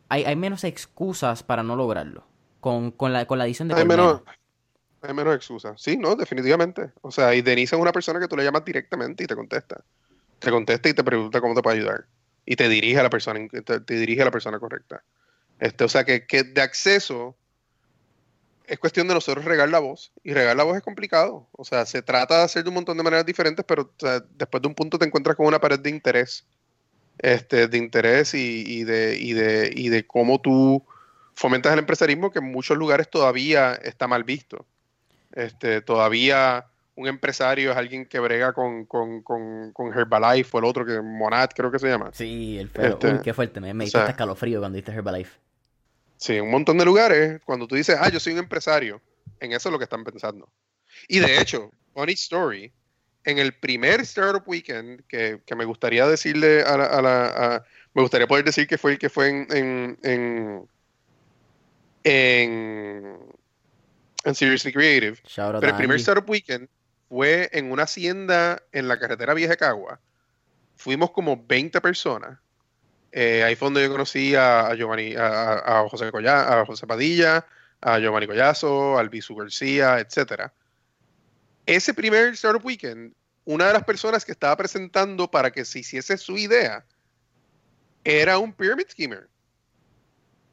hay, 0.10 0.26
hay 0.26 0.36
menos 0.36 0.64
excusas 0.64 1.44
para 1.44 1.64
no 1.64 1.76
lograrlo. 1.76 2.26
Con, 2.60 2.92
con, 2.92 3.14
la, 3.14 3.26
con 3.26 3.38
la 3.38 3.46
adición 3.46 3.70
de 3.70 3.76
Hay 3.76 3.86
menos, 3.86 4.22
hay 5.02 5.14
menos 5.14 5.34
excusas. 5.34 5.82
Sí, 5.82 5.98
no, 5.98 6.16
definitivamente. 6.16 6.92
O 7.02 7.12
sea, 7.12 7.34
y 7.34 7.42
Denise 7.42 7.76
es 7.76 7.82
una 7.82 7.94
persona 7.94 8.20
que 8.20 8.28
tú 8.28 8.36
le 8.36 8.44
llamas 8.44 8.66
directamente 8.66 9.24
y 9.24 9.28
te 9.28 9.36
contesta. 9.36 9.82
Te 10.40 10.52
contesta 10.52 10.90
y 10.90 10.94
te 10.94 11.04
pregunta 11.04 11.40
cómo 11.40 11.56
te 11.56 11.62
puede 11.62 11.78
ayudar. 11.78 12.06
Y 12.46 12.56
te 12.56 12.68
dirige 12.68 13.00
a 13.00 13.04
la 13.04 13.10
persona, 13.10 13.40
te, 13.48 13.80
te 13.80 13.94
dirige 13.94 14.22
a 14.22 14.26
la 14.26 14.32
persona 14.32 14.60
correcta. 14.60 15.04
Este, 15.60 15.84
o 15.84 15.90
sea, 15.90 16.04
que, 16.04 16.26
que 16.26 16.44
de 16.44 16.62
acceso 16.62 17.36
es 18.66 18.78
cuestión 18.78 19.08
de 19.08 19.14
nosotros 19.14 19.46
regar 19.46 19.70
la 19.70 19.80
voz. 19.80 20.12
Y 20.24 20.34
regar 20.34 20.56
la 20.56 20.64
voz 20.64 20.78
es 20.78 20.84
complicado. 20.84 21.48
O 21.54 21.64
sea, 21.64 21.86
se 21.86 22.02
trata 22.02 22.38
de 22.38 22.44
hacer 22.44 22.64
de 22.64 22.70
un 22.70 22.76
montón 22.76 22.98
de 22.98 23.04
maneras 23.04 23.26
diferentes, 23.26 23.66
pero 23.66 23.84
o 23.84 23.94
sea, 23.98 24.22
después 24.32 24.62
de 24.62 24.68
un 24.68 24.76
punto 24.76 25.00
te 25.00 25.06
encuentras 25.06 25.36
con 25.36 25.46
una 25.46 25.60
pared 25.60 25.80
de 25.80 25.90
interés. 25.90 26.46
Este, 27.20 27.68
de 27.68 27.78
interés 27.78 28.34
y, 28.34 28.64
y 28.66 28.84
de, 28.86 29.18
y, 29.20 29.34
de, 29.34 29.72
y 29.76 29.90
de 29.90 30.08
cómo 30.08 30.40
tú 30.40 30.86
fomentas 31.36 31.74
el 31.74 31.80
empresarismo 31.80 32.32
que 32.32 32.40
en 32.40 32.46
muchos 32.52 32.78
lugares 32.78 33.10
todavía 33.10 33.74
está 33.76 34.08
mal 34.08 34.24
visto. 34.24 34.66
Este, 35.34 35.82
todavía 35.82 36.66
un 36.96 37.08
empresario 37.08 37.72
es 37.72 37.78
alguien 37.78 38.06
que 38.06 38.20
brega 38.20 38.52
con, 38.54 38.86
con, 38.86 39.22
con, 39.22 39.72
con 39.74 39.98
Herbalife 39.98 40.50
o 40.54 40.60
el 40.60 40.66
otro 40.66 40.86
que 40.86 41.02
Monat 41.02 41.54
creo 41.56 41.72
que 41.72 41.80
se 41.80 41.88
llama. 41.88 42.10
Sí, 42.14 42.58
el 42.58 42.70
feo. 42.70 42.88
Este, 42.94 43.08
Uy, 43.14 43.20
qué 43.24 43.34
fuerte. 43.34 43.60
Me, 43.62 43.74
me 43.74 43.84
o 43.84 43.86
diste 43.86 43.98
sea- 43.98 44.02
hasta 44.02 44.12
escalofrío 44.12 44.60
cuando 44.60 44.76
diste 44.78 44.92
Herbalife. 44.92 45.40
Sí, 46.18 46.36
en 46.36 46.44
un 46.44 46.52
montón 46.52 46.78
de 46.78 46.84
lugares, 46.86 47.40
cuando 47.46 47.68
tú 47.68 47.76
dices, 47.76 47.96
ah, 48.00 48.10
yo 48.10 48.20
soy 48.20 48.34
un 48.34 48.40
empresario, 48.40 49.02
en 49.40 49.54
eso 49.54 49.70
es 49.70 49.72
lo 49.74 49.78
que 49.80 49.86
están 49.86 50.04
pensando. 50.04 50.50
Y 51.08 51.20
de 51.20 51.38
hecho, 51.42 51.72
funny 51.94 52.14
story, 52.14 52.74
en 53.26 53.38
el 53.40 53.54
primer 53.54 54.02
Startup 54.02 54.44
Weekend, 54.48 55.04
que, 55.08 55.42
que 55.46 55.56
me 55.56 55.66
gustaría 55.66 56.08
decirle 56.08 56.64
a 56.64 56.78
la, 56.78 56.86
a 56.86 57.02
la- 57.02 57.28
a- 57.56 57.64
me 57.94 58.02
gustaría 58.02 58.28
poder 58.28 58.46
decir 58.46 58.68
que 58.68 58.78
fue 58.78 58.94
el 58.94 59.00
que 59.00 59.10
fue 59.10 59.28
en, 59.30 59.48
en, 59.52 60.00
en, 60.04 60.70
en, 62.04 63.18
en 64.24 64.36
Seriously 64.36 64.72
Creative, 64.72 65.18
Shout 65.26 65.56
out 65.56 65.62
pero 65.62 65.72
el 65.72 65.78
primer. 65.78 65.98
Startup 65.98 66.30
Weekend 66.30 66.70
fue 67.10 67.50
en 67.52 67.72
una 67.72 67.84
hacienda 67.84 68.62
en 68.72 68.88
la 68.88 69.00
carretera 69.00 69.34
Vieja 69.34 69.56
Cagua. 69.56 70.00
Fuimos 70.78 71.12
como 71.12 71.44
20 71.48 71.82
personas. 71.82 72.38
Eh, 73.12 73.44
ahí 73.44 73.56
fue 73.56 73.66
donde 73.68 73.84
yo 73.84 73.92
conocí 73.92 74.36
a, 74.36 74.68
a 74.68 74.76
Giovanni, 74.76 75.16
a 75.18 75.86
José 75.90 76.12
Colla- 76.12 76.62
a 76.62 76.66
José 76.66 76.86
Padilla, 76.86 77.46
a 77.82 77.98
Giovanni 78.00 78.28
Collazo, 78.28 78.98
a 78.98 79.02
Albizu 79.02 79.36
García, 79.36 80.00
etcétera. 80.00 80.54
Ese 81.66 81.94
primer 81.94 82.34
Startup 82.34 82.66
Weekend, 82.66 83.14
una 83.46 83.68
de 83.68 83.74
las 83.74 83.84
personas 83.84 84.26
que 84.26 84.32
estaba 84.32 84.56
presentando 84.58 85.30
para 85.30 85.52
que 85.52 85.66
se 85.66 85.80
hiciese 85.80 86.18
su 86.18 86.38
idea 86.38 86.86
era 88.04 88.38
un 88.38 88.54
pyramid 88.54 88.88
schemer. 88.90 89.28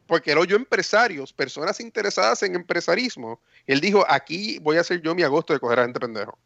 Porque 0.07 0.33
él 0.33 0.39
oyó 0.39 0.57
empresarios, 0.57 1.33
personas 1.33 1.81
interesadas 1.81 2.43
en 2.43 2.55
empresarismo, 2.55 3.41
él 3.67 3.81
dijo, 3.81 4.05
aquí 4.09 4.59
voy 4.61 4.77
a 4.77 4.83
hacer 4.83 5.03
yo 5.03 5.15
mi 5.15 5.23
agosto 5.23 5.53
de 5.53 5.59
coger 5.59 5.81
a 5.81 5.85
gente 5.85 5.99
pendejo. 5.99 6.39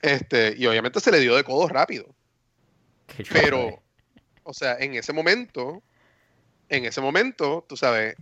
Este, 0.00 0.54
y 0.56 0.66
obviamente 0.66 1.00
se 1.00 1.10
le 1.10 1.18
dio 1.18 1.34
de 1.34 1.42
codo 1.42 1.68
rápido. 1.68 2.14
Pero, 3.32 3.82
o 4.44 4.54
sea, 4.54 4.76
en 4.78 4.94
ese 4.94 5.12
momento, 5.12 5.82
en 6.68 6.84
ese 6.84 7.00
momento, 7.00 7.64
tú 7.68 7.76
sabes, 7.76 8.14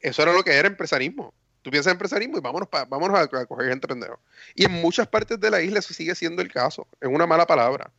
eso 0.00 0.22
era 0.22 0.32
lo 0.32 0.42
que 0.42 0.52
era 0.52 0.68
empresarismo. 0.68 1.32
Tú 1.64 1.70
piensas 1.70 1.90
en 1.90 1.94
empresarismo 1.94 2.36
y 2.36 2.42
vámonos, 2.42 2.68
pa- 2.68 2.84
vámonos 2.84 3.18
a, 3.18 3.46
coger 3.46 3.70
gente 3.70 3.88
pendejo. 3.88 4.20
Y 4.54 4.66
en 4.66 4.82
muchas 4.82 5.08
partes 5.08 5.40
de 5.40 5.50
la 5.50 5.62
isla 5.62 5.78
eso 5.78 5.94
sigue 5.94 6.14
siendo 6.14 6.42
el 6.42 6.52
caso. 6.52 6.86
Es 7.00 7.08
una 7.08 7.26
mala 7.26 7.46
palabra. 7.46 7.90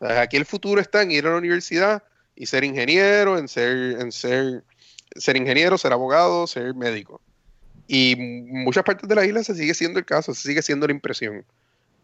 Aquí 0.00 0.36
el 0.36 0.46
futuro 0.46 0.80
está 0.80 1.02
en 1.02 1.10
ir 1.10 1.26
a 1.26 1.30
la 1.30 1.38
universidad 1.38 2.04
y 2.36 2.46
ser 2.46 2.62
ingeniero, 2.62 3.36
en 3.36 3.48
ser, 3.48 4.00
en 4.00 4.12
ser, 4.12 4.62
ser 5.16 5.36
ingeniero, 5.36 5.76
ser 5.76 5.92
abogado, 5.92 6.46
ser 6.46 6.72
médico. 6.76 7.20
Y 7.88 8.12
en 8.12 8.62
muchas 8.62 8.84
partes 8.84 9.08
de 9.08 9.14
la 9.16 9.24
isla 9.26 9.42
se 9.42 9.56
sigue 9.56 9.74
siendo 9.74 9.98
el 9.98 10.04
caso, 10.04 10.32
se 10.32 10.46
sigue 10.46 10.62
siendo 10.62 10.86
la 10.86 10.92
impresión. 10.92 11.44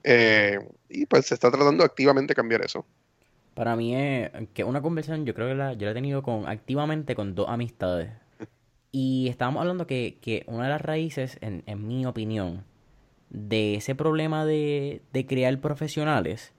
Eh, 0.02 0.58
y 0.88 1.06
pues 1.06 1.26
se 1.26 1.34
está 1.34 1.48
tratando 1.48 1.84
activamente 1.84 2.32
de 2.32 2.34
cambiar 2.34 2.64
eso. 2.64 2.84
Para 3.54 3.76
mí 3.76 3.94
es 3.94 4.32
que 4.52 4.64
una 4.64 4.82
conversación, 4.82 5.26
yo 5.26 5.32
creo 5.32 5.46
que 5.46 5.54
la, 5.54 5.74
yo 5.74 5.84
la 5.84 5.92
he 5.92 5.94
tenido 5.94 6.24
con 6.24 6.48
activamente 6.48 7.14
con 7.14 7.36
dos 7.36 7.48
amistades. 7.48 8.10
Y 8.94 9.28
estábamos 9.28 9.60
hablando 9.62 9.86
que, 9.88 10.18
que 10.22 10.44
una 10.46 10.64
de 10.64 10.70
las 10.70 10.80
raíces, 10.80 11.38
en, 11.40 11.64
en 11.66 11.86
mi 11.88 12.06
opinión, 12.06 12.64
de 13.30 13.76
ese 13.76 13.94
problema 13.94 14.44
de, 14.46 15.02
de 15.12 15.26
crear 15.26 15.60
profesionales 15.60 16.52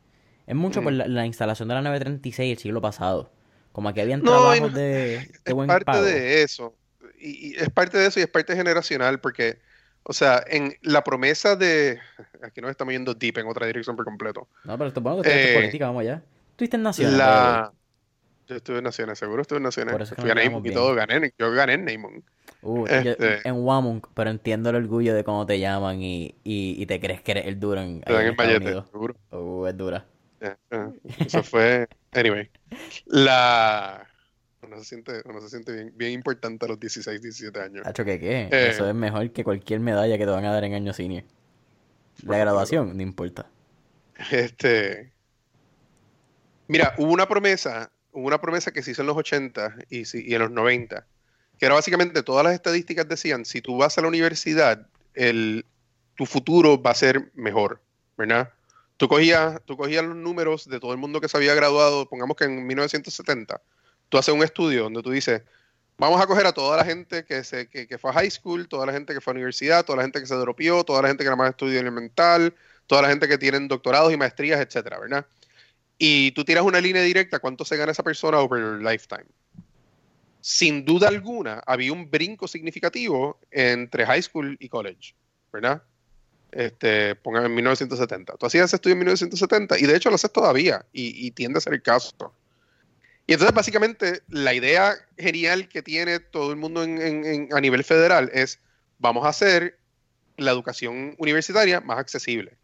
es 0.47 0.55
mucho 0.55 0.83
por 0.83 0.91
Ujú. 0.91 0.99
la, 0.99 1.07
la 1.07 1.25
instalación 1.25 1.69
de 1.69 1.75
la 1.75 1.81
936 1.81 2.51
el 2.53 2.59
siglo 2.59 2.81
pasado. 2.81 3.31
Como 3.73 3.93
que 3.93 4.01
habían 4.01 4.23
No, 4.23 4.31
trabajos 4.31 4.71
no- 4.71 4.77
de, 4.77 5.27
de 5.45 5.53
es 5.53 5.53
buen 5.53 5.69
parte 5.69 5.85
pago. 5.85 6.05
de 6.05 6.43
eso. 6.43 6.75
Y, 7.19 7.53
y 7.53 7.55
es 7.57 7.69
parte 7.69 7.97
de 7.97 8.07
eso 8.07 8.19
y 8.19 8.23
es 8.23 8.29
parte 8.29 8.55
generacional 8.55 9.19
porque, 9.21 9.59
o 10.03 10.13
sea, 10.13 10.43
en 10.47 10.75
la 10.81 11.03
promesa 11.03 11.55
de... 11.55 11.99
Aquí 12.43 12.61
nos 12.61 12.71
estamos 12.71 12.93
yendo 12.93 13.13
deep 13.13 13.37
en 13.39 13.47
otra 13.47 13.67
dirección 13.67 13.95
por 13.95 14.05
completo. 14.05 14.47
No, 14.63 14.77
pero 14.77 14.87
esto 14.87 15.01
bueno 15.01 15.23
que 15.23 15.31
Eh, 15.31 15.49
política, 15.49 15.85
vamos 15.87 16.01
allá. 16.01 16.23
Estuviste 16.51 16.77
en 16.77 16.83
Naciones. 16.83 17.17
La... 17.17 17.73
Yo 18.47 18.55
estuve 18.55 18.77
en 18.77 18.83
Naciones, 18.83 19.17
seguro 19.17 19.41
estuve 19.41 19.57
en 19.57 19.63
Naciones. 19.63 19.91
Por 19.91 20.01
eso 20.01 20.13
es 20.13 20.23
que 20.23 20.31
Fui 20.31 20.31
a 20.31 20.69
y 20.69 20.73
todo, 20.73 20.93
gané. 20.93 21.33
Yo 21.37 21.51
gané 21.51 21.73
en 21.73 21.85
Namon. 21.85 22.23
Uh, 22.61 22.85
este- 22.87 23.47
en 23.47 23.55
Wamunk, 23.55 24.07
pero 24.13 24.29
entiendo 24.29 24.69
el 24.69 24.75
orgullo 24.75 25.13
de 25.13 25.23
cómo 25.23 25.45
te 25.45 25.59
llaman 25.59 26.01
y, 26.01 26.35
y, 26.43 26.81
y 26.81 26.85
te 26.85 26.99
crees 26.99 27.21
que 27.21 27.31
eres 27.31 27.47
el 27.47 27.59
duro 27.59 27.81
en, 27.81 28.01
Te 28.01 28.13
dan 28.13 28.25
en 28.25 28.67
el 28.67 28.83
seguro. 28.85 29.15
Uh, 29.31 29.65
es 29.67 29.77
dura. 29.77 30.05
Ya, 30.41 30.57
ya. 30.71 30.91
Eso 31.19 31.43
fue... 31.43 31.87
Anyway. 32.11 32.49
La... 33.05 34.07
Uno 34.61 34.77
se 34.79 34.85
siente, 34.85 35.21
uno 35.25 35.41
se 35.41 35.49
siente 35.49 35.71
bien, 35.73 35.93
bien 35.95 36.11
importante 36.11 36.65
a 36.65 36.69
los 36.69 36.79
16, 36.79 37.21
17 37.21 37.59
años. 37.59 37.85
Hacho, 37.85 38.03
¿qué 38.03 38.19
qué? 38.19 38.49
Eh. 38.51 38.69
Eso 38.69 38.87
es 38.87 38.95
mejor 38.95 39.31
que 39.31 39.43
cualquier 39.43 39.79
medalla 39.79 40.17
que 40.17 40.25
te 40.25 40.31
van 40.31 40.45
a 40.45 40.51
dar 40.51 40.63
en 40.63 40.73
año 40.73 40.91
senior. 40.93 41.23
La 42.23 42.37
graduación, 42.37 42.95
no 42.95 43.03
importa. 43.03 43.47
Este. 44.31 45.11
Mira, 46.67 46.95
hubo 46.97 47.11
una 47.11 47.27
promesa, 47.27 47.91
una 48.23 48.39
promesa 48.39 48.71
que 48.71 48.81
se 48.81 48.91
hizo 48.91 49.01
en 49.01 49.07
los 49.07 49.17
80 49.17 49.75
y, 49.89 50.03
y 50.17 50.33
en 50.33 50.41
los 50.41 50.51
90, 50.51 51.05
que 51.59 51.65
era 51.65 51.75
básicamente 51.75 52.23
todas 52.23 52.43
las 52.43 52.53
estadísticas 52.53 53.07
decían, 53.07 53.45
si 53.45 53.61
tú 53.61 53.77
vas 53.77 53.97
a 53.97 54.01
la 54.01 54.07
universidad, 54.07 54.87
el, 55.13 55.65
tu 56.15 56.25
futuro 56.25 56.81
va 56.81 56.91
a 56.91 56.95
ser 56.95 57.31
mejor, 57.33 57.81
¿verdad? 58.17 58.51
Tú 58.97 59.07
cogías, 59.07 59.61
tú 59.65 59.75
cogías 59.75 60.03
los 60.03 60.15
números 60.15 60.69
de 60.69 60.79
todo 60.79 60.93
el 60.93 60.97
mundo 60.97 61.19
que 61.19 61.27
se 61.27 61.37
había 61.37 61.53
graduado, 61.53 62.07
pongamos 62.07 62.37
que 62.37 62.45
en 62.45 62.65
1970, 62.65 63.61
tú 64.09 64.17
haces 64.17 64.33
un 64.33 64.43
estudio 64.43 64.83
donde 64.83 65.01
tú 65.01 65.11
dices, 65.11 65.41
vamos 65.97 66.21
a 66.21 66.27
coger 66.27 66.45
a 66.45 66.53
toda 66.53 66.77
la 66.77 66.85
gente 66.85 67.25
que, 67.25 67.43
se, 67.43 67.67
que, 67.67 67.87
que 67.87 67.97
fue 67.97 68.11
a 68.11 68.13
high 68.13 68.31
school, 68.31 68.67
toda 68.67 68.85
la 68.85 68.93
gente 68.93 69.13
que 69.13 69.21
fue 69.21 69.31
a 69.31 69.35
universidad, 69.35 69.83
toda 69.83 69.97
la 69.97 70.03
gente 70.03 70.19
que 70.19 70.25
se 70.25 70.35
dropió, 70.35 70.83
toda 70.83 71.01
la 71.01 71.09
gente 71.09 71.23
que 71.23 71.29
nada 71.29 71.37
más 71.37 71.49
estudió 71.49 71.79
elemental, 71.79 72.53
toda 72.87 73.01
la 73.01 73.09
gente 73.09 73.27
que 73.27 73.37
tienen 73.37 73.67
doctorados 73.67 74.13
y 74.13 74.17
maestrías, 74.17 74.61
etcétera, 74.61 74.99
¿verdad? 74.99 75.25
Y 75.97 76.31
tú 76.31 76.43
tiras 76.43 76.63
una 76.63 76.81
línea 76.81 77.01
directa, 77.01 77.39
¿cuánto 77.39 77.63
se 77.65 77.77
gana 77.77 77.91
esa 77.91 78.03
persona 78.03 78.39
over 78.39 78.59
your 78.61 78.81
lifetime? 78.83 79.25
Sin 80.41 80.85
duda 80.85 81.07
alguna, 81.07 81.63
había 81.65 81.91
un 81.93 82.09
brinco 82.11 82.47
significativo 82.47 83.39
entre 83.49 84.05
high 84.05 84.21
school 84.21 84.57
y 84.59 84.69
college, 84.69 85.15
¿verdad? 85.51 85.81
Este, 86.51 87.15
pongan 87.15 87.45
en 87.45 87.55
1970. 87.55 88.35
Tú 88.37 88.45
hacías 88.45 88.65
ese 88.65 88.75
estudio 88.75 88.93
en 88.93 88.99
1970 88.99 89.79
y 89.79 89.83
de 89.83 89.95
hecho 89.95 90.09
lo 90.09 90.15
haces 90.15 90.31
todavía 90.31 90.85
y, 90.93 91.25
y 91.27 91.31
tiende 91.31 91.57
a 91.57 91.61
ser 91.61 91.73
el 91.73 91.81
caso. 91.81 92.33
Y 93.27 93.33
entonces 93.33 93.55
básicamente 93.55 94.21
la 94.29 94.53
idea 94.53 94.93
genial 95.17 95.67
que 95.67 95.81
tiene 95.81 96.19
todo 96.19 96.51
el 96.51 96.57
mundo 96.57 96.83
en- 96.83 97.01
en- 97.01 97.25
en- 97.25 97.49
a 97.51 97.59
nivel 97.59 97.83
federal 97.83 98.29
es 98.33 98.59
vamos 98.99 99.25
a 99.25 99.29
hacer 99.29 99.79
la 100.37 100.51
educación 100.51 101.15
universitaria 101.17 101.81
más 101.81 101.97
accesible. 101.97 102.55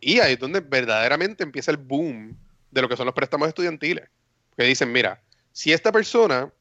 Y 0.00 0.20
ahí 0.20 0.32
es 0.34 0.38
donde 0.38 0.60
verdaderamente 0.60 1.42
empieza 1.44 1.70
el 1.70 1.76
boom 1.76 2.34
de 2.70 2.82
lo 2.82 2.88
que 2.88 2.96
son 2.96 3.06
los 3.06 3.14
préstamos 3.14 3.48
estudiantiles. 3.48 4.08
Que 4.56 4.64
dicen, 4.64 4.92
mira, 4.92 5.20
si 5.52 5.72
esta 5.72 5.92
persona 5.92 6.52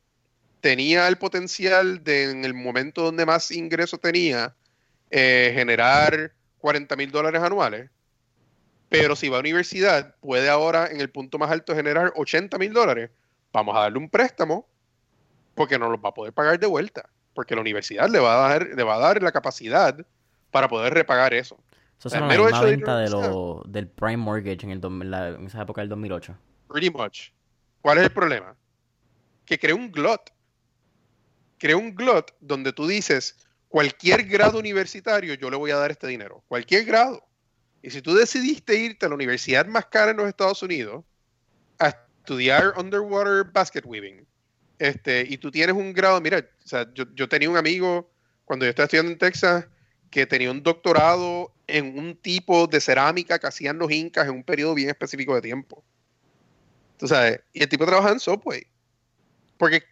tenía 0.62 1.08
el 1.08 1.18
potencial 1.18 2.04
de 2.04 2.32
en 2.32 2.46
el 2.46 2.54
momento 2.54 3.04
donde 3.04 3.26
más 3.26 3.52
ingreso 3.52 3.98
tenía 3.98 4.56
eh, 5.10 5.52
generar 5.54 6.34
40 6.60 6.96
mil 6.96 7.12
dólares 7.12 7.42
anuales, 7.42 7.90
pero 8.90 9.16
si 9.16 9.30
va 9.30 9.38
a 9.38 9.40
universidad 9.40 10.16
puede 10.20 10.50
ahora 10.50 10.88
en 10.88 11.00
el 11.00 11.10
punto 11.10 11.38
más 11.38 11.52
alto 11.52 11.76
generar 11.76 12.12
80 12.16 12.58
mil 12.58 12.74
dólares, 12.74 13.10
vamos 13.54 13.76
a 13.76 13.82
darle 13.82 14.00
un 14.00 14.10
préstamo 14.10 14.68
porque 15.56 15.78
no 15.78 15.90
los 15.90 16.00
va 16.04 16.10
a 16.10 16.14
poder 16.14 16.34
pagar 16.34 16.60
de 16.60 16.68
vuelta, 16.68 17.10
porque 17.34 17.56
la 17.56 17.62
universidad 17.62 18.10
le 18.10 18.20
va 18.20 18.46
a 18.46 18.50
dar, 18.50 18.68
le 18.68 18.84
va 18.84 18.96
a 18.96 19.00
dar 19.00 19.22
la 19.22 19.32
capacidad 19.32 19.98
para 20.52 20.68
poder 20.68 20.94
repagar 20.94 21.34
eso. 21.34 21.58
Eso 22.00 22.08
es 22.08 22.14
el 22.16 22.22
la 22.22 22.28
misma 22.28 22.62
venta 22.62 22.98
de 22.98 23.10
lo, 23.10 23.64
del 23.68 23.88
Prime 23.88 24.18
Mortgage 24.18 24.64
en, 24.66 24.72
el, 24.72 24.80
dos- 24.82 24.92
la- 25.06 25.30
en 25.30 25.46
esa 25.48 25.62
época 25.62 25.82
del 25.82 25.90
2008. 25.90 26.36
Pretty 26.70 26.90
much. 26.90 27.32
¿Cuál 27.82 27.98
es 28.00 28.06
el 28.06 28.12
problema? 28.12 28.56
Que 29.46 29.60
crea 29.60 29.76
un 29.76 29.92
glot. 29.92 30.32
Crea 31.58 31.76
un 31.76 31.94
glot 31.94 32.34
donde 32.40 32.72
tú 32.72 32.88
dices, 32.88 33.38
cualquier 33.68 34.24
grado 34.24 34.58
universitario 34.60 35.34
yo 35.34 35.50
le 35.50 35.58
voy 35.58 35.72
a 35.72 35.76
dar 35.78 35.92
este 35.92 36.08
dinero. 36.08 36.44
Cualquier 36.48 36.86
grado. 36.86 37.22
Y 37.82 37.90
si 37.90 38.02
tú 38.02 38.14
decidiste 38.16 38.78
irte 38.78 39.06
a 39.06 39.10
la 39.10 39.16
universidad 39.16 39.66
más 39.66 39.86
cara 39.88 40.12
en 40.12 40.18
los 40.18 40.28
Estados 40.28 40.62
Unidos 40.64 41.04
a 41.80 41.90
estudiar 41.90 42.74
underwater 42.78 43.44
basket 43.52 43.84
weaving, 43.86 44.26
este, 44.78 45.26
y 45.28 45.38
tú 45.38 45.52
tienes 45.52 45.76
un 45.76 45.92
grado, 45.92 46.22
mira, 46.22 46.40
o 46.40 46.68
sea, 46.68 46.88
yo, 46.94 47.04
yo 47.14 47.28
tenía 47.28 47.50
un 47.50 47.58
amigo 47.58 48.10
cuando 48.46 48.66
yo 48.66 48.70
estaba 48.70 48.86
estudiando 48.86 49.12
en 49.12 49.18
Texas 49.18 49.68
que 50.10 50.26
tenía 50.26 50.52
un 50.52 50.64
doctorado 50.64 51.52
en 51.68 51.98
un 51.98 52.16
tipo 52.16 52.68
de 52.68 52.82
cerámica 52.82 53.40
que 53.40 53.48
hacían 53.48 53.78
los 53.78 53.92
incas 53.92 54.28
en 54.28 54.36
un 54.36 54.44
periodo 54.44 54.74
bien 54.74 54.90
específico 54.90 55.36
de 55.36 55.42
tiempo. 55.42 55.84
Tú 56.98 57.08
sabes, 57.08 57.42
y 57.54 57.64
el 57.64 57.70
tipo 57.70 57.86
trabaja 57.86 58.12
en 58.12 58.20
Subway. 58.20 58.66
Porque 59.58 59.84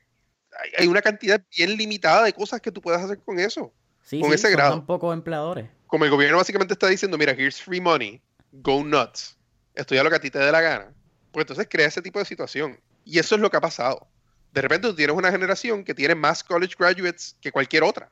hay, 0.78 0.88
una 0.88 1.02
cantidad 1.02 1.42
bien 1.56 1.78
limitada 1.78 2.24
de 2.24 2.34
cosas 2.34 2.62
que 2.62 2.72
tú 2.72 2.82
puedes 2.82 3.02
hacer 3.02 3.20
con 3.20 3.40
eso. 3.40 3.72
Sí, 4.04 4.20
Con 4.20 4.30
sí, 4.30 4.36
ese 4.36 4.48
son 4.48 4.52
grado. 4.54 4.72
tan 4.72 4.86
pocos 4.86 5.14
empleadores. 5.14 5.70
Como 5.86 6.06
el 6.06 6.12
gobierno 6.12 6.38
básicamente 6.38 6.74
está 6.74 6.88
diciendo, 6.88 7.18
mira, 7.18 7.34
here's 7.34 7.62
free 7.62 7.82
money, 7.82 8.22
go 8.52 8.84
nuts, 8.84 9.38
estudia 9.76 10.04
lo 10.04 10.10
que 10.10 10.16
a 10.16 10.20
ti 10.20 10.32
te 10.32 10.40
dé 10.40 10.52
la 10.52 10.62
gana. 10.62 10.94
Pues 11.32 11.44
entonces 11.44 11.68
crea 11.70 11.88
ese 11.88 12.02
tipo 12.02 12.20
de 12.20 12.26
situación. 12.26 12.80
Y 13.06 13.20
eso 13.20 13.36
es 13.36 13.42
lo 13.42 13.50
que 13.50 13.58
ha 13.58 13.62
pasado. 13.62 14.08
De 14.54 14.62
repente 14.62 14.88
tú 14.88 14.96
tienes 14.96 15.16
una 15.16 15.32
generación 15.32 15.84
que 15.84 15.94
tiene 15.94 16.16
más 16.16 16.44
college 16.44 16.76
graduates 16.78 17.38
que 17.40 17.52
cualquier 17.52 17.84
otra. 17.84 18.10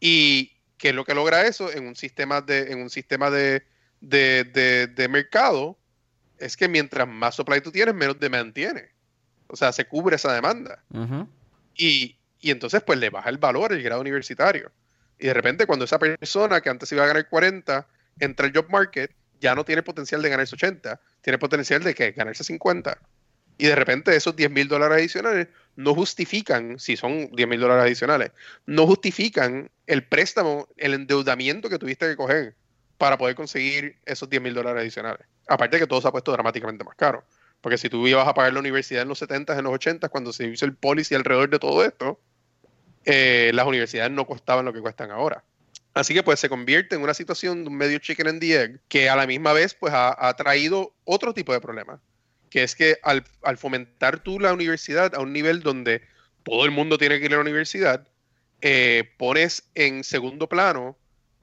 Y 0.00 0.53
¿qué 0.78 0.90
es 0.90 0.94
lo 0.94 1.04
que 1.04 1.14
logra 1.14 1.46
eso 1.46 1.72
en 1.72 1.86
un 1.86 1.96
sistema 1.96 2.40
de, 2.40 2.72
en 2.72 2.82
un 2.82 2.90
sistema 2.90 3.30
de, 3.30 3.62
de, 4.00 4.44
de- 4.44 4.86
de 4.88 5.08
mercado? 5.08 5.78
Es 6.38 6.56
que 6.56 6.68
mientras 6.68 7.06
más 7.08 7.34
supply 7.36 7.60
tú 7.60 7.70
tienes, 7.70 7.94
menos 7.94 8.18
demand 8.18 8.52
tienes. 8.52 8.90
O 9.46 9.56
sea, 9.56 9.72
se 9.72 9.84
cubre 9.86 10.16
esa 10.16 10.32
demanda. 10.32 10.82
Y, 11.76 12.16
y 12.40 12.50
entonces 12.50 12.82
pues 12.82 12.98
le 12.98 13.10
baja 13.10 13.28
el 13.30 13.38
valor 13.38 13.72
el 13.72 13.82
grado 13.82 14.00
universitario. 14.00 14.70
Y 15.18 15.26
de 15.28 15.34
repente 15.34 15.66
cuando 15.66 15.84
esa 15.84 15.98
persona 15.98 16.60
que 16.60 16.70
antes 16.70 16.90
iba 16.92 17.04
a 17.04 17.06
ganar 17.06 17.28
40 17.28 17.86
entra 18.18 18.46
al 18.46 18.52
job 18.54 18.66
market, 18.70 19.12
ya 19.40 19.54
no 19.54 19.64
tiene 19.64 19.82
potencial 19.82 20.22
de 20.22 20.28
ganarse 20.28 20.54
80, 20.54 21.00
tiene 21.20 21.38
potencial 21.38 21.82
de 21.82 21.94
que 21.94 22.12
ganarse 22.12 22.42
50. 22.44 22.98
Y 23.58 23.66
de 23.66 23.74
repente 23.76 24.14
esos 24.16 24.34
10 24.34 24.50
mil 24.50 24.66
dólares 24.68 24.98
adicionales 24.98 25.48
no 25.76 25.94
justifican, 25.94 26.78
si 26.78 26.96
son 26.96 27.30
10 27.32 27.48
mil 27.48 27.60
dólares 27.60 27.84
adicionales, 27.84 28.32
no 28.66 28.86
justifican 28.86 29.70
el 29.86 30.04
préstamo, 30.04 30.68
el 30.76 30.94
endeudamiento 30.94 31.68
que 31.68 31.78
tuviste 31.78 32.08
que 32.08 32.16
coger 32.16 32.54
para 32.98 33.18
poder 33.18 33.34
conseguir 33.34 33.96
esos 34.04 34.28
10 34.28 34.42
mil 34.42 34.54
dólares 34.54 34.82
adicionales. 34.82 35.26
Aparte 35.48 35.76
de 35.76 35.82
que 35.82 35.86
todo 35.86 36.00
se 36.00 36.08
ha 36.08 36.12
puesto 36.12 36.32
dramáticamente 36.32 36.84
más 36.84 36.94
caro. 36.94 37.24
Porque 37.60 37.78
si 37.78 37.88
tú 37.88 38.06
ibas 38.06 38.28
a 38.28 38.34
pagar 38.34 38.52
la 38.52 38.60
universidad 38.60 39.02
en 39.02 39.08
los 39.08 39.22
70s, 39.22 39.58
en 39.58 39.64
los 39.64 39.72
80s, 39.72 40.10
cuando 40.10 40.32
se 40.32 40.46
hizo 40.46 40.66
el 40.66 40.74
policy 40.74 41.14
alrededor 41.14 41.48
de 41.48 41.58
todo 41.58 41.84
esto, 41.84 42.20
eh, 43.04 43.50
las 43.54 43.66
universidades 43.66 44.12
no 44.12 44.26
costaban 44.26 44.64
lo 44.64 44.72
que 44.72 44.80
cuestan 44.80 45.10
ahora. 45.10 45.42
Así 45.94 46.12
que 46.12 46.22
pues 46.22 46.40
se 46.40 46.48
convierte 46.48 46.96
en 46.96 47.02
una 47.02 47.14
situación 47.14 47.64
de 47.64 47.70
un 47.70 47.76
medio 47.76 47.98
chicken 47.98 48.26
and 48.26 48.40
the 48.40 48.62
egg 48.62 48.80
que 48.88 49.08
a 49.08 49.16
la 49.16 49.26
misma 49.26 49.52
vez 49.52 49.74
pues 49.74 49.94
ha, 49.94 50.28
ha 50.28 50.34
traído 50.34 50.92
otro 51.04 51.32
tipo 51.32 51.52
de 51.52 51.60
problema, 51.60 52.00
que 52.54 52.62
es 52.62 52.76
que 52.76 52.98
al, 53.02 53.24
al 53.42 53.58
fomentar 53.58 54.20
tú 54.20 54.38
la 54.38 54.52
universidad 54.52 55.12
a 55.16 55.20
un 55.20 55.32
nivel 55.32 55.60
donde 55.60 56.02
todo 56.44 56.64
el 56.64 56.70
mundo 56.70 56.98
tiene 56.98 57.18
que 57.18 57.24
ir 57.24 57.32
a 57.32 57.38
la 57.38 57.40
universidad, 57.42 58.06
eh, 58.60 59.10
pones 59.18 59.68
en 59.74 60.04
segundo 60.04 60.48
plano 60.48 60.96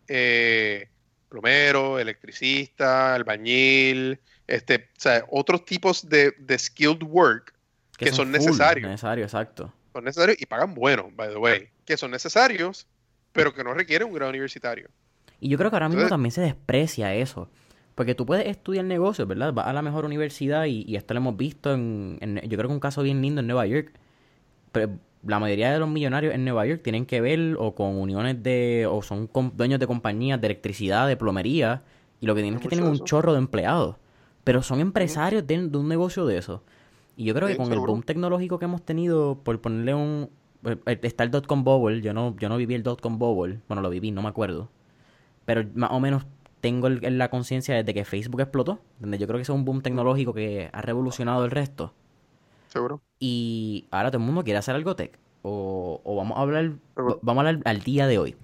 eh, 0.08 0.88
plomero, 1.28 2.00
electricista, 2.00 3.14
albañil, 3.14 4.22
este, 4.48 4.76
o 4.98 5.00
sea, 5.02 5.26
otros 5.30 5.66
tipos 5.66 6.08
de, 6.08 6.34
de 6.38 6.58
skilled 6.58 7.04
work 7.04 7.54
que 7.98 8.14
son 8.14 8.28
full 8.28 8.38
necesarios 8.38 8.90
Necesario, 8.90 9.26
exacto. 9.26 9.74
son 9.92 10.06
necesarios 10.06 10.38
y 10.42 10.46
pagan 10.46 10.74
bueno, 10.74 11.12
by 11.14 11.28
the 11.28 11.36
way, 11.38 11.68
que 11.84 11.98
son 11.98 12.12
necesarios, 12.12 12.88
pero 13.34 13.54
que 13.54 13.66
no 13.66 13.74
requieren 13.74 14.08
un 14.08 14.14
grado 14.14 14.30
universitario. 14.30 14.90
Y 15.42 15.50
yo 15.50 15.58
creo 15.58 15.70
que 15.72 15.76
ahora 15.76 15.90
mismo 15.90 16.04
Entonces- 16.04 16.14
también 16.14 16.32
se 16.32 16.40
desprecia 16.42 17.14
eso. 17.14 17.50
Porque 18.02 18.16
tú 18.16 18.26
puedes 18.26 18.48
estudiar 18.48 18.84
negocios, 18.84 19.28
¿verdad? 19.28 19.54
Vas 19.54 19.68
a 19.68 19.74
la 19.74 19.84
mejor 19.84 20.06
universidad 20.06 20.66
y, 20.66 20.84
y 20.88 20.96
esto 20.96 21.14
lo 21.14 21.20
hemos 21.20 21.38
visto 21.38 21.72
en, 21.72 22.18
en- 22.20 22.42
Yo 22.50 22.58
creo 22.58 22.68
que 22.68 22.74
un 22.74 22.80
caso 22.80 23.04
bien 23.04 23.22
lindo 23.22 23.42
en 23.42 23.46
Nueva 23.46 23.68
York. 23.68 23.92
Pero 24.72 24.94
la 25.24 25.38
mayoría 25.40 25.72
de 25.72 25.78
los 25.78 25.88
millonarios 25.88 26.34
en 26.34 26.44
Nueva 26.44 26.66
York 26.66 26.82
tienen 26.82 27.06
que 27.06 27.22
ver 27.22 27.58
o 27.60 27.76
con 27.76 27.96
uniones 27.98 28.42
de... 28.42 28.88
o 28.90 29.04
son 29.04 29.30
dueños 29.54 29.80
de 29.80 29.86
compañías 29.86 30.42
de 30.42 30.48
electricidad, 30.48 31.08
de 31.08 31.16
plomería. 31.16 31.84
Y 32.20 32.26
lo 32.26 32.34
que 32.34 32.42
tienen 32.42 32.58
es 32.58 32.64
que 32.64 32.70
tienen 32.70 32.90
un 32.90 33.04
chorro 33.04 33.34
de 33.34 33.38
empleados. 33.38 33.98
Pero 34.44 34.64
son 34.64 34.80
empresarios 34.80 35.46
de, 35.46 35.68
de 35.68 35.78
un 35.78 35.88
negocio 35.88 36.26
de 36.26 36.40
eso. 36.40 36.64
Y 37.16 37.26
yo 37.26 37.36
creo 37.36 37.50
que 37.50 37.56
con 37.56 37.72
el 37.72 37.78
boom 37.78 38.02
tecnológico 38.02 38.58
que 38.58 38.66
hemos 38.66 38.82
tenido, 38.82 39.38
por 39.44 39.62
ponerle 39.62 39.94
un... 39.94 40.32
eh, 40.66 41.00
Está 41.04 41.24
el 41.24 41.30
dot-com 41.30 41.64
bubble, 41.64 42.02
yo 42.02 42.16
no, 42.16 42.36
yo 42.40 42.50
no 42.50 42.58
viví 42.58 42.74
el 42.74 42.82
dot-com 42.82 43.20
bubble. 43.20 43.60
Bueno, 43.68 43.84
lo 43.84 43.92
viví, 43.92 44.10
no 44.10 44.24
me 44.24 44.30
acuerdo 44.30 44.70
pero 45.44 45.66
más 45.74 45.92
o 45.92 46.00
menos 46.00 46.24
tengo 46.62 46.88
el- 46.88 47.04
en 47.04 47.18
la 47.18 47.30
conciencia 47.30 47.76
desde 47.76 47.94
que 47.94 48.06
Facebook 48.06 48.42
explotó, 48.42 48.80
donde 49.00 49.18
yo 49.18 49.28
creo 49.28 49.38
que 49.38 49.44
es 49.44 49.50
un 49.50 49.66
boom 49.66 49.82
tecnológico 49.82 50.34
que 50.34 50.70
ha 50.72 50.82
revolucionado 50.82 51.44
el 51.44 51.52
resto. 51.52 51.94
Seguro. 52.70 53.02
Y 53.20 53.88
ahora 53.92 54.12
todo 54.12 54.20
el 54.22 54.26
mundo 54.26 54.44
quiere 54.44 54.60
hacer 54.60 54.76
algo 54.76 54.96
tech. 54.96 55.18
O, 55.44 56.00
o 56.04 56.16
vamos 56.16 56.38
a 56.38 56.42
hablar, 56.42 56.72
Seguro. 56.96 57.20
vamos 57.22 57.44
a 57.44 57.50
hablar 57.50 57.64
al 57.66 57.82
día 57.82 58.08
de 58.08 58.18
hoy. 58.20 58.36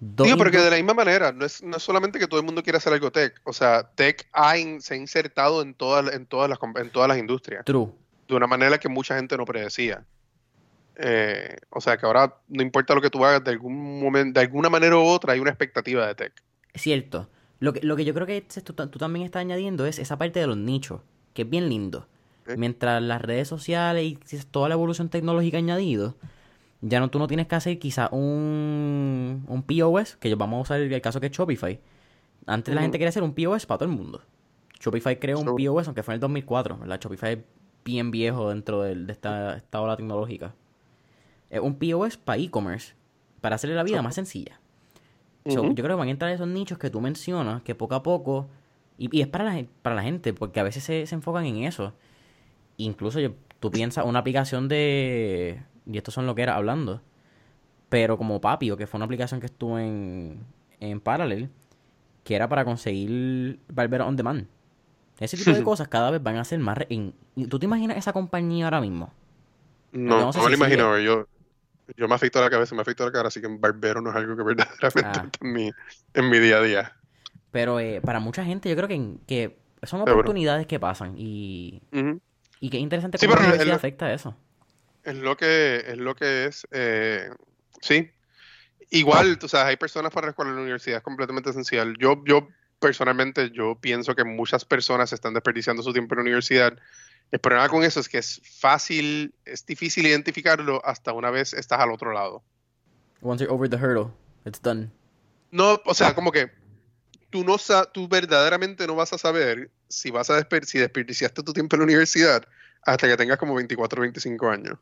Dos 0.00 0.26
Digo, 0.26 0.38
pero 0.38 0.50
que 0.50 0.58
de 0.58 0.70
la 0.70 0.76
misma 0.76 0.94
manera, 0.94 1.30
no 1.30 1.44
es, 1.44 1.62
no 1.62 1.76
es 1.76 1.82
solamente 1.82 2.18
que 2.18 2.26
todo 2.26 2.40
el 2.40 2.46
mundo 2.46 2.62
quiera 2.62 2.78
hacer 2.78 2.92
algo 2.92 3.12
tech, 3.12 3.40
o 3.44 3.52
sea, 3.52 3.82
tech 3.94 4.26
ha 4.32 4.56
in- 4.58 4.80
se 4.80 4.94
ha 4.94 4.96
insertado 4.96 5.60
en 5.62 5.74
todas, 5.74 6.12
en, 6.14 6.24
todas 6.26 6.48
las, 6.48 6.58
en 6.76 6.90
todas 6.90 7.06
las 7.08 7.18
industrias, 7.18 7.64
True. 7.66 7.88
de 8.26 8.34
una 8.34 8.46
manera 8.46 8.78
que 8.78 8.88
mucha 8.88 9.14
gente 9.16 9.36
no 9.36 9.44
predecía. 9.44 10.04
Eh, 10.96 11.56
o 11.70 11.80
sea, 11.80 11.96
que 11.96 12.06
ahora 12.06 12.34
no 12.48 12.62
importa 12.62 12.94
lo 12.94 13.00
que 13.00 13.10
tú 13.10 13.24
hagas, 13.24 13.44
de 13.44 13.50
algún 13.52 14.00
momento, 14.02 14.38
de 14.40 14.46
alguna 14.46 14.68
manera 14.68 14.96
u 14.96 15.02
otra 15.04 15.32
hay 15.34 15.40
una 15.40 15.50
expectativa 15.50 16.06
de 16.06 16.14
tech. 16.14 16.32
Es 16.72 16.82
cierto. 16.82 17.28
Lo 17.60 17.72
que, 17.72 17.80
lo 17.82 17.94
que 17.94 18.04
yo 18.04 18.14
creo 18.14 18.26
que 18.26 18.40
tú, 18.40 18.72
tú 18.72 18.98
también 18.98 19.24
estás 19.24 19.40
añadiendo 19.40 19.86
es 19.86 19.98
esa 19.98 20.18
parte 20.18 20.40
de 20.40 20.46
los 20.46 20.56
nichos, 20.56 21.02
que 21.34 21.42
es 21.42 21.50
bien 21.50 21.68
lindo. 21.68 22.06
Mientras 22.56 23.00
las 23.00 23.22
redes 23.22 23.46
sociales 23.46 24.04
y 24.04 24.18
toda 24.50 24.68
la 24.68 24.74
evolución 24.74 25.08
tecnológica 25.08 25.56
ha 25.56 25.60
añadido, 25.60 26.16
ya 26.80 26.98
no 26.98 27.10
tú 27.10 27.18
no 27.18 27.28
tienes 27.28 27.46
que 27.46 27.54
hacer 27.54 27.78
quizá 27.78 28.08
un, 28.10 29.44
un 29.46 29.62
POS, 29.62 30.16
que 30.16 30.34
vamos 30.34 30.58
a 30.58 30.62
usar 30.62 30.80
el, 30.80 30.92
el 30.92 31.00
caso 31.00 31.20
que 31.20 31.26
es 31.26 31.32
Shopify. 31.32 31.78
Antes 32.46 32.74
la 32.74 32.80
gente 32.80 32.98
quería 32.98 33.10
hacer 33.10 33.22
un 33.22 33.34
POS 33.34 33.66
para 33.66 33.78
todo 33.78 33.88
el 33.88 33.94
mundo. 33.94 34.22
Shopify 34.80 35.20
creó 35.20 35.38
un. 35.38 35.56
POS, 35.56 35.86
aunque 35.86 36.02
fue 36.02 36.14
en 36.14 36.16
el 36.16 36.20
2004, 36.20 36.78
¿verdad? 36.78 37.00
Shopify 37.00 37.34
es 37.34 37.38
bien 37.84 38.10
viejo 38.10 38.48
dentro 38.48 38.82
de 38.82 39.12
esta, 39.12 39.56
esta 39.56 39.80
ola 39.80 39.96
tecnológica. 39.96 40.54
Es 41.50 41.60
un 41.60 41.76
POS 41.76 42.16
para 42.16 42.40
e-commerce, 42.40 42.94
para 43.40 43.56
hacerle 43.56 43.76
la 43.76 43.82
vida 43.82 44.02
más 44.02 44.14
sencilla. 44.14 44.60
So, 45.46 45.70
yo 45.72 45.82
creo 45.84 45.96
que 45.96 46.00
van 46.00 46.08
a 46.08 46.10
entrar 46.12 46.30
esos 46.32 46.48
nichos 46.48 46.78
que 46.78 46.90
tú 46.90 47.00
mencionas, 47.00 47.62
que 47.62 47.74
poco 47.74 47.94
a 47.94 48.02
poco, 48.02 48.48
y, 48.98 49.14
y 49.16 49.22
es 49.22 49.28
para 49.28 49.44
la, 49.44 49.64
para 49.82 49.96
la 49.96 50.02
gente, 50.02 50.32
porque 50.34 50.60
a 50.60 50.62
veces 50.62 50.84
se, 50.84 51.06
se 51.06 51.14
enfocan 51.14 51.44
en 51.46 51.64
eso. 51.64 51.94
Incluso 52.78 53.20
yo- 53.20 53.32
tú 53.60 53.72
piensas 53.72 54.04
una 54.06 54.20
aplicación 54.20 54.68
de, 54.68 55.62
y 55.86 55.98
estos 55.98 56.14
son 56.14 56.26
lo 56.26 56.34
que 56.36 56.42
era 56.42 56.56
hablando, 56.56 57.02
pero 57.88 58.18
como 58.18 58.40
Papio, 58.40 58.76
que 58.76 58.86
fue 58.86 58.98
una 58.98 59.06
aplicación 59.06 59.40
que 59.40 59.46
estuvo 59.46 59.78
en, 59.78 60.40
en 60.80 61.00
Parallel, 61.00 61.50
que 62.24 62.36
era 62.36 62.48
para 62.48 62.64
conseguir 62.64 63.60
Barbero 63.68 64.06
on 64.06 64.16
Demand. 64.16 64.46
Ese 65.20 65.36
tipo 65.38 65.54
de 65.54 65.62
cosas 65.62 65.88
cada 65.88 66.10
vez 66.12 66.22
van 66.22 66.36
a 66.36 66.44
ser 66.44 66.58
más... 66.60 66.78
re- 66.78 66.88
¿Tú 67.50 67.58
te 67.58 67.66
imaginas 67.66 67.96
esa 67.98 68.12
compañía 68.12 68.66
ahora 68.66 68.80
mismo? 68.80 69.12
No, 69.92 70.26
no 70.26 70.32
sé 70.32 70.40
no 70.40 70.42
me 70.42 70.50
si 70.50 70.50
lo 70.50 70.56
imagino. 70.56 70.98
Yo, 70.98 71.26
yo 71.96 72.08
me 72.08 72.14
afecto 72.14 72.40
la 72.40 72.50
cabeza, 72.50 72.74
me 72.74 72.82
afecto 72.82 73.04
la 73.04 73.12
cara, 73.12 73.28
así 73.28 73.40
que 73.40 73.46
un 73.46 73.60
barbero 73.60 74.00
no 74.00 74.10
es 74.10 74.16
algo 74.16 74.36
que 74.36 74.42
verdaderamente 74.42 75.00
Ah. 75.04 75.24
está 75.24 75.30
en 75.40 75.52
mi, 75.52 75.70
en 76.14 76.30
mi 76.30 76.38
día 76.38 76.58
a 76.58 76.62
día. 76.62 76.96
Pero 77.50 77.80
eh, 77.80 78.00
para 78.04 78.20
mucha 78.20 78.44
gente 78.44 78.68
yo 78.68 78.76
creo 78.76 78.88
que, 78.88 79.16
que 79.26 79.58
son 79.82 80.00
Seguro. 80.00 80.12
oportunidades 80.12 80.66
que 80.66 80.78
pasan 80.80 81.14
y, 81.16 81.82
Ujú. 81.92 82.20
y 82.60 82.70
que 82.70 82.76
es 82.76 82.82
interesante 82.82 83.18
Sí, 83.18 83.26
cómo 83.26 83.34
la 83.36 83.40
pero 83.40 83.48
universidad 83.50 83.74
el- 83.74 83.78
afecta 83.78 84.12
eso. 84.12 84.36
Es 85.02 85.16
lo 85.16 85.36
que 85.36 85.76
es, 85.86 85.96
lo 85.96 86.14
que 86.14 86.44
es 86.46 86.66
eh, 86.70 87.30
sí. 87.80 88.10
Igual, 88.90 89.38
tú 89.38 89.48
sabes, 89.48 89.68
hay 89.68 89.76
personas 89.76 90.12
para 90.12 90.26
las 90.28 90.34
cuales 90.36 90.54
la 90.54 90.60
universidad 90.62 90.98
es 90.98 91.02
completamente 91.04 91.50
esencial. 91.50 91.94
Yo, 91.98 92.22
yo 92.26 92.48
personalmente, 92.80 93.50
yo 93.50 93.78
pienso 93.80 94.14
que 94.16 94.24
muchas 94.24 94.64
personas 94.64 95.12
están 95.12 95.32
desperdiciando 95.34 95.82
su 95.82 95.92
tiempo 95.92 96.14
en 96.14 96.18
la 96.18 96.22
universidad 96.22 96.76
El 97.30 97.38
problema 97.38 97.68
con 97.68 97.84
eso 97.84 98.00
es 98.00 98.08
que 98.08 98.18
es 98.18 98.40
fácil, 98.44 99.32
es 99.44 99.64
difícil 99.64 100.06
identificarlo 100.06 100.84
hasta 100.84 101.12
una 101.12 101.30
vez 101.30 101.52
estás 101.52 101.80
al 101.80 101.92
otro 101.92 102.12
lado. 102.12 102.42
Once 103.22 103.44
you're 103.44 103.54
over 103.54 103.68
the 103.68 103.76
hurdle, 103.76 104.12
it's 104.44 104.60
done. 104.60 104.90
No, 105.50 105.80
o 105.84 105.94
sea, 105.94 106.14
como 106.14 106.32
que 106.32 106.50
tú 107.30 107.44
no 107.44 107.56
tú 107.92 108.08
verdaderamente 108.08 108.86
no 108.86 108.96
vas 108.96 109.12
a 109.12 109.18
saber 109.18 109.70
si 109.88 110.10
vas 110.10 110.30
a 110.30 110.46
si 110.64 110.78
desperdiciaste 110.78 111.42
tu 111.42 111.52
tiempo 111.52 111.76
en 111.76 111.80
la 111.80 111.84
universidad 111.84 112.44
hasta 112.82 113.06
que 113.06 113.16
tengas 113.16 113.38
como 113.38 113.54
24 113.54 114.00
o 114.00 114.02
25 114.02 114.48
años. 114.48 114.78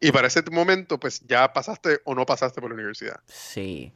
Y 0.00 0.12
para 0.12 0.28
ese 0.28 0.42
momento, 0.50 0.98
pues 0.98 1.20
ya 1.26 1.52
pasaste 1.52 2.00
o 2.04 2.14
no 2.14 2.24
pasaste 2.24 2.60
por 2.60 2.70
la 2.70 2.74
universidad. 2.74 3.20
Sí. 3.26 3.92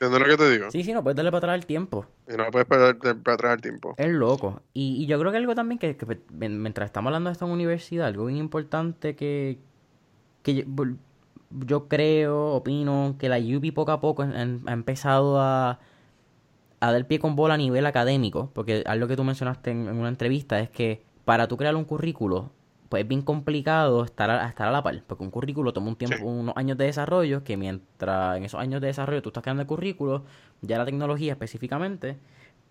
¿Entiendes 0.00 0.20
lo 0.20 0.26
que 0.26 0.44
te 0.44 0.50
digo? 0.50 0.70
Sí, 0.70 0.84
sí, 0.84 0.92
no 0.92 1.02
puedes 1.02 1.16
darle 1.16 1.32
para 1.32 1.38
atrás 1.38 1.54
el 1.56 1.66
tiempo. 1.66 2.06
Y 2.28 2.36
no 2.36 2.48
puedes 2.52 2.68
darle 2.68 3.14
para 3.16 3.34
atrás 3.34 3.54
el 3.54 3.60
tiempo. 3.60 3.94
Es 3.96 4.08
loco. 4.08 4.62
Y, 4.72 5.06
yo 5.06 5.18
creo 5.18 5.32
que 5.32 5.38
algo 5.38 5.56
también 5.56 5.80
que, 5.80 5.96
mientras 6.30 6.86
estamos 6.86 7.08
hablando 7.08 7.30
de 7.30 7.32
esto 7.32 7.46
en 7.46 7.50
universidad, 7.50 8.06
algo 8.06 8.26
bien 8.26 8.38
importante 8.38 9.16
que, 9.16 9.58
que 10.44 10.64
yo, 11.66 11.88
creo, 11.88 12.52
opino, 12.52 13.16
que 13.18 13.28
la 13.28 13.38
UP 13.38 13.74
poco 13.74 13.90
a 13.90 14.00
poco 14.00 14.22
ha 14.22 14.72
empezado 14.72 15.40
a, 15.40 15.80
a 16.78 16.92
dar 16.92 17.06
pie 17.08 17.18
con 17.18 17.34
bola 17.34 17.54
a 17.54 17.58
nivel 17.58 17.84
académico. 17.84 18.52
Porque 18.54 18.84
algo 18.86 19.08
que 19.08 19.16
tú 19.16 19.24
mencionaste 19.24 19.72
en, 19.72 19.88
en 19.88 19.96
una 19.96 20.10
entrevista 20.10 20.60
es 20.60 20.70
que 20.70 21.02
para 21.24 21.48
tú 21.48 21.56
crear 21.56 21.74
un 21.74 21.84
currículo, 21.84 22.52
pues 22.88 23.02
es 23.02 23.08
bien 23.08 23.22
complicado 23.22 24.04
estar 24.04 24.30
a, 24.30 24.48
estar 24.48 24.68
a 24.68 24.70
la 24.70 24.82
par, 24.82 25.02
porque 25.06 25.22
un 25.22 25.30
currículo 25.30 25.72
toma 25.72 25.88
un 25.88 25.96
tiempo, 25.96 26.24
unos 26.24 26.56
años 26.56 26.78
de 26.78 26.86
desarrollo, 26.86 27.44
que 27.44 27.56
mientras 27.56 28.36
en 28.36 28.44
esos 28.44 28.60
años 28.60 28.80
de 28.80 28.86
desarrollo 28.86 29.22
tú 29.22 29.28
estás 29.28 29.42
creando 29.42 29.62
el 29.62 29.66
currículo, 29.66 30.24
ya 30.62 30.78
la 30.78 30.84
tecnología 30.86 31.32
específicamente, 31.32 32.16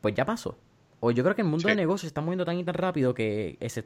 pues 0.01 0.15
ya 0.15 0.25
pasó. 0.25 0.57
O 0.99 1.11
yo 1.11 1.23
creo 1.23 1.35
que 1.35 1.43
el 1.43 1.47
mundo 1.47 1.67
de 1.67 1.75
negocios 1.75 2.01
se 2.01 2.07
está 2.07 2.21
moviendo 2.21 2.45
tan 2.45 2.57
y 2.57 2.63
tan 2.63 2.73
rápido 2.73 3.13
que 3.13 3.57
ese, 3.59 3.85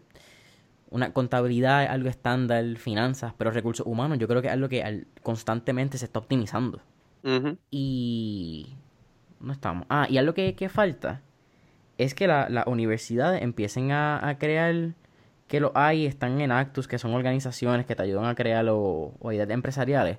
una 0.89 1.11
contabilidad 1.11 1.83
es 1.83 1.89
algo 1.89 2.07
estándar, 2.07 2.63
finanzas, 2.77 3.33
pero 3.37 3.51
recursos 3.51 3.85
humanos 3.85 4.17
yo 4.17 4.27
creo 4.27 4.41
que 4.41 4.47
es 4.47 4.53
algo 4.53 4.69
que 4.69 5.05
constantemente 5.23 5.97
se 5.97 6.05
está 6.05 6.19
optimizando. 6.19 6.81
Y... 7.69 8.75
No 9.39 9.53
estamos. 9.53 9.85
Ah, 9.89 10.05
y 10.07 10.17
algo 10.17 10.33
que, 10.33 10.53
que 10.53 10.69
falta 10.69 11.21
es 11.97 12.13
que 12.13 12.27
las 12.27 12.49
la 12.51 12.63
universidades 12.67 13.41
empiecen 13.41 13.91
a, 13.91 14.27
a 14.27 14.37
crear 14.37 14.93
que 15.51 15.59
lo 15.59 15.73
hay, 15.75 16.05
están 16.05 16.39
en 16.39 16.49
Actus, 16.49 16.87
que 16.87 16.97
son 16.97 17.13
organizaciones 17.13 17.85
que 17.85 17.93
te 17.93 18.03
ayudan 18.03 18.23
a 18.23 18.35
crear 18.35 18.65
o, 18.69 19.13
ideas 19.33 19.49
empresariales. 19.49 20.17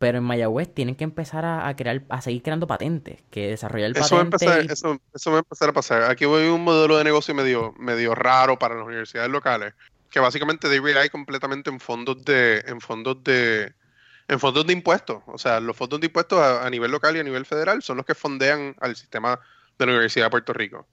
Pero 0.00 0.18
en 0.18 0.24
Mayagüez 0.24 0.74
tienen 0.74 0.96
que 0.96 1.04
empezar 1.04 1.44
a, 1.44 1.72
crear, 1.76 2.02
a 2.08 2.20
seguir 2.20 2.42
creando 2.42 2.66
patentes, 2.66 3.22
que 3.30 3.50
desarrollar 3.50 3.92
eso 3.96 4.16
patentes. 4.16 4.48
Va 4.48 4.54
a 4.54 4.58
empezar, 4.58 4.72
eso, 4.72 5.00
eso, 5.14 5.30
va 5.30 5.36
a 5.36 5.38
empezar 5.38 5.68
a 5.68 5.72
pasar. 5.72 6.10
Aquí 6.10 6.24
voy 6.24 6.48
un 6.48 6.64
modelo 6.64 6.98
de 6.98 7.04
negocio 7.04 7.36
medio, 7.36 7.72
medio 7.78 8.16
raro 8.16 8.58
para 8.58 8.74
las 8.74 8.84
universidades 8.84 9.30
locales, 9.30 9.74
que 10.10 10.18
básicamente 10.18 10.68
they 10.68 10.80
rely 10.80 11.08
completamente 11.08 11.70
en 11.70 11.78
fondos 11.78 12.24
de, 12.24 12.64
en 12.66 12.80
fondos 12.80 13.22
de, 13.22 13.72
en 14.26 14.40
fondos 14.40 14.66
de 14.66 14.72
impuestos. 14.72 15.22
O 15.26 15.38
sea, 15.38 15.60
los 15.60 15.76
fondos 15.76 16.00
de 16.00 16.06
impuestos 16.06 16.40
a 16.40 16.68
nivel 16.68 16.90
local 16.90 17.14
y 17.14 17.20
a 17.20 17.22
nivel 17.24 17.46
federal 17.46 17.80
son 17.80 17.98
los 17.98 18.04
que 18.04 18.16
fondean 18.16 18.74
al 18.80 18.96
sistema 18.96 19.38
de 19.78 19.86
la 19.86 19.92
Universidad 19.92 20.26
de 20.26 20.30
Puerto 20.30 20.52
Rico. 20.52 20.84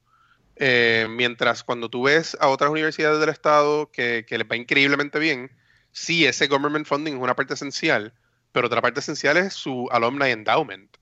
Eh, 0.58 1.08
mientras 1.10 1.64
cuando 1.64 1.89
tú 1.89 2.03
ves 2.03 2.38
a 2.39 2.47
otras 2.47 2.70
universidades 2.70 3.20
del 3.20 3.30
estado 3.30 3.91
que, 3.91 4.26
les 4.30 4.47
va 4.47 4.56
increíblemente 4.56 5.20
bien, 5.20 5.51
sí, 5.91 6.26
ese 6.26 6.47
government 6.47 6.88
funding 6.88 7.14
es 7.14 7.22
una 7.22 7.36
parte 7.36 7.56
esencial, 7.56 8.14
pero 8.51 8.68
otra 8.68 8.82
parte 8.82 9.01
esencial 9.01 9.38
es 9.38 9.53
su 9.53 9.89
alumni 9.91 10.30
endowment. 10.30 10.97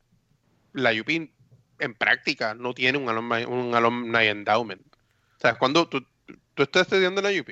La 0.73 0.91
UP 0.91 1.09
en 1.09 1.93
práctica 1.93 2.55
no 2.55 2.73
tiene 2.73 2.97
un 2.97 3.09
alumni, 3.09 3.43
un 3.43 3.75
alumni 3.75 4.27
endowment. 4.27 4.81
O 5.37 5.39
sea, 5.39 5.55
cuando 5.55 5.87
tú, 5.87 6.03
tú 6.55 6.63
estás 6.63 6.83
estudiando 6.83 7.21
en 7.21 7.35
la 7.35 7.41
UP, 7.41 7.49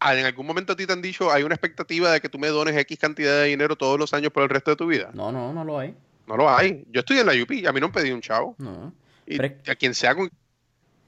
ah, 0.00 0.16
en 0.16 0.26
algún 0.26 0.46
momento 0.46 0.72
a 0.72 0.76
ti 0.76 0.86
te 0.86 0.92
han 0.92 1.02
dicho, 1.02 1.30
hay 1.30 1.44
una 1.44 1.54
expectativa 1.54 2.10
de 2.10 2.20
que 2.20 2.28
tú 2.28 2.38
me 2.40 2.48
dones 2.48 2.76
X 2.76 2.98
cantidad 2.98 3.42
de 3.42 3.48
dinero 3.48 3.76
todos 3.76 4.00
los 4.00 4.12
años 4.14 4.32
por 4.32 4.42
el 4.42 4.48
resto 4.48 4.72
de 4.72 4.76
tu 4.76 4.86
vida. 4.86 5.10
No, 5.14 5.30
no, 5.30 5.52
no 5.52 5.64
lo 5.64 5.78
hay. 5.78 5.94
No 6.26 6.36
lo 6.36 6.50
hay. 6.50 6.84
Yo 6.90 7.00
estoy 7.00 7.18
en 7.18 7.26
la 7.26 7.34
UP, 7.34 7.50
a 7.68 7.72
mí 7.72 7.80
no 7.80 7.88
me 7.88 7.92
pedí 7.92 8.10
un 8.10 8.20
chavo. 8.20 8.56
No. 8.58 8.92
Y 9.26 9.42
a 9.42 9.74
quien 9.76 9.94
sea 9.94 10.14
con 10.14 10.30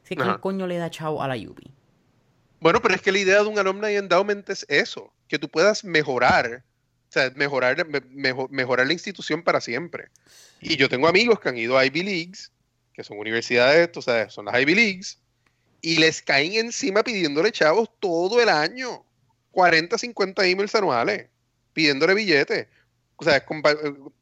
¿Qué 0.07 0.41
coño 0.41 0.67
le 0.67 0.77
da 0.79 0.91
chavo 0.91 1.23
a 1.23 1.29
la 1.29 1.37
UPI? 1.37 1.73
Bueno, 2.61 2.81
pero 2.81 2.95
es 2.95 3.03
que 3.03 3.13
la 3.13 3.19
idea 3.19 3.43
de 3.43 3.49
un 3.49 3.59
alumni 3.59 3.95
endowment 3.97 4.49
es 4.49 4.65
eso, 4.69 5.13
que 5.29 5.39
tú 5.39 5.49
puedas 5.49 5.85
mejorar, 5.85 6.63
o 7.09 7.13
sea, 7.13 7.31
mejorar, 7.35 7.87
mejorar 8.51 8.87
la 8.87 8.93
institución 8.93 9.43
para 9.43 9.61
siempre. 9.61 10.09
Y 10.61 10.77
yo 10.77 10.89
tengo 10.89 11.09
amigos 11.09 11.41
que 11.41 11.49
han 11.49 11.59
ido 11.59 11.77
a 11.77 11.85
Ivy 11.85 12.03
Leagues, 12.03 12.53
que 12.95 13.05
son 13.05 13.19
universidades, 13.19 13.91
o 13.97 14.03
sea, 14.03 14.31
son 14.31 14.47
las 14.47 14.61
Ivy 14.61 14.75
Leagues, 14.75 15.19
y 15.83 15.97
les 15.97 16.23
caen 16.23 16.55
encima 16.55 17.03
pidiéndole 17.03 17.53
chavos 17.53 17.91
todo 18.01 18.41
el 18.41 18.49
año. 18.49 19.05
40, 19.53 19.97
50 19.97 20.47
emails 20.47 20.75
anuales, 20.75 21.29
pidiéndole 21.73 22.15
billetes. 22.15 22.67
O 23.17 23.25
sea, 23.25 23.37
eh, 23.37 23.45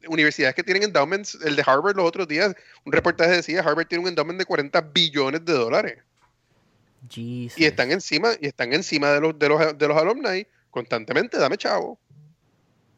universidades 0.07 0.55
que 0.55 0.63
tienen 0.63 0.83
endowments, 0.83 1.37
el 1.43 1.55
de 1.55 1.63
Harvard 1.65 1.95
los 1.95 2.05
otros 2.05 2.27
días, 2.27 2.55
un 2.85 2.93
reportaje 2.93 3.31
decía, 3.31 3.61
Harvard 3.61 3.87
tiene 3.87 4.03
un 4.03 4.09
endowment 4.09 4.39
de 4.39 4.45
40 4.45 4.81
billones 4.81 5.43
de 5.43 5.53
dólares. 5.53 5.97
Y 7.15 7.49
están 7.57 7.91
encima, 7.91 8.31
y 8.39 8.47
están 8.47 8.73
encima 8.73 9.11
de 9.11 9.21
los, 9.21 9.37
de 9.37 9.49
los, 9.49 9.77
de 9.77 9.87
los 9.87 9.97
alumni 9.97 10.47
constantemente, 10.71 11.37
dame 11.37 11.57
chavo. 11.57 11.99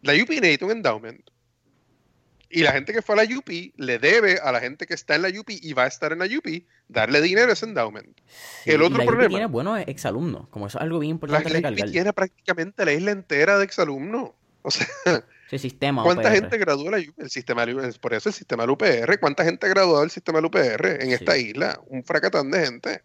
La 0.01 0.13
UP 0.13 0.29
necesita 0.29 0.65
un 0.65 0.71
endowment. 0.71 1.29
Y 2.49 2.61
la 2.61 2.71
gente 2.71 2.93
que 2.93 3.01
fue 3.01 3.19
a 3.19 3.25
la 3.25 3.37
UP 3.37 3.49
le 3.75 3.99
debe 3.99 4.39
a 4.39 4.51
la 4.53 4.61
gente 4.61 4.87
que 4.87 4.93
está 4.93 5.15
en 5.15 5.23
la 5.23 5.27
UP 5.27 5.49
y 5.49 5.73
va 5.73 5.83
a 5.83 5.87
estar 5.87 6.13
en 6.13 6.19
la 6.19 6.25
UP 6.25 6.63
darle 6.87 7.21
dinero 7.21 7.49
a 7.49 7.53
ese 7.53 7.65
endowment. 7.65 8.17
el 8.65 8.81
otro 8.81 8.99
la 8.99 9.05
problema. 9.05 9.25
UP 9.25 9.31
tiene 9.31 9.45
buenos 9.47 9.79
exalumnos, 9.85 10.47
como 10.47 10.67
eso 10.67 10.77
es 10.77 10.83
algo 10.83 10.99
bien 10.99 11.11
importante. 11.11 11.49
La, 11.49 11.71
la 11.71 11.83
UP 11.83 11.91
tiene 11.91 12.13
prácticamente 12.13 12.85
la 12.85 12.93
isla 12.93 13.11
entera 13.11 13.57
de 13.57 13.65
exalumnos. 13.65 14.31
O 14.63 14.71
sea, 14.71 14.87
sistema 15.49 16.03
¿Cuánta 16.03 16.31
gente 16.31 16.57
graduó 16.57 16.91
la, 16.91 16.97
el 16.97 17.29
sistema, 17.29 17.65
por 18.01 18.13
eso 18.13 18.29
el 18.29 18.35
sistema 18.35 18.63
del 18.63 18.71
UPR? 18.71 19.19
¿Cuánta 19.19 19.45
gente 19.45 19.65
ha 19.65 19.69
graduado 19.69 20.03
el 20.03 20.11
sistema 20.11 20.39
del 20.39 20.45
UPR 20.45 21.01
en 21.01 21.11
esta 21.11 21.37
isla? 21.37 21.79
Un 21.87 22.03
fracatán 22.03 22.51
de 22.51 22.65
gente. 22.65 23.01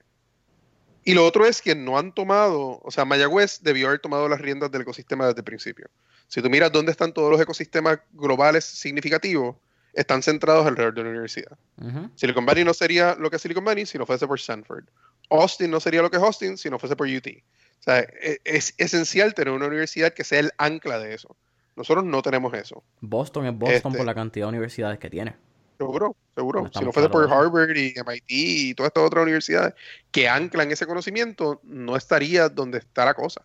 Y 1.04 1.14
lo 1.14 1.26
otro 1.26 1.46
es 1.46 1.62
que 1.62 1.74
no 1.74 1.98
han 1.98 2.12
tomado, 2.12 2.80
o 2.82 2.90
sea, 2.90 3.04
Mayagüez 3.04 3.60
debió 3.62 3.88
haber 3.88 4.00
tomado 4.00 4.28
las 4.28 4.40
riendas 4.40 4.70
del 4.70 4.82
ecosistema 4.82 5.26
desde 5.26 5.40
el 5.40 5.44
principio. 5.44 5.88
Si 6.28 6.40
tú 6.40 6.48
miras 6.48 6.70
dónde 6.72 6.92
están 6.92 7.12
todos 7.12 7.30
los 7.30 7.40
ecosistemas 7.40 7.98
globales 8.12 8.64
significativos, 8.64 9.56
están 9.92 10.22
centrados 10.22 10.66
alrededor 10.66 10.94
de 10.94 11.02
la 11.02 11.10
universidad. 11.10 11.58
Silicon 12.14 12.46
Valley 12.46 12.64
no 12.64 12.72
sería 12.72 13.14
lo 13.16 13.28
que 13.30 13.36
es 13.36 13.42
Silicon 13.42 13.64
Valley 13.64 13.84
si 13.84 13.98
no 13.98 14.06
fuese 14.06 14.26
por 14.26 14.38
Stanford. 14.38 14.84
Austin 15.28 15.70
no 15.70 15.80
sería 15.80 16.02
lo 16.02 16.10
que 16.10 16.16
es 16.16 16.22
Austin 16.22 16.56
si 16.56 16.70
no 16.70 16.78
fuese 16.78 16.96
por 16.96 17.06
UT. 17.06 17.26
O 17.26 17.82
sea, 17.82 18.00
e, 18.00 18.40
es 18.44 18.74
esencial 18.78 19.34
tener 19.34 19.52
una 19.52 19.66
universidad 19.66 20.14
que 20.14 20.24
sea 20.24 20.40
el 20.40 20.52
ancla 20.56 20.98
de 20.98 21.14
eso. 21.14 21.36
Nosotros 21.76 22.04
no 22.04 22.22
tenemos 22.22 22.52
eso. 22.54 22.82
Boston 23.00 23.46
es 23.46 23.58
Boston 23.58 23.92
por 23.92 24.00
este 24.00 24.04
la 24.04 24.14
cantidad 24.14 24.46
de 24.46 24.50
universidades 24.50 24.98
que 24.98 25.08
tiene. 25.08 25.34
Seguro, 25.78 26.14
seguro. 26.34 26.70
si 26.72 26.84
no 26.84 26.92
fuese 26.92 27.08
por 27.08 27.32
Harvard 27.32 27.76
y 27.76 27.94
MIT 28.06 28.24
y 28.28 28.74
todas 28.74 28.88
estas 28.88 29.04
otras 29.04 29.22
universidades 29.22 29.74
que 30.10 30.28
anclan 30.28 30.70
ese 30.70 30.86
conocimiento, 30.86 31.60
no 31.64 31.96
estaría 31.96 32.48
donde 32.48 32.78
está 32.78 33.04
la 33.04 33.14
cosa. 33.14 33.42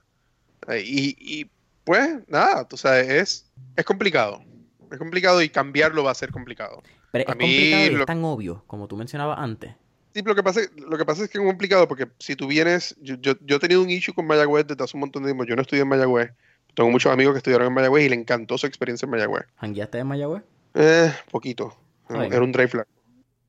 Eh, 0.67 0.83
y, 0.85 1.49
pues 1.83 2.19
nada, 2.27 2.67
tú 2.67 2.77
sabes, 2.77 3.09
es, 3.09 3.51
es 3.75 3.85
complicado. 3.85 4.43
Es 4.91 4.97
complicado 4.97 5.41
y 5.41 5.49
cambiarlo 5.49 6.03
va 6.03 6.11
a 6.11 6.15
ser 6.15 6.31
complicado. 6.31 6.83
Pero 7.11 7.23
es 7.23 7.25
complicado 7.25 7.91
y 7.91 7.95
es 7.95 8.05
tan 8.05 8.23
obvio, 8.23 8.63
como 8.67 8.87
tú 8.87 8.97
mencionabas 8.97 9.39
antes. 9.39 9.73
Sí, 10.13 10.21
lo 10.23 10.35
que 10.35 10.43
pasa, 10.43 10.61
lo 10.75 10.97
que 10.97 11.05
pasa 11.05 11.23
es 11.23 11.29
que 11.29 11.37
es 11.37 11.43
complicado 11.43 11.87
porque 11.87 12.07
si 12.19 12.35
tú 12.35 12.47
vienes, 12.47 12.95
yo, 13.01 13.15
yo, 13.15 13.33
yo 13.41 13.55
he 13.55 13.59
tenido 13.59 13.81
un 13.81 13.89
issue 13.89 14.13
con 14.13 14.27
Mayagüez 14.27 14.67
desde 14.67 14.83
hace 14.83 14.97
un 14.97 15.01
montón 15.01 15.23
de 15.23 15.29
tiempo. 15.29 15.45
Yo 15.45 15.55
no 15.55 15.61
estudié 15.61 15.83
en 15.83 15.89
Mayagüez 15.89 16.31
tengo 16.77 16.91
muchos 16.91 17.11
amigos 17.11 17.33
que 17.33 17.39
estudiaron 17.39 17.65
en 17.65 17.73
Mayagüez 17.73 18.05
y 18.05 18.09
le 18.09 18.15
encantó 18.15 18.55
su 18.55 18.67
experiencia 18.67 19.07
en 19.07 19.09
Mayagüez. 19.09 19.47
¿Hangueaste 19.57 19.97
en 19.97 20.05
Mayagüez? 20.05 20.43
Eh, 20.75 21.11
poquito. 21.31 21.75
Era 22.07 22.43
un 22.43 22.51
drive 22.51 22.67
flag. 22.67 22.87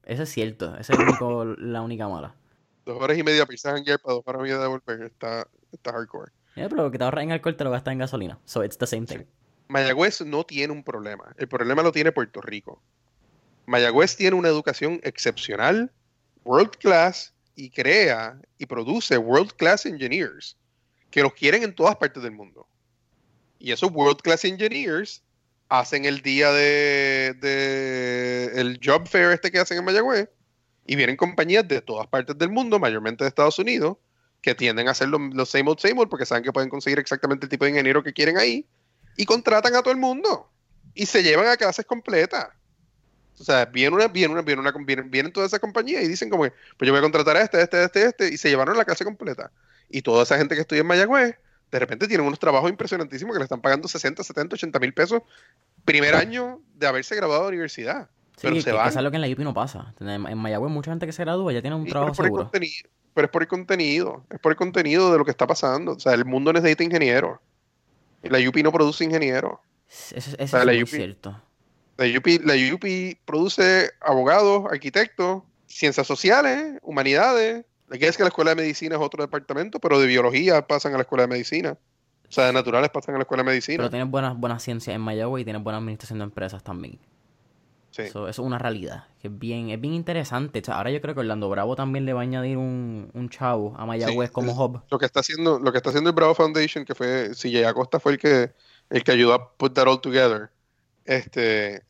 Eso 0.05 0.23
es 0.23 0.31
cierto. 0.31 0.75
Esa 0.79 0.95
es 0.95 0.99
único, 0.99 1.45
la 1.59 1.83
única 1.83 2.09
mala. 2.09 2.35
Dos 2.87 2.99
horas 2.99 3.19
y 3.19 3.23
media 3.23 3.45
para 3.45 3.77
hanguear 3.77 4.01
para 4.01 4.15
dos 4.15 4.23
horas 4.27 4.41
y 4.41 4.43
media 4.45 4.59
de 4.59 4.67
volver. 4.69 5.03
Está, 5.03 5.47
está 5.71 5.93
hardcore. 5.93 6.33
Yeah, 6.57 6.71
pero 6.71 6.85
lo 6.85 6.91
que 6.91 6.97
te 6.97 7.05
ahorras 7.05 7.23
en 7.23 7.33
alcohol 7.33 7.55
te 7.55 7.65
lo 7.65 7.71
gastas 7.71 7.93
en 7.93 7.99
gasolina. 7.99 8.39
So 8.47 8.65
it's 8.65 8.79
the 8.79 8.87
same 8.87 9.05
thing. 9.05 9.25
Mayagüez 9.69 10.23
no 10.23 10.45
tiene 10.45 10.73
un 10.73 10.83
problema. 10.83 11.35
El 11.37 11.49
problema 11.49 11.83
lo 11.83 11.93
tiene 11.93 12.13
Puerto 12.13 12.41
Rico. 12.41 12.81
Mayagüez 13.67 14.17
tiene 14.17 14.37
una 14.37 14.49
educación 14.49 15.01
excepcional, 15.03 15.93
world 16.45 16.71
class, 16.79 17.35
y 17.59 17.69
crea 17.69 18.41
y 18.57 18.65
produce 18.65 19.19
world 19.19 19.53
class 19.53 19.85
engineers 19.85 20.57
que 21.11 21.23
los 21.23 21.35
quieren 21.35 21.65
en 21.65 21.75
todas 21.75 21.97
partes 21.97 22.23
del 22.23 22.33
mundo. 22.33 22.67
Y 23.59 23.73
esos 23.73 23.91
World 23.91 24.21
Class 24.23 24.45
Engineers 24.45 25.23
hacen 25.69 26.05
el 26.05 26.23
día 26.23 26.53
de, 26.53 27.37
el 28.55 28.81
job 28.83 29.07
fair 29.07 29.33
este 29.33 29.51
que 29.51 29.59
hacen 29.59 29.79
en 29.79 29.85
Mayagüez 29.85 30.29
y 30.87 30.97
vienen 30.97 31.17
compañías 31.17 31.67
de 31.69 31.83
todas 31.83 32.07
partes 32.07 32.39
del 32.39 32.51
mundo, 32.51 32.79
mayormente 32.79 33.25
de 33.25 33.29
Estados 33.29 33.59
Unidos, 33.59 33.99
que 34.41 34.55
tienden 34.55 34.89
a 34.89 34.93
hacer 34.93 35.09
los, 35.09 35.21
los 35.35 35.51
same 35.51 35.69
old 35.69 35.81
same 35.81 36.01
old 36.01 36.09
porque 36.09 36.25
saben 36.25 36.45
que 36.45 36.53
pueden 36.53 36.71
conseguir 36.71 36.99
exactamente 36.99 37.47
el 37.47 37.51
tipo 37.51 37.65
de 37.65 37.73
ingeniero 37.73 38.03
que 38.03 38.13
quieren 38.13 38.39
ahí 38.39 38.67
y 39.17 39.27
contratan 39.27 39.75
a 39.75 39.83
todo 39.83 39.93
el 39.93 39.99
mundo 39.99 40.51
y 40.95 41.07
se 41.07 41.23
llevan 41.23 41.49
a 41.49 41.57
clases 41.57 41.85
completas. 41.85 42.49
O 43.39 43.45
sea, 43.45 43.67
viene 43.67 43.95
una, 43.95 44.09
viene 44.09 44.33
una, 44.33 44.43
viene 44.43 44.61
una, 44.61 44.73
vienen, 44.73 45.11
vienen 45.11 45.33
todas 45.33 45.49
esas 45.51 45.61
compañías 45.61 46.03
y 46.03 46.09
dicen 46.09 46.29
como, 46.29 46.43
pues 46.43 46.87
yo 46.87 46.93
voy 46.93 46.99
a 46.99 47.03
contratar 47.03 47.37
a 47.37 47.43
este, 47.43 47.63
este, 47.63 47.85
este, 47.85 48.05
este, 48.05 48.29
y 48.29 48.37
se 48.37 48.49
llevaron 48.49 48.77
la 48.77 48.85
clase 48.85 49.05
completa. 49.05 49.53
Y 49.89 50.03
toda 50.03 50.25
esa 50.25 50.39
gente 50.39 50.55
que 50.55 50.63
estudia 50.63 50.81
en 50.81 50.87
Mayagüez, 50.89 51.37
de 51.71 51.79
repente 51.79 52.09
tienen 52.09 52.27
unos 52.27 52.39
trabajos 52.39 52.71
impresionantísimos 52.71 53.35
que 53.35 53.39
le 53.39 53.45
están 53.45 53.61
pagando 53.61 53.89
60, 53.89 54.23
70, 54.23 54.55
80 54.55 54.79
mil 54.79 54.95
pesos 54.95 55.23
primer 55.85 56.15
año 56.15 56.61
de 56.75 56.87
haberse 56.87 57.15
graduado 57.17 57.43
de 57.45 57.49
universidad. 57.49 58.09
Sí, 58.37 58.43
pero 58.43 58.55
que, 58.55 58.63
se 58.63 58.71
que 58.71 58.77
van. 58.77 58.89
eso 58.89 58.99
es 58.99 59.05
lo 59.05 59.11
que 59.11 59.17
en 59.17 59.23
la 59.23 59.29
UP 59.29 59.39
no 59.41 59.53
pasa. 59.55 59.95
En 60.01 60.39
Mayagüez 60.39 60.71
mucha 60.73 60.91
gente 60.93 61.07
que 61.07 61.13
se 61.13 61.25
gradúa 61.25 61.53
ya 61.53 61.61
tiene 61.61 61.77
un 61.77 61.85
Sí, 61.85 61.91
trabajo 61.91 62.13
pero, 62.13 62.13
es 62.13 62.17
por 62.17 62.25
el 62.27 62.29
seguro. 62.31 62.45
contenido, 62.45 62.89
pero 63.15 63.25
es 63.27 63.31
por 63.33 63.43
el 63.43 63.49
contenido, 63.49 64.25
es 64.31 64.39
por 64.41 64.53
el 64.53 64.57
contenido 64.57 65.13
de 65.13 65.19
lo 65.19 65.25
que 65.25 65.31
está 65.33 65.47
pasando. 65.47 65.93
O 65.93 66.01
sea, 66.01 66.15
el 66.15 66.25
mundo 66.25 66.53
necesita 66.53 66.85
ingenieros. 66.85 67.39
Y 68.23 68.29
la 68.29 68.39
UP 68.49 68.57
no 68.63 68.73
produce 68.73 69.05
ingenieros. 69.05 69.59
Eso, 69.89 70.15
eso 70.39 70.47
sea, 70.47 70.61
es 70.63 70.67
muy 70.79 70.87
cierto. 70.87 71.41
La 71.97 72.05
UP, 72.07 72.27
la 72.45 72.55
UP 72.75 73.19
produce 73.25 73.91
abogados, 74.01 74.67
arquitectos, 74.71 75.43
ciencias 75.67 76.07
sociales, 76.07 76.79
humanidades. 76.83 77.65
Aquí 77.91 78.05
es 78.05 78.17
que 78.17 78.23
la 78.23 78.29
escuela 78.29 78.51
de 78.51 78.57
medicina 78.57 78.97
es 78.97 79.01
otro 79.03 79.23
departamento, 79.23 79.79
pero 79.81 79.99
de 79.99 80.07
biología 80.07 80.67
pasan 80.67 80.93
a 80.95 80.97
la 80.97 81.03
escuela 81.03 81.23
de 81.23 81.29
medicina. 81.29 81.77
O 82.29 82.33
sea, 82.33 82.47
de 82.47 82.53
naturales 82.53 82.91
pasan 82.91 83.15
a 83.15 83.19
la 83.19 83.23
escuela 83.23 83.43
de 83.43 83.49
medicina. 83.51 83.79
Pero 83.79 83.91
tienes 83.91 84.11
buenas, 84.11 84.37
buenas 84.39 84.63
ciencias 84.63 84.95
en 84.95 85.01
Mayagüez 85.01 85.43
y 85.43 85.45
tienes 85.45 85.63
buena 85.63 85.79
administración 85.79 86.19
de 86.19 86.25
empresas 86.27 86.63
también. 86.63 86.99
Sí. 87.91 88.03
Eso, 88.03 88.29
eso 88.29 88.43
es 88.43 88.47
una 88.47 88.59
realidad. 88.59 89.07
Que 89.19 89.29
es 89.29 89.39
bien, 89.39 89.71
es 89.71 89.81
bien 89.81 89.95
interesante. 89.95 90.59
O 90.61 90.65
sea, 90.65 90.77
ahora 90.77 90.91
yo 90.91 91.01
creo 91.01 91.15
que 91.15 91.21
Orlando 91.21 91.49
Bravo 91.49 91.75
también 91.75 92.05
le 92.05 92.13
va 92.13 92.21
a 92.21 92.23
añadir 92.25 92.59
un, 92.59 93.11
un 93.15 93.29
chavo 93.31 93.75
a 93.79 93.87
Mayagüez 93.87 94.29
Sí, 94.29 94.33
como 94.35 94.53
es- 94.53 94.59
hub. 94.59 94.83
Lo 94.91 94.99
que 94.99 95.07
está 95.07 95.21
haciendo, 95.21 95.59
lo 95.59 95.73
que 95.73 95.79
está 95.79 95.89
haciendo 95.89 96.11
el 96.11 96.15
Bravo 96.15 96.35
Foundation, 96.35 96.85
que 96.85 96.95
fue 96.95 97.31
CJ 97.35 97.67
Acosta 97.67 97.99
fue 97.99 98.13
el 98.13 98.19
que 98.19 98.53
el 98.91 99.03
que 99.05 99.13
ayudó 99.13 99.33
a 99.35 99.53
put 99.57 99.73
that 99.75 99.87
all 99.89 100.01
together. 100.01 100.51
Este 101.07 101.83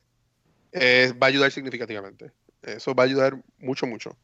es- 0.73 1.13
va 1.15 1.27
a 1.27 1.31
ayudar 1.31 1.51
significativamente. 1.51 2.31
Eso 2.63 2.95
va 2.95 3.03
a 3.03 3.07
ayudar 3.07 3.43
mucho, 3.59 3.87
mucho. 3.87 4.17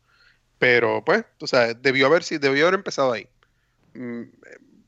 Pero, 0.65 1.05
pues, 1.05 1.27
tú 1.37 1.47
sabes, 1.47 1.77
debió 1.83 2.07
haber, 2.07 2.25
debió 2.25 2.63
haber 2.63 2.79
empezado 2.79 3.13
ahí. 3.13 3.29
Mm, 3.93 4.23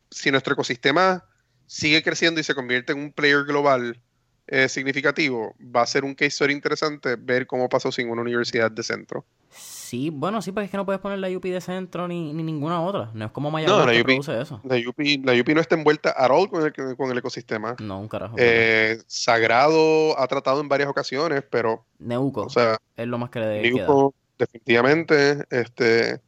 Si 0.09 0.31
nuestro 0.31 0.55
ecosistema 0.55 1.23
sigue 1.67 2.03
creciendo 2.03 2.41
y 2.41 2.45
se 2.45 2.55
convierte 2.55 2.93
en 2.93 2.99
un 2.99 3.13
player 3.13 3.45
global 3.45 4.01
eh, 4.47 4.71
significativo, 4.71 5.55
va 5.61 5.83
a 5.83 5.87
ser 5.87 6.05
un 6.05 6.15
case 6.15 6.29
story 6.29 6.55
interesante 6.55 7.17
ver 7.17 7.47
cómo 7.47 7.69
pasó 7.69 7.93
sin 7.93 8.09
una 8.09 8.23
universidad 8.23 8.71
de 8.71 8.83
centro. 8.83 9.27
Sí, 9.51 10.09
bueno, 10.09 10.41
sí, 10.41 10.51
porque 10.51 10.65
es 10.65 10.71
que 10.71 10.79
no 10.79 10.87
puedes 10.87 11.03
poner 11.03 11.19
la 11.19 11.29
UP 11.29 11.43
de 11.43 11.61
centro 11.61 12.09
ni, 12.09 12.33
ni 12.33 12.43
ninguna 12.43 12.81
otra. 12.81 13.11
No 13.13 13.27
es 13.27 13.31
como 13.33 13.51
Mayagüez 13.51 13.85
la 13.85 13.93
que 13.93 14.01
UP 14.01 14.07
produce 14.07 14.41
eso. 14.41 14.63
La 14.65 14.77
UP, 14.77 14.99
la 15.25 15.39
UP 15.39 15.49
no 15.49 15.61
está 15.61 15.75
envuelta 15.75 16.15
at 16.17 16.31
all 16.31 16.49
con 16.49 16.65
el, 16.65 16.97
con 16.97 17.11
el 17.11 17.19
ecosistema. 17.19 17.77
No, 17.81 18.01
un 18.01 18.09
carajo. 18.09 18.35
Eh, 18.39 18.99
Sagrado 19.09 20.19
ha 20.19 20.27
tratado 20.27 20.63
en 20.63 20.69
varias 20.69 20.89
ocasiones, 20.89 21.45
pero, 21.51 21.85
Neuco 21.99 22.45
o 22.45 22.49
sea, 22.49 22.79
es 22.97 23.07
lo 23.07 23.19
más 23.19 23.29
que 23.29 23.41
le. 23.41 23.71
Newco, 23.71 24.15
definitivamente, 24.39 25.45
este, 25.51 26.21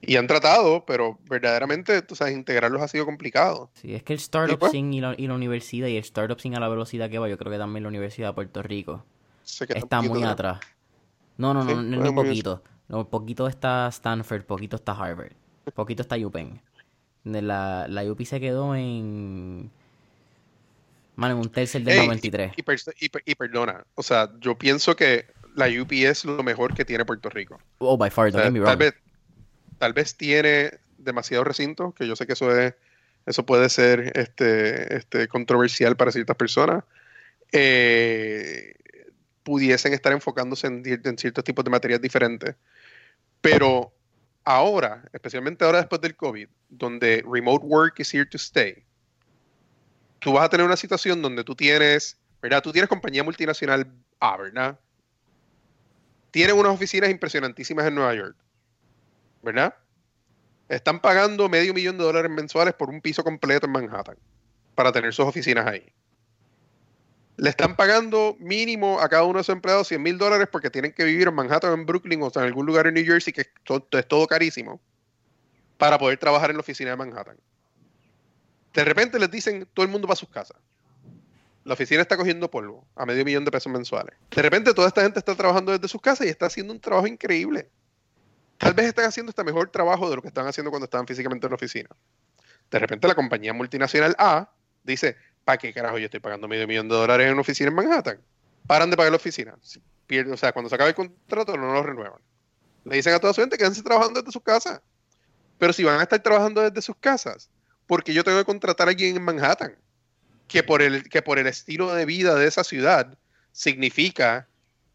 y 0.00 0.16
han 0.16 0.26
tratado, 0.26 0.84
pero 0.86 1.18
verdaderamente, 1.28 2.02
tú 2.02 2.14
sabes, 2.14 2.34
integrarlos 2.34 2.80
ha 2.82 2.88
sido 2.88 3.04
complicado. 3.04 3.70
Sí, 3.74 3.94
es 3.94 4.02
que 4.02 4.12
el 4.12 4.18
startup 4.18 4.58
pues. 4.58 4.72
sin 4.72 4.92
y 4.92 5.00
la, 5.00 5.14
y 5.16 5.26
la 5.26 5.34
universidad 5.34 5.88
y 5.88 5.96
el 5.96 6.02
startup 6.02 6.38
sin 6.40 6.54
a 6.56 6.60
la 6.60 6.68
velocidad 6.68 7.10
que 7.10 7.18
va, 7.18 7.28
yo 7.28 7.36
creo 7.38 7.50
que 7.52 7.58
también 7.58 7.82
la 7.82 7.88
Universidad 7.88 8.28
de 8.28 8.34
Puerto 8.34 8.62
Rico 8.62 9.04
está 9.68 10.00
muy 10.02 10.20
de- 10.20 10.26
atrás. 10.26 10.60
No, 11.36 11.54
no, 11.54 11.62
no, 11.64 11.70
Sí, 11.70 11.76
no, 11.76 11.82
no, 11.82 11.96
pues, 12.00 12.12
muy 12.12 12.24
poquito. 12.24 12.62
No, 12.88 13.08
poquito 13.08 13.46
está 13.48 13.88
Stanford, 13.88 14.44
poquito 14.44 14.76
está 14.76 14.92
Harvard, 14.92 15.32
poquito 15.74 16.02
está 16.02 16.16
UPenn. 16.16 16.60
La, 17.24 17.86
la 17.88 18.04
UP 18.10 18.22
se 18.24 18.40
quedó 18.40 18.74
en... 18.74 19.70
Mano, 21.16 21.34
en 21.34 21.40
un 21.40 21.48
tercer 21.50 21.82
del 21.82 21.98
Ey, 21.98 22.06
93. 22.06 22.52
Y, 22.56 22.62
per- 22.62 22.78
y 23.00 23.10
y 23.32 23.34
perdona, 23.34 23.84
o 23.96 24.02
sea, 24.02 24.30
yo 24.40 24.56
pienso 24.56 24.94
que 24.94 25.26
la 25.58 25.66
UP 25.68 25.92
es 25.92 26.24
lo 26.24 26.42
mejor 26.42 26.74
que 26.74 26.84
tiene 26.84 27.04
Puerto 27.04 27.28
Rico. 27.28 27.60
Oh, 27.78 27.96
by 27.96 28.10
far, 28.10 28.28
O 28.28 28.30
don't 28.30 28.42
sea, 28.42 28.44
get 28.44 28.52
me 28.52 28.60
tal 28.60 28.76
wrong. 28.76 28.78
vez, 28.78 28.94
tal 29.78 29.92
vez 29.92 30.16
tiene 30.16 30.78
demasiado 30.98 31.44
recinto, 31.44 31.92
que 31.92 32.06
yo 32.06 32.16
sé 32.16 32.26
que 32.26 32.32
eso 32.34 32.56
es, 32.56 32.74
eso 33.26 33.44
puede 33.44 33.68
ser 33.68 34.12
este, 34.16 34.96
este 34.96 35.28
controversial 35.28 35.96
para 35.96 36.12
ciertas 36.12 36.36
personas. 36.36 36.84
Eh, 37.52 38.74
pudiesen 39.42 39.94
estar 39.94 40.12
enfocándose 40.12 40.66
en, 40.66 40.82
en 40.86 41.18
ciertos 41.18 41.42
tipos 41.44 41.64
de 41.64 41.70
materias 41.70 42.00
diferentes. 42.00 42.54
Pero 43.40 43.92
ahora, 44.44 45.02
especialmente 45.12 45.64
ahora 45.64 45.78
después 45.78 46.00
del 46.00 46.16
COVID, 46.16 46.48
donde 46.68 47.24
remote 47.30 47.64
work 47.64 47.98
is 48.00 48.12
here 48.12 48.26
to 48.26 48.36
stay, 48.36 48.84
tú 50.18 50.32
vas 50.34 50.44
a 50.44 50.48
tener 50.50 50.66
una 50.66 50.76
situación 50.76 51.22
donde 51.22 51.44
tú 51.44 51.54
tienes, 51.54 52.18
¿verdad? 52.42 52.62
Tú 52.62 52.72
tienes 52.72 52.88
compañía 52.88 53.24
multinacional 53.24 53.86
A, 54.20 54.36
¿verdad? 54.36 54.78
Tienen 56.38 56.56
unas 56.56 56.72
oficinas 56.72 57.10
impresionantísimas 57.10 57.84
en 57.88 57.96
Nueva 57.96 58.14
York, 58.14 58.36
¿verdad? 59.42 59.74
Están 60.68 61.00
pagando 61.00 61.48
medio 61.48 61.74
millón 61.74 61.98
de 61.98 62.04
dólares 62.04 62.30
mensuales 62.30 62.74
por 62.74 62.90
un 62.90 63.00
piso 63.00 63.24
completo 63.24 63.66
en 63.66 63.72
Manhattan 63.72 64.16
para 64.76 64.92
tener 64.92 65.12
sus 65.12 65.26
oficinas 65.26 65.66
ahí. 65.66 65.84
Le 67.38 67.50
están 67.50 67.74
pagando 67.74 68.36
mínimo 68.38 69.00
a 69.00 69.08
cada 69.08 69.24
uno 69.24 69.38
de 69.38 69.42
sus 69.42 69.52
empleados 69.52 69.88
100 69.88 70.00
mil 70.00 70.16
dólares 70.16 70.46
porque 70.48 70.70
tienen 70.70 70.92
que 70.92 71.02
vivir 71.02 71.26
en 71.26 71.34
Manhattan, 71.34 71.72
en 71.72 71.84
Brooklyn 71.84 72.22
o 72.22 72.30
en 72.32 72.42
algún 72.42 72.66
lugar 72.66 72.86
en 72.86 72.94
New 72.94 73.04
Jersey 73.04 73.32
que 73.32 73.40
es 73.40 74.06
todo 74.06 74.26
carísimo 74.28 74.80
para 75.76 75.98
poder 75.98 76.18
trabajar 76.18 76.50
en 76.50 76.56
la 76.56 76.60
oficina 76.60 76.90
de 76.90 76.96
Manhattan. 76.98 77.36
De 78.74 78.84
repente 78.84 79.18
les 79.18 79.28
dicen 79.32 79.66
todo 79.74 79.84
el 79.84 79.90
mundo 79.90 80.06
va 80.06 80.12
a 80.12 80.16
sus 80.16 80.28
casas. 80.28 80.56
La 81.68 81.74
oficina 81.74 82.00
está 82.00 82.16
cogiendo 82.16 82.50
polvo 82.50 82.88
a 82.96 83.04
medio 83.04 83.26
millón 83.26 83.44
de 83.44 83.50
pesos 83.50 83.70
mensuales. 83.70 84.16
De 84.30 84.40
repente 84.40 84.72
toda 84.72 84.88
esta 84.88 85.02
gente 85.02 85.18
está 85.18 85.34
trabajando 85.34 85.70
desde 85.70 85.86
sus 85.86 86.00
casas 86.00 86.26
y 86.26 86.30
está 86.30 86.46
haciendo 86.46 86.72
un 86.72 86.80
trabajo 86.80 87.06
increíble. 87.06 87.68
Tal 88.56 88.72
vez 88.72 88.86
están 88.86 89.04
haciendo 89.04 89.28
hasta 89.28 89.44
mejor 89.44 89.68
trabajo 89.70 90.08
de 90.08 90.16
lo 90.16 90.22
que 90.22 90.28
estaban 90.28 90.48
haciendo 90.48 90.70
cuando 90.70 90.86
estaban 90.86 91.06
físicamente 91.06 91.46
en 91.46 91.50
la 91.50 91.56
oficina. 91.56 91.90
De 92.70 92.78
repente 92.78 93.06
la 93.06 93.14
compañía 93.14 93.52
multinacional 93.52 94.16
A 94.18 94.50
dice, 94.82 95.18
¿para 95.44 95.58
qué 95.58 95.74
carajo 95.74 95.98
yo 95.98 96.06
estoy 96.06 96.20
pagando 96.20 96.48
medio 96.48 96.66
millón 96.66 96.88
de 96.88 96.94
dólares 96.94 97.26
en 97.26 97.32
una 97.34 97.42
oficina 97.42 97.68
en 97.68 97.74
Manhattan? 97.74 98.18
Paran 98.66 98.88
de 98.88 98.96
pagar 98.96 99.12
la 99.12 99.16
oficina. 99.16 99.54
O 99.54 100.36
sea, 100.38 100.54
cuando 100.54 100.70
se 100.70 100.74
acaba 100.74 100.88
el 100.88 100.96
contrato 100.96 101.54
no 101.58 101.70
lo 101.70 101.82
renuevan. 101.82 102.22
Le 102.84 102.96
dicen 102.96 103.12
a 103.12 103.18
toda 103.18 103.34
su 103.34 103.42
gente, 103.42 103.58
quédense 103.58 103.82
trabajando 103.82 104.22
desde 104.22 104.32
sus 104.32 104.42
casas. 104.42 104.80
Pero 105.58 105.74
si 105.74 105.84
van 105.84 106.00
a 106.00 106.04
estar 106.04 106.18
trabajando 106.22 106.62
desde 106.62 106.80
sus 106.80 106.96
casas, 106.96 107.50
porque 107.86 108.14
yo 108.14 108.24
tengo 108.24 108.38
que 108.38 108.46
contratar 108.46 108.88
a 108.88 108.90
alguien 108.92 109.16
en 109.16 109.22
Manhattan? 109.22 109.76
Que 110.48 110.62
por 110.62 110.82
el, 110.82 111.08
que 111.08 111.22
por 111.22 111.38
el 111.38 111.46
estilo 111.46 111.94
de 111.94 112.04
vida 112.06 112.34
de 112.34 112.46
esa 112.46 112.64
ciudad 112.64 113.16
significa 113.52 114.48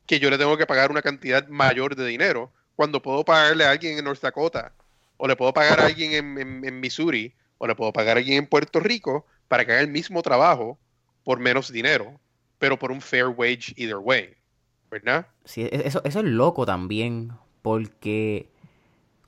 que 0.08 0.20
yo 0.20 0.30
le 0.30 0.38
tengo 0.38 0.58
que 0.58 0.66
pagar 0.66 0.92
una 0.92 1.02
cantidad 1.02 1.48
mayor 1.48 1.96
de 1.96 2.06
dinero 2.08 2.52
cuando 2.76 3.02
puedo 3.02 3.24
pagarle 3.24 3.66
a 3.66 3.72
alguien 3.72 3.98
en 3.98 4.06
North 4.06 4.22
Dakota, 4.22 4.74
o 5.18 5.28
le 5.28 5.36
puedo 5.36 5.54
pagar 5.54 5.80
a 5.80 5.86
alguien 5.86 6.12
en, 6.14 6.66
en- 6.66 6.80
Missouri, 6.80 7.34
o 7.60 7.68
le 7.68 7.76
puedo 7.76 7.94
pagar 7.94 8.18
a 8.18 8.20
alguien 8.20 8.40
en 8.40 8.48
Puerto 8.48 8.80
Rico 8.80 9.26
para 9.48 9.64
que 9.66 9.72
haga 9.74 9.82
el 9.82 9.88
mismo 9.90 10.22
trabajo 10.24 10.80
por 11.24 11.40
menos 11.40 11.72
dinero, 11.72 12.20
pero 12.58 12.78
por 12.80 12.92
un 12.92 13.00
fair 13.00 13.28
wage 13.28 13.74
either 13.78 13.98
way, 13.98 14.34
¿verdad? 14.90 15.28
Sí, 15.46 15.62
e- 15.62 15.84
eso, 15.86 16.02
eso 16.04 16.20
es 16.20 16.26
loco 16.26 16.66
también, 16.66 17.32
porque 17.62 18.50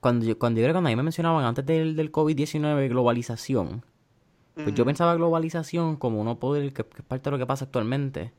cuando 0.02 0.26
yo, 0.26 0.38
cuando 0.39 0.60
yo 0.60 0.72
cuando 0.72 0.88
a 0.88 0.91
mí 0.91 0.95
me 0.95 1.03
mencionaban 1.03 1.45
antes 1.45 1.65
del, 1.65 1.95
del 1.95 2.11
COVID-19 2.11 2.89
globalización, 2.89 3.85
pues 4.56 4.73
yo 4.76 4.86
pensaba 4.86 5.15
globalización 5.15 5.95
como 5.98 6.19
uno 6.22 6.40
poder, 6.40 6.73
que, 6.73 6.84
que 6.84 6.98
es 7.02 7.06
parte 7.06 7.30
de 7.30 7.32
lo 7.32 7.38
que 7.38 7.45
pasa 7.45 7.65
actualmente. 7.65 8.32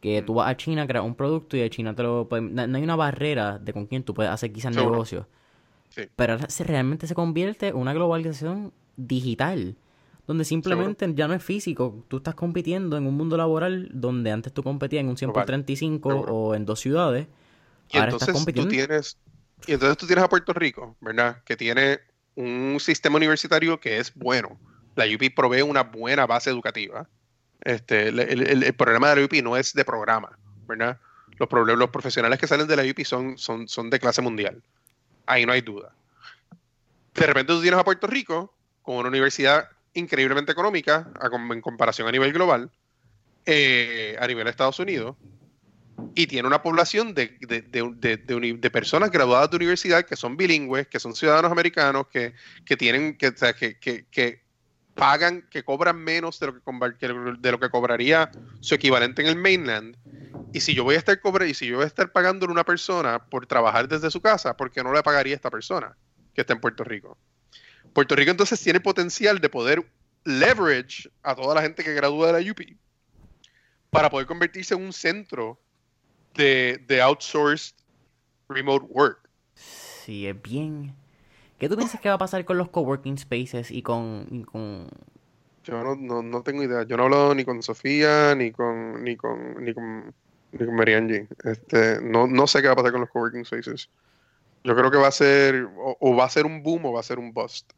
Que 0.00 0.22
tú 0.22 0.34
vas 0.34 0.48
a 0.48 0.56
China, 0.56 0.86
creas 0.86 1.04
un 1.04 1.14
producto 1.16 1.56
y 1.56 1.60
de 1.60 1.70
China 1.70 1.94
te 1.94 2.02
lo... 2.04 2.28
pueden- 2.28 2.54
no, 2.54 2.66
no 2.66 2.76
hay 2.76 2.84
una 2.84 2.96
barrera 2.96 3.58
de 3.58 3.72
con 3.72 3.86
quién 3.86 4.04
tú 4.04 4.14
puedes 4.14 4.30
hacer 4.30 4.52
quizás 4.52 4.74
Seguro. 4.74 4.92
negocio. 4.92 5.26
Sí. 5.88 6.02
Pero 6.16 6.38
se, 6.48 6.64
realmente 6.64 7.06
se 7.06 7.14
convierte 7.14 7.68
en 7.68 7.76
una 7.76 7.92
globalización 7.94 8.72
digital. 8.96 9.76
Donde 10.26 10.44
simplemente 10.44 11.10
ya 11.14 11.26
no 11.26 11.34
es 11.34 11.42
físico. 11.42 12.04
Tú 12.08 12.18
estás 12.18 12.34
compitiendo 12.34 12.96
en 12.98 13.06
un 13.06 13.16
mundo 13.16 13.36
laboral 13.38 13.88
donde 13.92 14.30
antes 14.30 14.52
tú 14.52 14.62
competías 14.62 15.00
en 15.00 15.08
un 15.08 15.16
100 15.16 15.32
por 15.32 15.44
Global. 15.44 15.46
35 15.46 16.10
Seguro. 16.10 16.34
o 16.34 16.54
en 16.54 16.66
dos 16.66 16.80
ciudades. 16.80 17.26
Y 17.90 17.96
ahora 17.98 18.10
estás 18.10 18.28
entonces 18.28 18.54
tú 18.54 18.60
compitiendo. 18.62 18.70
tienes, 18.70 19.18
y 19.66 19.72
entonces 19.72 19.96
tú 19.96 20.06
tienes 20.06 20.22
a 20.24 20.28
Puerto 20.28 20.52
Rico, 20.52 20.96
¿verdad? 21.00 21.42
Que 21.44 21.56
tiene 21.56 22.00
un 22.34 22.76
sistema 22.78 23.16
universitario 23.16 23.80
que 23.80 23.98
es 23.98 24.14
bueno. 24.14 24.58
La 24.98 25.04
UP 25.06 25.30
provee 25.34 25.62
una 25.62 25.84
buena 25.84 26.26
base 26.26 26.50
educativa. 26.50 27.08
Este, 27.60 28.08
el, 28.08 28.18
el- 28.18 28.74
problema 28.74 29.10
de 29.10 29.16
la 29.16 29.24
UP 29.26 29.32
no 29.42 29.56
es 29.56 29.72
de 29.72 29.84
programa, 29.84 30.36
¿verdad? 30.66 30.98
Los, 31.38 31.48
profesionales 31.90 32.38
que 32.40 32.48
salen 32.48 32.66
de 32.66 32.74
la 32.76 32.82
UP 32.82 33.04
son, 33.04 33.38
son, 33.38 33.68
son 33.68 33.90
de 33.90 34.00
clase 34.00 34.22
mundial. 34.22 34.60
Ahí 35.26 35.46
no 35.46 35.52
hay 35.52 35.60
duda. 35.60 35.92
De 37.14 37.26
repente 37.26 37.52
tú 37.52 37.60
tienes 37.62 37.78
a 37.78 37.84
Puerto 37.84 38.08
Rico 38.08 38.52
con 38.82 38.96
una 38.96 39.08
universidad 39.08 39.68
increíblemente 39.94 40.50
económica 40.52 41.08
en 41.52 41.60
comparación 41.60 42.08
a 42.08 42.12
nivel 42.12 42.32
global, 42.32 42.70
eh, 43.46 44.16
a 44.20 44.26
nivel 44.26 44.44
de 44.44 44.50
Estados 44.50 44.78
Unidos, 44.80 45.16
y 46.14 46.26
tiene 46.26 46.48
una 46.48 46.62
población 46.62 47.14
de, 47.14 47.36
de- 47.40 47.62
de- 47.62 48.70
personas 48.70 49.10
graduadas 49.10 49.50
de 49.50 49.56
universidad 49.56 50.04
que 50.04 50.16
son 50.16 50.36
bilingües, 50.36 50.88
que 50.88 50.98
son 50.98 51.14
ciudadanos 51.14 51.52
americanos, 51.52 52.08
que, 52.08 52.34
que 52.64 52.76
tienen, 52.76 53.16
que, 53.16 53.32
que- 53.80 54.06
que 54.10 54.47
pagan, 54.98 55.46
que 55.48 55.62
cobran 55.62 55.96
menos 55.96 56.40
de 56.40 56.48
lo 56.48 56.54
que, 56.54 57.08
de 57.38 57.52
lo 57.52 57.60
que 57.60 57.70
cobraría 57.70 58.30
su 58.60 58.74
equivalente 58.74 59.22
en 59.22 59.28
el 59.28 59.36
mainland. 59.36 59.96
Y 60.52 60.60
si 60.60 60.74
yo 60.74 60.82
voy 60.82 60.96
a 60.96 60.98
estar 60.98 61.18
cobra 61.20 61.46
y 61.46 61.54
si 61.54 61.66
yo 61.66 61.76
voy 61.76 61.84
a 61.84 61.86
estar 61.86 62.10
pagando 62.10 62.46
a 62.46 62.50
una 62.50 62.64
persona 62.64 63.18
por 63.18 63.46
trabajar 63.46 63.88
desde 63.88 64.10
su 64.10 64.20
casa, 64.20 64.56
¿por 64.56 64.70
qué 64.70 64.82
no 64.82 64.92
le 64.92 65.02
pagaría 65.02 65.34
a 65.34 65.36
esta 65.36 65.50
persona 65.50 65.96
que 66.34 66.40
está 66.40 66.52
en 66.52 66.60
Puerto 66.60 66.82
Rico? 66.82 67.16
Puerto 67.92 68.16
Rico 68.16 68.32
entonces 68.32 68.60
tiene 68.60 68.80
potencial 68.80 69.40
de 69.40 69.48
poder 69.48 69.88
leverage 70.24 71.08
a 71.22 71.34
toda 71.34 71.54
la 71.54 71.62
gente 71.62 71.84
que 71.84 71.94
gradúa 71.94 72.32
de 72.32 72.42
la 72.42 72.50
UP 72.50 72.60
para 73.90 74.10
poder 74.10 74.26
convertirse 74.26 74.74
en 74.74 74.82
un 74.82 74.92
centro 74.92 75.60
de, 76.34 76.84
de 76.86 77.00
outsourced 77.00 77.74
remote 78.48 78.84
work. 78.88 79.28
Sí, 79.54 80.26
es 80.26 80.42
bien. 80.42 80.94
¿Qué 81.58 81.68
tú 81.68 81.76
piensas 81.76 82.00
que 82.00 82.08
va 82.08 82.14
a 82.14 82.18
pasar 82.18 82.44
con 82.44 82.56
los 82.58 82.68
coworking 82.68 83.18
spaces 83.18 83.70
y 83.70 83.82
con, 83.82 84.26
y 84.30 84.42
con... 84.44 84.88
Yo 85.64 85.82
no, 85.82 85.96
no, 85.96 86.22
no 86.22 86.42
tengo 86.42 86.62
idea. 86.62 86.84
Yo 86.84 86.96
no 86.96 87.02
he 87.02 87.06
hablado 87.06 87.34
ni 87.34 87.44
con 87.44 87.62
Sofía, 87.62 88.34
ni 88.34 88.52
con, 88.52 89.02
ni 89.04 89.16
con, 89.16 89.62
ni 89.64 89.74
con, 89.74 90.14
ni 90.52 90.64
con 90.66 90.74
Marianne. 90.76 91.26
Este, 91.44 92.00
no, 92.00 92.26
no 92.26 92.46
sé 92.46 92.62
qué 92.62 92.68
va 92.68 92.72
a 92.74 92.76
pasar 92.76 92.92
con 92.92 93.00
los 93.02 93.10
coworking 93.10 93.44
spaces. 93.44 93.90
Yo 94.64 94.74
creo 94.74 94.90
que 94.90 94.98
va 94.98 95.08
a 95.08 95.12
ser, 95.12 95.68
o, 95.76 95.96
o 96.00 96.16
va 96.16 96.24
a 96.24 96.30
ser 96.30 96.46
un 96.46 96.62
boom 96.62 96.86
o 96.86 96.92
va 96.92 97.00
a 97.00 97.04
ser 97.04 97.18
un 97.18 97.32
bust. 97.32 97.72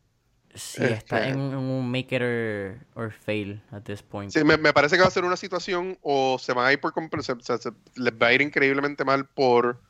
Sí, 0.55 0.83
está 0.85 1.19
Este- 1.21 1.31
en, 1.31 1.39
en 1.39 1.57
un 1.57 1.91
make 1.91 2.15
it 2.15 2.23
or, 2.23 3.05
or 3.05 3.13
fail 3.13 3.63
at 3.71 3.83
this 3.83 4.03
point. 4.03 4.31
Sí, 4.33 4.43
me, 4.45 4.57
me 4.57 4.73
parece 4.73 4.97
que 4.97 5.03
va 5.03 5.09
a 5.09 5.13
ser 5.13 5.25
una 5.25 5.37
situación 5.37 5.97
o 6.03 6.39
se 6.39 6.53
van 6.53 6.67
a 6.67 6.73
ir 6.73 6.81
por 6.81 6.93
se, 7.23 7.35
se- 7.41 7.59
se- 7.59 7.71
les 7.95 8.13
va 8.15 8.29
a 8.29 8.33
ir 8.33 8.43
increíblemente 8.43 9.05
mal 9.05 9.27
por 9.27 9.81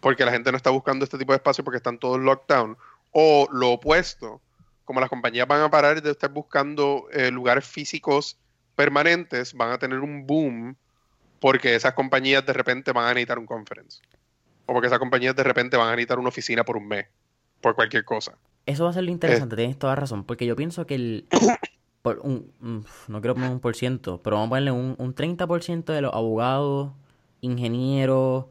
porque 0.00 0.24
la 0.24 0.30
gente 0.32 0.50
no 0.52 0.56
está 0.56 0.70
buscando 0.70 1.04
este 1.04 1.18
tipo 1.18 1.32
de 1.32 1.36
espacio 1.38 1.64
porque 1.64 1.78
están 1.78 1.98
todos 1.98 2.20
lockdown 2.20 2.76
o 3.14 3.48
lo 3.52 3.70
opuesto 3.72 4.42
como 4.84 5.00
las 5.00 5.08
compañías 5.08 5.46
van 5.48 5.62
a 5.62 5.70
parar 5.70 6.02
de 6.02 6.10
estar 6.10 6.30
buscando 6.30 7.06
eh, 7.12 7.30
lugares 7.30 7.64
físicos 7.64 8.36
permanentes 8.74 9.54
van 9.54 9.70
a 9.70 9.78
tener 9.78 10.00
un 10.00 10.26
boom 10.26 10.76
porque 11.40 11.74
esas 11.74 11.94
compañías 11.94 12.44
de 12.44 12.52
repente 12.52 12.92
van 12.92 13.04
a 13.06 13.08
necesitar 13.14 13.38
un 13.38 13.46
conference 13.46 14.00
o 14.66 14.72
porque 14.72 14.88
esas 14.88 14.98
compañías 14.98 15.34
de 15.36 15.42
repente 15.44 15.76
van 15.76 15.88
a 15.88 15.92
necesitar 15.92 16.18
una 16.18 16.28
oficina 16.28 16.64
por 16.64 16.76
un 16.76 16.88
mes 16.88 17.06
por 17.60 17.74
cualquier 17.74 18.04
cosa 18.04 18.36
Eso 18.66 18.84
va 18.84 18.90
a 18.90 18.92
ser 18.94 19.04
lo 19.04 19.10
Eh. 19.10 19.12
interesante, 19.12 19.56
tienes 19.56 19.78
toda 19.78 19.94
razón, 19.94 20.24
porque 20.24 20.44
yo 20.46 20.56
pienso 20.56 20.86
que 20.86 20.94
el... 20.96 21.28
Por 22.02 22.18
un- 22.18 22.52
no 23.08 23.20
quiero 23.22 23.32
poner 23.34 23.48
un 23.50 23.60
por 23.60 23.74
ciento, 23.76 24.20
pero 24.22 24.36
vamos 24.36 24.48
a 24.48 24.50
ponerle 24.50 24.72
un, 24.72 24.94
un 24.98 25.14
30% 25.14 25.94
de 25.94 26.02
los 26.02 26.12
abogados, 26.12 26.92
ingenieros 27.40 28.46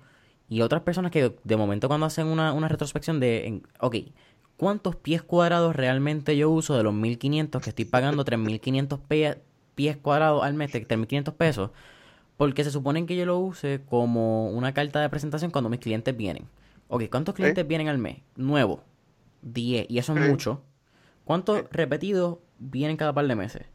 y 0.49 0.61
otras 0.61 0.81
personas 0.81 1.11
que 1.11 1.35
de 1.43 1.57
momento 1.57 1.87
cuando 1.87 2.05
hacen 2.07 2.27
una, 2.27 2.53
una 2.53 2.67
retrospección 2.67 3.19
de, 3.19 3.45
en- 3.47 3.67
ok, 3.79 3.95
¿cuántos 4.57 4.95
pies 4.95 5.21
cuadrados 5.21 5.75
realmente 5.75 6.35
yo 6.37 6.49
uso 6.49 6.75
de 6.77 6.83
los 6.83 6.93
1500 6.93 7.61
que 7.61 7.69
estoy 7.69 7.85
pagando 7.85 8.23
3500 8.23 8.99
pe- 8.99 9.41
pies 9.75 9.97
cuadrados 9.97 10.43
al 10.43 10.53
mes, 10.53 10.71
3500 10.71 11.33
pesos? 11.33 11.71
Porque 12.37 12.63
se 12.63 12.71
supone 12.71 13.05
que 13.05 13.15
yo 13.15 13.25
lo 13.25 13.37
use 13.39 13.81
como 13.87 14.49
una 14.49 14.73
carta 14.73 14.99
de 15.01 15.09
presentación 15.09 15.51
cuando 15.51 15.69
mis 15.69 15.79
clientes 15.79 16.15
vienen. 16.15 16.47
Ok, 16.87 17.03
¿cuántos 17.09 17.35
clientes 17.35 17.67
vienen 17.67 17.87
al 17.89 17.97
mes? 17.97 18.17
Nuevos. 18.35 18.81
10, 19.41 19.85
y 19.89 19.97
eso 19.97 20.13
es 20.13 20.19
mucho. 20.29 20.61
¿Cuántos 21.25 21.63
repetidos 21.71 22.37
vienen 22.59 22.97
cada 22.97 23.13
par 23.13 23.27
de 23.27 23.35
meses? 23.35 23.65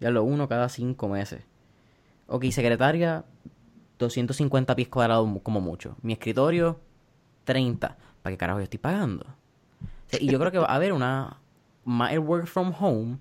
Ya 0.00 0.10
lo 0.10 0.22
uno 0.24 0.48
cada 0.48 0.68
cinco 0.68 1.08
meses. 1.08 1.42
Ok, 2.28 2.44
secretaria, 2.50 3.24
250 3.98 4.76
pies 4.76 4.88
cuadrados 4.88 5.28
como 5.42 5.60
mucho. 5.60 5.96
Mi 6.02 6.12
escritorio, 6.12 6.80
30. 7.44 7.96
¿Para 8.22 8.32
qué 8.34 8.38
carajo 8.38 8.60
yo 8.60 8.64
estoy 8.64 8.78
pagando? 8.78 9.26
Y 10.20 10.28
yo 10.30 10.38
creo 10.38 10.50
que 10.52 10.58
va 10.58 10.66
a 10.66 10.74
haber 10.74 10.92
una... 10.92 11.38
Más 11.84 12.12
el 12.12 12.18
work 12.18 12.46
from 12.46 12.72
home, 12.78 13.16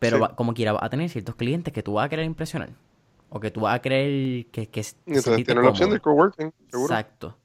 pero 0.00 0.16
Sí. 0.16 0.22
va- 0.22 0.34
como 0.34 0.54
quiera, 0.54 0.72
va 0.72 0.80
a 0.82 0.90
tener 0.90 1.08
ciertos 1.08 1.36
clientes 1.36 1.72
que 1.72 1.82
tú 1.84 1.94
vas 1.94 2.06
a 2.06 2.08
querer 2.08 2.24
impresionar. 2.24 2.70
O 3.28 3.38
que 3.40 3.50
tú 3.50 3.60
vas 3.60 3.76
a 3.76 3.78
querer 3.80 4.46
que, 4.46 4.68
que 4.68 4.84
entonces 5.06 5.44
tienen 5.44 5.62
la 5.64 5.70
opción 5.70 5.90
del 5.90 6.00
coworking 6.00 6.52
seguro 6.70 6.92
Exacto. 6.92 7.36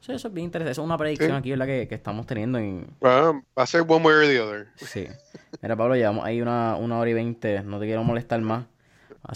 Sí, 0.00 0.12
eso 0.12 0.28
es 0.28 0.34
bien 0.34 0.44
interesante. 0.46 0.70
Eso 0.72 0.82
es 0.82 0.86
una 0.86 0.96
predicción 0.98 1.30
Sí. 1.30 1.36
aquí, 1.36 1.50
¿verdad? 1.50 1.66
Que, 1.66 1.88
que 1.88 1.94
estamos 1.96 2.26
teniendo 2.26 2.58
en... 2.58 2.86
va, 3.04 3.32
va 3.32 3.40
a 3.56 3.66
ser 3.66 3.80
one 3.88 4.04
way 4.06 4.14
or 4.14 4.26
the 4.26 4.40
other 4.40 4.68
Sí. 4.76 5.06
Mira, 5.62 5.74
Pablo, 5.74 5.96
llevamos 5.96 6.24
ahí 6.24 6.40
una, 6.40 6.76
una 6.76 6.98
hora 6.98 7.10
y 7.10 7.14
veinte. 7.14 7.60
No 7.62 7.80
te 7.80 7.86
quiero 7.86 8.04
molestar 8.04 8.40
más. 8.40 8.66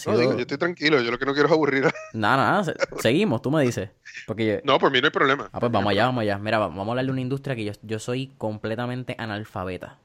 No, 0.07 0.19
digo, 0.19 0.33
yo 0.35 0.41
estoy 0.41 0.59
tranquilo, 0.59 1.01
yo 1.01 1.11
lo 1.11 1.19
que 1.19 1.27
no 1.27 1.33
quiero 1.33 1.49
es 1.49 1.53
aburrir. 1.53 1.85
Nada, 2.13 2.37
nada. 2.37 2.65
se- 2.65 2.75
Seguimos, 3.01 3.43
tú 3.43 3.51
me 3.51 3.63
dices. 3.63 3.91
Porque 4.27 4.47
yo... 4.47 4.55
No, 4.65 4.79
por 4.79 4.91
mí 4.93 5.01
no 5.01 5.07
hay 5.07 5.11
problema. 5.11 5.49
Ah, 5.53 5.61
pues 5.61 5.73
vamos 5.73 5.91
allá, 5.91 6.07
vamos 6.07 6.23
allá. 6.23 6.39
Mira, 6.39 6.59
va- 6.59 6.69
vamos 6.69 6.87
a 6.87 6.91
hablar 6.91 7.05
de 7.07 7.11
una 7.13 7.21
industria 7.21 7.57
que 7.57 7.65
yo, 7.65 7.73
yo 7.83 7.99
soy 7.99 8.29
completamente 8.39 9.15
analfabeta. 9.19 9.99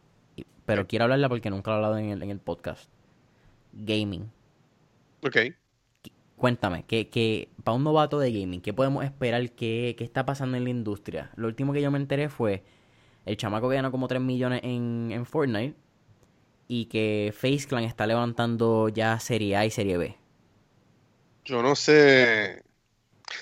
Pero 0.66 0.88
quiero 0.88 1.04
hablarla 1.06 1.30
porque 1.30 1.50
nunca 1.50 1.70
lo 1.72 1.76
he 1.76 1.78
hablado 1.78 1.98
en 1.98 2.10
el, 2.10 2.24
en 2.24 2.30
el 2.32 2.40
podcast. 2.40 2.90
Gaming. 3.74 4.32
Ok. 5.24 5.38
Cuéntame, 6.38 6.84
que, 6.84 7.08
que 7.10 7.50
para 7.64 7.78
un 7.78 7.84
novato 7.84 8.20
de 8.20 8.32
gaming, 8.32 8.62
¿qué 8.62 8.74
podemos 8.74 9.06
esperar? 9.06 9.50
¿Qué, 9.52 9.96
qué 9.98 10.04
está 10.04 10.26
pasando 10.26 10.58
en 10.58 10.66
la 10.66 10.70
industria? 10.70 11.32
Lo 11.38 11.48
último 11.48 11.72
que 11.72 11.82
yo 11.82 11.92
me 11.92 11.98
enteré 11.98 12.28
fue 12.30 12.64
el 13.26 13.38
chamaco 13.38 13.70
que 13.70 13.76
ganó 13.76 13.90
como 13.92 14.08
3 14.08 14.22
millones 14.22 14.60
en, 14.64 15.10
en 15.12 15.26
Fortnite 15.26 15.76
y 16.68 16.86
que 16.86 17.34
Face 17.36 17.68
Clan 17.68 17.84
está 17.84 18.08
levantando 18.08 18.90
ya 18.90 19.20
Serie 19.20 19.56
A 19.58 19.66
y 19.66 19.72
Serie 19.72 19.98
B. 19.98 20.18
Yo 21.44 21.62
no 21.62 21.76
sé. 21.76 22.64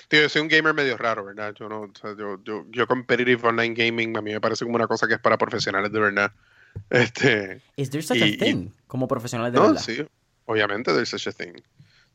Tío, 0.08 0.22
yo 0.22 0.28
soy 0.28 0.42
un 0.42 0.48
gamer 0.48 0.74
medio 0.74 0.96
raro, 0.96 1.24
¿verdad? 1.24 1.54
Yo 1.54 1.68
no, 1.68 1.82
o 1.82 1.92
sea, 2.00 2.14
yo, 2.16 2.42
yo, 2.44 2.64
yo 2.70 2.86
competitive 2.86 3.46
online 3.48 3.74
gaming 3.74 4.16
a 4.16 4.22
mí 4.22 4.32
me 4.32 4.40
parece 4.40 4.64
como 4.64 4.76
una 4.76 4.86
cosa 4.86 5.06
que 5.06 5.14
es 5.14 5.20
para 5.20 5.38
profesionales 5.38 5.92
de 5.92 6.00
verdad. 6.00 6.32
Este, 6.90 7.62
¿Is 7.76 7.90
there 7.90 8.02
such 8.02 8.18
Y- 8.18 8.22
a 8.22 8.26
y- 8.26 8.36
thing? 8.36 8.70
Como 8.88 9.06
profesionales 9.06 9.52
de 9.52 9.60
no, 9.60 9.66
verdad. 9.68 9.80
sí, 9.80 10.04
obviamente 10.46 10.92
there's 10.92 11.08
such 11.08 11.28
a 11.28 11.32
thing. 11.32 11.54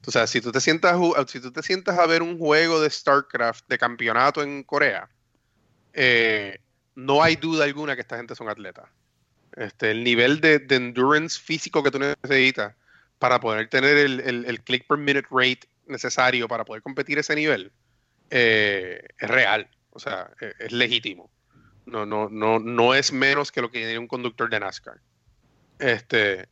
O 0.06 0.12
sea, 0.12 0.28
si 0.28 0.42
tú 0.42 0.52
te 0.52 0.60
sientas, 0.62 0.98
si 1.28 1.40
tú 1.40 1.52
te 1.52 1.64
sientas 1.64 1.98
a 1.98 2.06
ver 2.08 2.22
un 2.22 2.38
juego 2.38 2.82
de 2.82 2.90
StarCraft 2.90 3.68
de 3.70 3.78
campeonato 3.78 4.42
en 4.44 4.64
Corea, 4.64 5.10
eh, 5.94 6.60
no 6.96 7.24
hay 7.24 7.36
duda 7.38 7.66
alguna 7.66 7.96
que 7.96 8.02
esta 8.02 8.18
gente 8.18 8.36
son 8.36 8.50
atletas. 8.50 8.90
Este, 9.56 9.92
el 9.92 10.04
nivel 10.04 10.42
de, 10.42 10.66
endurance 10.70 11.40
físico 11.40 11.84
que 11.84 11.92
tú 11.92 12.00
necesitas 12.00 12.76
para 13.18 13.40
poder 13.40 13.68
tener 13.70 13.98
el, 13.98 14.62
click 14.64 14.88
per 14.88 14.98
minute 14.98 15.28
rate 15.30 15.62
necesario 15.88 16.48
para 16.48 16.64
poder 16.64 16.82
competir 16.82 17.18
ese 17.18 17.36
nivel 17.36 17.72
eh, 18.30 19.04
es 19.18 19.30
real. 19.30 19.70
O 19.92 20.00
sea, 20.00 20.32
e- 20.40 20.54
es, 20.60 20.72
legítimo. 20.72 21.30
No, 21.86 22.06
no, 22.06 22.30
no, 22.30 22.60
no 22.60 22.94
es 22.94 23.12
menos 23.12 23.52
que 23.52 23.62
lo 23.62 23.72
que 23.72 23.80
tiene 23.80 23.98
un 23.98 24.08
conductor 24.08 24.50
de 24.50 24.60
NASCAR. 24.60 25.00
Este, 25.80 26.48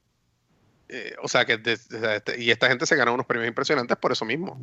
eh, 0.89 1.15
o 1.21 1.27
sea, 1.27 1.45
que 1.45 1.61
este- 1.63 2.41
y 2.41 2.49
esta 2.49 2.67
gente 2.67 2.85
se 2.85 2.95
gana 2.95 3.11
unos 3.11 3.25
premios 3.25 3.47
impresionantes 3.47 3.97
por 3.97 4.11
eso 4.11 4.25
mismo. 4.25 4.59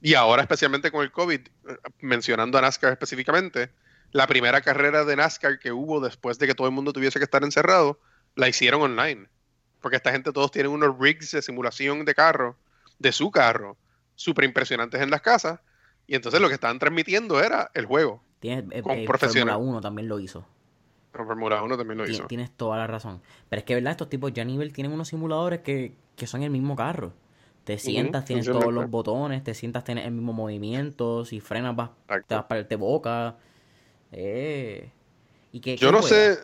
Y 0.00 0.14
ahora 0.14 0.42
especialmente 0.42 0.90
con 0.90 1.02
el 1.02 1.12
COVID, 1.12 1.40
eh, 1.40 1.76
mencionando 2.00 2.58
a 2.58 2.62
NASCAR 2.62 2.92
específicamente, 2.92 3.70
la 4.12 4.26
primera 4.26 4.60
carrera 4.60 5.04
de 5.04 5.16
NASCAR 5.16 5.58
que 5.58 5.72
hubo 5.72 6.00
después 6.00 6.38
de 6.38 6.46
que 6.46 6.54
todo 6.54 6.66
el 6.66 6.72
mundo 6.72 6.92
tuviese 6.92 7.18
que 7.18 7.24
estar 7.24 7.42
encerrado, 7.42 7.98
la 8.36 8.48
hicieron 8.48 8.82
online. 8.82 9.26
Porque 9.80 9.96
esta 9.96 10.12
gente 10.12 10.32
todos 10.32 10.50
tienen 10.50 10.70
unos 10.70 10.96
rigs 10.98 11.32
de 11.32 11.42
simulación 11.42 12.04
de 12.04 12.14
carro, 12.14 12.56
de 12.98 13.10
su 13.12 13.30
carro, 13.30 13.76
súper 14.14 14.44
impresionantes 14.44 15.00
en 15.00 15.10
las 15.10 15.22
casas. 15.22 15.60
Y 16.06 16.14
entonces 16.14 16.40
lo 16.40 16.48
que 16.48 16.54
estaban 16.54 16.78
transmitiendo 16.78 17.42
era 17.42 17.70
el 17.74 17.86
juego. 17.86 18.22
Tienes, 18.38 18.64
eh, 18.70 18.82
Con 18.82 18.92
eh, 18.92 19.04
profesional. 19.06 19.54
Fórmula 19.54 19.70
1 19.72 19.80
también 19.80 20.08
lo 20.08 20.20
hizo. 20.20 20.46
La 21.14 21.24
Fórmula 21.24 21.62
1 21.62 21.76
también 21.76 21.98
lo 21.98 22.04
Ti- 22.06 22.12
hizo. 22.12 22.26
Tienes 22.26 22.50
toda 22.50 22.78
la 22.78 22.86
razón. 22.86 23.20
Pero 23.48 23.60
es 23.60 23.64
que, 23.64 23.74
¿verdad? 23.74 23.92
Estos 23.92 24.08
tipos 24.08 24.32
ya 24.32 24.42
a 24.42 24.46
nivel 24.46 24.72
tienen 24.72 24.92
unos 24.92 25.08
simuladores 25.08 25.60
que, 25.60 25.94
que 26.16 26.26
son 26.26 26.42
el 26.42 26.50
mismo 26.50 26.76
carro. 26.76 27.12
Te 27.64 27.78
sientas, 27.78 28.24
tienes 28.24 28.46
funciona 28.46 28.60
todos 28.60 28.74
los 28.74 28.90
botones, 28.90 29.44
te 29.44 29.54
sientas, 29.54 29.84
tienes 29.84 30.04
el 30.04 30.12
mismo 30.12 30.32
movimiento, 30.32 31.24
si 31.24 31.40
frenas 31.40 31.76
vas, 31.76 31.90
Exacto. 32.04 32.26
te 32.28 32.34
vas 32.34 32.44
para 32.44 32.60
el 32.60 32.76
boca. 32.76 33.36
Eh. 34.12 34.90
¿Y 35.52 35.60
qué, 35.60 35.76
Yo 35.76 35.88
qué 35.88 35.92
no 35.92 36.02
juega? 36.02 36.34
sé, 36.34 36.40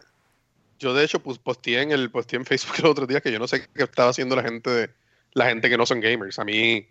yo 0.78 0.94
de 0.94 1.04
hecho 1.04 1.20
pues, 1.20 1.38
posteé 1.38 1.82
en 1.82 1.92
el 1.92 2.10
posteé 2.10 2.38
en 2.38 2.44
Facebook 2.44 2.78
los 2.82 2.90
otros 2.90 3.08
días 3.08 3.22
que 3.22 3.32
yo 3.32 3.38
no 3.38 3.48
sé 3.48 3.66
qué 3.74 3.84
estaba 3.84 4.10
haciendo 4.10 4.36
la 4.36 4.42
gente 4.42 4.70
de, 4.70 4.90
la 5.32 5.46
gente 5.46 5.68
que 5.68 5.76
no 5.76 5.86
son 5.86 6.00
gamers. 6.00 6.38
A 6.38 6.44
mí 6.44 6.86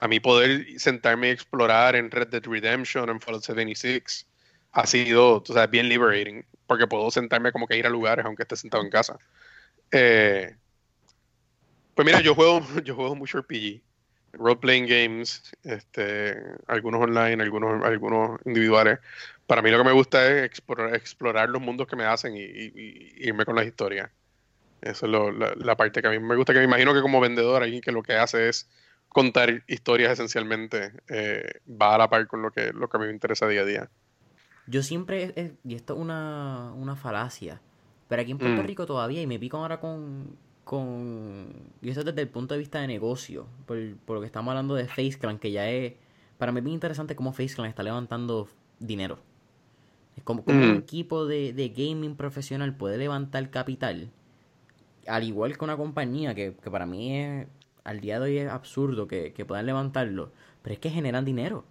a 0.00 0.08
mí 0.08 0.20
poder 0.20 0.66
sentarme 0.78 1.28
y 1.28 1.30
explorar 1.30 1.94
en 1.94 2.10
Red 2.10 2.28
Dead 2.28 2.42
Redemption, 2.44 3.08
en 3.08 3.20
Fallout 3.20 3.44
76 3.44 4.26
ha 4.72 4.86
sido, 4.86 5.40
tú 5.40 5.52
sabes, 5.52 5.70
bien 5.70 5.88
liberating 5.88 6.44
porque 6.66 6.86
puedo 6.86 7.10
sentarme 7.10 7.52
como 7.52 7.66
que 7.66 7.76
ir 7.76 7.86
a 7.86 7.90
lugares 7.90 8.24
aunque 8.24 8.42
esté 8.42 8.56
sentado 8.56 8.82
en 8.82 8.90
casa. 8.90 9.18
Eh, 9.92 10.56
pues 11.94 12.04
mira, 12.04 12.20
yo 12.20 12.34
juego 12.34 12.60
yo 12.84 12.94
juego 12.94 13.14
mucho 13.14 13.38
RPG, 13.38 13.80
role 14.38 14.56
playing 14.56 14.86
games, 14.86 15.42
este, 15.62 16.36
algunos 16.66 17.00
online, 17.02 17.42
algunos 17.42 17.84
algunos 17.84 18.40
individuales 18.44 18.98
para 19.46 19.60
mí 19.62 19.70
lo 19.70 19.78
que 19.78 19.84
me 19.84 19.92
gusta 19.92 20.26
es 20.26 20.44
explorar, 20.44 20.94
explorar 20.94 21.48
los 21.50 21.60
mundos 21.60 21.86
que 21.86 21.96
me 21.96 22.04
hacen 22.04 22.36
y, 22.36 22.40
y- 22.40 22.72
y 22.74 23.28
irme 23.28 23.44
con 23.44 23.56
las 23.56 23.66
historias. 23.66 24.10
Esa 24.80 25.06
es 25.06 25.12
lo- 25.12 25.32
la, 25.32 25.54
la 25.56 25.76
parte 25.76 26.02
que 26.02 26.08
a 26.08 26.10
mí 26.10 26.18
me 26.18 26.36
gusta, 26.36 26.52
que 26.52 26.58
me 26.60 26.64
imagino 26.66 26.94
que 26.94 27.02
como 27.02 27.20
vendedor 27.20 27.62
alguien 27.62 27.80
que 27.82 27.92
lo 27.92 28.02
que 28.02 28.14
hace 28.14 28.48
es 28.48 28.68
contar 29.08 29.62
historias 29.66 30.12
esencialmente, 30.12 30.92
eh, 31.08 31.60
va 31.68 31.94
a 31.94 31.98
la 31.98 32.08
par 32.10 32.26
con 32.26 32.42
lo 32.42 32.50
que, 32.50 32.72
lo 32.72 32.88
que 32.88 32.96
a 32.96 33.00
mí 33.00 33.06
me 33.06 33.12
interesa 33.12 33.46
día 33.48 33.62
a 33.62 33.64
día. 33.64 33.90
Yo 34.66 34.82
siempre, 34.82 35.32
he- 35.36 35.52
y 35.64 35.74
esto 35.74 35.94
es 35.94 36.00
una, 36.00 36.72
una 36.74 36.96
falacia, 36.96 37.60
pero 38.08 38.22
aquí 38.22 38.30
en 38.32 38.38
Puerto 38.38 38.62
Mm. 38.62 38.66
Rico 38.66 38.86
todavía, 38.86 39.22
y 39.22 39.26
me 39.26 39.38
pico 39.38 39.58
ahora 39.58 39.78
con, 39.80 40.36
con, 40.64 41.48
y 41.82 41.90
eso 41.90 42.02
desde 42.02 42.22
el 42.22 42.28
punto 42.28 42.54
de 42.54 42.58
vista 42.58 42.80
de 42.80 42.86
negocio, 42.86 43.46
por, 43.66 43.78
por 43.98 44.16
lo 44.16 44.20
que 44.20 44.26
estamos 44.26 44.50
hablando 44.50 44.74
de 44.74 44.86
Face 44.86 45.18
Clan, 45.18 45.38
que 45.38 45.52
ya 45.52 45.68
es, 45.70 45.94
para 46.38 46.52
mí 46.52 46.58
es 46.58 46.64
bien 46.64 46.74
interesante 46.74 47.14
cómo 47.14 47.32
Face 47.32 47.54
Clan 47.54 47.68
está 47.68 47.82
levantando 47.82 48.48
dinero. 48.78 49.18
Es 50.16 50.22
como, 50.22 50.44
como 50.44 50.58
un 50.58 50.76
equipo 50.76 51.26
de, 51.26 51.52
de, 51.52 51.68
gaming 51.70 52.16
profesional 52.16 52.74
puede 52.76 52.98
levantar 52.98 53.50
capital, 53.50 54.10
al 55.06 55.24
igual 55.24 55.58
que 55.58 55.64
una 55.64 55.76
compañía 55.76 56.34
que, 56.34 56.54
que 56.62 56.70
para 56.70 56.86
mí 56.86 57.16
es, 57.18 57.46
al 57.82 58.00
día 58.00 58.18
de 58.18 58.24
hoy 58.24 58.38
es 58.38 58.48
absurdo 58.48 59.06
que, 59.06 59.32
que 59.32 59.44
puedan 59.44 59.66
levantarlo, 59.66 60.32
pero 60.62 60.74
es 60.74 60.78
que 60.78 60.90
generan 60.90 61.24
dinero. 61.24 61.64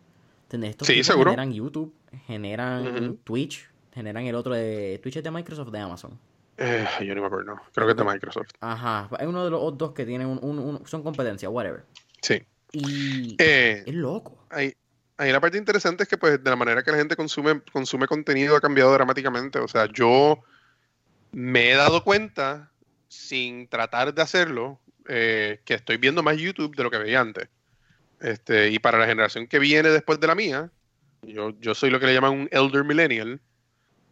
Estos 0.61 0.88
sí, 0.88 1.03
seguro. 1.03 1.32
generan 1.32 1.52
YouTube, 1.52 1.94
generan 2.28 3.18
Twitch, 3.24 3.68
generan 3.91 4.26
el 4.26 4.36
otro 4.36 4.53
de 4.53 4.99
Twitch 5.02 5.18
es 5.18 5.24
de 5.24 5.32
Microsoft 5.32 5.72
de 5.72 5.80
Amazon. 5.80 6.20
Eh, 6.57 6.85
yo 7.01 7.15
no 7.15 7.21
me 7.21 7.27
acuerdo, 7.27 7.55
creo 7.73 7.88
que 7.88 7.91
es 7.91 7.97
de 7.97 8.03
Microsoft. 8.03 8.49
Ajá, 8.59 9.09
es 9.19 9.27
uno 9.27 9.43
de 9.43 9.49
los 9.49 9.77
dos 9.77 9.91
que 9.93 10.05
tienen 10.05 10.27
un, 10.27 10.39
un, 10.41 10.85
son 10.85 11.03
competencia, 11.03 11.49
whatever. 11.49 11.84
Sí. 12.21 12.43
Y 12.71 13.35
eh, 13.39 13.84
es 13.85 13.93
loco. 13.93 14.45
Ahí, 14.49 14.73
ahí 15.17 15.31
la 15.31 15.39
parte 15.39 15.57
interesante 15.57 16.03
es 16.03 16.09
que 16.09 16.17
pues 16.17 16.43
de 16.43 16.49
la 16.49 16.55
manera 16.55 16.84
que 16.84 16.91
la 16.91 16.97
gente 16.97 17.15
consume, 17.15 17.61
consume 17.71 18.07
contenido 18.07 18.55
ha 18.55 18.61
cambiado 18.61 18.93
dramáticamente. 18.93 19.59
O 19.59 19.67
sea, 19.67 19.88
yo 19.91 20.43
me 21.31 21.71
he 21.71 21.75
dado 21.75 22.03
cuenta, 22.03 22.71
sin 23.07 23.67
tratar 23.67 24.13
de 24.13 24.21
hacerlo, 24.21 24.80
eh, 25.07 25.59
que 25.65 25.73
estoy 25.73 25.97
viendo 25.97 26.23
más 26.23 26.38
YouTube 26.38 26.75
de 26.75 26.84
lo 26.84 26.91
que 26.91 26.97
veía 26.97 27.19
antes. 27.19 27.49
Este, 28.19 28.69
y 28.69 28.80
para 28.80 28.99
la 28.99 29.05
generación 29.05 29.47
que 29.47 29.59
viene 29.59 29.89
después 29.89 30.19
de 30.19 30.27
la 30.27 30.35
mía, 30.35 30.71
yo, 31.23 31.49
yo 31.59 31.75
soy 31.75 31.89
lo 31.89 31.99
que 31.99 32.05
le 32.05 32.13
llaman 32.13 32.31
un 32.31 32.49
elder 32.51 32.84
millennial, 32.84 33.41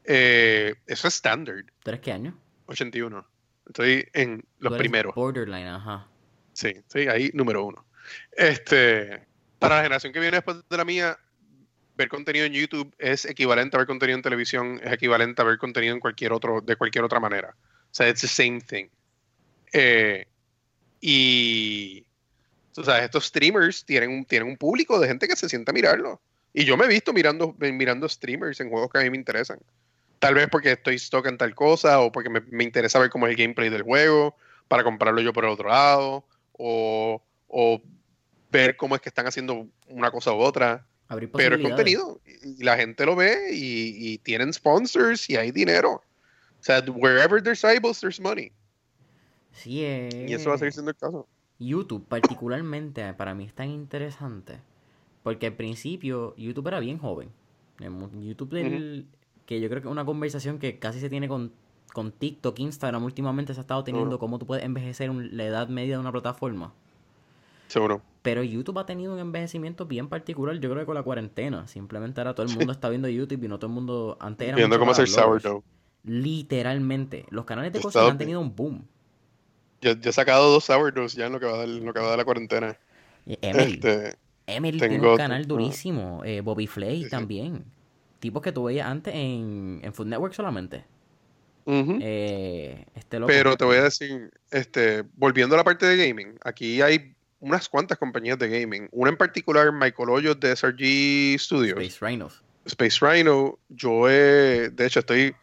eh, 0.06 0.76
eso 0.88 1.08
es 1.08 1.16
standard. 1.16 1.66
¿Tú 1.84 1.90
eres 1.90 2.02
qué 2.02 2.12
año? 2.12 2.38
81. 2.68 3.28
Estoy 3.68 4.08
en 4.14 4.44
los 4.60 4.78
primeros. 4.78 5.16
Borderline, 5.16 5.68
ajá. 5.68 6.08
Sí, 6.54 6.74
sí, 6.88 7.08
ahí 7.08 7.32
número 7.34 7.66
uno. 7.66 7.86
Este, 8.32 9.26
para 9.60 9.78
la 9.78 9.84
generación 9.84 10.12
que 10.12 10.20
viene 10.20 10.38
después 10.38 10.58
de 10.70 10.78
la 10.78 10.84
mía, 10.84 11.18
ver 11.96 12.10
contenido 12.10 12.46
en 12.46 12.54
YouTube 12.54 12.94
es 12.98 13.26
equivalente 13.26 13.78
a 13.78 13.80
ver 13.80 13.88
contenido 13.88 14.18
en 14.18 14.24
televisión, 14.24 14.80
es 14.84 14.92
equivalente 14.92 15.42
a 15.42 15.46
ver 15.46 15.58
contenido 15.58 15.94
en 15.94 16.00
cualquier 16.00 16.34
otro, 16.34 16.62
de 16.62 16.76
cualquier 16.76 17.04
otra 17.04 17.20
manera. 17.20 17.56
O 17.56 17.94
sea, 17.94 18.10
it's 18.10 18.22
the 18.22 18.28
same 18.28 18.60
thing. 18.62 18.88
Eh, 19.74 20.26
y 21.00 22.06
o 22.78 22.84
sea, 22.84 23.04
estos 23.04 23.26
streamers 23.26 23.86
tienen 23.86 24.12
un, 24.12 24.26
tienen 24.26 24.48
un 24.48 24.58
público 24.58 25.00
de 25.00 25.08
gente 25.08 25.28
que 25.28 25.36
se 25.36 25.50
sienta 25.50 25.72
a 25.72 25.74
mirarlo. 25.74 26.22
Y 26.54 26.66
yo 26.66 26.78
me 26.78 26.86
he 26.86 26.88
visto 26.88 27.14
mirando, 27.14 27.56
mirando 27.60 28.08
streamers 28.08 28.60
en 28.60 28.70
juegos 28.70 28.90
que 28.92 29.00
a 29.00 29.02
mí 29.04 29.10
me 29.10 29.18
interesan. 29.18 29.60
Tal 30.22 30.36
vez 30.36 30.48
porque 30.52 30.74
estoy 30.74 30.96
stock 30.98 31.26
en 31.26 31.40
tal 31.40 31.56
cosa 31.56 32.00
o 32.00 32.12
porque 32.12 32.30
me, 32.30 32.64
interesa 32.64 33.00
ver 33.00 33.10
cómo 33.10 33.26
es 33.26 33.32
el 33.32 33.38
gameplay 33.38 33.72
del 33.72 33.82
juego 33.82 34.36
para 34.68 34.84
comprarlo 34.84 35.20
yo 35.20 35.34
por 35.34 35.46
el 35.46 35.50
otro 35.50 35.70
lado 35.70 36.24
o, 36.52 37.24
o 37.48 37.82
ver 38.52 38.78
cómo 38.78 38.94
es 38.94 39.02
que 39.02 39.10
están 39.10 39.26
haciendo 39.26 39.66
una 39.88 40.12
cosa 40.12 40.32
u 40.32 40.38
otra. 40.38 40.86
Pero 41.34 41.56
es 41.56 41.64
contenido 41.64 42.22
y 42.44 42.64
la 42.64 42.78
gente 42.78 43.04
lo 43.04 43.16
ve 43.16 43.50
y, 43.52 44.20
tienen 44.20 44.54
sponsors 44.54 45.28
y 45.28 45.38
hay 45.38 45.50
dinero. 45.50 45.94
O 45.94 46.64
sea, 46.64 46.84
wherever 46.88 47.42
there's 47.42 47.64
eyeballs, 47.64 48.00
there's 48.00 48.22
money. 48.22 48.52
Sí, 49.54 49.80
Y 49.80 50.34
eso 50.36 50.50
va 50.50 50.56
a 50.56 50.60
seguir 50.60 50.74
siendo 50.74 50.92
el 50.92 50.98
caso. 50.98 51.28
YouTube 51.58 52.06
particularmente 52.08 53.12
para 53.16 53.34
mí 53.34 53.46
es 53.46 53.56
tan 53.56 53.70
interesante 53.72 54.60
porque 55.24 55.48
al 55.48 55.54
principio 55.54 56.36
YouTube 56.38 56.68
era 56.68 56.80
bien 56.80 57.00
joven. 57.00 57.30
YouTube 57.80 58.52
del, 58.52 59.08
que 59.52 59.60
yo 59.60 59.68
creo 59.68 59.82
que 59.82 59.90
es 59.90 59.92
una 59.92 60.06
conversación 60.06 60.60
que 60.60 60.80
casi 60.80 61.02
se 61.02 61.10
tiene 61.10 61.28
con, 61.28 61.52
con 61.92 62.14
TikTok, 62.14 62.58
Instagram 62.58 63.04
últimamente 63.04 63.54
se 63.54 63.60
ha 63.60 63.64
estado 63.64 63.84
teniendo 63.84 64.18
cómo 64.18 64.40
tú 64.40 64.46
puedes 64.46 64.64
envejecer 64.64 65.14
la 65.14 65.44
edad 65.44 65.68
media 65.68 65.96
de 65.96 66.00
una 66.00 66.14
plataforma. 66.14 66.72
Seguro. 67.68 68.02
Pero 68.22 68.44
YouTube 68.44 68.80
ha 68.80 68.86
tenido 68.86 69.12
un 69.12 69.20
envejecimiento 69.20 69.88
bien 69.88 70.08
particular, 70.08 70.56
yo 70.56 70.70
creo 70.70 70.84
que 70.84 70.86
con 70.86 70.96
la 70.96 71.04
cuarentena. 71.04 71.68
Simplemente 71.68 72.22
ahora 72.22 72.34
todo 72.34 72.46
el 72.46 72.56
mundo 72.56 72.72
está 72.72 72.88
viendo 72.88 73.10
YouTube 73.10 73.44
y 73.44 73.50
no 73.50 73.60
todo 73.60 73.68
el 73.68 73.74
mundo 73.74 74.18
antes 74.22 74.48
era 74.48 74.56
Viendo 74.56 74.80
cómo 74.80 74.92
hacer 74.92 75.10
sourdough. 75.10 75.62
Literalmente. 76.06 77.26
Los 77.30 77.44
canales 77.44 77.74
de 77.74 77.82
cosas 77.82 78.10
han 78.10 78.18
tenido 78.18 78.40
un 78.40 78.56
boom. 78.56 78.86
Yo, 79.82 79.92
he 80.02 80.12
sacado 80.14 80.50
dos 80.50 80.64
sourdoughs 80.64 81.14
ya 81.14 81.26
en 81.26 81.34
lo 81.34 81.42
que 81.42 81.46
va 81.46 81.56
a 81.56 81.58
dar, 81.58 81.68
lo 81.68 81.92
que 81.92 82.00
va 82.00 82.06
a 82.06 82.10
dar 82.12 82.18
la 82.20 82.26
cuarentena. 82.26 82.78
Emily. 83.26 83.74
Este, 83.74 84.16
Emily 84.48 84.80
tiene 84.80 85.06
un 85.06 85.18
canal 85.18 85.46
durísimo. 85.46 86.22
Eh, 86.24 86.40
Bobby 86.40 86.68
Flay 86.68 87.10
también. 87.10 87.66
Tipos 88.22 88.42
que 88.42 88.52
tú 88.52 88.66
veías 88.66 88.88
antes 88.88 89.14
en, 89.14 89.82
en 89.84 89.94
Food 89.94 90.06
Network 90.06 90.34
solamente. 90.34 90.86
Eh, 91.66 92.86
este 92.96 93.20
Pero 93.22 93.58
te 93.58 93.66
voy 93.66 93.78
a 93.78 93.84
decir, 93.84 94.32
este, 94.52 95.04
volviendo 95.16 95.56
a 95.56 95.58
la 95.58 95.64
parte 95.64 95.86
de 95.88 96.08
gaming, 96.08 96.38
aquí 96.44 96.82
hay 96.82 97.16
unas 97.40 97.68
cuantas 97.68 97.98
compañías 97.98 98.38
de 98.38 98.48
gaming. 98.48 98.88
Una 98.92 99.10
en 99.10 99.18
particular, 99.18 99.72
Michael 99.74 100.10
Hoyos 100.10 100.40
de 100.40 100.56
SRG 100.56 101.40
Studios. 101.40 101.80
Space 101.82 102.06
Rhino. 102.06 102.30
Space 102.66 102.98
Rhino. 103.02 103.58
Yo 103.70 104.08
he, 104.08 104.70
de 104.70 104.86
hecho, 104.86 105.00
estoy 105.00 105.36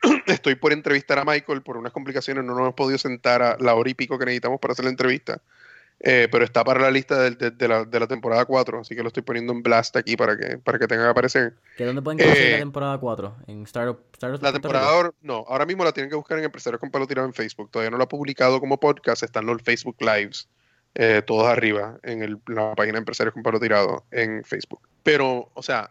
estoy 0.26 0.54
por 0.54 0.72
entrevistar 0.72 1.18
a 1.18 1.24
Michael 1.24 1.62
por 1.62 1.76
unas 1.76 1.92
complicaciones, 1.92 2.44
no 2.44 2.52
nos 2.52 2.60
hemos 2.60 2.74
podido 2.74 2.98
sentar 2.98 3.42
a 3.42 3.56
la 3.58 3.74
hora 3.74 3.90
y 3.90 3.94
pico 3.94 4.18
que 4.18 4.24
necesitamos 4.24 4.60
para 4.60 4.72
hacer 4.72 4.84
la 4.84 4.92
entrevista. 4.92 5.42
Eh, 6.00 6.28
pero 6.30 6.44
está 6.44 6.62
para 6.62 6.80
la 6.80 6.92
lista 6.92 7.18
de, 7.18 7.68
la, 7.68 7.84
de, 7.84 8.00
la, 8.00 8.06
temporada 8.06 8.44
4, 8.44 8.80
así 8.80 8.94
que 8.94 9.02
lo 9.02 9.08
estoy 9.08 9.24
poniendo 9.24 9.52
en 9.52 9.64
blast 9.64 9.96
aquí 9.96 10.16
para 10.16 10.36
que, 10.36 10.58
para 10.58 10.78
que 10.78 10.86
tenga 10.86 11.02
que 11.02 11.10
aparecer. 11.10 11.54
¿Que 11.76 11.84
dónde 11.84 12.02
pueden 12.02 12.18
conseguir 12.18 12.50
la 12.50 12.56
eh, 12.56 12.60
temporada 12.60 12.98
4? 12.98 13.36
¿En 13.48 13.62
Startup? 13.64 13.98
la 14.40 14.52
temporada, 14.52 15.10
no, 15.22 15.44
ahora 15.48 15.66
mismo 15.66 15.82
la 15.82 15.90
tienen 15.90 16.08
que 16.08 16.14
buscar 16.14 16.38
en 16.38 16.44
Empresarios 16.44 16.78
con 16.78 16.92
Palo 16.92 17.08
Tirado 17.08 17.26
en 17.26 17.34
Facebook. 17.34 17.70
Todavía 17.72 17.90
no 17.90 17.96
lo 17.96 18.04
ha 18.04 18.08
publicado 18.08 18.60
como 18.60 18.78
podcast, 18.78 19.24
están 19.24 19.46
los 19.46 19.60
Facebook 19.60 19.96
Lives, 19.98 20.48
eh, 20.94 21.20
todos 21.26 21.48
arriba 21.48 21.98
en 22.04 22.22
el, 22.22 22.38
la 22.46 22.76
página 22.76 22.98
Empresarios 22.98 23.34
con 23.34 23.42
Palo 23.42 23.58
Tirado 23.58 24.04
en 24.12 24.44
Facebook. 24.44 24.80
Pero, 25.02 25.50
o 25.52 25.62
sea, 25.64 25.90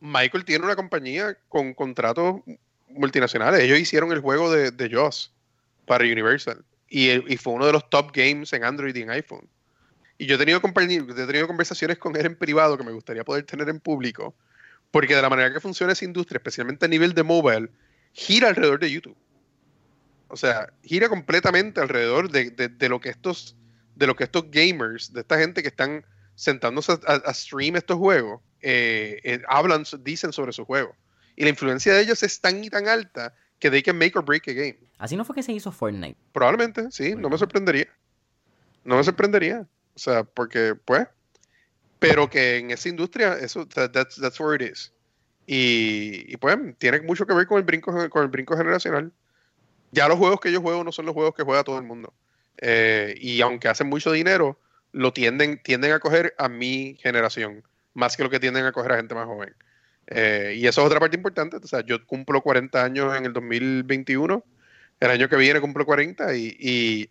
Michael 0.00 0.44
tiene 0.44 0.64
una 0.64 0.74
compañía 0.74 1.36
con 1.48 1.74
contratos 1.74 2.40
multinacionales. 2.88 3.60
Ellos 3.60 3.78
hicieron 3.78 4.10
el 4.10 4.18
juego 4.18 4.50
de, 4.50 4.72
de 4.72 4.90
Joss 4.92 5.32
para 5.86 6.02
Universal. 6.02 6.64
Y, 6.88 7.36
fue 7.36 7.52
uno 7.52 7.66
de 7.66 7.72
los 7.72 7.88
top 7.90 8.12
games 8.12 8.52
en 8.52 8.64
Android 8.64 8.94
y 8.96 9.02
en 9.02 9.10
iPhone. 9.10 9.48
Y 10.16 10.26
yo 10.26 10.36
he 10.36 10.38
tenido, 10.38 10.58
he 10.58 11.46
conversaciones 11.46 11.98
con 11.98 12.16
él 12.16 12.26
en 12.26 12.36
privado 12.36 12.76
que 12.76 12.84
me 12.84 12.92
gustaría 12.92 13.24
poder 13.24 13.44
tener 13.44 13.68
en 13.68 13.78
público. 13.78 14.34
Porque 14.90 15.14
de 15.14 15.22
la 15.22 15.28
manera 15.28 15.52
que 15.52 15.60
funciona 15.60 15.92
esa 15.92 16.04
industria, 16.04 16.38
especialmente 16.38 16.86
a 16.86 16.88
nivel 16.88 17.14
de 17.14 17.22
mobile, 17.22 17.68
gira 18.12 18.48
alrededor 18.48 18.80
de 18.80 18.90
YouTube. 18.90 19.16
O 20.28 20.36
sea, 20.36 20.72
gira 20.82 21.08
completamente 21.08 21.80
alrededor 21.80 22.30
de, 22.30 22.50
de, 22.50 22.88
lo 22.88 23.00
que 23.00 23.10
estos 23.10 23.56
de 23.96 24.06
lo 24.06 24.14
que 24.14 24.24
estos 24.24 24.50
gamers, 24.50 25.12
de 25.12 25.20
esta 25.20 25.38
gente 25.38 25.62
que 25.62 25.68
están 25.68 26.04
sentándose 26.36 26.92
a, 27.06 27.34
stream 27.34 27.74
estos 27.74 27.96
juegos, 27.96 28.40
eh, 28.60 29.20
eh, 29.24 29.42
hablan, 29.48 29.84
dicen 30.00 30.32
sobre 30.32 30.52
su 30.52 30.64
juego. 30.64 30.94
Y 31.34 31.42
la 31.42 31.50
influencia 31.50 31.92
de 31.92 32.02
ellos 32.02 32.22
es 32.22 32.40
tan 32.40 32.62
y 32.62 32.70
tan 32.70 32.86
alta 32.86 33.34
que 33.58 33.70
they 33.70 33.82
can 33.82 33.98
make 33.98 34.16
or 34.16 34.24
break 34.24 34.48
a 34.48 34.52
game. 34.52 34.78
Así 34.98 35.16
no 35.16 35.24
fue 35.24 35.34
que 35.34 35.42
se 35.42 35.52
hizo 35.52 35.72
Fortnite. 35.72 36.16
Probablemente, 36.32 36.90
sí, 36.90 37.14
no 37.14 37.28
me 37.28 37.38
sorprendería. 37.38 37.88
No 38.84 38.96
me 38.96 39.04
sorprendería. 39.04 39.66
O 39.94 39.98
sea, 39.98 40.24
porque, 40.24 40.74
pues, 40.84 41.06
pero 41.98 42.30
que 42.30 42.58
en 42.58 42.70
esa 42.70 42.88
industria, 42.88 43.34
eso, 43.34 43.66
that's, 43.66 44.16
that's 44.20 44.38
where 44.38 44.54
it 44.54 44.72
is. 44.72 44.92
Y, 45.46 46.36
pues, 46.36 46.56
tiene 46.78 47.00
mucho 47.00 47.26
que 47.26 47.34
ver 47.34 47.46
con 47.46 47.58
el 47.58 47.64
brinco, 47.64 47.92
con 48.10 48.22
el 48.22 48.28
brinco 48.28 48.56
generacional. 48.56 49.12
Ya 49.90 50.06
los 50.06 50.18
juegos 50.18 50.40
que 50.40 50.52
yo 50.52 50.60
juego 50.60 50.84
no 50.84 50.92
son 50.92 51.06
los 51.06 51.14
juegos 51.14 51.34
que 51.34 51.42
juega 51.42 51.64
todo 51.64 51.78
el 51.78 51.84
mundo. 51.84 52.12
Eh, 52.58 53.14
y 53.18 53.40
aunque 53.40 53.68
hacen 53.68 53.88
mucho 53.88 54.12
dinero, 54.12 54.58
lo 54.92 55.12
tienden, 55.12 55.60
tienden 55.62 55.92
a 55.92 56.00
coger 56.00 56.34
a 56.38 56.48
mi 56.48 56.96
generación, 57.00 57.64
más 57.94 58.16
que 58.16 58.22
lo 58.22 58.30
que 58.30 58.40
tienden 58.40 58.66
a 58.66 58.72
coger 58.72 58.92
a 58.92 58.96
gente 58.96 59.14
más 59.14 59.26
joven. 59.26 59.54
Eh, 60.10 60.54
y 60.56 60.66
eso 60.66 60.80
es 60.80 60.86
otra 60.86 61.00
parte 61.00 61.16
importante. 61.16 61.56
O 61.56 61.66
sea, 61.66 61.84
yo 61.84 62.04
cumplo 62.06 62.40
40 62.40 62.82
años 62.82 63.16
en 63.16 63.26
el 63.26 63.32
2021. 63.32 64.44
El 65.00 65.10
año 65.10 65.28
que 65.28 65.36
viene 65.36 65.60
cumplo 65.60 65.84
40 65.84 66.34
y, 66.36 67.10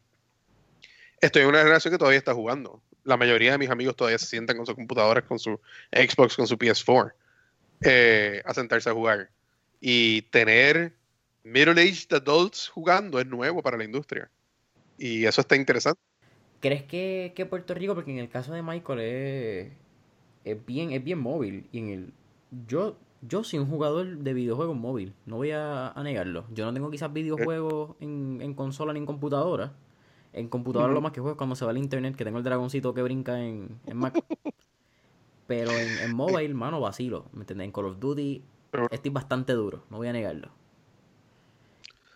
estoy 1.21 1.43
en 1.43 1.47
una 1.47 1.59
generación 1.59 1.93
que 1.93 1.97
todavía 1.97 2.19
está 2.19 2.33
jugando. 2.33 2.81
La 3.03 3.17
mayoría 3.17 3.53
de 3.53 3.57
mis 3.57 3.69
amigos 3.69 3.95
todavía 3.95 4.17
se 4.17 4.25
sientan 4.25 4.57
con 4.57 4.65
sus 4.65 4.75
computadoras, 4.75 5.23
con 5.23 5.39
su 5.39 5.59
Xbox, 5.91 6.35
con 6.35 6.47
su 6.47 6.57
PS4, 6.57 7.13
eh, 7.81 8.41
a 8.43 8.53
sentarse 8.53 8.89
a 8.89 8.93
jugar. 8.93 9.29
Y 9.79 10.23
tener 10.23 10.93
middle-aged 11.43 12.13
adults 12.13 12.67
jugando 12.67 13.19
es 13.19 13.27
nuevo 13.27 13.61
para 13.61 13.77
la 13.77 13.85
industria. 13.85 14.29
Y 14.97 15.25
eso 15.25 15.41
está 15.41 15.55
interesante. 15.55 16.01
¿Crees 16.59 16.83
que, 16.83 17.47
Puerto 17.49 17.73
Rico, 17.73 17.93
porque 17.93 18.11
en 18.11 18.17
el 18.17 18.29
caso 18.29 18.51
de 18.53 18.63
Michael 18.63 19.69
es, 20.43 20.65
bien, 20.65 20.91
es 20.91 21.03
bien 21.03 21.19
móvil 21.19 21.67
y 21.71 21.79
en 21.79 21.89
el 21.89 22.13
yo, 22.67 22.97
yo 23.21 23.43
soy 23.43 23.59
un 23.59 23.67
jugador 23.67 24.17
de 24.17 24.33
videojuegos 24.33 24.75
móvil, 24.75 25.13
no 25.25 25.37
voy 25.37 25.51
a, 25.51 25.93
negarlo. 26.03 26.45
Yo 26.53 26.65
no 26.65 26.73
tengo 26.73 26.89
quizás 26.89 27.11
videojuegos 27.13 27.95
en, 27.99 28.39
en 28.41 28.53
consola 28.53 28.93
ni 28.93 28.99
en 28.99 29.05
computadora. 29.05 29.73
En 30.33 30.49
computadora 30.49 30.93
lo 30.93 31.01
más 31.01 31.13
que 31.13 31.19
juego 31.19 31.33
es 31.33 31.37
cuando 31.37 31.55
se 31.55 31.65
va 31.65 31.71
al 31.71 31.77
internet, 31.77 32.15
que 32.15 32.23
tengo 32.23 32.37
el 32.37 32.43
dragoncito 32.43 32.93
que 32.93 33.01
brinca 33.01 33.39
en, 33.43 33.79
en 33.85 33.97
Mac. 33.97 34.23
Pero 35.47 35.71
en, 35.71 35.99
en 35.99 36.13
mobile, 36.13 36.53
mano, 36.53 36.81
vacilo. 36.81 37.25
¿Me 37.33 37.41
entiendes? 37.41 37.65
En 37.65 37.71
Call 37.71 37.85
of 37.85 37.99
Duty 37.99 38.43
estoy 38.91 39.11
bastante 39.11 39.53
duro, 39.53 39.85
no 39.89 39.97
voy 39.97 40.07
a 40.07 40.13
negarlo. 40.13 40.51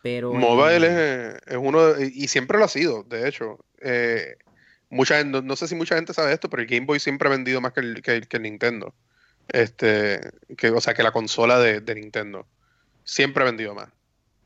Pero. 0.03 0.33
Mobile 0.33 1.37
es, 1.45 1.57
uno, 1.57 1.99
y 1.99 2.27
siempre 2.27 2.57
lo 2.57 2.65
ha 2.65 2.69
sido, 2.69 3.03
de 3.03 3.27
hecho. 3.27 3.59
Eh, 3.79 4.35
mucha, 4.89 5.23
no, 5.23 5.41
no, 5.41 5.55
sé 5.55 5.67
si 5.67 5.75
mucha 5.75 5.95
gente 5.95 6.13
sabe 6.13 6.33
esto, 6.33 6.49
pero 6.49 6.63
el 6.63 6.67
Game 6.67 6.85
Boy 6.85 6.99
siempre 6.99 7.27
ha 7.27 7.31
vendido 7.31 7.61
más 7.61 7.73
que 7.73 7.81
el, 7.81 8.01
que 8.01 8.37
el 8.37 8.43
Nintendo. 8.43 8.93
Este, 9.53 10.31
que, 10.57 10.69
o 10.69 10.79
sea, 10.81 10.93
que 10.93 11.03
la 11.03 11.11
consola 11.11 11.59
de, 11.59 11.81
de 11.81 11.95
Nintendo. 11.95 12.45
Siempre 13.03 13.43
ha 13.43 13.45
vendido 13.45 13.73
más. 13.75 13.89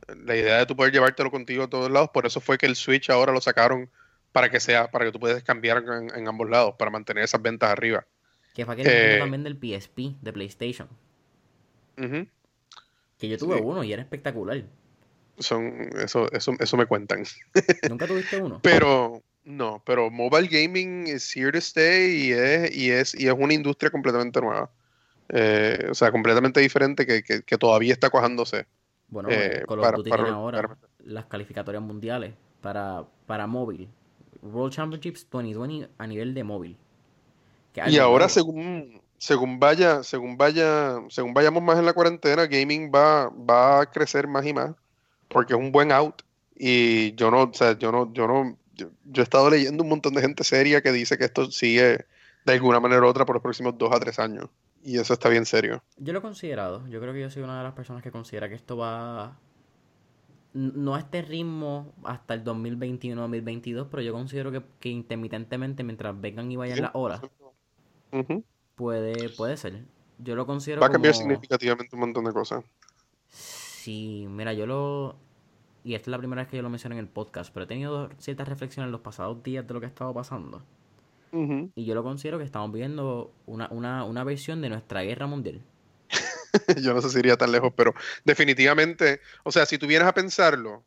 La 0.08 0.36
idea 0.36 0.58
de 0.60 0.66
tú 0.66 0.76
poder 0.76 0.92
llevártelo 0.94 1.32
contigo 1.32 1.64
a 1.64 1.70
todos 1.70 1.92
lados, 1.92 2.10
por 2.14 2.26
eso 2.26 2.40
fue 2.40 2.58
que 2.58 2.66
el 2.66 2.76
Switch 2.76 3.10
ahora 3.10 3.32
lo 3.34 3.42
sacaron 3.42 3.90
para 4.32 4.50
que 4.50 4.60
sea, 4.60 4.90
para 4.92 5.06
que 5.06 5.12
tú 5.12 5.20
puedas 5.20 5.44
cambiar 5.44 5.84
en, 5.84 6.16
en 6.16 6.28
ambos 6.28 6.50
lados, 6.50 6.76
para 6.78 6.92
mantener 6.92 7.24
esas 7.24 7.42
ventas 7.42 7.70
arriba. 7.70 8.06
Que 8.54 8.66
fue 8.66 8.74
aquel 8.76 8.88
Eh, 8.90 9.18
también 9.20 9.44
del 9.44 9.56
PSP, 9.58 10.16
de 10.22 10.34
PlayStation. 10.34 10.88
Que 11.98 13.30
yo 13.30 13.38
tuve 13.38 13.58
Sí. 13.58 13.62
uno 13.64 13.84
y 13.84 13.94
era 13.94 14.02
espectacular. 14.02 14.64
Son, 15.38 15.90
eso, 16.02 16.32
eso, 16.32 16.54
eso 16.60 16.78
me 16.78 16.86
cuentan. 16.86 17.24
¿Nunca 17.90 18.08
tuviste 18.08 18.38
uno? 18.38 18.60
Pero, 18.62 19.22
no, 19.44 19.82
pero 19.86 20.10
mobile 20.10 20.48
gaming 20.48 21.08
is 21.08 21.36
here 21.36 21.52
to 21.52 21.58
stay 21.60 22.28
y 22.28 22.32
es, 22.32 22.76
y 22.76 22.92
es, 22.92 23.16
y 23.20 23.28
es 23.28 23.34
una 23.38 23.54
industria 23.54 23.90
completamente 23.90 24.40
nueva. 24.42 24.70
Eh, 25.30 25.88
o 25.90 25.94
sea, 25.96 26.12
completamente 26.12 26.60
diferente 26.60 27.06
que, 27.06 27.24
que, 27.24 27.42
que 27.44 27.58
todavía 27.58 27.94
está 27.94 28.10
cuajándose. 28.10 28.66
Bueno, 29.08 29.30
eh, 29.32 29.64
Call 29.68 29.80
of 29.80 29.86
para- 29.86 29.98
Duty 29.98 30.10
para- 30.10 30.24
tiene 30.24 30.38
ahora 30.38 30.62
para- 30.62 30.78
las 31.04 31.26
calificatorias 31.26 31.84
mundiales 31.84 32.34
para, 32.62 33.04
para 33.26 33.48
móvil. 33.48 33.88
World 34.42 34.74
Championships 34.74 35.28
2020 35.32 35.90
a 35.98 36.08
nivel 36.08 36.34
de 36.34 36.44
móvil. 36.44 36.78
Y 37.88 37.98
ahora 37.98 38.30
según, 38.30 39.02
según 39.18 39.60
vaya, 39.60 40.02
según 40.04 40.38
vaya, 40.38 41.00
según 41.10 41.34
vayamos 41.34 41.62
más 41.62 41.78
en 41.78 41.86
la 41.86 41.94
cuarentena, 41.94 42.46
gaming 42.46 42.90
va, 42.94 43.30
va 43.30 43.82
a 43.82 43.86
crecer 43.92 44.28
más 44.28 44.46
y 44.46 44.54
más, 44.54 44.72
porque 45.28 45.54
es 45.54 45.60
un 45.60 45.72
buen 45.72 45.92
out. 45.92 46.22
Y 46.56 47.14
yo 47.16 47.32
no, 47.32 47.44
o 47.44 47.54
sea, 47.54 47.78
yo 47.78 47.92
no, 47.92 48.14
yo 48.14 48.28
no, 48.28 48.58
yo, 48.76 48.88
yo 49.04 49.22
he 49.22 49.24
estado 49.24 49.50
leyendo 49.50 49.84
un 49.84 49.90
montón 49.90 50.14
de 50.14 50.22
gente 50.22 50.44
seria 50.46 50.82
que 50.82 50.92
dice 50.94 51.18
que 51.18 51.26
esto 51.26 51.52
sigue 51.52 52.06
de 52.46 52.54
alguna 52.54 52.80
manera 52.80 53.02
u 53.02 53.08
otra 53.08 53.26
por 53.26 53.36
los 53.36 53.44
próximos 53.44 53.78
dos 53.78 53.92
a 53.94 54.00
tres 54.00 54.20
años. 54.20 54.48
Y 54.88 55.00
eso 55.00 55.14
está 55.14 55.30
bien 55.30 55.46
serio. 55.48 55.82
Yo 55.98 56.14
lo 56.14 56.20
he 56.20 56.22
considerado. 56.22 56.88
Yo 56.88 57.02
creo 57.02 57.12
que 57.12 57.20
yo 57.22 57.30
soy 57.32 57.42
una 57.42 57.58
de 57.58 57.64
las 57.64 57.74
personas 57.74 58.04
que 58.04 58.12
considera 58.12 58.48
que 58.48 58.54
esto 58.56 58.78
va. 58.78 59.40
No 60.54 60.94
a 60.96 61.00
este 61.00 61.22
ritmo 61.24 61.92
hasta 62.04 62.34
el 62.36 62.44
2021-2022, 62.46 63.88
pero 63.90 64.02
yo 64.04 64.14
considero 64.14 64.52
que, 64.52 64.62
que 64.80 64.90
intermitentemente, 64.90 65.84
mientras 65.84 66.22
vengan 66.22 66.50
y 66.52 66.56
vayan 66.56 66.76
Sí. 66.78 66.82
las 66.84 66.92
horas, 66.94 67.22
puede, 68.76 69.30
puede 69.30 69.58
ser. 69.58 69.84
Yo 70.20 70.36
lo 70.36 70.46
considero 70.46 70.82
Va 70.82 70.88
a 70.88 70.92
cambiar 70.92 71.14
como- 71.14 71.24
significativamente 71.24 71.96
un 71.96 72.00
montón 72.02 72.24
de 72.26 72.32
cosas. 72.32 72.64
Sí, 73.28 74.26
mira, 74.30 74.54
yo 74.54 74.66
lo... 74.66 75.18
Y 75.84 75.94
esta 75.94 76.10
es 76.10 76.12
la 76.12 76.18
primera 76.18 76.42
vez 76.44 76.50
que 76.50 76.58
yo 76.58 76.64
lo 76.64 76.70
menciono 76.70 76.96
en 76.96 77.00
el 77.00 77.08
podcast, 77.10 77.54
pero 77.54 77.66
he 77.66 77.68
tenido 77.68 78.10
ciertas 78.18 78.48
reflexiones 78.48 78.88
en 78.88 78.92
los 78.92 79.02
pasados 79.02 79.44
días 79.44 79.68
de 79.68 79.74
lo 79.74 79.80
que 79.80 79.86
ha 79.88 79.90
estado 79.90 80.14
pasando. 80.14 80.64
Y 81.76 81.86
yo 81.86 81.96
lo 81.96 82.04
considero 82.04 82.38
que 82.38 82.46
estamos 82.46 82.72
viviendo 82.72 83.34
una, 83.46 83.68
una, 83.72 84.06
una 84.06 84.24
versión 84.24 84.62
de 84.62 84.70
nuestra 84.70 85.04
guerra 85.04 85.28
mundial. 85.28 85.62
Yo 86.82 86.94
no 86.94 87.02
sé 87.02 87.10
si 87.10 87.20
iría 87.20 87.38
tan 87.38 87.52
lejos, 87.52 87.74
pero 87.76 87.94
definitivamente, 88.24 89.20
o 89.44 89.52
sea, 89.52 89.66
si 89.66 89.78
tú 89.78 89.88
vienes 89.88 90.08
a 90.08 90.14
pensarlo, 90.14 90.84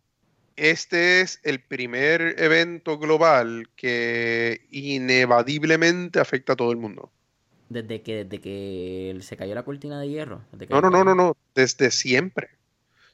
este 0.56 1.20
es 1.20 1.40
el 1.44 1.60
primer 1.60 2.34
evento 2.38 2.98
global 2.98 3.68
que 3.76 4.66
inevadiblemente 4.70 6.20
afecta 6.20 6.54
a 6.54 6.56
todo 6.56 6.72
el 6.72 6.78
mundo. 6.78 7.10
Desde 7.68 8.02
que, 8.02 8.24
desde 8.24 8.40
que 8.40 9.18
se 9.20 9.36
cayó 9.36 9.54
la 9.54 9.62
cortina 9.62 10.00
de 10.00 10.08
hierro. 10.08 10.42
desde 10.52 10.66
que 10.66 10.74
No, 10.74 10.80
no, 10.80 10.90
no, 10.90 11.04
no, 11.04 11.14
no, 11.14 11.36
desde 11.54 11.90
siempre. 11.90 12.48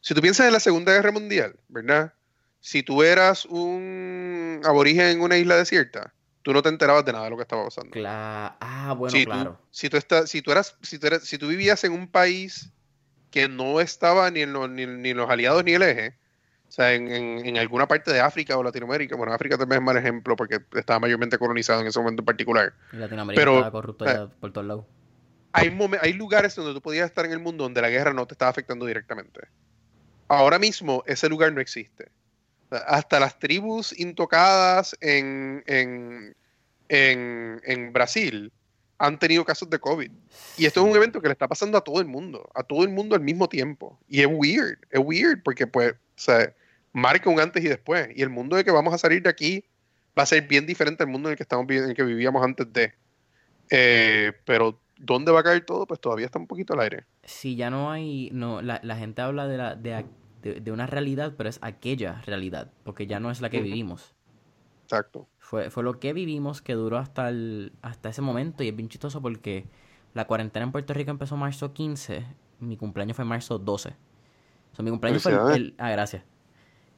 Si 0.01 0.15
tú 0.15 0.21
piensas 0.21 0.47
en 0.47 0.53
la 0.53 0.61
Segunda 0.61 0.93
Guerra 0.93 1.13
Mundial, 1.13 1.57
¿verdad? 1.69 2.15
Si 2.61 2.83
tú 2.83 3.03
eras 3.03 3.45
un 3.47 4.61
aborigen 4.65 5.07
en 5.07 5.21
una 5.21 5.37
isla 5.37 5.57
desierta, 5.57 6.15
tú 6.45 6.53
no 6.53 6.63
te 6.63 6.69
enterabas 6.69 7.05
de 7.05 7.13
nada 7.13 7.25
de 7.25 7.31
lo 7.31 7.37
que 7.37 7.43
estaba 7.43 7.65
pasando. 7.65 7.91
Cla- 7.91 8.57
ah, 8.61 8.95
bueno, 8.97 9.11
si, 9.17 9.25
tú, 9.25 9.31
claro. 9.31 9.59
si 9.71 9.89
tú 9.91 9.97
estás, 9.97 10.31
si 10.31 10.43
tú 10.43 10.53
eras, 10.53 10.77
si 10.83 10.99
tú 10.99 11.07
eras, 11.09 11.25
si 11.25 11.39
tú 11.39 11.49
vivías 11.49 11.83
en 11.85 11.93
un 11.93 12.07
país 12.07 12.71
que 13.31 13.49
no 13.49 13.81
estaba 13.81 14.31
ni 14.31 14.43
en, 14.43 14.53
los, 14.53 14.69
ni, 14.71 14.87
ni 14.87 15.15
los 15.15 15.29
aliados 15.29 15.65
ni 15.65 15.73
el 15.73 15.83
eje, 15.83 16.19
o 16.69 16.71
sea, 16.71 16.93
en, 16.93 17.11
en- 17.11 17.47
en 17.47 17.59
alguna 17.59 17.89
parte 17.89 18.13
de 18.13 18.21
África 18.21 18.57
o 18.59 18.63
Latinoamérica, 18.63 19.17
bueno, 19.17 19.33
África 19.33 19.57
también 19.57 19.81
es 19.81 19.87
mal 19.87 19.97
ejemplo 19.97 20.37
porque 20.37 20.61
estaba 20.75 21.01
mayormente 21.01 21.39
colonizado 21.39 21.81
en 21.81 21.87
ese 21.87 21.99
momento 21.99 22.21
en 22.21 22.27
particular. 22.27 22.75
Latinoamérica 22.93 23.41
pero, 23.41 23.57
estaba 23.57 23.73
corrupto 23.73 24.05
eh, 24.07 24.29
por 24.39 24.53
todos 24.53 24.67
lados. 24.67 24.85
Hay, 25.53 25.77
hay 26.01 26.13
lugares 26.13 26.55
donde 26.57 26.75
tú 26.75 26.83
podías 26.83 27.07
estar 27.07 27.25
en 27.25 27.33
el 27.33 27.39
mundo 27.39 27.65
donde 27.65 27.81
la 27.81 27.89
guerra 27.89 28.13
no 28.13 28.27
te 28.27 28.35
estaba 28.35 28.51
afectando 28.51 28.87
directamente. 28.87 29.41
Ahora 30.29 30.59
mismo 30.59 31.03
ese 31.07 31.29
lugar 31.29 31.53
no 31.53 31.61
existe. 31.61 32.11
Hasta 32.71 33.21
las 33.21 33.39
tribus 33.39 33.99
intocadas 33.99 34.97
en, 35.01 35.63
en, 35.67 36.35
en, 36.89 37.61
en 37.65 37.93
Brasil 37.93 38.53
han 38.99 39.19
tenido 39.19 39.45
casos 39.45 39.69
de 39.71 39.79
COVID. 39.79 40.11
Y 40.57 40.67
esto 40.67 40.81
es 40.81 40.91
un 40.91 40.97
evento 40.97 41.21
que 41.21 41.29
le 41.29 41.33
está 41.33 41.49
pasando 41.49 41.79
a 41.79 41.83
todo 41.83 42.01
el 42.01 42.07
mundo, 42.07 42.49
a 42.55 42.63
todo 42.63 42.85
el 42.85 42.91
mundo 42.91 43.15
al 43.15 43.23
mismo 43.23 43.49
tiempo. 43.49 43.99
Y 44.09 44.21
es 44.21 44.27
weird, 44.27 44.79
es 44.91 45.01
weird 45.03 45.43
porque 45.43 45.67
pues, 45.67 45.93
o 45.93 45.97
sea, 46.17 46.53
marca 46.93 47.31
un 47.31 47.41
antes 47.41 47.63
y 47.65 47.69
después. 47.69 48.09
Y 48.15 48.23
el 48.23 48.31
mundo 48.31 48.57
de 48.57 48.65
que 48.65 48.71
vamos 48.71 48.95
a 48.95 48.99
salir 48.99 49.23
de 49.23 49.29
aquí 49.31 49.65
va 50.17 50.23
a 50.23 50.27
ser 50.27 50.47
bien 50.47 50.67
diferente 50.67 51.03
al 51.03 51.11
mundo 51.11 51.29
en 51.29 51.33
el 51.33 51.37
que 51.37 51.43
estamos 51.43 51.69
en 51.69 51.91
el 51.91 51.95
que 51.95 52.05
vivíamos 52.05 52.43
antes 52.43 52.73
de. 52.73 52.95
Eh, 53.71 54.33
pero 54.45 54.81
¿dónde 54.99 55.33
va 55.33 55.41
a 55.41 55.45
caer 55.45 55.65
todo? 55.65 55.87
Pues 55.87 56.01
todavía 56.01 56.27
está 56.27 56.39
un 56.39 56.47
poquito 56.47 56.75
al 56.75 56.81
aire. 56.81 57.05
Si 57.25 57.57
ya 57.57 57.71
no 57.71 57.91
hay, 57.91 58.31
no, 58.33 58.63
la, 58.63 58.81
la 58.83 58.97
gente 58.97 59.23
habla 59.23 59.47
de, 59.49 59.57
la, 59.57 59.75
de, 59.75 60.05
de- 60.45 60.61
de 60.61 60.73
una 60.73 60.87
realidad, 60.87 61.35
pero 61.37 61.49
es 61.49 61.59
aquella 61.63 62.21
realidad, 62.27 62.71
porque 62.85 63.07
ya 63.07 63.19
no 63.21 63.31
es 63.31 63.41
la 63.41 63.51
que 63.51 63.61
vivimos. 63.63 64.15
Exacto. 64.85 65.27
Fue, 65.39 65.71
fue 65.71 65.83
lo 65.83 65.99
que 65.99 66.13
vivimos 66.13 66.61
que 66.63 66.75
duró 66.75 66.99
hasta, 66.99 67.29
el, 67.31 67.73
hasta 67.83 68.11
ese 68.11 68.21
momento 68.23 68.63
y 68.63 68.69
es 68.69 68.77
bien 68.77 68.89
chistoso 68.89 69.21
porque 69.23 69.65
la 70.13 70.27
cuarentena 70.27 70.65
en 70.65 70.73
Puerto 70.73 70.93
Rico 70.95 71.11
empezó 71.11 71.37
marzo 71.37 71.73
15, 71.73 72.27
mi 72.61 72.77
cumpleaños 72.77 73.17
fue 73.17 73.25
marzo 73.25 73.59
12. 73.59 73.89
O 74.73 74.77
sea, 74.77 74.83
mi 74.85 74.91
cumpleaños 74.91 75.23
fue 75.23 75.33
el, 75.57 75.75
Ah, 75.79 75.91
gracias. 75.91 76.23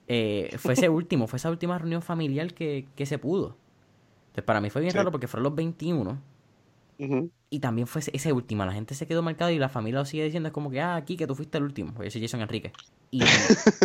Eh, 0.08 0.54
fue 0.58 0.72
ese 0.74 0.88
último, 0.88 1.26
fue 1.26 1.36
esa 1.38 1.50
última 1.50 1.78
reunión 1.78 2.02
familiar 2.02 2.52
que, 2.54 2.86
que 2.96 3.06
se 3.06 3.18
pudo. 3.18 3.56
Entonces 4.28 4.44
para 4.44 4.60
mí 4.60 4.68
fue 4.70 4.80
bien 4.82 4.92
Sí. 4.92 4.98
raro 4.98 5.10
porque 5.12 5.28
fueron 5.28 5.44
los 5.44 5.54
21 5.54 6.18
Y 7.48 7.60
también 7.60 7.86
fue 7.86 8.02
ese, 8.12 8.32
último. 8.32 8.64
La 8.64 8.72
gente 8.72 8.94
se 8.94 9.06
quedó 9.06 9.22
marcada 9.22 9.52
y 9.52 9.58
la 9.58 9.68
familia 9.68 10.00
lo 10.00 10.04
sigue 10.04 10.24
diciendo. 10.24 10.48
Es 10.48 10.52
como 10.52 10.70
que, 10.70 10.80
ah, 10.80 10.96
aquí 10.96 11.16
que 11.16 11.26
tú 11.26 11.34
fuiste 11.34 11.58
el 11.58 11.64
último. 11.64 12.02
Yo 12.02 12.10
soy 12.10 12.20
Jason 12.22 12.40
Enrique. 12.40 12.72
Y, 13.10 13.22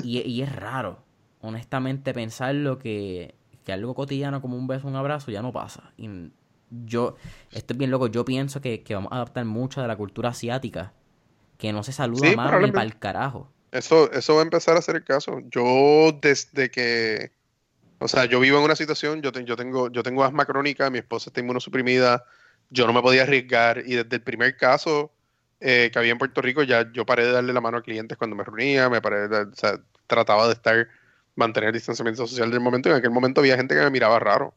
y, 0.01 0.19
y 0.21 0.41
es 0.41 0.55
raro, 0.55 1.03
honestamente, 1.41 2.13
pensarlo 2.13 2.79
que, 2.79 3.35
que 3.63 3.73
algo 3.73 3.93
cotidiano 3.93 4.41
como 4.41 4.57
un 4.57 4.67
beso, 4.67 4.87
un 4.87 4.95
abrazo, 4.95 5.31
ya 5.31 5.41
no 5.41 5.51
pasa. 5.51 5.93
Y 5.97 6.09
yo, 6.69 7.15
esto 7.51 7.73
es 7.73 7.77
bien 7.77 7.91
loco. 7.91 8.07
Yo 8.07 8.25
pienso 8.25 8.61
que, 8.61 8.81
que 8.83 8.95
vamos 8.95 9.11
a 9.11 9.15
adaptar 9.17 9.45
mucho 9.45 9.81
de 9.81 9.87
la 9.87 9.95
cultura 9.97 10.29
asiática. 10.29 10.93
Que 11.57 11.71
no 11.73 11.83
se 11.83 11.91
saluda 11.91 12.31
Sí, 12.31 12.35
más 12.35 12.59
ni 12.61 12.71
para 12.71 12.85
el 12.85 12.97
carajo. 12.97 13.51
Eso, 13.71 14.11
eso 14.11 14.35
va 14.35 14.41
a 14.41 14.43
empezar 14.43 14.75
a 14.77 14.81
ser 14.81 14.95
el 14.97 15.03
caso. 15.03 15.39
Yo 15.49 16.11
desde 16.21 16.69
que, 16.71 17.31
o 17.99 18.07
sea, 18.07 18.25
yo 18.25 18.39
vivo 18.39 18.57
en 18.59 18.65
una 18.65 18.75
situación, 18.75 19.21
yo, 19.21 19.31
te- 19.31 19.45
yo 19.45 19.55
tengo, 19.55 19.89
yo 19.91 20.03
tengo 20.03 20.23
asma 20.23 20.45
crónica, 20.45 20.89
mi 20.89 20.99
esposa 20.99 21.29
está 21.29 21.41
inmunosuprimida, 21.41 22.25
yo 22.71 22.87
no 22.87 22.93
me 22.93 23.01
podía 23.01 23.23
arriesgar 23.23 23.83
y 23.85 23.95
desde 23.95 24.15
el 24.15 24.21
primer 24.23 24.57
caso 24.57 25.11
eh, 25.59 25.89
que 25.93 25.99
había 25.99 26.11
en 26.11 26.17
Puerto 26.17 26.41
Rico 26.41 26.63
ya 26.63 26.91
yo 26.91 27.05
paré 27.05 27.25
de 27.25 27.31
darle 27.33 27.53
la 27.53 27.61
mano 27.61 27.77
a 27.77 27.81
clientes 27.83 28.17
cuando 28.17 28.35
me 28.35 28.43
reunía, 28.43 28.89
me 28.89 28.99
paré 29.01 29.27
de, 29.27 29.41
o 29.43 29.53
sea, 29.55 29.79
trataba 30.07 30.47
de 30.47 30.53
estar, 30.53 30.87
mantener 31.35 31.67
el 31.67 31.73
distanciamiento 31.73 32.25
social 32.25 32.49
del 32.49 32.59
momento. 32.59 32.89
En 32.89 32.95
aquel 32.95 33.11
momento 33.11 33.41
había 33.41 33.55
gente 33.57 33.75
que 33.75 33.81
me 33.81 33.91
miraba 33.91 34.19
raro, 34.19 34.53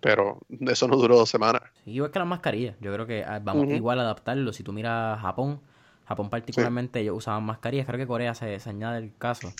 pero 0.00 0.40
eso 0.48 0.88
no 0.88 0.96
duró 0.96 1.16
dos 1.16 1.28
semanas. 1.28 1.62
Sí, 1.84 1.92
igual 1.92 2.10
que 2.10 2.18
las 2.18 2.28
mascarillas. 2.28 2.76
Yo 2.80 2.92
creo 2.92 3.06
que 3.06 3.22
ah, 3.24 3.40
vamos 3.42 3.68
igual 3.68 3.98
a 4.00 4.02
adaptarlo. 4.02 4.52
Si 4.52 4.62
tú 4.62 4.72
miras 4.72 5.20
Japón, 5.20 5.60
Japón 6.06 6.30
particularmente, 6.30 7.00
ellos 7.00 7.16
usaban 7.16 7.44
mascarillas. 7.44 7.86
Creo 7.86 7.98
que 7.98 8.06
Corea 8.06 8.34
se, 8.34 8.58
se 8.58 8.70
añade 8.70 8.98
el 8.98 9.12
caso. 9.18 9.52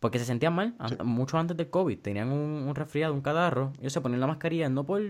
Porque 0.00 0.18
se 0.20 0.24
sentían 0.24 0.54
mal, 0.54 0.74
Sí. 0.88 0.96
mucho 1.02 1.38
antes 1.38 1.56
del 1.56 1.70
COVID. 1.70 1.98
Tenían 1.98 2.30
un, 2.30 2.66
un 2.68 2.74
resfriado, 2.74 3.12
un 3.12 3.20
catarro. 3.20 3.72
Ellos 3.80 3.92
se 3.92 4.00
ponían 4.00 4.20
la 4.20 4.28
mascarilla 4.28 4.68
no 4.68 4.84
por, 4.84 5.02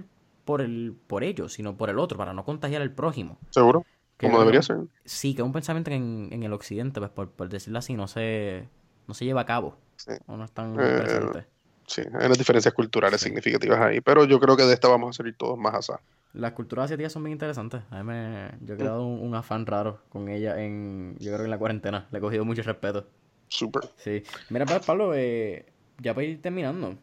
por, 0.49 0.63
el, 0.63 0.97
por 1.07 1.25
ellos, 1.25 1.53
sino 1.53 1.77
por 1.77 1.91
el 1.91 1.99
otro, 1.99 2.17
para 2.17 2.33
no 2.33 2.43
contagiar 2.43 2.81
al 2.81 2.91
prójimo. 2.91 3.37
¿Seguro? 3.51 3.85
Como 4.19 4.39
debería 4.41 4.63
ser. 4.63 4.79
Sí, 5.05 5.35
que 5.35 5.43
es 5.43 5.47
un 5.47 5.53
pensamiento 5.53 5.91
que 5.91 5.97
en, 5.97 6.31
en 6.33 6.43
el 6.43 6.55
occidente, 6.55 7.01
pues 7.01 7.11
por, 7.11 7.31
por 7.33 7.51
decirlo 7.51 7.79
así, 7.79 7.93
no 7.95 8.09
se, 8.09 8.67
no 9.07 9.13
se 9.13 9.27
lleva 9.27 9.43
a 9.43 9.45
cabo. 9.45 9.77
Sí. 9.97 10.13
O 10.27 10.39
no 10.39 10.45
están 10.47 10.73
Eh, 10.81 11.01
presentes. 11.03 11.45
Sí, 11.87 12.01
hay 12.01 12.25
unas 12.27 12.39
diferencias 12.39 12.73
culturales 12.73 13.21
Sí. 13.21 13.27
significativas 13.27 13.79
ahí, 13.79 14.01
pero 14.01 14.25
yo 14.25 14.41
creo 14.41 14.57
que 14.57 14.63
de 14.65 14.73
esta 14.73 14.89
vamos 14.89 15.11
a 15.11 15.13
salir 15.19 15.37
todos 15.37 15.59
más 15.59 15.75
asá. 15.75 16.01
Las 16.33 16.53
culturas 16.53 16.87
asiáticas 16.87 17.13
son 17.13 17.25
bien 17.25 17.33
interesantes. 17.33 17.83
A 17.91 17.99
mí 18.03 18.05
me, 18.05 18.51
yo 18.63 18.75
he 18.75 18.77
creado 18.79 19.07
un, 19.07 19.21
un 19.21 19.35
afán 19.35 19.67
raro 19.67 20.01
con 20.09 20.29
ella 20.31 20.59
en, 20.63 21.15
yo 21.19 21.27
creo 21.29 21.39
que 21.41 21.45
en 21.45 21.51
la 21.51 21.59
cuarentena. 21.59 22.07
Le 22.11 22.19
he 22.19 22.21
cogido 22.23 22.45
mucho 22.47 22.63
respeto. 22.63 23.07
Súper. 23.49 23.83
Sí. 23.97 24.23
Mira, 24.49 24.65
pa- 24.65 24.81
Pablo, 24.81 25.13
eh, 25.15 25.67
ya 26.01 26.15
para 26.15 26.27
ir 26.27 26.41
terminando. 26.41 26.95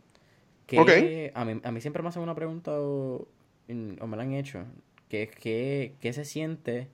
Que 0.68 1.32
a, 1.36 1.46
mí, 1.46 1.62
a 1.64 1.72
mí 1.72 1.80
siempre 1.82 2.02
me 2.02 2.10
hacen 2.10 2.24
una 2.24 2.34
pregunta 2.34 2.72
o, 2.74 3.28
o 3.70 4.08
me 4.08 4.18
la 4.18 4.24
han 4.24 4.34
hecho. 4.34 4.66
Que 5.10 5.30
que, 5.30 5.96
¿qué 6.00 6.14
se 6.14 6.26
siente 6.26 6.90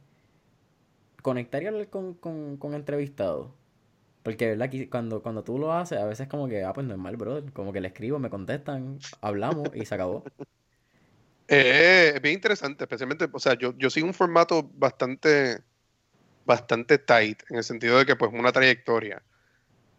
conectar 1.21 1.63
con, 1.89 2.13
con, 2.15 2.57
con 2.57 2.73
entrevistados? 2.73 3.51
Porque, 4.23 4.55
¿verdad? 4.55 4.69
Cuando, 4.89 5.23
cuando 5.23 5.43
tú 5.43 5.57
lo 5.57 5.73
haces, 5.73 5.97
a 5.97 6.05
veces 6.05 6.27
como 6.27 6.47
que, 6.47 6.63
ah, 6.63 6.73
pues 6.73 6.85
normal, 6.85 7.17
brother. 7.17 7.51
Como 7.53 7.73
que 7.73 7.81
le 7.81 7.87
escribo, 7.87 8.19
me 8.19 8.29
contestan, 8.29 8.99
hablamos 9.21 9.69
y 9.73 9.85
se 9.85 9.95
acabó. 9.95 10.23
Eh, 11.53 12.13
es 12.15 12.21
bien 12.21 12.35
interesante, 12.35 12.85
especialmente, 12.85 13.27
o 13.29 13.39
sea, 13.39 13.57
yo, 13.57 13.77
yo 13.77 13.89
sigo 13.89 14.07
un 14.07 14.13
formato 14.13 14.71
bastante, 14.73 15.59
bastante 16.45 16.97
tight, 16.97 17.43
en 17.49 17.57
el 17.57 17.65
sentido 17.65 17.97
de 17.97 18.05
que 18.05 18.15
pues 18.15 18.31
una 18.33 18.53
trayectoria. 18.53 19.21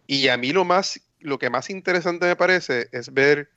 Y 0.07 0.29
a 0.29 0.39
mí 0.39 0.53
lo 0.55 0.65
más, 0.65 0.99
lo 1.21 1.39
que 1.39 1.51
más 1.51 1.69
interesante 1.69 2.25
me 2.25 2.37
parece 2.37 2.89
es 2.93 3.13
ver 3.13 3.51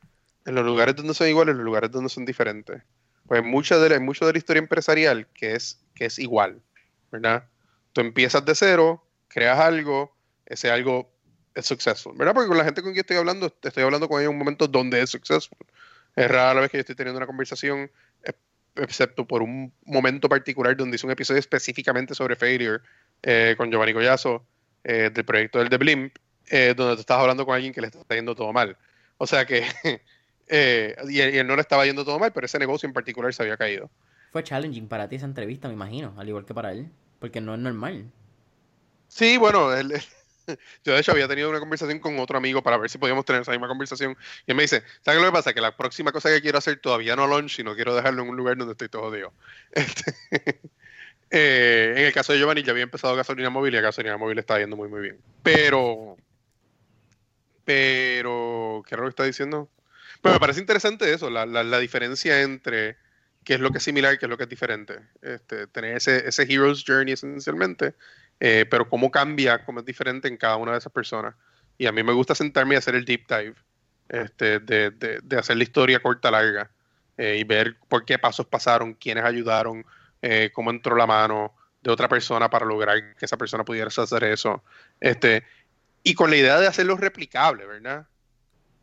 en 0.46 0.56
los 0.56 0.66
lugares 0.66 0.98
donde 0.98 1.14
son 1.14 1.30
iguales, 1.30 1.54
en 1.54 1.60
los 1.60 1.66
lugares 1.66 1.90
donde 1.90 2.10
son 2.10 2.26
diferentes. 2.26 2.84
Pues 3.27 3.43
mucha 3.43 3.77
de 3.77 3.99
mucho 3.99 4.26
de 4.26 4.34
la 4.34 4.38
historia 4.38 4.60
empresarial 4.60 5.27
que 5.34 5.53
es, 5.53 5.84
que 5.95 6.06
es 6.06 6.19
igual, 6.19 6.61
¿verdad? 7.11 7.47
Tú 7.93 8.02
empiezas 8.02 8.45
de 8.45 8.53
cero, 8.56 9.03
creas 9.27 9.60
algo, 9.60 10.15
ese 10.45 10.69
algo 10.69 11.11
es 11.56 11.65
successful, 11.65 12.15
¿verdad? 12.18 12.34
Porque 12.34 12.49
con 12.49 12.57
la 12.57 12.65
gente 12.65 12.81
con 12.81 12.91
quien 12.91 13.02
estoy 13.02 13.18
hablando, 13.18 13.53
estoy 13.61 13.84
hablando 13.84 14.07
con 14.07 14.19
ellos 14.19 14.30
en 14.30 14.35
un 14.35 14.39
momento 14.39 14.68
donde 14.68 15.02
es 15.02 15.10
successful. 15.10 15.57
Es 16.15 16.30
rara 16.30 16.53
la 16.53 16.61
vez 16.61 16.72
que 16.72 16.77
yo 16.77 16.81
estoy 16.81 16.95
teniendo 16.95 17.18
una 17.18 17.27
conversación, 17.27 17.89
excepto 18.76 19.26
por 19.26 19.41
un 19.41 19.73
momento 19.85 20.30
particular 20.30 20.76
donde 20.76 20.95
hice 20.95 21.06
un 21.06 21.11
episodio 21.11 21.39
específicamente 21.39 22.14
sobre 22.14 22.35
failure 22.35 22.80
eh, 23.23 23.56
con 23.57 23.72
Giovanni 23.72 23.93
Collazo 23.93 24.45
eh, 24.84 25.10
del 25.14 25.26
proyecto 25.26 25.60
del 25.60 25.69
The 25.69 25.77
Blimp, 25.77 26.15
eh, 26.47 26.73
donde 26.76 26.95
tú 26.95 27.02
estás 27.02 27.18
hablando 27.18 27.45
con 27.45 27.56
alguien 27.56 27.73
que 27.73 27.81
le 27.81 27.88
está 27.88 28.15
yendo 28.15 28.35
todo 28.35 28.52
mal. 28.53 28.77
O 29.18 29.26
sea 29.26 29.45
que, 29.45 29.65
y, 30.50 31.20
él 31.20 31.48
no 31.48 31.56
le 31.56 31.62
estaba 31.62 31.86
yendo 31.86 32.06
todo 32.06 32.20
mal, 32.20 32.32
pero 32.32 32.46
ese 32.46 32.60
negocio 32.60 32.88
en 32.88 32.94
particular 32.94 33.34
se 33.34 33.44
había 33.44 33.58
caído. 33.58 33.90
Fue 34.32 34.44
challenging 34.44 34.88
para 34.88 35.08
ti 35.08 35.16
esa 35.16 35.26
entrevista, 35.26 35.68
me 35.68 35.74
imagino, 35.74 36.14
al 36.18 36.28
igual 36.28 36.46
que 36.46 36.54
para 36.54 36.72
él, 36.72 36.90
porque 37.20 37.42
no 37.42 37.54
es 37.54 37.60
normal. 37.60 38.12
Sí, 39.08 39.38
bueno, 39.38 39.74
él, 39.74 39.94
yo 40.84 40.94
de 40.94 41.00
hecho 41.00 41.12
había 41.12 41.28
tenido 41.28 41.50
una 41.50 41.60
conversación 41.60 42.00
con 42.00 42.20
otro 42.20 42.38
amigo 42.38 42.62
para 42.62 42.78
ver 42.78 42.90
si 42.90 42.98
podíamos 42.98 43.26
tener 43.26 43.42
esa 43.42 43.52
misma 43.52 43.68
conversación. 43.68 44.18
Y 44.46 44.52
él 44.52 44.56
me 44.56 44.64
dice, 44.64 44.84
¿sabes 45.02 45.20
lo 45.22 45.28
que 45.28 45.34
pasa? 45.34 45.54
Que 45.54 45.62
la 45.62 45.76
próxima 45.76 46.12
cosa 46.12 46.30
que 46.30 46.42
quiero 46.42 46.58
hacer 46.58 46.80
todavía 46.80 47.16
no 47.16 47.28
launch 47.28 47.60
y 47.60 47.64
no 47.64 47.76
quiero 47.76 47.96
dejarlo 47.96 48.24
en 48.24 48.30
un 48.30 48.38
lugar 48.38 48.58
donde 48.58 48.74
estoy 48.74 48.90
todo 48.90 49.04
jodido. 49.04 49.34
Este, 49.72 50.16
eh, 51.32 51.94
en 51.98 52.06
el 52.06 52.14
caso 52.14 52.34
de 52.34 52.40
Giovanni 52.40 52.64
ya 52.64 52.72
había 52.72 52.84
empezado 52.84 53.16
gasolina 53.16 53.50
móvil 53.50 53.74
y 53.74 53.78
a 53.78 53.82
gasolina 53.82 54.18
móvil 54.18 54.40
está 54.40 54.60
yendo 54.60 54.76
muy 54.76 54.90
muy 54.90 55.02
bien. 55.02 55.20
Pero, 55.44 56.18
pero, 57.64 58.84
¿qué 58.88 58.96
era 58.96 59.04
lo 59.04 59.10
que 59.10 59.12
está 59.12 59.24
diciendo? 59.24 59.70
Pues 60.26 60.34
me 60.34 60.39
parece 60.39 60.60
interesante 60.60 61.14
eso, 61.14 61.30
la, 61.30 61.45
la, 61.45 61.77
diferencia 61.77 62.41
entre 62.41 62.97
qué 63.43 63.53
es 63.53 63.60
lo 63.60 63.69
que 63.69 63.77
es 63.77 63.84
similar 63.84 64.15
y 64.15 64.18
qué 64.18 64.26
es 64.26 64.30
lo 64.30 64.38
que 64.38 64.45
es 64.45 64.49
diferente. 64.49 64.97
Este, 65.22 65.68
tener 65.68 65.97
ese, 65.97 66.27
ese 66.27 66.52
Hero's 66.52 66.84
Journey 66.84 67.14
esencialmente 67.14 67.93
eh, 68.39 68.65
pero 68.68 68.89
cómo 68.89 69.11
cambia, 69.11 69.64
cómo 69.64 69.81
es 69.81 69.85
diferente 69.85 70.27
en 70.27 70.35
cada 70.35 70.56
una 70.56 70.72
de 70.72 70.80
esas 70.80 70.91
personas. 70.91 71.35
Y 71.77 71.85
a 71.85 71.91
mí 71.91 72.02
me 72.02 72.11
gusta 72.11 72.34
sentarme 72.34 72.73
y 72.73 72.77
hacer 72.80 72.95
el 72.95 73.06
deep 73.06 73.27
dive, 73.27 73.53
este, 74.10 74.57
de, 74.61 74.89
de, 74.89 75.38
hacer 75.38 75.57
la 75.57 75.64
historia 75.64 75.99
corta, 75.99 76.31
larga, 76.31 76.72
eh, 77.18 77.38
y 77.39 77.43
ver 77.43 77.77
por 77.88 78.03
qué 78.03 78.18
pasos 78.18 78.47
pasaron, 78.47 78.95
quiénes 78.95 79.26
ayudaron, 79.26 79.85
eh, 80.23 80.49
cómo 80.53 80.72
entró 80.72 80.95
la 80.95 81.06
mano 81.06 81.56
de 81.84 81.91
otra 81.91 82.10
persona 82.10 82.49
para 82.49 82.65
lograr 82.65 83.15
que 83.15 83.26
esa 83.26 83.38
persona 83.38 83.64
pudiera 83.64 83.89
hacer 83.95 84.23
eso. 84.23 84.64
Este, 84.99 85.43
y 86.02 86.15
con 86.15 86.31
la 86.31 86.38
idea 86.38 86.60
de 86.60 86.65
hacerlo 86.65 86.97
replicable, 86.97 87.68
¿verdad? 87.68 88.07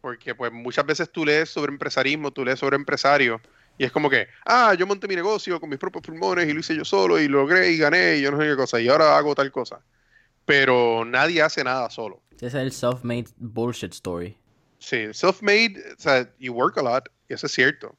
Porque 0.02 0.34
pues 0.34 0.52
muchas 0.52 0.84
veces 0.84 1.10
tú 1.10 1.24
lees 1.24 1.48
sobre 1.48 1.72
empresarismo, 1.72 2.30
tú 2.30 2.44
lees 2.44 2.58
sobre 2.58 2.76
empresarios, 2.76 3.40
y 3.78 3.84
es 3.84 3.92
como 3.92 4.10
que, 4.10 4.28
ah, 4.44 4.74
yo 4.74 4.86
monté 4.86 5.08
mi 5.08 5.16
negocio 5.16 5.58
con 5.58 5.70
mis 5.70 5.78
propios 5.78 6.04
pulmones 6.04 6.46
y 6.46 6.52
lo 6.52 6.60
hice 6.60 6.76
yo 6.76 6.84
solo 6.84 7.18
y 7.18 7.28
logré 7.28 7.72
y 7.72 7.78
gané 7.78 8.16
y 8.16 8.22
yo 8.22 8.30
no 8.30 8.38
sé 8.38 8.46
qué 8.46 8.56
cosa. 8.56 8.80
Y 8.80 8.88
ahora 8.88 9.16
hago 9.16 9.34
tal 9.34 9.50
cosa. 9.50 9.80
Pero 10.44 11.04
nadie 11.04 11.40
hace 11.40 11.64
nada 11.64 11.88
solo. 11.88 12.20
Ese 12.36 12.46
es 12.48 12.54
el 12.54 12.72
self-made 12.72 13.30
bullshit 13.38 13.94
story. 13.94 14.36
Sí, 14.78 15.06
self-made, 15.12 15.78
o 15.96 16.00
sea, 16.00 16.28
you 16.38 16.52
work 16.52 16.76
a 16.76 16.82
lot, 16.82 17.08
y 17.28 17.34
eso 17.34 17.46
es 17.46 17.52
cierto. 17.52 17.96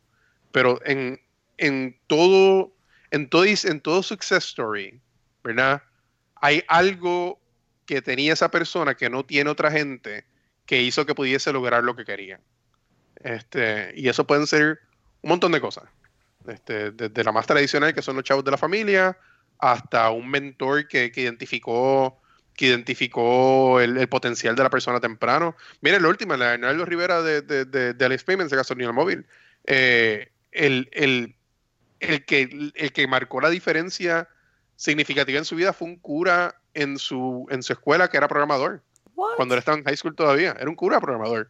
Pero 0.51 0.79
en, 0.85 1.19
en 1.57 1.97
todo, 2.07 2.73
en 3.11 3.29
todo, 3.29 3.45
en 3.45 3.79
todo 3.79 4.03
success 4.03 4.43
story, 4.45 4.99
¿verdad? 5.43 5.81
Hay 6.35 6.61
algo 6.67 7.39
que 7.85 8.01
tenía 8.01 8.33
esa 8.33 8.51
persona 8.51 8.95
que 8.95 9.09
no 9.09 9.25
tiene 9.25 9.49
otra 9.49 9.71
gente 9.71 10.25
que 10.65 10.81
hizo 10.81 11.05
que 11.05 11.15
pudiese 11.15 11.51
lograr 11.51 11.83
lo 11.83 11.95
que 11.95 12.05
quería. 12.05 12.39
Este, 13.15 13.93
y 13.95 14.09
eso 14.09 14.25
pueden 14.25 14.47
ser 14.47 14.79
un 15.21 15.29
montón 15.29 15.51
de 15.51 15.61
cosas. 15.61 15.85
Este, 16.47 16.91
desde 16.91 17.23
la 17.23 17.31
más 17.31 17.47
tradicional, 17.47 17.93
que 17.93 18.01
son 18.01 18.15
los 18.15 18.25
chavos 18.25 18.43
de 18.43 18.51
la 18.51 18.57
familia, 18.57 19.17
hasta 19.59 20.09
un 20.09 20.29
mentor 20.29 20.87
que, 20.87 21.11
identificó 21.15 22.19
que 22.53 22.67
identificó 22.67 23.79
el, 23.79 24.07
potencial 24.09 24.55
de 24.55 24.63
la 24.63 24.69
persona 24.69 24.99
temprano. 24.99 25.55
Miren, 25.81 26.03
la 26.03 26.09
última, 26.09 26.37
la 26.37 26.57
de 26.57 26.85
Rivera 26.85 27.23
de, 27.23 27.41
de, 27.41 27.65
de, 27.65 27.93
de 27.93 28.05
Alex 28.05 28.23
Payments 28.23 28.51
de 28.51 28.57
Gasolina 28.57 28.91
Móvil. 28.91 29.25
Eh, 29.65 30.29
el, 30.51 30.89
el, 30.91 31.35
el, 31.99 32.25
que, 32.25 32.71
el 32.75 32.91
que 32.91 33.07
marcó 33.07 33.41
la 33.41 33.49
diferencia 33.49 34.27
significativa 34.75 35.39
en 35.39 35.45
su 35.45 35.55
vida 35.55 35.73
fue 35.73 35.87
un 35.87 35.97
cura 35.97 36.55
en 36.73 36.99
su, 36.99 37.47
en 37.49 37.63
su 37.63 37.73
escuela 37.73 38.09
que 38.09 38.17
era 38.17 38.27
programador. 38.27 38.83
Cuando 39.15 39.55
él 39.55 39.59
estaba 39.59 39.77
en 39.77 39.83
high 39.83 39.97
school 39.97 40.15
todavía. 40.15 40.55
Era 40.59 40.69
un 40.69 40.75
cura 40.75 40.99
programador 40.99 41.49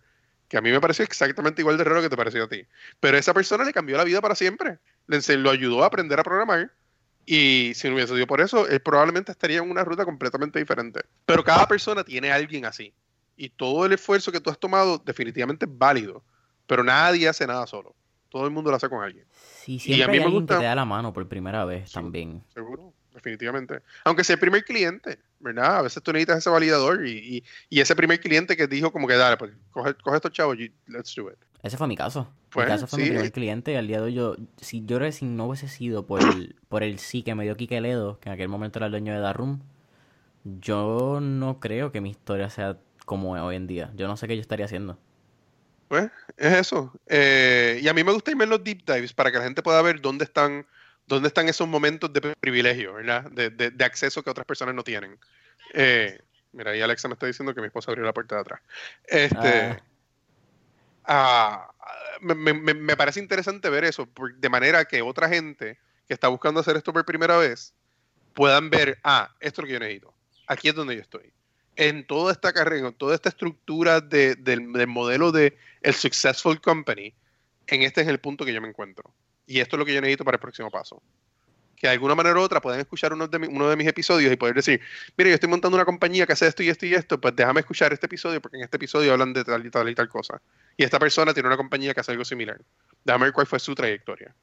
que 0.53 0.57
a 0.57 0.61
mí 0.61 0.69
me 0.69 0.80
pareció 0.80 1.03
exactamente 1.03 1.64
igual 1.64 1.77
de 1.77 1.84
raro 1.84 2.02
que 2.02 2.10
te 2.10 2.15
pareció 2.15 2.44
a 2.44 2.48
ti. 2.48 2.65
Pero 2.99 3.18
esa 3.18 3.34
persona 3.34 3.64
le 3.64 3.73
cambió 3.73 3.98
la 3.98 4.03
vida 4.03 4.22
para 4.22 4.35
siempre. 4.35 4.77
Le, 5.07 5.19
lo 5.38 5.49
ayudó 5.49 5.84
a 5.84 5.88
aprender 5.88 6.19
a 6.19 6.23
programar. 6.23 6.72
Y 7.26 7.72
si 7.73 7.88
no 7.88 7.95
hubiese 7.95 8.14
sido 8.14 8.27
por 8.27 8.40
eso, 8.40 8.68
él 8.68 8.80
probablemente 8.81 9.31
estaría 9.31 9.57
en 9.60 9.72
una 9.72 9.84
ruta 9.84 10.06
completamente 10.06 10.60
diferente. 10.60 11.02
Pero 11.26 11.44
cada 11.44 11.68
persona 11.68 12.03
tiene 12.03 12.31
a 12.31 12.35
alguien 12.35 12.65
así. 12.65 12.94
Y 13.35 13.49
todo 13.49 13.85
el 13.85 13.94
esfuerzo 13.94 14.31
que 14.31 14.40
tú 14.40 14.52
has 14.52 14.60
tomado 14.60 14.99
definitivamente 14.99 15.65
es 15.65 15.72
válido. 15.76 16.23
Pero 16.68 16.84
nadie 16.84 17.27
hace 17.27 17.48
nada 17.48 17.65
solo. 17.65 17.95
Todo 18.30 18.45
el 18.45 18.52
mundo 18.52 18.69
lo 18.69 18.76
hace 18.76 18.90
con 18.90 19.03
alguien. 19.03 19.26
Sí, 19.31 19.80
siempre 19.80 19.99
y 19.99 20.02
a 20.03 20.07
mí 20.07 20.19
me 20.19 20.31
gusta... 20.31 20.56
que 20.56 20.60
te 20.61 20.65
da 20.65 20.76
la 20.76 20.85
mano 20.85 21.14
por 21.14 21.27
primera 21.27 21.65
vez 21.65 21.91
también. 21.91 22.44
Seguro, 22.53 22.94
definitivamente. 23.11 23.81
Aunque 24.03 24.23
sea 24.23 24.35
el 24.35 24.40
primer 24.40 24.64
cliente. 24.64 25.19
¿Verdad? 25.43 25.77
A 25.77 25.81
veces 25.81 26.01
tú 26.01 26.11
necesitas 26.11 26.39
ese 26.39 26.49
validador 26.49 27.05
y, 27.05 27.43
y, 27.69 27.79
ese 27.79 27.95
primer 27.95 28.19
cliente 28.19 28.55
que 28.55 28.67
dijo 28.67 28.91
como 28.91 29.07
que 29.07 29.15
dale, 29.15 29.37
pues 29.37 29.51
coge, 29.71 29.93
coge 29.95 30.15
estos 30.15 30.31
chavos 30.31 30.57
y 30.57 30.71
let's 30.87 31.13
do 31.15 31.29
it. 31.29 31.37
Ese 31.61 31.77
fue 31.77 31.87
mi 31.87 31.95
caso. 31.95 32.27
mi 32.55 32.63
caso 32.63 32.87
fue 32.87 32.99
mi 32.99 33.09
primer 33.09 33.31
cliente 33.31 33.73
y 33.73 33.75
al 33.75 33.87
día 33.87 33.97
de 33.97 34.03
hoy 34.03 34.13
yo, 34.13 34.35
si 34.59 34.85
yo 34.85 34.99
si 35.11 35.25
no 35.25 35.45
hubiese 35.45 35.67
sido 35.67 36.05
por 36.05 36.21
el, 36.21 36.55
por 36.69 36.83
el 36.83 36.99
sí 36.99 37.23
que 37.23 37.35
me 37.35 37.43
dio 37.43 37.55
Kike 37.55 37.81
Ledo, 37.81 38.19
que 38.19 38.29
en 38.29 38.33
aquel 38.33 38.49
momento 38.49 38.79
era 38.79 38.87
el 38.87 38.91
dueño 38.91 39.13
de 39.13 39.19
Darum, 39.19 39.59
yo 40.43 41.19
no 41.21 41.59
creo 41.59 41.91
que 41.91 42.01
mi 42.01 42.09
historia 42.09 42.49
sea 42.49 42.77
como 43.05 43.33
hoy 43.33 43.55
en 43.55 43.67
día. 43.67 43.91
Yo 43.95 44.07
no 44.07 44.17
sé 44.17 44.27
qué 44.27 44.35
yo 44.35 44.41
estaría 44.41 44.65
haciendo. 44.65 44.97
Pues 45.87 46.09
es 46.37 46.53
eso. 46.53 46.91
Eh, 47.07 47.79
y 47.81 47.87
a 47.87 47.93
mí 47.93 48.03
me 48.03 48.11
gusta 48.11 48.31
irme 48.31 48.45
en 48.45 48.49
los 48.49 48.63
deep 48.63 48.83
dives 48.85 49.13
para 49.13 49.31
que 49.31 49.37
la 49.37 49.43
gente 49.43 49.61
pueda 49.61 49.81
ver 49.81 50.01
dónde 50.01 50.25
están 50.25 50.65
¿Dónde 51.07 51.27
están 51.27 51.49
esos 51.49 51.67
momentos 51.67 52.11
de 52.13 52.35
privilegio, 52.35 52.93
¿verdad? 52.93 53.30
De, 53.31 53.85
acceso 53.85 54.23
que 54.23 54.30
otras 54.30 54.45
personas 54.45 54.73
no 54.73 54.84
tienen. 54.84 55.19
Eh, 55.73 56.19
mira, 56.53 56.71
ahí 56.71 56.81
Alexa 56.81 57.07
me 57.07 57.13
está 57.13 57.25
diciendo 57.25 57.53
que 57.53 57.61
mi 57.61 57.67
esposa 57.67 57.91
abrió 57.91 58.05
la 58.05 58.13
puerta 58.13 58.35
de 58.35 58.41
atrás. 58.41 58.61
Este, 59.07 59.59
ah. 59.59 59.81
Ah, 61.05 61.73
me, 62.21 62.95
parece 62.95 63.19
interesante 63.19 63.69
ver 63.69 63.84
eso, 63.84 64.07
de 64.38 64.49
manera 64.49 64.85
que 64.85 65.01
otra 65.01 65.27
gente 65.27 65.77
que 66.07 66.13
está 66.13 66.30
buscando 66.30 66.59
hacer 66.59 66.77
esto 66.77 66.93
por 66.93 67.05
primera 67.05 67.38
vez 67.38 67.73
puedan 68.34 68.69
ver, 68.69 68.99
ah, 69.03 69.34
esto 69.39 69.61
es 69.61 69.63
lo 69.63 69.67
que 69.67 69.73
yo 69.73 69.80
necesito. 69.80 70.13
Aquí 70.47 70.69
es 70.69 70.75
donde 70.75 70.95
yo 70.95 71.01
estoy. 71.01 71.34
En 71.75 72.05
toda 72.05 72.31
esta 72.31 72.53
carrera, 72.53 72.88
en 72.88 72.93
toda 72.93 73.15
esta 73.15 73.30
estructura 73.30 73.99
del, 73.99 74.41
del 74.43 74.88
modelo 74.88 75.31
de 75.31 75.57
el 75.81 75.93
successful 75.93 76.61
company, 76.61 77.13
en 77.67 77.81
este 77.81 78.01
es 78.01 78.07
el 78.07 78.19
punto 78.19 78.45
que 78.45 78.53
yo 78.53 78.61
me 78.61 78.69
encuentro. 78.69 79.13
Y 79.45 79.59
esto 79.59 79.75
es 79.75 79.79
lo 79.79 79.85
que 79.85 79.93
yo 79.93 80.01
necesito 80.01 80.23
para 80.23 80.35
el 80.35 80.41
próximo 80.41 80.71
paso. 80.71 81.01
Que 81.75 81.87
de 81.87 81.93
alguna 81.93 82.15
manera 82.15 82.39
u 82.39 82.41
otra 82.41 82.61
puedan 82.61 82.79
escuchar 82.79 83.13
uno 83.13 83.27
de, 83.27 83.37
uno 83.47 83.69
de 83.69 83.75
mis 83.75 83.87
episodios 83.87 84.31
y 84.31 84.37
poder 84.37 84.55
decir, 84.55 84.79
mire, 85.17 85.31
yo 85.31 85.33
estoy 85.35 85.49
montando 85.49 85.75
una 85.75 85.85
compañía 85.85 86.25
que 86.25 86.33
hace 86.33 86.47
esto 86.47 86.63
y 86.63 86.69
esto 86.69 86.85
y 86.85 86.93
esto, 86.93 87.19
pues 87.19 87.35
déjame 87.35 87.59
escuchar 87.59 87.91
este 87.91 88.05
episodio 88.05 88.41
porque 88.41 88.57
en 88.57 88.63
este 88.63 88.77
episodio 88.77 89.11
hablan 89.11 89.33
de 89.33 89.43
tal 89.43 89.65
y 89.65 89.69
tal 89.69 89.89
y 89.89 89.95
tal 89.95 90.07
cosa. 90.07 90.41
Y 90.77 90.83
esta 90.83 90.97
persona 90.97 91.33
tiene 91.33 91.47
una 91.47 91.57
compañía 91.57 91.93
que 91.93 91.99
hace 91.99 92.11
algo 92.11 92.23
similar. 92.23 92.61
Déjame 93.03 93.25
ver 93.25 93.33
cuál 93.33 93.47
fue 93.47 93.59
su 93.59 93.75
trayectoria. 93.75 94.33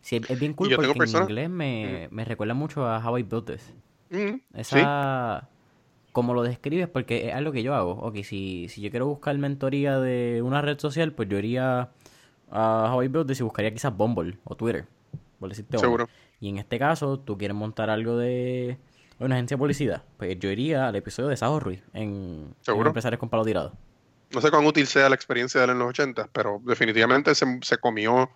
Sí, 0.00 0.20
es 0.28 0.38
bien 0.38 0.52
cool 0.52 0.70
porque 0.76 0.92
en 0.92 1.22
inglés 1.22 1.50
me, 1.50 2.08
me, 2.10 2.24
recuerda 2.26 2.52
mucho 2.52 2.86
a 2.86 2.98
How 2.98 3.18
I 3.18 3.22
Built 3.22 3.46
This. 3.46 3.72
Esa... 4.52 5.48
Como 6.12 6.32
lo 6.32 6.44
describes, 6.44 6.86
porque 6.86 7.28
es 7.28 7.34
algo 7.34 7.50
que 7.50 7.64
yo 7.64 7.74
hago. 7.74 7.92
Ok, 7.94 8.18
si, 8.22 8.68
si 8.68 8.80
yo 8.80 8.90
quiero 8.90 9.06
buscar 9.06 9.36
mentoría 9.36 9.98
de 9.98 10.42
una 10.42 10.62
red 10.62 10.78
social, 10.78 11.12
pues 11.12 11.28
yo 11.28 11.38
iría 11.38 11.90
a 12.54 12.86
Hawaii 12.86 13.08
Builders 13.08 13.40
y 13.40 13.42
buscaría 13.42 13.72
quizás 13.72 13.94
Bumble 13.94 14.38
o 14.44 14.54
Twitter, 14.54 14.86
por 15.38 15.48
decirte 15.48 15.76
Seguro. 15.76 16.08
Y 16.40 16.48
en 16.48 16.58
este 16.58 16.78
caso, 16.78 17.18
tú 17.18 17.36
quieres 17.36 17.56
montar 17.56 17.90
algo 17.90 18.16
de 18.16 18.78
una 19.18 19.34
agencia 19.34 19.56
de 19.56 19.58
publicidad, 19.58 20.02
pues 20.16 20.38
yo 20.38 20.50
iría 20.50 20.88
al 20.88 20.96
episodio 20.96 21.28
de 21.28 21.36
Sajo 21.36 21.60
Ruiz 21.60 21.82
en, 21.92 22.54
Empresarios 22.66 23.18
con 23.18 23.28
Palo 23.28 23.44
Tirado. 23.44 23.72
No 24.30 24.40
sé 24.40 24.50
cuán 24.50 24.66
útil 24.66 24.86
sea 24.86 25.08
la 25.08 25.14
experiencia 25.14 25.60
de 25.60 25.66
él 25.66 25.70
en 25.72 25.78
los 25.78 25.88
80, 25.88 26.28
pero 26.32 26.60
definitivamente 26.64 27.34
se, 27.34 27.46
se 27.62 27.78
comió, 27.78 28.30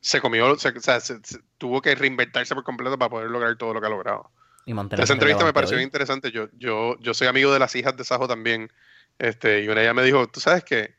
se 0.00 0.20
comió, 0.20 0.52
o 0.52 0.56
sea, 0.56 1.00
se, 1.00 1.20
tuvo 1.58 1.82
que 1.82 1.94
reinventarse 1.94 2.54
por 2.54 2.64
completo 2.64 2.98
para 2.98 3.10
poder 3.10 3.30
lograr 3.30 3.56
todo 3.56 3.74
lo 3.74 3.80
que 3.80 3.86
ha 3.86 3.90
logrado. 3.90 4.30
Y 4.66 4.72
Esa 4.72 5.14
entrevista 5.14 5.44
me 5.44 5.52
pareció 5.52 5.80
interesante. 5.80 6.30
Yo, 6.30 6.48
yo, 6.58 6.96
yo 7.00 7.14
soy 7.14 7.26
amigo 7.26 7.52
de 7.52 7.58
las 7.58 7.74
hijas 7.74 7.96
de 7.96 8.04
Sajo 8.04 8.28
también. 8.28 8.70
Este, 9.18 9.62
y 9.62 9.66
una 9.66 9.76
de 9.76 9.82
ellas 9.82 9.94
me 9.94 10.04
dijo, 10.04 10.28
tú 10.28 10.38
sabes 10.38 10.64
que 10.64 10.94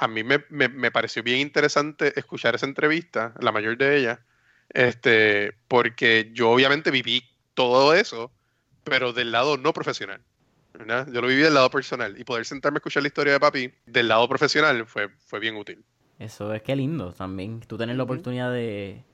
a 0.00 0.08
mí 0.08 0.24
me, 0.24 0.42
me, 0.48 0.90
pareció 0.90 1.22
bien 1.22 1.40
interesante 1.40 2.18
escuchar 2.18 2.54
esa 2.54 2.64
entrevista, 2.64 3.34
la 3.38 3.52
mayor 3.52 3.76
de 3.76 3.98
ellas, 3.98 4.18
este, 4.70 5.52
porque 5.68 6.30
yo 6.32 6.50
obviamente 6.50 6.90
viví 6.90 7.22
todo 7.52 7.92
eso, 7.92 8.32
pero 8.82 9.12
del 9.12 9.30
lado 9.30 9.58
no 9.58 9.74
profesional. 9.74 10.22
¿verdad? 10.72 11.06
Yo 11.12 11.20
lo 11.20 11.28
viví 11.28 11.42
del 11.42 11.52
lado 11.52 11.68
personal 11.68 12.18
y 12.18 12.24
poder 12.24 12.46
sentarme 12.46 12.76
a 12.76 12.78
escuchar 12.78 13.02
la 13.02 13.08
historia 13.08 13.34
de 13.34 13.40
papi 13.40 13.70
del 13.84 14.08
lado 14.08 14.26
profesional 14.26 14.86
fue, 14.86 15.10
fue 15.26 15.38
bien 15.38 15.56
útil. 15.56 15.84
Eso 16.18 16.54
es 16.54 16.62
que 16.62 16.74
lindo 16.76 17.12
también. 17.12 17.60
Tú 17.60 17.76
tener 17.76 17.96
la 17.96 18.04
oportunidad 18.04 18.50
de, 18.50 19.04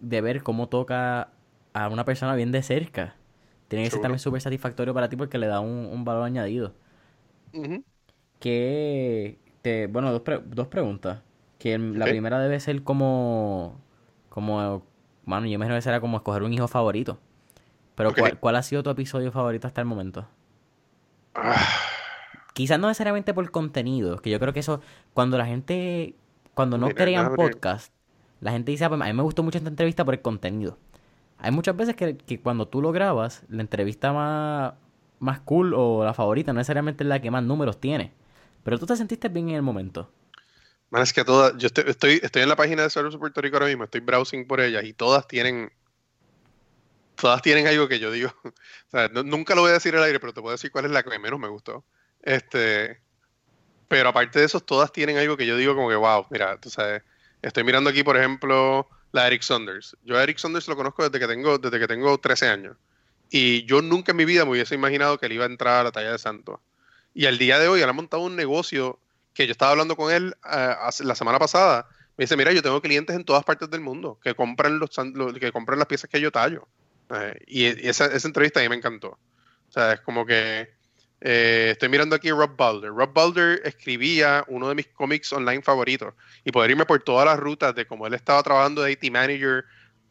de 0.00 0.20
ver 0.22 0.42
cómo 0.42 0.68
toca 0.70 1.30
a 1.74 1.88
una 1.88 2.06
persona 2.06 2.34
bien 2.34 2.52
de 2.52 2.62
cerca. 2.62 3.16
Tiene 3.68 3.84
que 3.84 3.90
ser 3.90 4.00
también 4.00 4.18
súper 4.18 4.40
satisfactorio 4.40 4.94
para 4.94 5.10
ti 5.10 5.16
porque 5.16 5.36
le 5.36 5.46
da 5.46 5.60
un, 5.60 5.86
un 5.92 6.04
valor 6.04 6.24
añadido. 6.24 6.74
Ujú. 7.52 7.84
Que, 8.38 9.38
te, 9.62 9.86
bueno, 9.86 10.12
dos, 10.12 10.22
pre- 10.22 10.42
dos 10.44 10.68
preguntas. 10.68 11.20
Que 11.58 11.74
el- 11.74 11.98
la 11.98 12.06
primera 12.06 12.38
debe 12.40 12.58
ser 12.60 12.82
como, 12.82 13.80
como, 14.28 14.82
bueno, 15.24 15.46
yo 15.46 15.50
me 15.50 15.54
imagino 15.66 15.74
que 15.76 15.82
será 15.82 16.00
como 16.00 16.16
escoger 16.18 16.42
un 16.42 16.52
hijo 16.52 16.68
favorito. 16.68 17.18
Pero. 17.94 18.14
¿cuál, 18.14 18.38
cuál 18.38 18.56
ha 18.56 18.62
sido 18.62 18.82
tu 18.82 18.90
episodio 18.90 19.30
favorito 19.32 19.66
hasta 19.66 19.80
el 19.80 19.86
momento? 19.86 20.26
Ah, 21.34 21.66
Quizás 22.54 22.78
no 22.78 22.88
necesariamente 22.88 23.32
por 23.32 23.50
contenido, 23.50 24.18
que 24.20 24.30
yo 24.30 24.40
creo 24.40 24.52
que 24.52 24.60
eso, 24.60 24.80
cuando 25.14 25.38
la 25.38 25.46
gente, 25.46 26.16
cuando 26.54 26.78
no 26.78 26.86
Mira, 26.88 26.96
crean 26.96 27.34
podcast, 27.34 27.92
la 28.40 28.50
gente 28.52 28.72
dice, 28.72 28.84
"Ah, 28.84 28.88
pues, 28.88 29.00
a 29.00 29.04
mí 29.06 29.12
me 29.12 29.22
gustó 29.22 29.42
mucho 29.42 29.58
esta 29.58 29.70
entrevista 29.70 30.04
por 30.04 30.14
el 30.14 30.20
contenido. 30.22 30.76
Hay 31.38 31.52
muchas 31.52 31.76
veces 31.76 31.96
que, 31.96 32.16
que 32.16 32.40
cuando 32.40 32.68
tú 32.68 32.82
lo 32.82 32.92
grabas, 32.92 33.44
la 33.48 33.62
entrevista 33.62 34.12
más, 34.12 34.74
más 35.20 35.40
cool 35.40 35.74
o 35.74 36.04
la 36.04 36.14
favorita 36.14 36.52
no 36.52 36.58
necesariamente 36.58 37.04
es 37.04 37.08
la 37.08 37.20
que 37.20 37.30
más 37.30 37.42
números 37.44 37.80
tiene. 37.80 38.12
Pero 38.62 38.78
tú 38.78 38.86
te 38.86 38.96
sentiste 38.96 39.28
bien 39.28 39.48
en 39.50 39.56
el 39.56 39.62
momento. 39.62 40.10
man, 40.90 41.02
es 41.02 41.12
que 41.12 41.24
todas, 41.24 41.56
yo 41.56 41.66
estoy, 41.68 41.84
estoy, 41.88 42.20
estoy 42.22 42.42
en 42.42 42.48
la 42.48 42.56
página 42.56 42.82
de 42.82 42.90
Salud 42.90 43.18
Puerto 43.18 43.40
Rico 43.40 43.56
ahora 43.56 43.66
mismo, 43.66 43.84
estoy 43.84 44.00
browsing 44.00 44.46
por 44.46 44.60
ellas 44.60 44.84
y 44.84 44.92
todas 44.92 45.26
tienen, 45.28 45.72
todas 47.14 47.42
tienen 47.42 47.66
algo 47.66 47.88
que 47.88 47.98
yo 47.98 48.10
digo, 48.10 48.32
o 48.44 48.52
sea, 48.90 49.08
no- 49.08 49.22
nunca 49.22 49.54
lo 49.54 49.62
voy 49.62 49.70
a 49.70 49.74
decir 49.74 49.94
al 49.96 50.02
aire, 50.04 50.20
pero 50.20 50.32
te 50.32 50.40
puedo 50.40 50.52
decir 50.52 50.70
cuál 50.70 50.86
es 50.86 50.90
la 50.90 51.02
que 51.02 51.18
menos 51.18 51.38
me 51.40 51.48
gustó. 51.48 51.84
Este, 52.20 53.02
pero 53.88 54.10
aparte 54.10 54.40
de 54.40 54.46
eso, 54.46 54.60
todas 54.60 54.92
tienen 54.92 55.18
algo 55.18 55.36
que 55.36 55.46
yo 55.46 55.56
digo 55.56 55.74
como 55.74 55.88
que, 55.88 55.96
wow, 55.96 56.26
mira, 56.30 56.58
tú 56.60 56.70
sabes, 56.70 57.02
estoy 57.42 57.64
mirando 57.64 57.90
aquí, 57.90 58.02
por 58.04 58.16
ejemplo, 58.16 58.88
la 59.12 59.26
Eric 59.26 59.42
Saunders. 59.42 59.96
Yo 60.02 60.18
a 60.18 60.22
Eric 60.22 60.38
Saunders 60.38 60.68
lo 60.68 60.76
conozco 60.76 61.04
desde 61.04 61.18
que 61.20 61.28
tengo, 61.32 61.58
desde 61.58 61.78
que 61.80 61.88
tengo 61.88 62.18
13 62.18 62.48
años. 62.48 62.76
Y 63.30 63.64
yo 63.66 63.82
nunca 63.82 64.12
en 64.12 64.18
mi 64.18 64.24
vida 64.26 64.44
me 64.44 64.52
hubiese 64.52 64.74
imaginado 64.76 65.18
que 65.18 65.26
él 65.26 65.32
iba 65.34 65.44
a 65.44 65.48
entrar 65.48 65.80
a 65.80 65.84
la 65.84 65.92
talla 65.92 66.12
de 66.12 66.18
santo. 66.18 66.62
Y 67.14 67.26
al 67.26 67.38
día 67.38 67.58
de 67.58 67.68
hoy, 67.68 67.80
él 67.82 67.88
ha 67.88 67.92
montado 67.92 68.22
un 68.22 68.36
negocio 68.36 68.98
que 69.34 69.46
yo 69.46 69.52
estaba 69.52 69.72
hablando 69.72 69.96
con 69.96 70.12
él 70.12 70.34
hace- 70.42 71.04
la 71.04 71.14
semana 71.14 71.38
pasada. 71.38 71.86
Me 72.16 72.24
dice, 72.24 72.36
mira, 72.36 72.52
yo 72.52 72.62
tengo 72.62 72.80
clientes 72.82 73.16
en 73.16 73.24
todas 73.24 73.44
partes 73.44 73.70
del 73.70 73.80
mundo 73.80 74.18
que 74.22 74.34
compran 74.34 74.78
los, 74.78 74.90
san- 74.92 75.12
lo- 75.14 75.32
que 75.32 75.52
compran 75.52 75.78
las 75.78 75.88
piezas 75.88 76.10
que 76.10 76.20
yo 76.20 76.30
tallo. 76.30 76.68
Eh, 77.14 77.40
y 77.46 77.64
e- 77.64 77.88
esa, 77.88 78.06
esa 78.06 78.28
entrevista 78.28 78.60
a 78.60 78.62
mí 78.62 78.68
me 78.68 78.76
encantó. 78.76 79.18
O 79.68 79.72
sea, 79.72 79.92
es 79.92 80.00
como 80.00 80.26
que 80.26 80.68
eh, 81.22 81.68
estoy 81.72 81.88
mirando 81.88 82.16
aquí 82.16 82.30
Rob 82.30 82.56
Balder. 82.56 82.90
Rob 82.90 83.12
Balder 83.12 83.60
escribía 83.64 84.44
uno 84.48 84.68
de 84.68 84.74
mis 84.74 84.88
cómics 84.88 85.32
online 85.32 85.62
favoritos 85.62 86.14
y 86.44 86.50
poder 86.52 86.70
irme 86.70 86.86
por 86.86 87.02
todas 87.02 87.26
las 87.26 87.38
rutas 87.38 87.74
de 87.74 87.86
cómo 87.86 88.06
él 88.06 88.14
estaba 88.14 88.42
trabajando 88.42 88.82
de 88.82 88.92
AT 88.92 89.10
Manager 89.10 89.64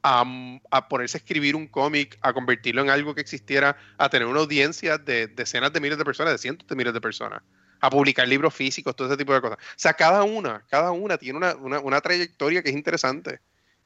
a, 0.03 0.23
a 0.71 0.87
ponerse 0.87 1.17
a 1.17 1.19
escribir 1.19 1.55
un 1.55 1.67
cómic, 1.67 2.17
a 2.21 2.33
convertirlo 2.33 2.81
en 2.81 2.89
algo 2.89 3.13
que 3.15 3.21
existiera, 3.21 3.75
a 3.97 4.09
tener 4.09 4.27
una 4.27 4.39
audiencia 4.39 4.97
de 4.97 5.27
decenas 5.27 5.73
de 5.73 5.79
miles 5.81 5.97
de 5.97 6.05
personas, 6.05 6.33
de 6.33 6.37
cientos 6.37 6.67
de 6.67 6.75
miles 6.75 6.93
de 6.93 7.01
personas, 7.01 7.41
a 7.81 7.89
publicar 7.89 8.27
libros 8.27 8.53
físicos, 8.53 8.95
todo 8.95 9.07
ese 9.07 9.17
tipo 9.17 9.33
de 9.33 9.41
cosas. 9.41 9.57
O 9.57 9.73
sea, 9.75 9.93
cada 9.93 10.23
una, 10.23 10.63
cada 10.69 10.91
una 10.91 11.17
tiene 11.17 11.37
una, 11.37 11.55
una, 11.55 11.79
una 11.79 12.01
trayectoria 12.01 12.61
que 12.63 12.69
es 12.69 12.75
interesante. 12.75 13.39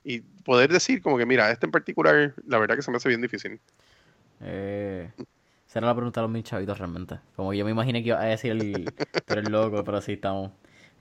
Y 0.03 0.19
poder 0.19 0.71
decir 0.71 1.01
como 1.01 1.17
que, 1.17 1.25
mira, 1.25 1.49
este 1.51 1.65
en 1.65 1.71
particular, 1.71 2.33
la 2.45 2.57
verdad 2.59 2.75
que 2.75 2.81
se 2.81 2.91
me 2.91 2.97
hace 2.97 3.07
bien 3.09 3.21
difícil. 3.21 3.59
Eh, 4.41 5.09
esa 5.67 5.79
era 5.79 5.87
la 5.87 5.95
pregunta 5.95 6.19
de 6.21 6.23
los 6.27 6.31
mil 6.31 6.43
chavitos 6.43 6.77
realmente. 6.77 7.19
Como 7.35 7.53
yo 7.53 7.63
me 7.65 7.71
imaginé 7.71 8.01
que 8.03 8.09
iba 8.09 8.19
a 8.19 8.25
decir 8.25 8.51
el, 8.51 8.93
tú 9.25 9.33
eres 9.33 9.49
loco, 9.49 9.83
pero 9.83 10.01
sí 10.01 10.13
estamos. 10.13 10.51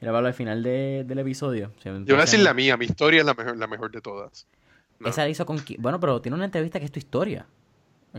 Mira, 0.00 0.12
Pablo, 0.12 0.28
al 0.28 0.34
final 0.34 0.62
de- 0.62 1.04
del 1.06 1.18
episodio. 1.18 1.72
si 1.82 1.88
Yo 1.88 2.00
voy 2.06 2.14
a 2.14 2.20
decir 2.22 2.40
la 2.40 2.54
mía, 2.54 2.76
mi 2.76 2.86
historia 2.86 3.20
es 3.20 3.26
la 3.26 3.34
mejor, 3.34 3.56
la 3.56 3.66
mejor 3.66 3.90
de 3.90 4.00
todas. 4.00 4.46
No. 5.02 5.08
Esa 5.08 5.22
la 5.24 5.28
hizo 5.30 5.44
con... 5.44 5.62
Bueno, 5.78 5.98
pero 6.00 6.20
tiene 6.22 6.36
una 6.36 6.44
entrevista 6.44 6.78
que 6.78 6.84
es 6.86 6.92
tu 6.92 6.98
historia. 6.98 7.46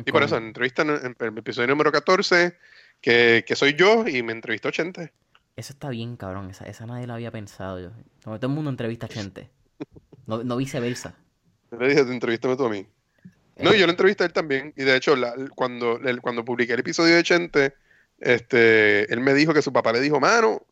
Y 0.05 0.11
por 0.11 0.23
eso, 0.23 0.38
en 0.38 0.45
entrevista 0.47 0.81
en, 0.81 0.89
en 0.89 1.15
el 1.19 1.38
episodio 1.38 1.68
número 1.68 1.91
14, 1.91 2.57
que, 2.99 3.43
que 3.47 3.55
soy 3.55 3.73
yo 3.76 4.07
y 4.07 4.22
me 4.23 4.34
entrevistó 4.34 4.69
Chente. 4.72 5.14
Eso 5.55 5.73
está 5.73 5.89
bien, 5.89 6.18
cabrón. 6.18 6.49
Esa, 6.49 6.65
esa 6.65 6.85
nadie 6.85 7.05
la 7.07 7.14
había 7.14 7.31
pensado 7.31 7.80
yo. 7.80 7.91
Como 8.23 8.38
todo 8.39 8.47
el 8.49 8.55
mundo 8.55 8.69
entrevista 8.69 9.05
a 9.05 9.10
gente. 9.10 9.49
No, 10.26 10.41
no 10.41 10.55
viceversa. 10.55 11.15
Le 11.77 11.89
dije, 11.89 11.99
entrevístame 11.99 12.55
tú 12.55 12.65
a 12.65 12.69
mí. 12.69 12.88
No, 13.57 13.73
yo 13.73 13.85
lo 13.85 13.91
entrevisté 13.91 14.23
a 14.23 14.27
él 14.27 14.31
también. 14.31 14.73
Y 14.77 14.84
de 14.84 14.95
hecho, 14.95 15.18
la- 15.18 15.35
cuando, 15.53 15.97
el- 15.99 16.22
cuando 16.22 16.45
publiqué 16.45 16.73
el 16.73 16.80
episodio 16.80 17.14
de 17.15 17.23
Chente, 17.23 17.76
este, 18.19 19.11
él 19.14 19.19
me 19.19 19.34
dijo 19.34 19.53
que 19.53 19.61
su 19.61 19.73
papá 19.73 19.91
le 19.91 19.99
dijo, 19.99 20.22
mano, 20.22 20.65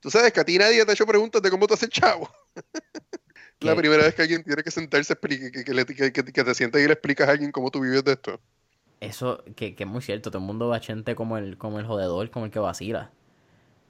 tú 0.00 0.10
sabes 0.10 0.32
que 0.32 0.40
a 0.40 0.44
ti 0.44 0.58
nadie 0.58 0.84
te 0.84 0.90
ha 0.90 0.94
hecho 0.94 1.06
preguntas 1.06 1.40
de 1.40 1.50
cómo 1.50 1.68
te 1.68 1.74
haces 1.74 1.88
chavo. 1.88 2.28
La 3.60 3.72
¿Qué? 3.74 3.80
primera 3.80 4.04
vez 4.04 4.14
que 4.14 4.22
alguien 4.22 4.44
tiene 4.44 4.62
que 4.62 4.70
sentarse, 4.70 5.14
explique- 5.14 5.50
que, 5.50 5.64
que, 5.64 6.12
que- 6.32 6.44
te 6.44 6.54
sientas 6.54 6.80
y 6.82 6.86
le 6.86 6.92
explicas 6.92 7.28
a 7.28 7.32
alguien 7.32 7.50
cómo 7.52 7.70
tú 7.70 7.80
vives 7.80 8.04
de 8.04 8.12
esto. 8.12 8.40
Eso, 9.00 9.42
que, 9.56 9.74
que 9.74 9.84
es 9.84 9.88
muy 9.88 10.02
cierto. 10.02 10.30
Todo 10.30 10.40
el 10.40 10.46
mundo 10.46 10.68
va 10.68 10.76
a 10.76 10.80
gente 10.80 11.14
como 11.14 11.38
el, 11.38 11.56
como 11.56 11.78
el 11.80 11.86
jodedor, 11.86 12.30
como 12.30 12.44
el 12.46 12.50
que 12.50 12.58
vacila. 12.58 13.10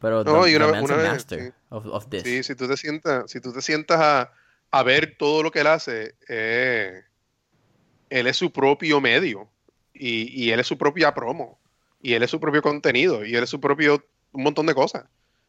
Pero 0.01 0.23
No, 0.25 0.47
y 0.47 0.55
una 0.55 0.67
vez- 0.67 0.83
una 0.83 0.97
master 0.97 1.41
sí. 1.43 1.51
of, 1.71 1.87
of 1.87 2.09
this. 2.11 2.23
Sí, 2.23 2.43
si 2.43 2.55
tú 2.55 2.69
te 2.69 2.77
sientas, 2.77 3.31
si 3.31 3.41
tú 3.41 3.53
te 3.53 3.61
sientas 3.63 3.99
a, 4.01 4.33
a 4.71 4.83
ver 4.83 5.17
todo 5.19 5.43
lo 5.43 5.51
que 5.51 5.61
él 5.61 5.67
hace, 5.67 6.15
eh, 6.29 7.03
él 8.11 8.27
es 8.27 8.37
su 8.37 8.53
propio 8.53 9.01
medio 9.01 9.49
y, 9.95 10.45
y 10.45 10.51
él 10.51 10.61
es 10.61 10.67
su 10.67 10.77
propia 10.79 11.15
promo 11.15 11.59
y 12.03 12.13
él 12.13 12.23
es 12.23 12.31
su 12.31 12.39
propio 12.39 12.63
contenido 12.63 13.25
y 13.25 13.35
él 13.35 13.43
es 13.43 13.51
su 13.51 13.61
propio 13.61 14.05
un 14.33 14.43
montón 14.43 14.67
de 14.67 14.75
cosas. 14.75 15.05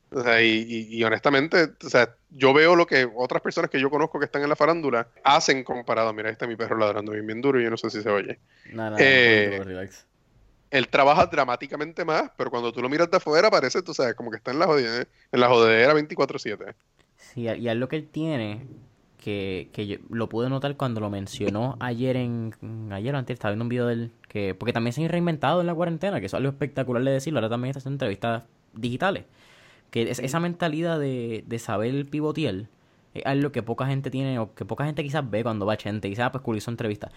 O 0.09 0.21
sea, 0.23 0.41
y, 0.41 0.65
y- 0.67 0.95
y 0.97 1.03
honestamente, 1.03 1.63
o 1.85 1.89
sea, 1.89 2.15
yo 2.29 2.53
veo 2.53 2.75
lo 2.75 2.85
que 2.87 3.09
otras 3.15 3.41
personas 3.41 3.69
que 3.69 3.79
yo 3.79 3.89
conozco 3.89 4.19
que 4.19 4.25
están 4.25 4.41
en 4.41 4.49
la 4.49 4.55
farándula 4.55 5.07
hacen 5.23 5.63
comparado. 5.63 6.13
Mira, 6.13 6.29
ahí 6.29 6.33
está 6.33 6.47
mi 6.47 6.55
perro 6.55 6.77
ladrando 6.77 7.11
bien, 7.11 7.27
bien 7.27 7.41
duro 7.41 7.59
y 7.59 7.63
yo 7.65 7.69
no 7.69 7.77
sé 7.77 7.89
si 7.89 8.01
se 8.01 8.09
oye. 8.09 8.39
Nada, 8.71 8.91
nada, 8.91 9.03
Eh. 9.03 9.89
Él 10.69 10.89
trabaja 10.89 11.25
dramáticamente 11.27 12.03
más, 12.03 12.29
pero 12.37 12.49
cuando 12.51 12.73
tú 12.73 12.81
lo 12.81 12.89
miras 12.89 13.09
de 13.09 13.17
afuera 13.17 13.49
parece, 13.49 13.81
tú 13.81 13.93
sabes, 13.93 14.15
como 14.15 14.31
que 14.31 14.37
está 14.37 14.51
en 14.51 14.59
la 14.59 14.65
jodedera, 14.65 15.07
en 15.31 15.39
la 15.39 15.47
jodedera 15.47 15.93
24/7. 15.93 16.73
Sí, 17.17 17.41
y 17.43 17.67
es 17.69 17.75
lo 17.75 17.87
que 17.87 17.95
él 17.95 18.07
tiene, 18.09 18.65
que, 19.23 19.69
que 19.71 19.87
yo 19.87 19.97
lo 20.09 20.27
pude 20.29 20.49
notar 20.49 20.75
cuando 20.75 20.99
lo 20.99 21.09
mencionó 21.09 21.77
ayer 21.79 22.17
en... 22.17 22.53
Ayer 22.91 23.15
o 23.15 23.17
antes, 23.17 23.33
estaba 23.35 23.51
viendo 23.51 23.63
un 23.63 23.69
video 23.69 23.87
de 23.87 23.93
él, 23.93 24.11
que, 24.27 24.55
porque 24.55 24.73
también 24.73 24.93
se 24.93 25.03
ha 25.03 25.07
reinventado 25.07 25.61
en 25.61 25.67
la 25.67 25.73
cuarentena, 25.75 26.19
que 26.19 26.25
eso 26.27 26.35
es 26.35 26.39
algo 26.39 26.49
espectacular 26.51 27.03
de 27.03 27.11
decirlo, 27.11 27.39
ahora 27.39 27.49
también 27.49 27.69
está 27.71 27.79
haciendo 27.79 27.95
entrevistas 27.95 28.43
digitales. 28.73 29.23
Que 29.91 30.03
es, 30.11 30.19
esa 30.19 30.39
mentalidad 30.39 30.99
de, 30.99 31.43
de 31.47 31.59
saber 31.59 32.09
pivotear 32.09 32.69
es 33.13 33.25
algo 33.25 33.51
que 33.51 33.63
poca 33.63 33.87
gente 33.87 34.11
tiene, 34.11 34.39
o 34.39 34.53
que 34.55 34.65
poca 34.65 34.85
gente 34.85 35.03
quizás 35.03 35.29
ve 35.29 35.43
cuando 35.43 35.65
va 35.65 35.73
a 35.73 35.77
gente, 35.77 36.07
y 36.07 36.11
dice, 36.11 36.23
ah, 36.23 36.31
pues 36.31 36.43
hizo 36.57 36.71
entrevista. 36.71 37.11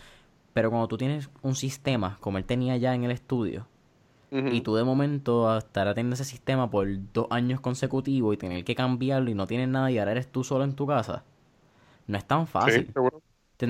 Pero 0.54 0.70
cuando 0.70 0.88
tú 0.88 0.98
tienes 0.98 1.30
un 1.42 1.54
sistema, 1.56 2.18
como 2.20 2.38
él 2.38 2.44
tenía 2.44 2.76
ya 2.78 2.94
en 2.94 3.04
el 3.04 3.10
estudio, 3.12 3.68
y 4.48 4.62
tú 4.62 4.74
de 4.76 4.84
momento 4.84 5.48
a 5.50 5.58
estar 5.58 5.86
atendiendo 5.88 6.14
ese 6.14 6.24
sistema 6.24 6.70
por 6.70 6.88
dos 7.12 7.26
años 7.30 7.60
consecutivos 7.60 8.34
y 8.34 8.38
tener 8.38 8.64
que 8.64 8.74
cambiarlo 8.74 9.30
y 9.30 9.34
no 9.34 9.46
tienes 9.46 9.68
nada 9.68 9.90
y 9.90 9.98
ahora 9.98 10.12
eres 10.12 10.30
tú 10.32 10.44
solo 10.44 10.64
en 10.64 10.74
tu 10.74 10.86
casa, 10.86 11.24
no 12.06 12.18
es 12.18 12.26
tan 12.26 12.46
fácil. 12.46 12.94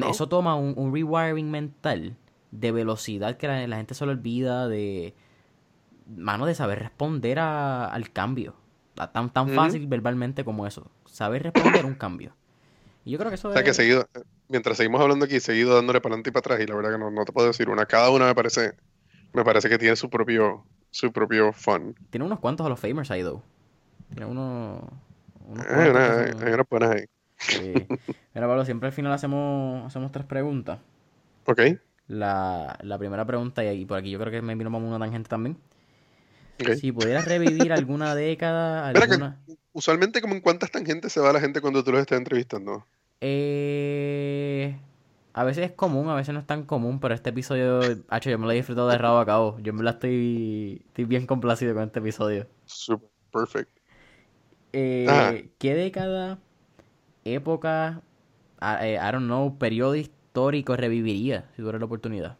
Eso 0.00 0.28
toma 0.28 0.54
un, 0.56 0.74
un 0.76 0.92
rewiring 0.94 1.50
mental 1.50 2.16
de 2.52 2.72
velocidad 2.72 3.36
que 3.36 3.48
la, 3.48 3.66
la 3.68 3.76
gente 3.76 3.94
se 3.94 4.06
le 4.06 4.12
olvida 4.12 4.68
de, 4.68 5.14
mano, 6.16 6.46
de 6.46 6.54
saber 6.54 6.78
responder 6.80 7.38
a- 7.38 7.86
al 7.86 8.10
cambio. 8.12 8.54
Tan, 9.12 9.32
tan 9.32 9.48
fácil 9.48 9.86
verbalmente 9.86 10.44
como 10.44 10.66
eso. 10.66 10.90
Saber 11.06 11.42
responder 11.42 11.84
un 11.86 11.94
cambio. 11.94 12.32
Y 13.04 13.12
yo 13.12 13.18
creo 13.18 13.30
que 13.30 13.36
eso 13.36 13.48
O 13.48 13.52
sea 13.52 13.62
que 13.62 13.74
seguido, 13.74 14.06
mientras 14.48 14.76
seguimos 14.76 15.00
hablando 15.00 15.24
aquí, 15.24 15.40
seguido 15.40 15.74
dándole 15.74 16.00
para 16.00 16.14
adelante 16.14 16.30
y 16.30 16.32
para 16.32 16.40
atrás, 16.40 16.60
y 16.60 16.66
la 16.66 16.76
verdad 16.76 16.92
que 16.92 16.98
no, 16.98 17.10
no 17.10 17.24
te 17.24 17.32
puedo 17.32 17.48
decir 17.48 17.68
una. 17.68 17.86
Cada 17.86 18.10
una 18.10 18.26
me 18.26 18.34
parece, 18.34 18.72
me 19.32 19.44
parece 19.44 19.68
que 19.68 19.78
tiene 19.78 19.96
su 19.96 20.10
propio, 20.10 20.64
su 20.90 21.12
propio 21.12 21.52
fun. 21.52 21.94
Tiene 22.10 22.26
unos 22.26 22.40
cuantos 22.40 22.66
a 22.66 22.68
los 22.70 22.80
famers 22.80 23.10
ahí, 23.10 23.22
though. 23.22 23.42
Tiene 24.10 24.26
unos 24.26 24.82
Hay, 25.68 25.88
una- 25.90 26.20
hay- 26.20 26.30
son- 26.30 26.46
hay 26.46 26.52
unas 26.52 26.66
buenas 26.68 26.90
ahí. 26.90 27.04
Sí. 27.38 27.86
Mira, 28.34 28.46
Pablo, 28.46 28.64
siempre 28.64 28.88
al 28.88 28.92
final 28.92 29.12
hacemos, 29.12 29.86
hacemos 29.86 30.12
tres 30.12 30.26
preguntas. 30.26 30.78
Ok, 31.46 31.60
La, 32.08 32.76
la 32.82 32.98
primera 32.98 33.24
pregunta, 33.24 33.64
y 33.72 33.84
por 33.84 33.98
aquí 33.98 34.10
yo 34.10 34.18
creo 34.18 34.32
que 34.32 34.42
me 34.42 34.54
vino 34.56 34.76
una 34.76 34.98
tangente 34.98 35.28
también. 35.28 35.56
Si 36.76 36.92
pudieras 36.92 37.24
revivir 37.24 37.72
alguna 37.72 38.14
década, 38.14 38.92
que- 38.92 39.00
alguna... 39.00 39.40
Usualmente, 39.72 40.20
como 40.20 40.34
en 40.34 40.40
cuántas 40.40 40.70
tangentes 40.70 41.12
se 41.12 41.20
va 41.20 41.32
la 41.32 41.40
gente 41.40 41.60
cuando 41.60 41.84
tú 41.84 41.92
los 41.92 42.00
estás 42.00 42.18
entrevistando? 42.18 42.84
Eh, 43.20 44.76
a 45.32 45.44
veces 45.44 45.70
es 45.70 45.72
común, 45.72 46.08
a 46.08 46.14
veces 46.14 46.34
no 46.34 46.40
es 46.40 46.46
tan 46.46 46.64
común, 46.64 46.98
pero 47.00 47.14
este 47.14 47.30
episodio, 47.30 48.02
hacho, 48.08 48.30
yo 48.30 48.38
me 48.38 48.46
lo 48.46 48.52
he 48.52 48.56
disfrutado 48.56 48.88
de 48.88 48.98
rabo 48.98 49.18
a 49.18 49.26
cabo. 49.26 49.58
Yo 49.60 49.72
me 49.72 49.82
la 49.84 49.92
estoy, 49.92 50.82
estoy 50.88 51.04
bien 51.04 51.26
complacido 51.26 51.72
con 51.74 51.84
este 51.84 52.00
episodio. 52.00 52.46
Super 52.66 53.08
perfect. 53.32 53.70
Eh. 54.72 55.50
¿Qué 55.58 55.74
década, 55.74 56.38
época, 57.24 58.02
a- 58.60 58.86
eh, 58.86 58.94
I 58.94 59.12
don't 59.12 59.26
know, 59.26 59.58
periodo 59.58 59.94
histórico 59.94 60.76
reviviría 60.76 61.48
si 61.54 61.58
tuviera 61.58 61.78
la 61.78 61.84
oportunidad? 61.84 62.38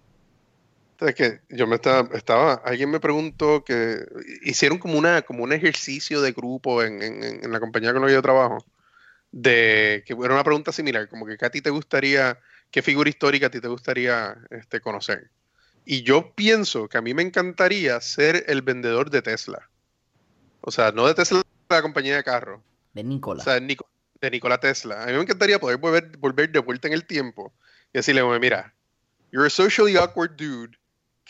Entonces 1.00 1.40
que 1.48 1.56
yo 1.56 1.66
me 1.66 1.76
estaba, 1.76 2.14
estaba, 2.14 2.54
alguien 2.62 2.90
me 2.90 3.00
preguntó 3.00 3.64
que 3.64 4.04
hicieron 4.42 4.76
como 4.76 4.98
una, 4.98 5.22
como 5.22 5.42
un 5.42 5.54
ejercicio 5.54 6.20
de 6.20 6.32
grupo 6.32 6.82
en, 6.82 7.02
en, 7.02 7.24
en 7.42 7.50
la 7.50 7.58
compañía 7.58 7.94
con 7.94 8.02
la 8.02 8.08
que 8.08 8.12
yo 8.12 8.20
trabajo, 8.20 8.66
de 9.32 10.04
que 10.06 10.12
era 10.12 10.34
una 10.34 10.44
pregunta 10.44 10.72
similar, 10.72 11.08
como 11.08 11.24
que 11.24 11.38
¿qué 11.38 11.46
a 11.46 11.50
ti 11.50 11.62
te 11.62 11.70
gustaría, 11.70 12.38
qué 12.70 12.82
figura 12.82 13.08
histórica 13.08 13.46
a 13.46 13.50
ti 13.50 13.62
te 13.62 13.68
gustaría 13.68 14.36
este, 14.50 14.82
conocer? 14.82 15.30
Y 15.86 16.02
yo 16.02 16.34
pienso 16.34 16.86
que 16.86 16.98
a 16.98 17.00
mí 17.00 17.14
me 17.14 17.22
encantaría 17.22 17.98
ser 18.02 18.44
el 18.48 18.60
vendedor 18.60 19.08
de 19.08 19.22
Tesla. 19.22 19.70
O 20.60 20.70
sea, 20.70 20.92
no 20.92 21.06
de 21.06 21.14
Tesla, 21.14 21.40
la 21.70 21.80
compañía 21.80 22.16
de 22.16 22.24
carros. 22.24 22.60
De 22.92 23.04
Nikola. 23.04 23.40
O 23.40 23.44
sea, 23.44 23.54
de 23.54 24.30
Nikola 24.30 24.60
Tesla. 24.60 25.02
A 25.02 25.06
mí 25.06 25.14
me 25.14 25.22
encantaría 25.22 25.58
poder 25.58 25.78
volver, 25.78 26.14
volver 26.18 26.52
de 26.52 26.58
vuelta 26.58 26.88
en 26.88 26.92
el 26.92 27.06
tiempo 27.06 27.54
y 27.90 27.98
decirle, 28.00 28.20
"Oye, 28.20 28.38
mira, 28.38 28.74
you're 29.32 29.46
a 29.46 29.50
socially 29.50 29.96
awkward 29.96 30.36
dude 30.36 30.79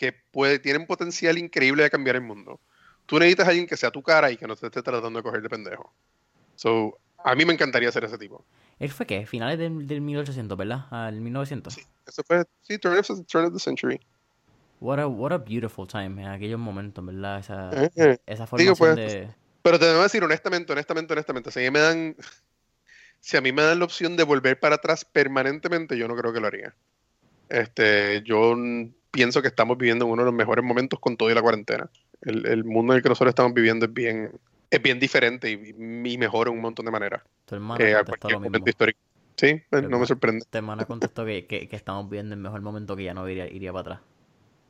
que 0.01 0.13
puede, 0.31 0.57
tiene 0.57 0.79
un 0.79 0.87
potencial 0.87 1.37
increíble 1.37 1.83
de 1.83 1.91
cambiar 1.91 2.15
el 2.15 2.23
mundo. 2.23 2.59
Tú 3.05 3.19
necesitas 3.19 3.45
a 3.45 3.49
alguien 3.51 3.67
que 3.67 3.77
sea 3.77 3.91
tu 3.91 4.01
cara 4.01 4.31
y 4.31 4.37
que 4.37 4.47
no 4.47 4.55
te 4.55 4.65
esté 4.65 4.81
tratando 4.81 5.19
de 5.19 5.21
coger 5.21 5.43
de 5.43 5.47
pendejo. 5.47 5.93
So, 6.55 6.97
a 7.23 7.35
mí 7.35 7.45
me 7.45 7.53
encantaría 7.53 7.91
ser 7.91 8.05
ese 8.05 8.17
tipo. 8.17 8.43
¿Él 8.79 8.89
fue 8.89 9.05
qué? 9.05 9.27
Finales 9.27 9.59
del, 9.59 9.85
del 9.85 10.01
1800, 10.01 10.57
¿verdad? 10.57 10.85
Al 10.89 11.21
1900. 11.21 11.71
Sí, 11.71 11.83
eso 12.07 12.23
fue, 12.23 12.43
sí, 12.63 12.79
turn 12.79 12.97
of, 12.97 13.07
turn 13.27 13.45
of 13.45 13.53
the 13.53 13.59
century. 13.59 13.99
What 14.79 14.97
a, 14.99 15.05
what 15.05 15.33
a 15.33 15.37
beautiful 15.37 15.87
time 15.87 16.19
en 16.19 16.29
aquellos 16.29 16.59
momentos, 16.59 17.05
¿verdad? 17.05 17.37
Esa, 17.37 17.69
Eh, 17.95 18.17
esa 18.25 18.47
digo, 18.57 18.75
formación 18.75 18.95
pues, 18.95 18.95
de... 18.95 19.29
Pero 19.61 19.77
te 19.77 19.85
debo 19.85 20.01
decir 20.01 20.23
honestamente, 20.23 20.73
honestamente, 20.73 21.13
honestamente, 21.13 21.51
si 21.51 21.59
a 21.59 21.61
mí 21.61 21.69
me 21.69 21.79
dan, 21.79 22.15
si 23.19 23.37
a 23.37 23.41
mí 23.41 23.51
me 23.51 23.61
dan 23.61 23.77
la 23.77 23.85
opción 23.85 24.17
de 24.17 24.23
volver 24.23 24.59
para 24.59 24.77
atrás 24.77 25.05
permanentemente, 25.05 25.95
yo 25.95 26.07
no 26.07 26.15
creo 26.15 26.33
que 26.33 26.39
lo 26.39 26.47
haría. 26.47 26.73
Este, 27.49 28.23
yo 28.23 28.55
pienso 29.11 29.41
que 29.41 29.47
estamos 29.49 29.77
viviendo 29.77 30.05
en 30.05 30.11
uno 30.11 30.21
de 30.23 30.25
los 30.27 30.33
mejores 30.33 30.63
momentos 30.65 30.99
con 30.99 31.17
todo 31.17 31.29
y 31.29 31.33
la 31.33 31.41
cuarentena. 31.41 31.89
El, 32.21 32.45
el 32.45 32.63
mundo 32.63 32.93
en 32.93 32.97
el 32.97 33.03
que 33.03 33.09
nosotros 33.09 33.29
estamos 33.31 33.53
viviendo 33.53 33.85
es 33.85 33.93
bien, 33.93 34.31
es 34.69 34.81
bien 34.81 34.99
diferente 34.99 35.51
y, 35.51 35.75
y 36.13 36.17
mejor 36.17 36.47
en 36.47 36.53
un 36.55 36.61
montón 36.61 36.85
de 36.85 36.91
maneras 36.91 37.21
Tu 37.45 37.55
hermana 37.55 38.03
lo 38.29 38.39
mismo. 38.39 38.67
histórico. 38.67 38.99
Sí, 39.35 39.53
pues, 39.53 39.63
Pero 39.69 39.89
no 39.89 39.99
me 39.99 40.05
sorprende. 40.05 40.45
Tu 40.49 40.57
hermana 40.57 40.85
contestó 40.85 41.25
que, 41.25 41.45
que, 41.47 41.67
que 41.67 41.75
estamos 41.75 42.09
viendo 42.09 42.35
el 42.35 42.41
mejor 42.41 42.61
momento 42.61 42.95
que 42.95 43.03
ya 43.03 43.13
no 43.13 43.27
iría, 43.27 43.47
iría 43.47 43.71
para 43.71 43.81
atrás. 43.81 43.99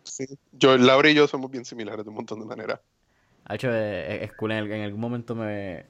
Sí. 0.03 0.25
Yo, 0.53 0.77
Laura 0.77 1.09
y 1.09 1.13
yo 1.13 1.27
somos 1.27 1.51
bien 1.51 1.65
similares 1.65 2.03
de 2.05 2.09
un 2.09 2.15
montón 2.15 2.39
de 2.39 2.45
maneras. 2.45 2.79
De 3.49 3.55
hecho, 3.55 3.69
eh, 3.71 4.23
es 4.23 4.33
cool, 4.33 4.51
en, 4.53 4.71
en 4.71 4.81
algún 4.83 5.01
momento 5.01 5.35
me... 5.35 5.85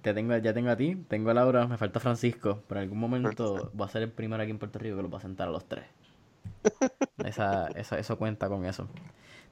Te 0.00 0.14
tengo, 0.14 0.36
ya 0.38 0.54
tengo 0.54 0.70
a 0.70 0.76
ti, 0.76 0.96
tengo 1.08 1.30
a 1.30 1.34
Laura, 1.34 1.66
me 1.66 1.76
falta 1.76 2.00
Francisco, 2.00 2.62
pero 2.66 2.80
en 2.80 2.84
algún 2.84 2.98
momento 2.98 3.70
voy 3.74 3.86
a 3.86 3.90
ser 3.90 4.02
el 4.02 4.10
primero 4.10 4.42
aquí 4.42 4.50
en 4.50 4.58
Puerto 4.58 4.78
Rico 4.78 4.96
que 4.96 5.02
los 5.02 5.12
va 5.12 5.18
a 5.18 5.20
sentar 5.20 5.46
a 5.46 5.50
los 5.50 5.68
tres. 5.68 5.84
Esa, 7.24 7.68
eso, 7.68 7.96
eso 7.96 8.18
cuenta 8.18 8.48
con 8.48 8.64
eso. 8.66 8.88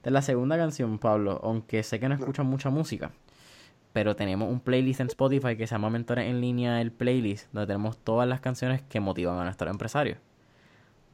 Es 0.03 0.11
la 0.11 0.21
segunda 0.21 0.57
canción, 0.57 0.99
Pablo, 0.99 1.39
aunque 1.43 1.83
sé 1.83 1.99
que 1.99 2.09
no 2.09 2.15
escuchan 2.15 2.45
mucha 2.45 2.69
música, 2.69 3.11
pero 3.93 4.15
tenemos 4.15 4.49
un 4.51 4.59
playlist 4.61 5.01
en 5.01 5.07
Spotify 5.07 5.57
que 5.57 5.67
se 5.67 5.75
llama 5.75 5.89
Mentores 5.89 6.27
en 6.29 6.41
línea, 6.41 6.81
el 6.81 6.91
playlist, 6.91 7.51
donde 7.53 7.67
tenemos 7.67 7.97
todas 7.97 8.27
las 8.27 8.41
canciones 8.41 8.81
que 8.83 8.99
motivan 8.99 9.39
a 9.39 9.45
nuestros 9.45 9.71
empresarios. 9.71 10.19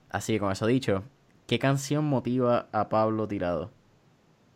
Así 0.09 0.33
que 0.33 0.39
con 0.39 0.51
eso 0.51 0.65
dicho, 0.65 1.03
¿qué 1.47 1.59
canción 1.59 2.05
motiva 2.05 2.67
a 2.71 2.89
Pablo 2.89 3.27
Tirado? 3.27 3.71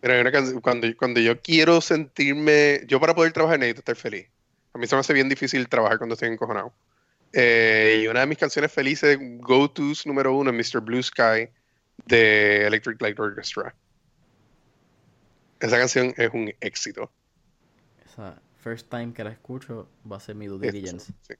Mira, 0.01 0.15
hay 0.15 0.21
una 0.21 0.31
canción- 0.31 0.61
cuando, 0.61 0.87
cuando 0.97 1.19
yo 1.19 1.41
quiero 1.41 1.81
sentirme, 1.81 2.81
yo 2.87 2.99
para 2.99 3.15
poder 3.15 3.31
trabajar 3.33 3.59
necesito 3.59 3.79
estar 3.81 3.95
feliz. 3.95 4.27
A 4.73 4.77
mí 4.77 4.87
se 4.87 4.95
me 4.95 4.99
hace 5.01 5.13
bien 5.13 5.29
difícil 5.29 5.67
trabajar 5.69 5.97
cuando 5.97 6.13
estoy 6.13 6.29
encojonado. 6.29 6.73
Eh, 7.33 8.01
y 8.03 8.07
una 8.07 8.19
de 8.21 8.27
mis 8.27 8.37
canciones 8.37 8.71
felices, 8.71 9.17
go-tos 9.39 10.05
número 10.05 10.35
uno, 10.35 10.53
Mr. 10.53 10.81
Blue 10.81 11.01
Sky 11.01 11.49
de 12.05 12.67
Electric 12.67 13.01
Light 13.01 13.19
Orchestra. 13.19 13.75
Esa 15.59 15.77
canción 15.77 16.13
es 16.15 16.29
un 16.33 16.53
éxito. 16.61 17.11
Esa 18.05 18.39
first 18.61 18.89
time 18.89 19.13
que 19.13 19.23
la 19.23 19.31
escucho 19.31 19.89
va 20.09 20.17
a 20.17 20.19
ser 20.19 20.35
mi 20.35 20.45
due 20.47 20.59
diligence. 20.59 21.11
sí. 21.21 21.33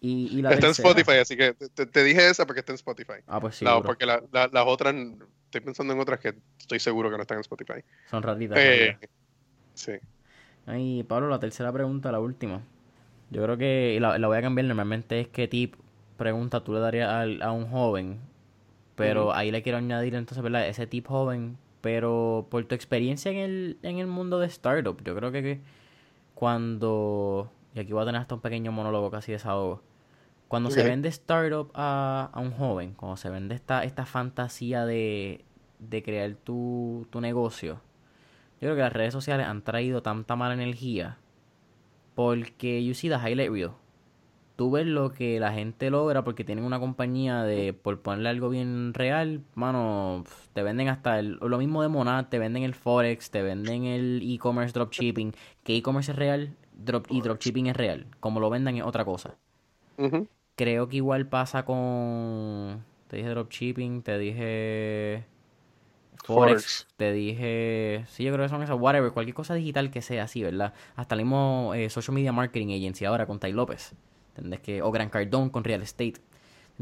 Y, 0.00 0.38
y 0.38 0.42
la 0.42 0.50
Está 0.50 0.66
en 0.66 0.72
Spotify, 0.72 1.12
así 1.18 1.36
que 1.36 1.54
te, 1.54 2.04
dije 2.04 2.28
esa 2.28 2.46
porque 2.46 2.60
está 2.60 2.72
en 2.72 2.76
Spotify. 2.76 3.14
Ah, 3.26 3.40
pues 3.40 3.56
sí, 3.56 3.64
La- 3.64 3.80
porque 3.82 4.06
la- 4.06 4.22
la- 4.30 4.48
las 4.52 4.64
otras, 4.66 4.94
estoy 4.94 5.60
pensando 5.62 5.94
en 5.94 6.00
otras 6.00 6.20
que 6.20 6.34
estoy 6.60 6.78
seguro 6.80 7.10
que 7.10 7.16
no 7.16 7.22
están 7.22 7.38
en 7.38 7.40
Spotify. 7.40 7.82
Son 8.10 8.22
raritas. 8.22 8.58
Eh, 8.60 8.98
sí. 9.74 9.92
Ay, 10.66 11.02
Pablo, 11.04 11.28
la 11.28 11.38
tercera 11.40 11.72
pregunta, 11.72 12.12
la 12.12 12.20
última. 12.20 12.62
Yo 13.30 13.42
creo 13.42 13.56
que 13.56 13.98
la, 14.00 14.18
la 14.18 14.26
voy 14.28 14.38
a 14.38 14.42
cambiar. 14.42 14.66
Normalmente 14.66 15.20
es 15.20 15.28
qué 15.28 15.48
tip 15.48 15.74
pregunta 16.16 16.62
tú 16.64 16.72
le 16.72 16.80
darías 16.80 17.08
al- 17.10 17.42
a, 17.42 17.52
un 17.52 17.66
joven. 17.68 18.20
Pero 18.94 19.32
ahí 19.34 19.50
le 19.50 19.62
quiero 19.62 19.78
añadir 19.78 20.14
entonces, 20.14 20.42
¿verdad? 20.42 20.68
Ese 20.68 20.86
tip 20.86 21.06
joven. 21.06 21.58
Pero 21.82 22.46
por 22.50 22.64
tu 22.64 22.74
experiencia 22.74 23.30
en 23.30 23.36
el, 23.38 23.78
en 23.82 23.98
el 23.98 24.06
mundo 24.06 24.38
de 24.38 24.46
startup, 24.46 25.02
yo 25.04 25.14
creo 25.16 25.32
que, 25.32 25.42
que 25.42 25.60
cuando... 26.34 27.50
Y 27.74 27.80
aquí 27.80 27.92
voy 27.92 28.02
a 28.02 28.06
tener 28.06 28.20
hasta 28.20 28.34
un 28.34 28.40
pequeño 28.40 28.72
monólogo 28.72 29.10
casi 29.10 29.32
de 29.32 29.36
desahogo. 29.38 29.82
Cuando 30.48 30.70
se 30.70 30.82
vende 30.84 31.08
startup 31.08 31.70
a, 31.74 32.30
a 32.32 32.40
un 32.40 32.52
joven, 32.52 32.94
cuando 32.94 33.16
se 33.16 33.28
vende 33.30 33.54
esta, 33.54 33.84
esta 33.84 34.06
fantasía 34.06 34.86
de, 34.86 35.44
de 35.80 36.02
crear 36.02 36.34
tu, 36.34 37.06
tu 37.10 37.20
negocio, 37.20 37.74
yo 38.54 38.60
creo 38.60 38.76
que 38.76 38.82
las 38.82 38.92
redes 38.92 39.12
sociales 39.12 39.46
han 39.46 39.62
traído 39.62 40.02
tanta 40.02 40.36
mala 40.36 40.54
energía 40.54 41.18
porque 42.16 42.82
you 42.84 42.94
see 42.94 43.10
the 43.10 43.16
highlight 43.16 43.50
reel. 43.50 43.72
Tú 44.56 44.70
ves 44.70 44.86
lo 44.86 45.12
que 45.12 45.38
la 45.38 45.52
gente 45.52 45.90
logra 45.90 46.24
porque 46.24 46.42
tienen 46.42 46.64
una 46.64 46.80
compañía 46.80 47.44
de, 47.44 47.74
por 47.74 48.00
ponerle 48.00 48.30
algo 48.30 48.48
bien 48.48 48.94
real, 48.94 49.42
mano, 49.54 50.24
te 50.54 50.62
venden 50.62 50.88
hasta 50.88 51.18
el, 51.18 51.34
lo 51.34 51.58
mismo 51.58 51.82
de 51.82 51.88
Monad, 51.88 52.28
te 52.28 52.38
venden 52.38 52.62
el 52.62 52.74
Forex, 52.74 53.30
te 53.30 53.42
venden 53.42 53.84
el 53.84 54.22
e-commerce 54.24 54.72
dropshipping, 54.72 55.34
que 55.62 55.76
e-commerce 55.76 56.12
es 56.12 56.16
real 56.18 56.56
drop, 56.72 57.06
y 57.10 57.20
dropshipping 57.20 57.66
es 57.66 57.76
real, 57.76 58.06
como 58.18 58.40
lo 58.40 58.48
vendan 58.48 58.76
es 58.76 58.82
otra 58.84 59.04
cosa. 59.04 59.36
Creo 60.56 60.88
que 60.88 60.96
igual 60.96 61.28
pasa 61.28 61.64
con. 61.66 62.84
Te 63.08 63.18
dije 63.18 63.28
dropshipping, 63.28 64.02
te 64.02 64.18
dije. 64.18 65.26
Forex, 66.26 66.86
te 66.96 67.12
dije. 67.12 68.04
Sí, 68.08 68.24
yo 68.24 68.32
creo 68.32 68.44
que 68.44 68.48
son 68.50 68.62
esas, 68.62 68.76
whatever, 68.78 69.12
cualquier 69.12 69.34
cosa 69.34 69.54
digital 69.54 69.90
que 69.90 70.02
sea 70.02 70.24
así, 70.24 70.42
¿verdad? 70.42 70.74
Hasta 70.96 71.14
el 71.14 71.22
mismo 71.22 71.72
eh, 71.74 71.88
Social 71.90 72.14
Media 72.14 72.32
Marketing 72.32 72.68
Agency 72.74 73.04
ahora 73.04 73.26
con 73.26 73.38
Tai 73.38 73.52
López. 73.52 73.94
¿Entendés? 74.36 74.60
Que, 74.60 74.82
o 74.82 74.90
Gran 74.90 75.08
Cardone 75.10 75.50
con 75.50 75.64
Real 75.64 75.82
Estate. 75.82 76.14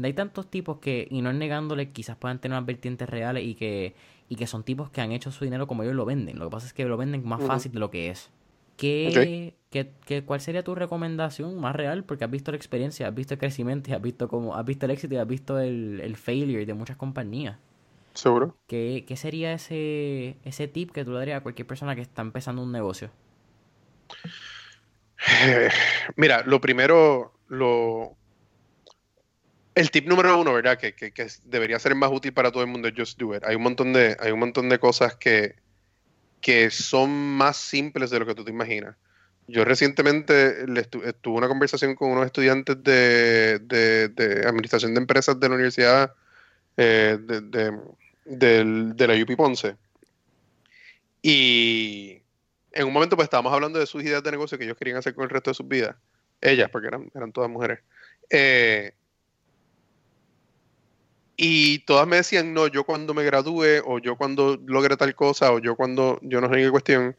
Hay 0.01 0.13
tantos 0.13 0.47
tipos 0.49 0.79
que, 0.79 1.07
y 1.09 1.21
no 1.21 1.29
es 1.29 1.35
negándole, 1.37 1.91
quizás 1.91 2.17
puedan 2.17 2.39
tener 2.39 2.57
unas 2.57 2.65
vertientes 2.65 3.09
reales 3.09 3.45
y 3.45 3.55
que, 3.55 3.95
y 4.27 4.35
que 4.35 4.45
son 4.47 4.63
tipos 4.63 4.89
que 4.89 4.99
han 5.01 5.11
hecho 5.13 5.31
su 5.31 5.45
dinero 5.45 5.67
como 5.67 5.83
ellos 5.83 5.95
lo 5.95 6.05
venden. 6.05 6.37
Lo 6.37 6.45
que 6.45 6.51
pasa 6.51 6.67
es 6.67 6.73
que 6.73 6.83
lo 6.85 6.97
venden 6.97 7.25
más 7.25 7.43
fácil 7.43 7.71
de 7.71 7.79
lo 7.79 7.89
que 7.91 8.09
es. 8.09 8.29
¿Qué, 8.77 9.55
qué- 9.69 9.91
qué- 10.05 10.23
cuál 10.25 10.41
sería 10.41 10.63
tu 10.63 10.75
recomendación 10.75 11.57
más 11.59 11.75
real? 11.75 12.03
Porque 12.03 12.25
has 12.25 12.31
visto 12.31 12.51
la 12.51 12.57
experiencia, 12.57 13.07
has 13.07 13.15
visto 13.15 13.33
el 13.35 13.39
crecimiento, 13.39 13.89
y 13.89 13.93
has 13.93 14.01
visto 14.01 14.27
cómo, 14.27 14.55
has 14.55 14.65
visto 14.65 14.85
el 14.85 14.91
éxito 14.91 15.13
y 15.15 15.17
has 15.17 15.27
visto 15.27 15.59
el, 15.59 16.01
el 16.03 16.17
failure 16.17 16.65
de 16.65 16.73
muchas 16.73 16.97
compañías. 16.97 17.57
¿Seguro? 18.15 18.57
¿Qué, 18.67 19.05
qué 19.07 19.15
sería 19.17 19.53
ese, 19.53 20.37
ese 20.43 20.67
tip 20.67 20.91
que 20.91 21.05
tú 21.05 21.11
le 21.11 21.19
darías 21.19 21.37
a 21.39 21.43
cualquier 21.43 21.67
persona 21.67 21.95
que 21.95 22.01
está 22.01 22.21
empezando 22.23 22.63
un 22.63 22.71
negocio? 22.71 23.11
Eh, 25.43 25.69
Mira, 26.15 26.43
lo 26.45 26.59
primero, 26.61 27.33
lo... 27.47 28.15
El 29.73 29.91
tip 29.91 30.07
número 30.07 30.39
uno, 30.39 30.53
¿verdad? 30.53 30.77
Que, 30.77 30.95
que- 30.95 31.11
que 31.11 31.27
debería 31.43 31.77
ser 31.79 31.95
más 31.95 32.09
útil 32.11 32.33
para 32.33 32.51
todo 32.51 32.63
el 32.63 32.69
mundo 32.69 32.87
es 32.87 32.93
just 32.95 33.19
do 33.19 33.35
it. 33.35 33.43
Hay 33.43 33.55
un 33.57 33.63
montón 33.63 33.91
de, 33.91 34.15
hay 34.19 34.31
un 34.31 34.39
montón 34.39 34.69
de 34.69 34.79
cosas 34.79 35.15
que, 35.17 35.55
que 36.39 36.71
son 36.71 37.09
más 37.11 37.57
simples 37.57 38.09
de 38.09 38.19
lo 38.19 38.25
que 38.25 38.35
tú 38.35 38.45
te 38.45 38.51
imaginas. 38.51 38.95
Yo 39.47 39.65
recientemente 39.65 40.65
le 40.67 40.89
estu- 40.89 41.13
tuve 41.21 41.37
una 41.37 41.49
conversación 41.49 41.95
con 41.95 42.11
unos 42.11 42.25
estudiantes 42.25 42.81
de, 42.83 43.59
de- 43.59 44.07
de 44.09 44.47
administración 44.47 44.93
de 44.93 45.01
empresas 45.01 45.37
de 45.39 45.49
la 45.49 45.55
Universidad 45.55 46.13
eh, 46.77 47.17
de, 47.21 47.41
de- 47.41 47.77
del- 48.25 48.95
de 48.95 49.07
la 49.07 49.13
UP 49.15 49.35
Ponce. 49.35 49.75
Y 51.21 52.21
en 52.71 52.87
un 52.87 52.93
momento 52.93 53.15
pues 53.15 53.25
estábamos 53.25 53.53
hablando 53.53 53.79
de 53.79 53.85
sus 53.85 54.03
ideas 54.03 54.21
de 54.23 54.31
negocio 54.31 54.57
que 54.57 54.65
ellos 54.65 54.77
querían 54.77 54.97
hacer 54.97 55.15
con 55.15 55.23
el 55.23 55.29
resto 55.29 55.51
de 55.51 55.55
sus 55.55 55.67
vidas. 55.67 55.95
Ellas, 56.41 56.69
porque 56.69 56.87
eran, 56.87 57.09
eran 57.15 57.31
todas 57.31 57.49
mujeres. 57.49 57.79
Eh, 58.29 58.91
y 61.37 61.79
todas 61.79 62.07
me 62.07 62.17
decían, 62.17 62.53
no, 62.53 62.67
yo 62.67 62.85
cuando 62.85 63.13
me 63.13 63.23
gradúe, 63.23 63.81
o 63.85 63.99
yo 63.99 64.15
cuando 64.15 64.57
logre 64.65 64.95
tal 64.95 65.13
cosa, 65.15 65.51
o 65.51 65.59
yo 65.59 65.75
cuando, 65.75 66.19
yo 66.21 66.39
no 66.39 66.49
sé 66.49 66.55
ni 66.55 66.63
qué 66.63 66.71
cuestión. 66.71 67.17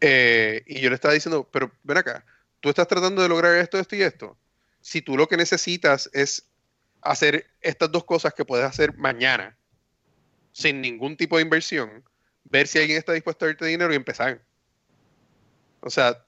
Eh, 0.00 0.62
y 0.66 0.80
yo 0.80 0.88
le 0.88 0.94
estaba 0.94 1.12
diciendo, 1.12 1.46
pero 1.50 1.70
ven 1.82 1.98
acá, 1.98 2.24
tú 2.60 2.70
estás 2.70 2.88
tratando 2.88 3.20
de 3.22 3.28
lograr 3.28 3.56
esto, 3.56 3.78
esto 3.78 3.96
y 3.96 4.02
esto. 4.02 4.36
Si 4.80 5.02
tú 5.02 5.16
lo 5.16 5.28
que 5.28 5.36
necesitas 5.36 6.08
es 6.14 6.46
hacer 7.02 7.50
estas 7.60 7.92
dos 7.92 8.04
cosas 8.04 8.32
que 8.32 8.46
puedes 8.46 8.64
hacer 8.64 8.96
mañana, 8.96 9.56
sin 10.52 10.80
ningún 10.80 11.16
tipo 11.16 11.36
de 11.36 11.42
inversión, 11.42 12.02
ver 12.44 12.66
si 12.66 12.78
alguien 12.78 12.98
está 12.98 13.12
dispuesto 13.12 13.44
a 13.44 13.48
darte 13.48 13.66
dinero 13.66 13.92
y 13.92 13.96
empezar. 13.96 14.42
O 15.80 15.90
sea, 15.90 16.24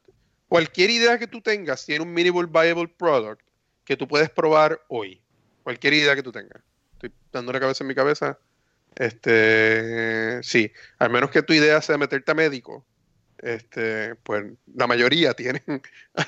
cualquier 0.49 0.91
idea 0.91 1.19
que 1.19 1.27
tú 1.27 1.41
tengas 1.41 1.85
tiene 1.85 2.05
un 2.05 2.13
minimal 2.13 2.47
viable 2.47 2.89
product 2.89 3.43
que 3.85 3.97
tú 3.97 4.07
puedes 4.09 4.31
probar 4.31 4.81
hoy. 4.89 5.21
Cualquier 5.63 5.95
idea 5.95 6.15
que 6.15 6.23
tú 6.23 6.33
tengas. 6.33 6.63
Estoy 6.95 7.13
dando 7.33 7.53
la 7.53 7.61
cabeza 7.61 7.85
en 7.85 7.89
mi 7.89 7.95
cabeza. 7.95 8.39
Este, 8.95 10.43
sí, 10.43 10.71
al 10.99 11.11
menos 11.11 11.31
que 11.31 11.43
tu 11.43 11.53
idea 11.53 11.81
sea 11.81 11.97
meterte 11.99 12.31
a 12.31 12.35
médico, 12.35 12.85
este, 13.39 14.15
pues 14.17 14.45
la 14.75 14.87
mayoría 14.87 15.35
tienen 15.35 15.63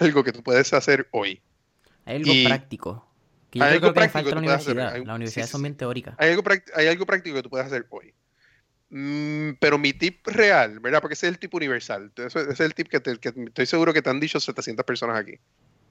algo 0.00 0.24
que 0.24 0.32
tú 0.32 0.42
puedes 0.42 0.72
hacer 0.72 1.08
hoy. 1.12 1.40
Hay 2.04 2.16
algo 2.16 2.32
Y- 2.32 2.44
práctico. 2.46 3.08
Que 3.54 3.60
yo 3.60 3.64
hay 3.66 3.70
creo 3.78 3.82
algo 3.82 3.94
que 3.94 4.00
práctico 4.00 4.12
falta 4.30 4.34
la 4.34 4.40
que 4.40 4.52
hacer. 4.52 4.72
universidad. 4.72 4.94
Hay- 4.94 5.04
Las 5.04 5.14
universidades 5.14 5.48
sí, 5.48 5.52
son 5.52 5.62
bien 5.62 5.76
teóricas. 5.76 6.14
Hay 6.18 6.30
algo, 6.30 6.42
hay 6.74 6.86
algo 6.88 7.06
práctico 7.06 7.36
que 7.36 7.42
tú 7.44 7.50
puedes 7.50 7.66
hacer 7.66 7.86
hoy. 7.90 8.12
Mm, 8.90 9.52
pero 9.60 9.78
mi 9.78 9.92
tip 9.92 10.26
real, 10.26 10.78
¿verdad? 10.80 11.00
Porque 11.00 11.14
ese 11.14 11.26
es 11.28 11.32
el 11.32 11.38
tip 11.38 11.54
universal. 11.54 12.12
Ese 12.16 12.40
ese 12.40 12.52
es 12.52 12.60
el 12.60 12.74
tip 12.74 12.88
que, 12.88 13.00
te- 13.00 13.18
que 13.18 13.28
estoy 13.46 13.66
seguro 13.66 13.92
que 13.92 14.02
te 14.02 14.10
han 14.10 14.18
dicho 14.20 14.38
700 14.40 14.84
personas 14.84 15.16
aquí. 15.18 15.38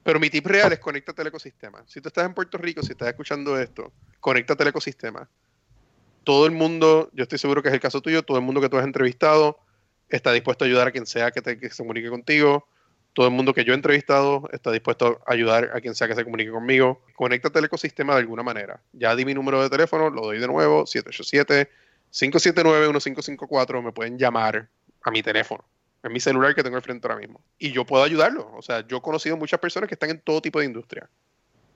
Pero 0.03 0.19
mi 0.19 0.30
tip 0.30 0.45
real 0.45 0.73
es 0.73 0.80
conéctate 0.80 1.22
al 1.22 1.27
ecosistema. 1.30 1.84
Si 1.88 2.02
tú 2.02 2.10
estás 2.10 2.26
en 2.26 2.34
Puerto 2.34 2.57
Rico, 2.57 2.84
si 2.84 2.91
estás 2.91 3.07
escuchando 3.07 3.57
esto, 3.57 3.94
conéctate 4.19 4.64
al 4.64 4.69
ecosistema. 4.69 5.30
Todo 6.26 6.45
el 6.45 6.52
mundo, 6.52 7.10
yo 7.14 7.23
estoy 7.23 7.40
seguro 7.40 7.61
que 7.64 7.69
es 7.69 7.73
el 7.73 7.80
caso 7.80 8.02
tuyo, 8.02 8.23
todo 8.23 8.38
el 8.38 8.44
mundo 8.44 8.60
que 8.61 8.68
tú 8.69 8.77
has 8.77 8.84
entrevistado 8.85 9.57
está 10.10 10.31
dispuesto 10.34 10.64
a 10.64 10.68
ayudar 10.68 10.88
a 10.88 10.91
quien 10.91 11.06
sea 11.06 11.31
que, 11.31 11.41
te, 11.41 11.57
que 11.57 11.69
se 11.69 11.77
comunique 11.84 12.10
contigo. 12.10 12.68
Todo 13.14 13.27
el 13.27 13.34
mundo 13.34 13.53
que 13.53 13.64
yo 13.64 13.73
he 13.73 13.76
entrevistado 13.76 14.49
está 14.52 14.72
dispuesto 14.72 15.22
a 15.27 15.34
ayudar 15.34 15.69
a 15.73 15.81
quien 15.81 15.94
sea 15.94 16.07
que 16.07 16.15
se 16.15 16.23
comunique 16.23 16.49
conmigo. 16.49 17.03
Conéctate 17.15 17.60
al 17.60 17.65
ecosistema 17.65 18.15
de 18.15 18.22
alguna 18.22 18.41
manera. 18.41 18.81
Ya 18.91 19.15
di 19.15 19.23
mi 19.23 19.35
número 19.35 19.61
de 19.61 19.69
teléfono, 19.69 20.10
lo 20.10 20.23
doy 20.23 20.40
de 20.40 20.48
nuevo, 20.48 20.85
787-579-1554. 20.85 23.84
Me 23.84 23.91
pueden 23.91 24.18
llamar 24.18 24.68
a 25.03 25.11
mi 25.11 25.22
teléfono. 25.22 25.64
Es 26.02 26.10
mi 26.11 26.19
celular 26.19 26.56
que 26.56 26.64
tengo 26.64 26.76
al 26.76 26.81
frente 26.81 27.07
ahora 27.07 27.19
mismo. 27.19 27.40
Y 27.60 27.72
yo 27.72 27.85
puedo 27.85 28.03
ayudarlo. 28.03 28.52
O 28.56 28.64
sea, 28.64 28.85
yo 28.88 28.98
he 28.98 29.02
conocido 29.02 29.38
muchas 29.38 29.60
personas 29.60 29.88
que 29.88 29.94
están 29.94 30.10
en 30.10 30.19
todo 30.19 30.41
tipo 30.41 30.60
de 30.60 30.65
industria. 30.65 31.07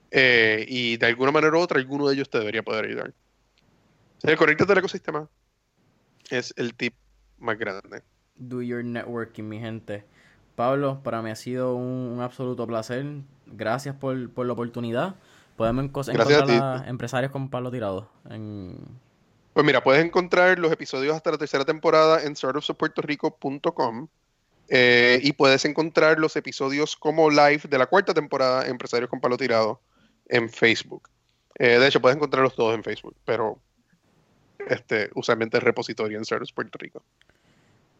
Eh, 0.09 0.65
y 0.67 0.97
de 0.97 1.05
alguna 1.05 1.31
manera 1.31 1.55
u 1.55 1.59
otra, 1.59 1.79
alguno 1.79 2.07
de 2.07 2.15
ellos 2.15 2.29
te 2.29 2.39
debería 2.39 2.63
poder 2.63 2.85
ayudar. 2.85 3.13
O 4.17 4.21
sea, 4.21 4.35
conéctate 4.35 4.71
al 4.71 4.79
ecosistema. 4.79 5.29
Es 6.29 6.53
el 6.57 6.73
tip 6.73 6.95
más 7.37 7.57
grande. 7.57 8.01
Do 8.35 8.61
your 8.61 8.83
networking, 8.83 9.43
mi 9.43 9.59
gente. 9.59 10.03
Pablo, 10.57 11.01
para 11.03 11.21
mí 11.21 11.29
ha 11.29 11.35
sido 11.35 11.75
un, 11.75 12.13
un 12.15 12.19
absoluto 12.19 12.65
placer. 12.65 13.05
Gracias 13.45 13.95
por, 13.95 14.31
por 14.31 14.47
la 14.47 14.53
oportunidad. 14.53 15.13
Podemos 15.55 15.83
a 15.83 15.85
encontrar 15.85 16.49
a 16.49 16.83
empresarios 16.87 17.31
con 17.31 17.47
Pablo 17.51 17.69
Tirado. 17.69 18.09
En... 18.27 18.75
Pues 19.53 19.63
mira, 19.63 19.83
puedes 19.83 20.03
encontrar 20.03 20.57
los 20.57 20.71
episodios 20.71 21.15
hasta 21.15 21.29
la 21.29 21.37
tercera 21.37 21.63
temporada 21.63 22.23
en 22.23 22.35
startupsofpuertorico.com 22.35 24.07
eh, 24.69 25.19
y 25.21 25.33
puedes 25.33 25.63
encontrar 25.63 26.17
los 26.17 26.35
episodios 26.35 26.95
como 26.95 27.29
live 27.29 27.61
de 27.69 27.77
la 27.77 27.85
cuarta 27.85 28.15
temporada 28.15 28.65
Empresarios 28.65 29.11
con 29.11 29.21
Palo 29.21 29.37
Tirado 29.37 29.79
en 30.27 30.49
Facebook. 30.49 31.07
Eh, 31.59 31.77
de 31.77 31.87
hecho, 31.87 32.01
puedes 32.01 32.15
encontrarlos 32.15 32.55
todos 32.55 32.73
en 32.73 32.83
Facebook, 32.83 33.15
pero 33.25 33.59
este, 34.67 35.11
usualmente 35.13 35.57
el 35.57 35.61
repositorio 35.61 36.17
en 36.17 36.25
Startups 36.25 36.51
Puerto 36.51 36.79
Rico. 36.79 37.03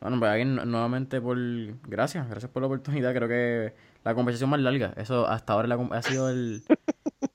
Bueno, 0.02 0.20
pues 0.20 0.46
nu- 0.46 0.66
nuevamente 0.66 1.20
por... 1.22 1.38
Gracias, 1.88 2.30
gracias 2.30 2.52
por 2.52 2.62
la 2.62 2.68
oportunidad. 2.68 3.14
Creo 3.14 3.28
que 3.28 3.74
la 4.04 4.14
conversación 4.16 4.50
más 4.50 4.60
larga. 4.60 4.94
Eso 4.98 5.28
hasta 5.28 5.54
ahora 5.54 5.68
la 5.68 5.76
ha 5.92 6.02
sido 6.02 6.30
el... 6.30 6.64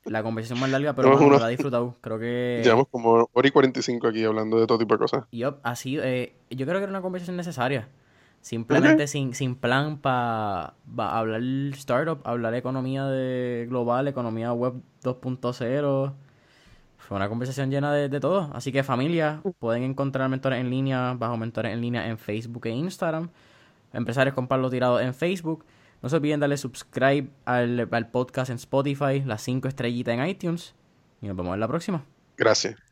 La 0.04 0.22
conversación 0.22 0.60
más 0.60 0.70
larga, 0.70 0.94
pero 0.94 1.08
mano, 1.10 1.26
unos- 1.26 1.40
la 1.40 1.48
he 1.48 1.52
disfrutado. 1.52 1.96
Creo 2.02 2.18
que... 2.18 2.60
Llevamos 2.62 2.86
como 2.90 3.28
hora 3.32 3.48
y 3.48 3.50
45 3.50 4.06
aquí 4.08 4.24
hablando 4.24 4.58
de 4.60 4.66
todo 4.66 4.78
tipo 4.78 4.94
de 4.94 4.98
cosas. 4.98 5.24
Yup, 5.32 5.56
así, 5.62 5.98
eh, 6.00 6.34
yo 6.50 6.66
creo 6.66 6.78
que 6.78 6.84
era 6.84 6.90
una 6.90 7.00
conversación 7.02 7.36
necesaria. 7.36 7.88
Simplemente 8.40 9.06
sin, 9.06 9.34
sin 9.34 9.54
plan 9.54 9.98
para 9.98 10.74
hablar 10.96 11.40
startup, 11.74 12.20
hablar 12.24 12.54
economía 12.54 13.06
de 13.06 13.66
global, 13.68 14.08
economía 14.08 14.52
web 14.52 14.74
2.0. 15.04 16.12
Fue 17.08 17.16
una 17.16 17.28
conversación 17.28 17.70
llena 17.70 17.92
de, 17.92 18.08
de 18.08 18.20
todo. 18.20 18.50
Así 18.54 18.72
que 18.72 18.82
familia, 18.82 19.42
pueden 19.58 19.82
encontrar 19.82 20.28
mentores 20.28 20.60
en 20.60 20.70
línea, 20.70 21.14
bajo 21.14 21.36
mentores 21.36 21.72
en 21.72 21.80
línea 21.80 22.08
en 22.08 22.18
Facebook 22.18 22.66
e 22.66 22.70
Instagram. 22.70 23.30
Empresarios 23.92 24.34
con 24.34 24.48
Pablo 24.48 24.70
Tirado 24.70 25.00
en 25.00 25.12
Facebook. 25.12 25.64
No 26.00 26.08
se 26.08 26.16
olviden 26.16 26.40
darle 26.40 26.56
subscribe 26.56 27.28
al, 27.44 27.88
al 27.90 28.10
podcast 28.10 28.50
en 28.50 28.56
Spotify, 28.56 29.22
las 29.24 29.42
5 29.42 29.68
estrellitas 29.68 30.14
en 30.14 30.26
iTunes. 30.26 30.74
Y 31.20 31.26
nos 31.26 31.36
vemos 31.36 31.54
en 31.54 31.60
la 31.60 31.68
próxima. 31.68 32.04
Gracias. 32.36 32.91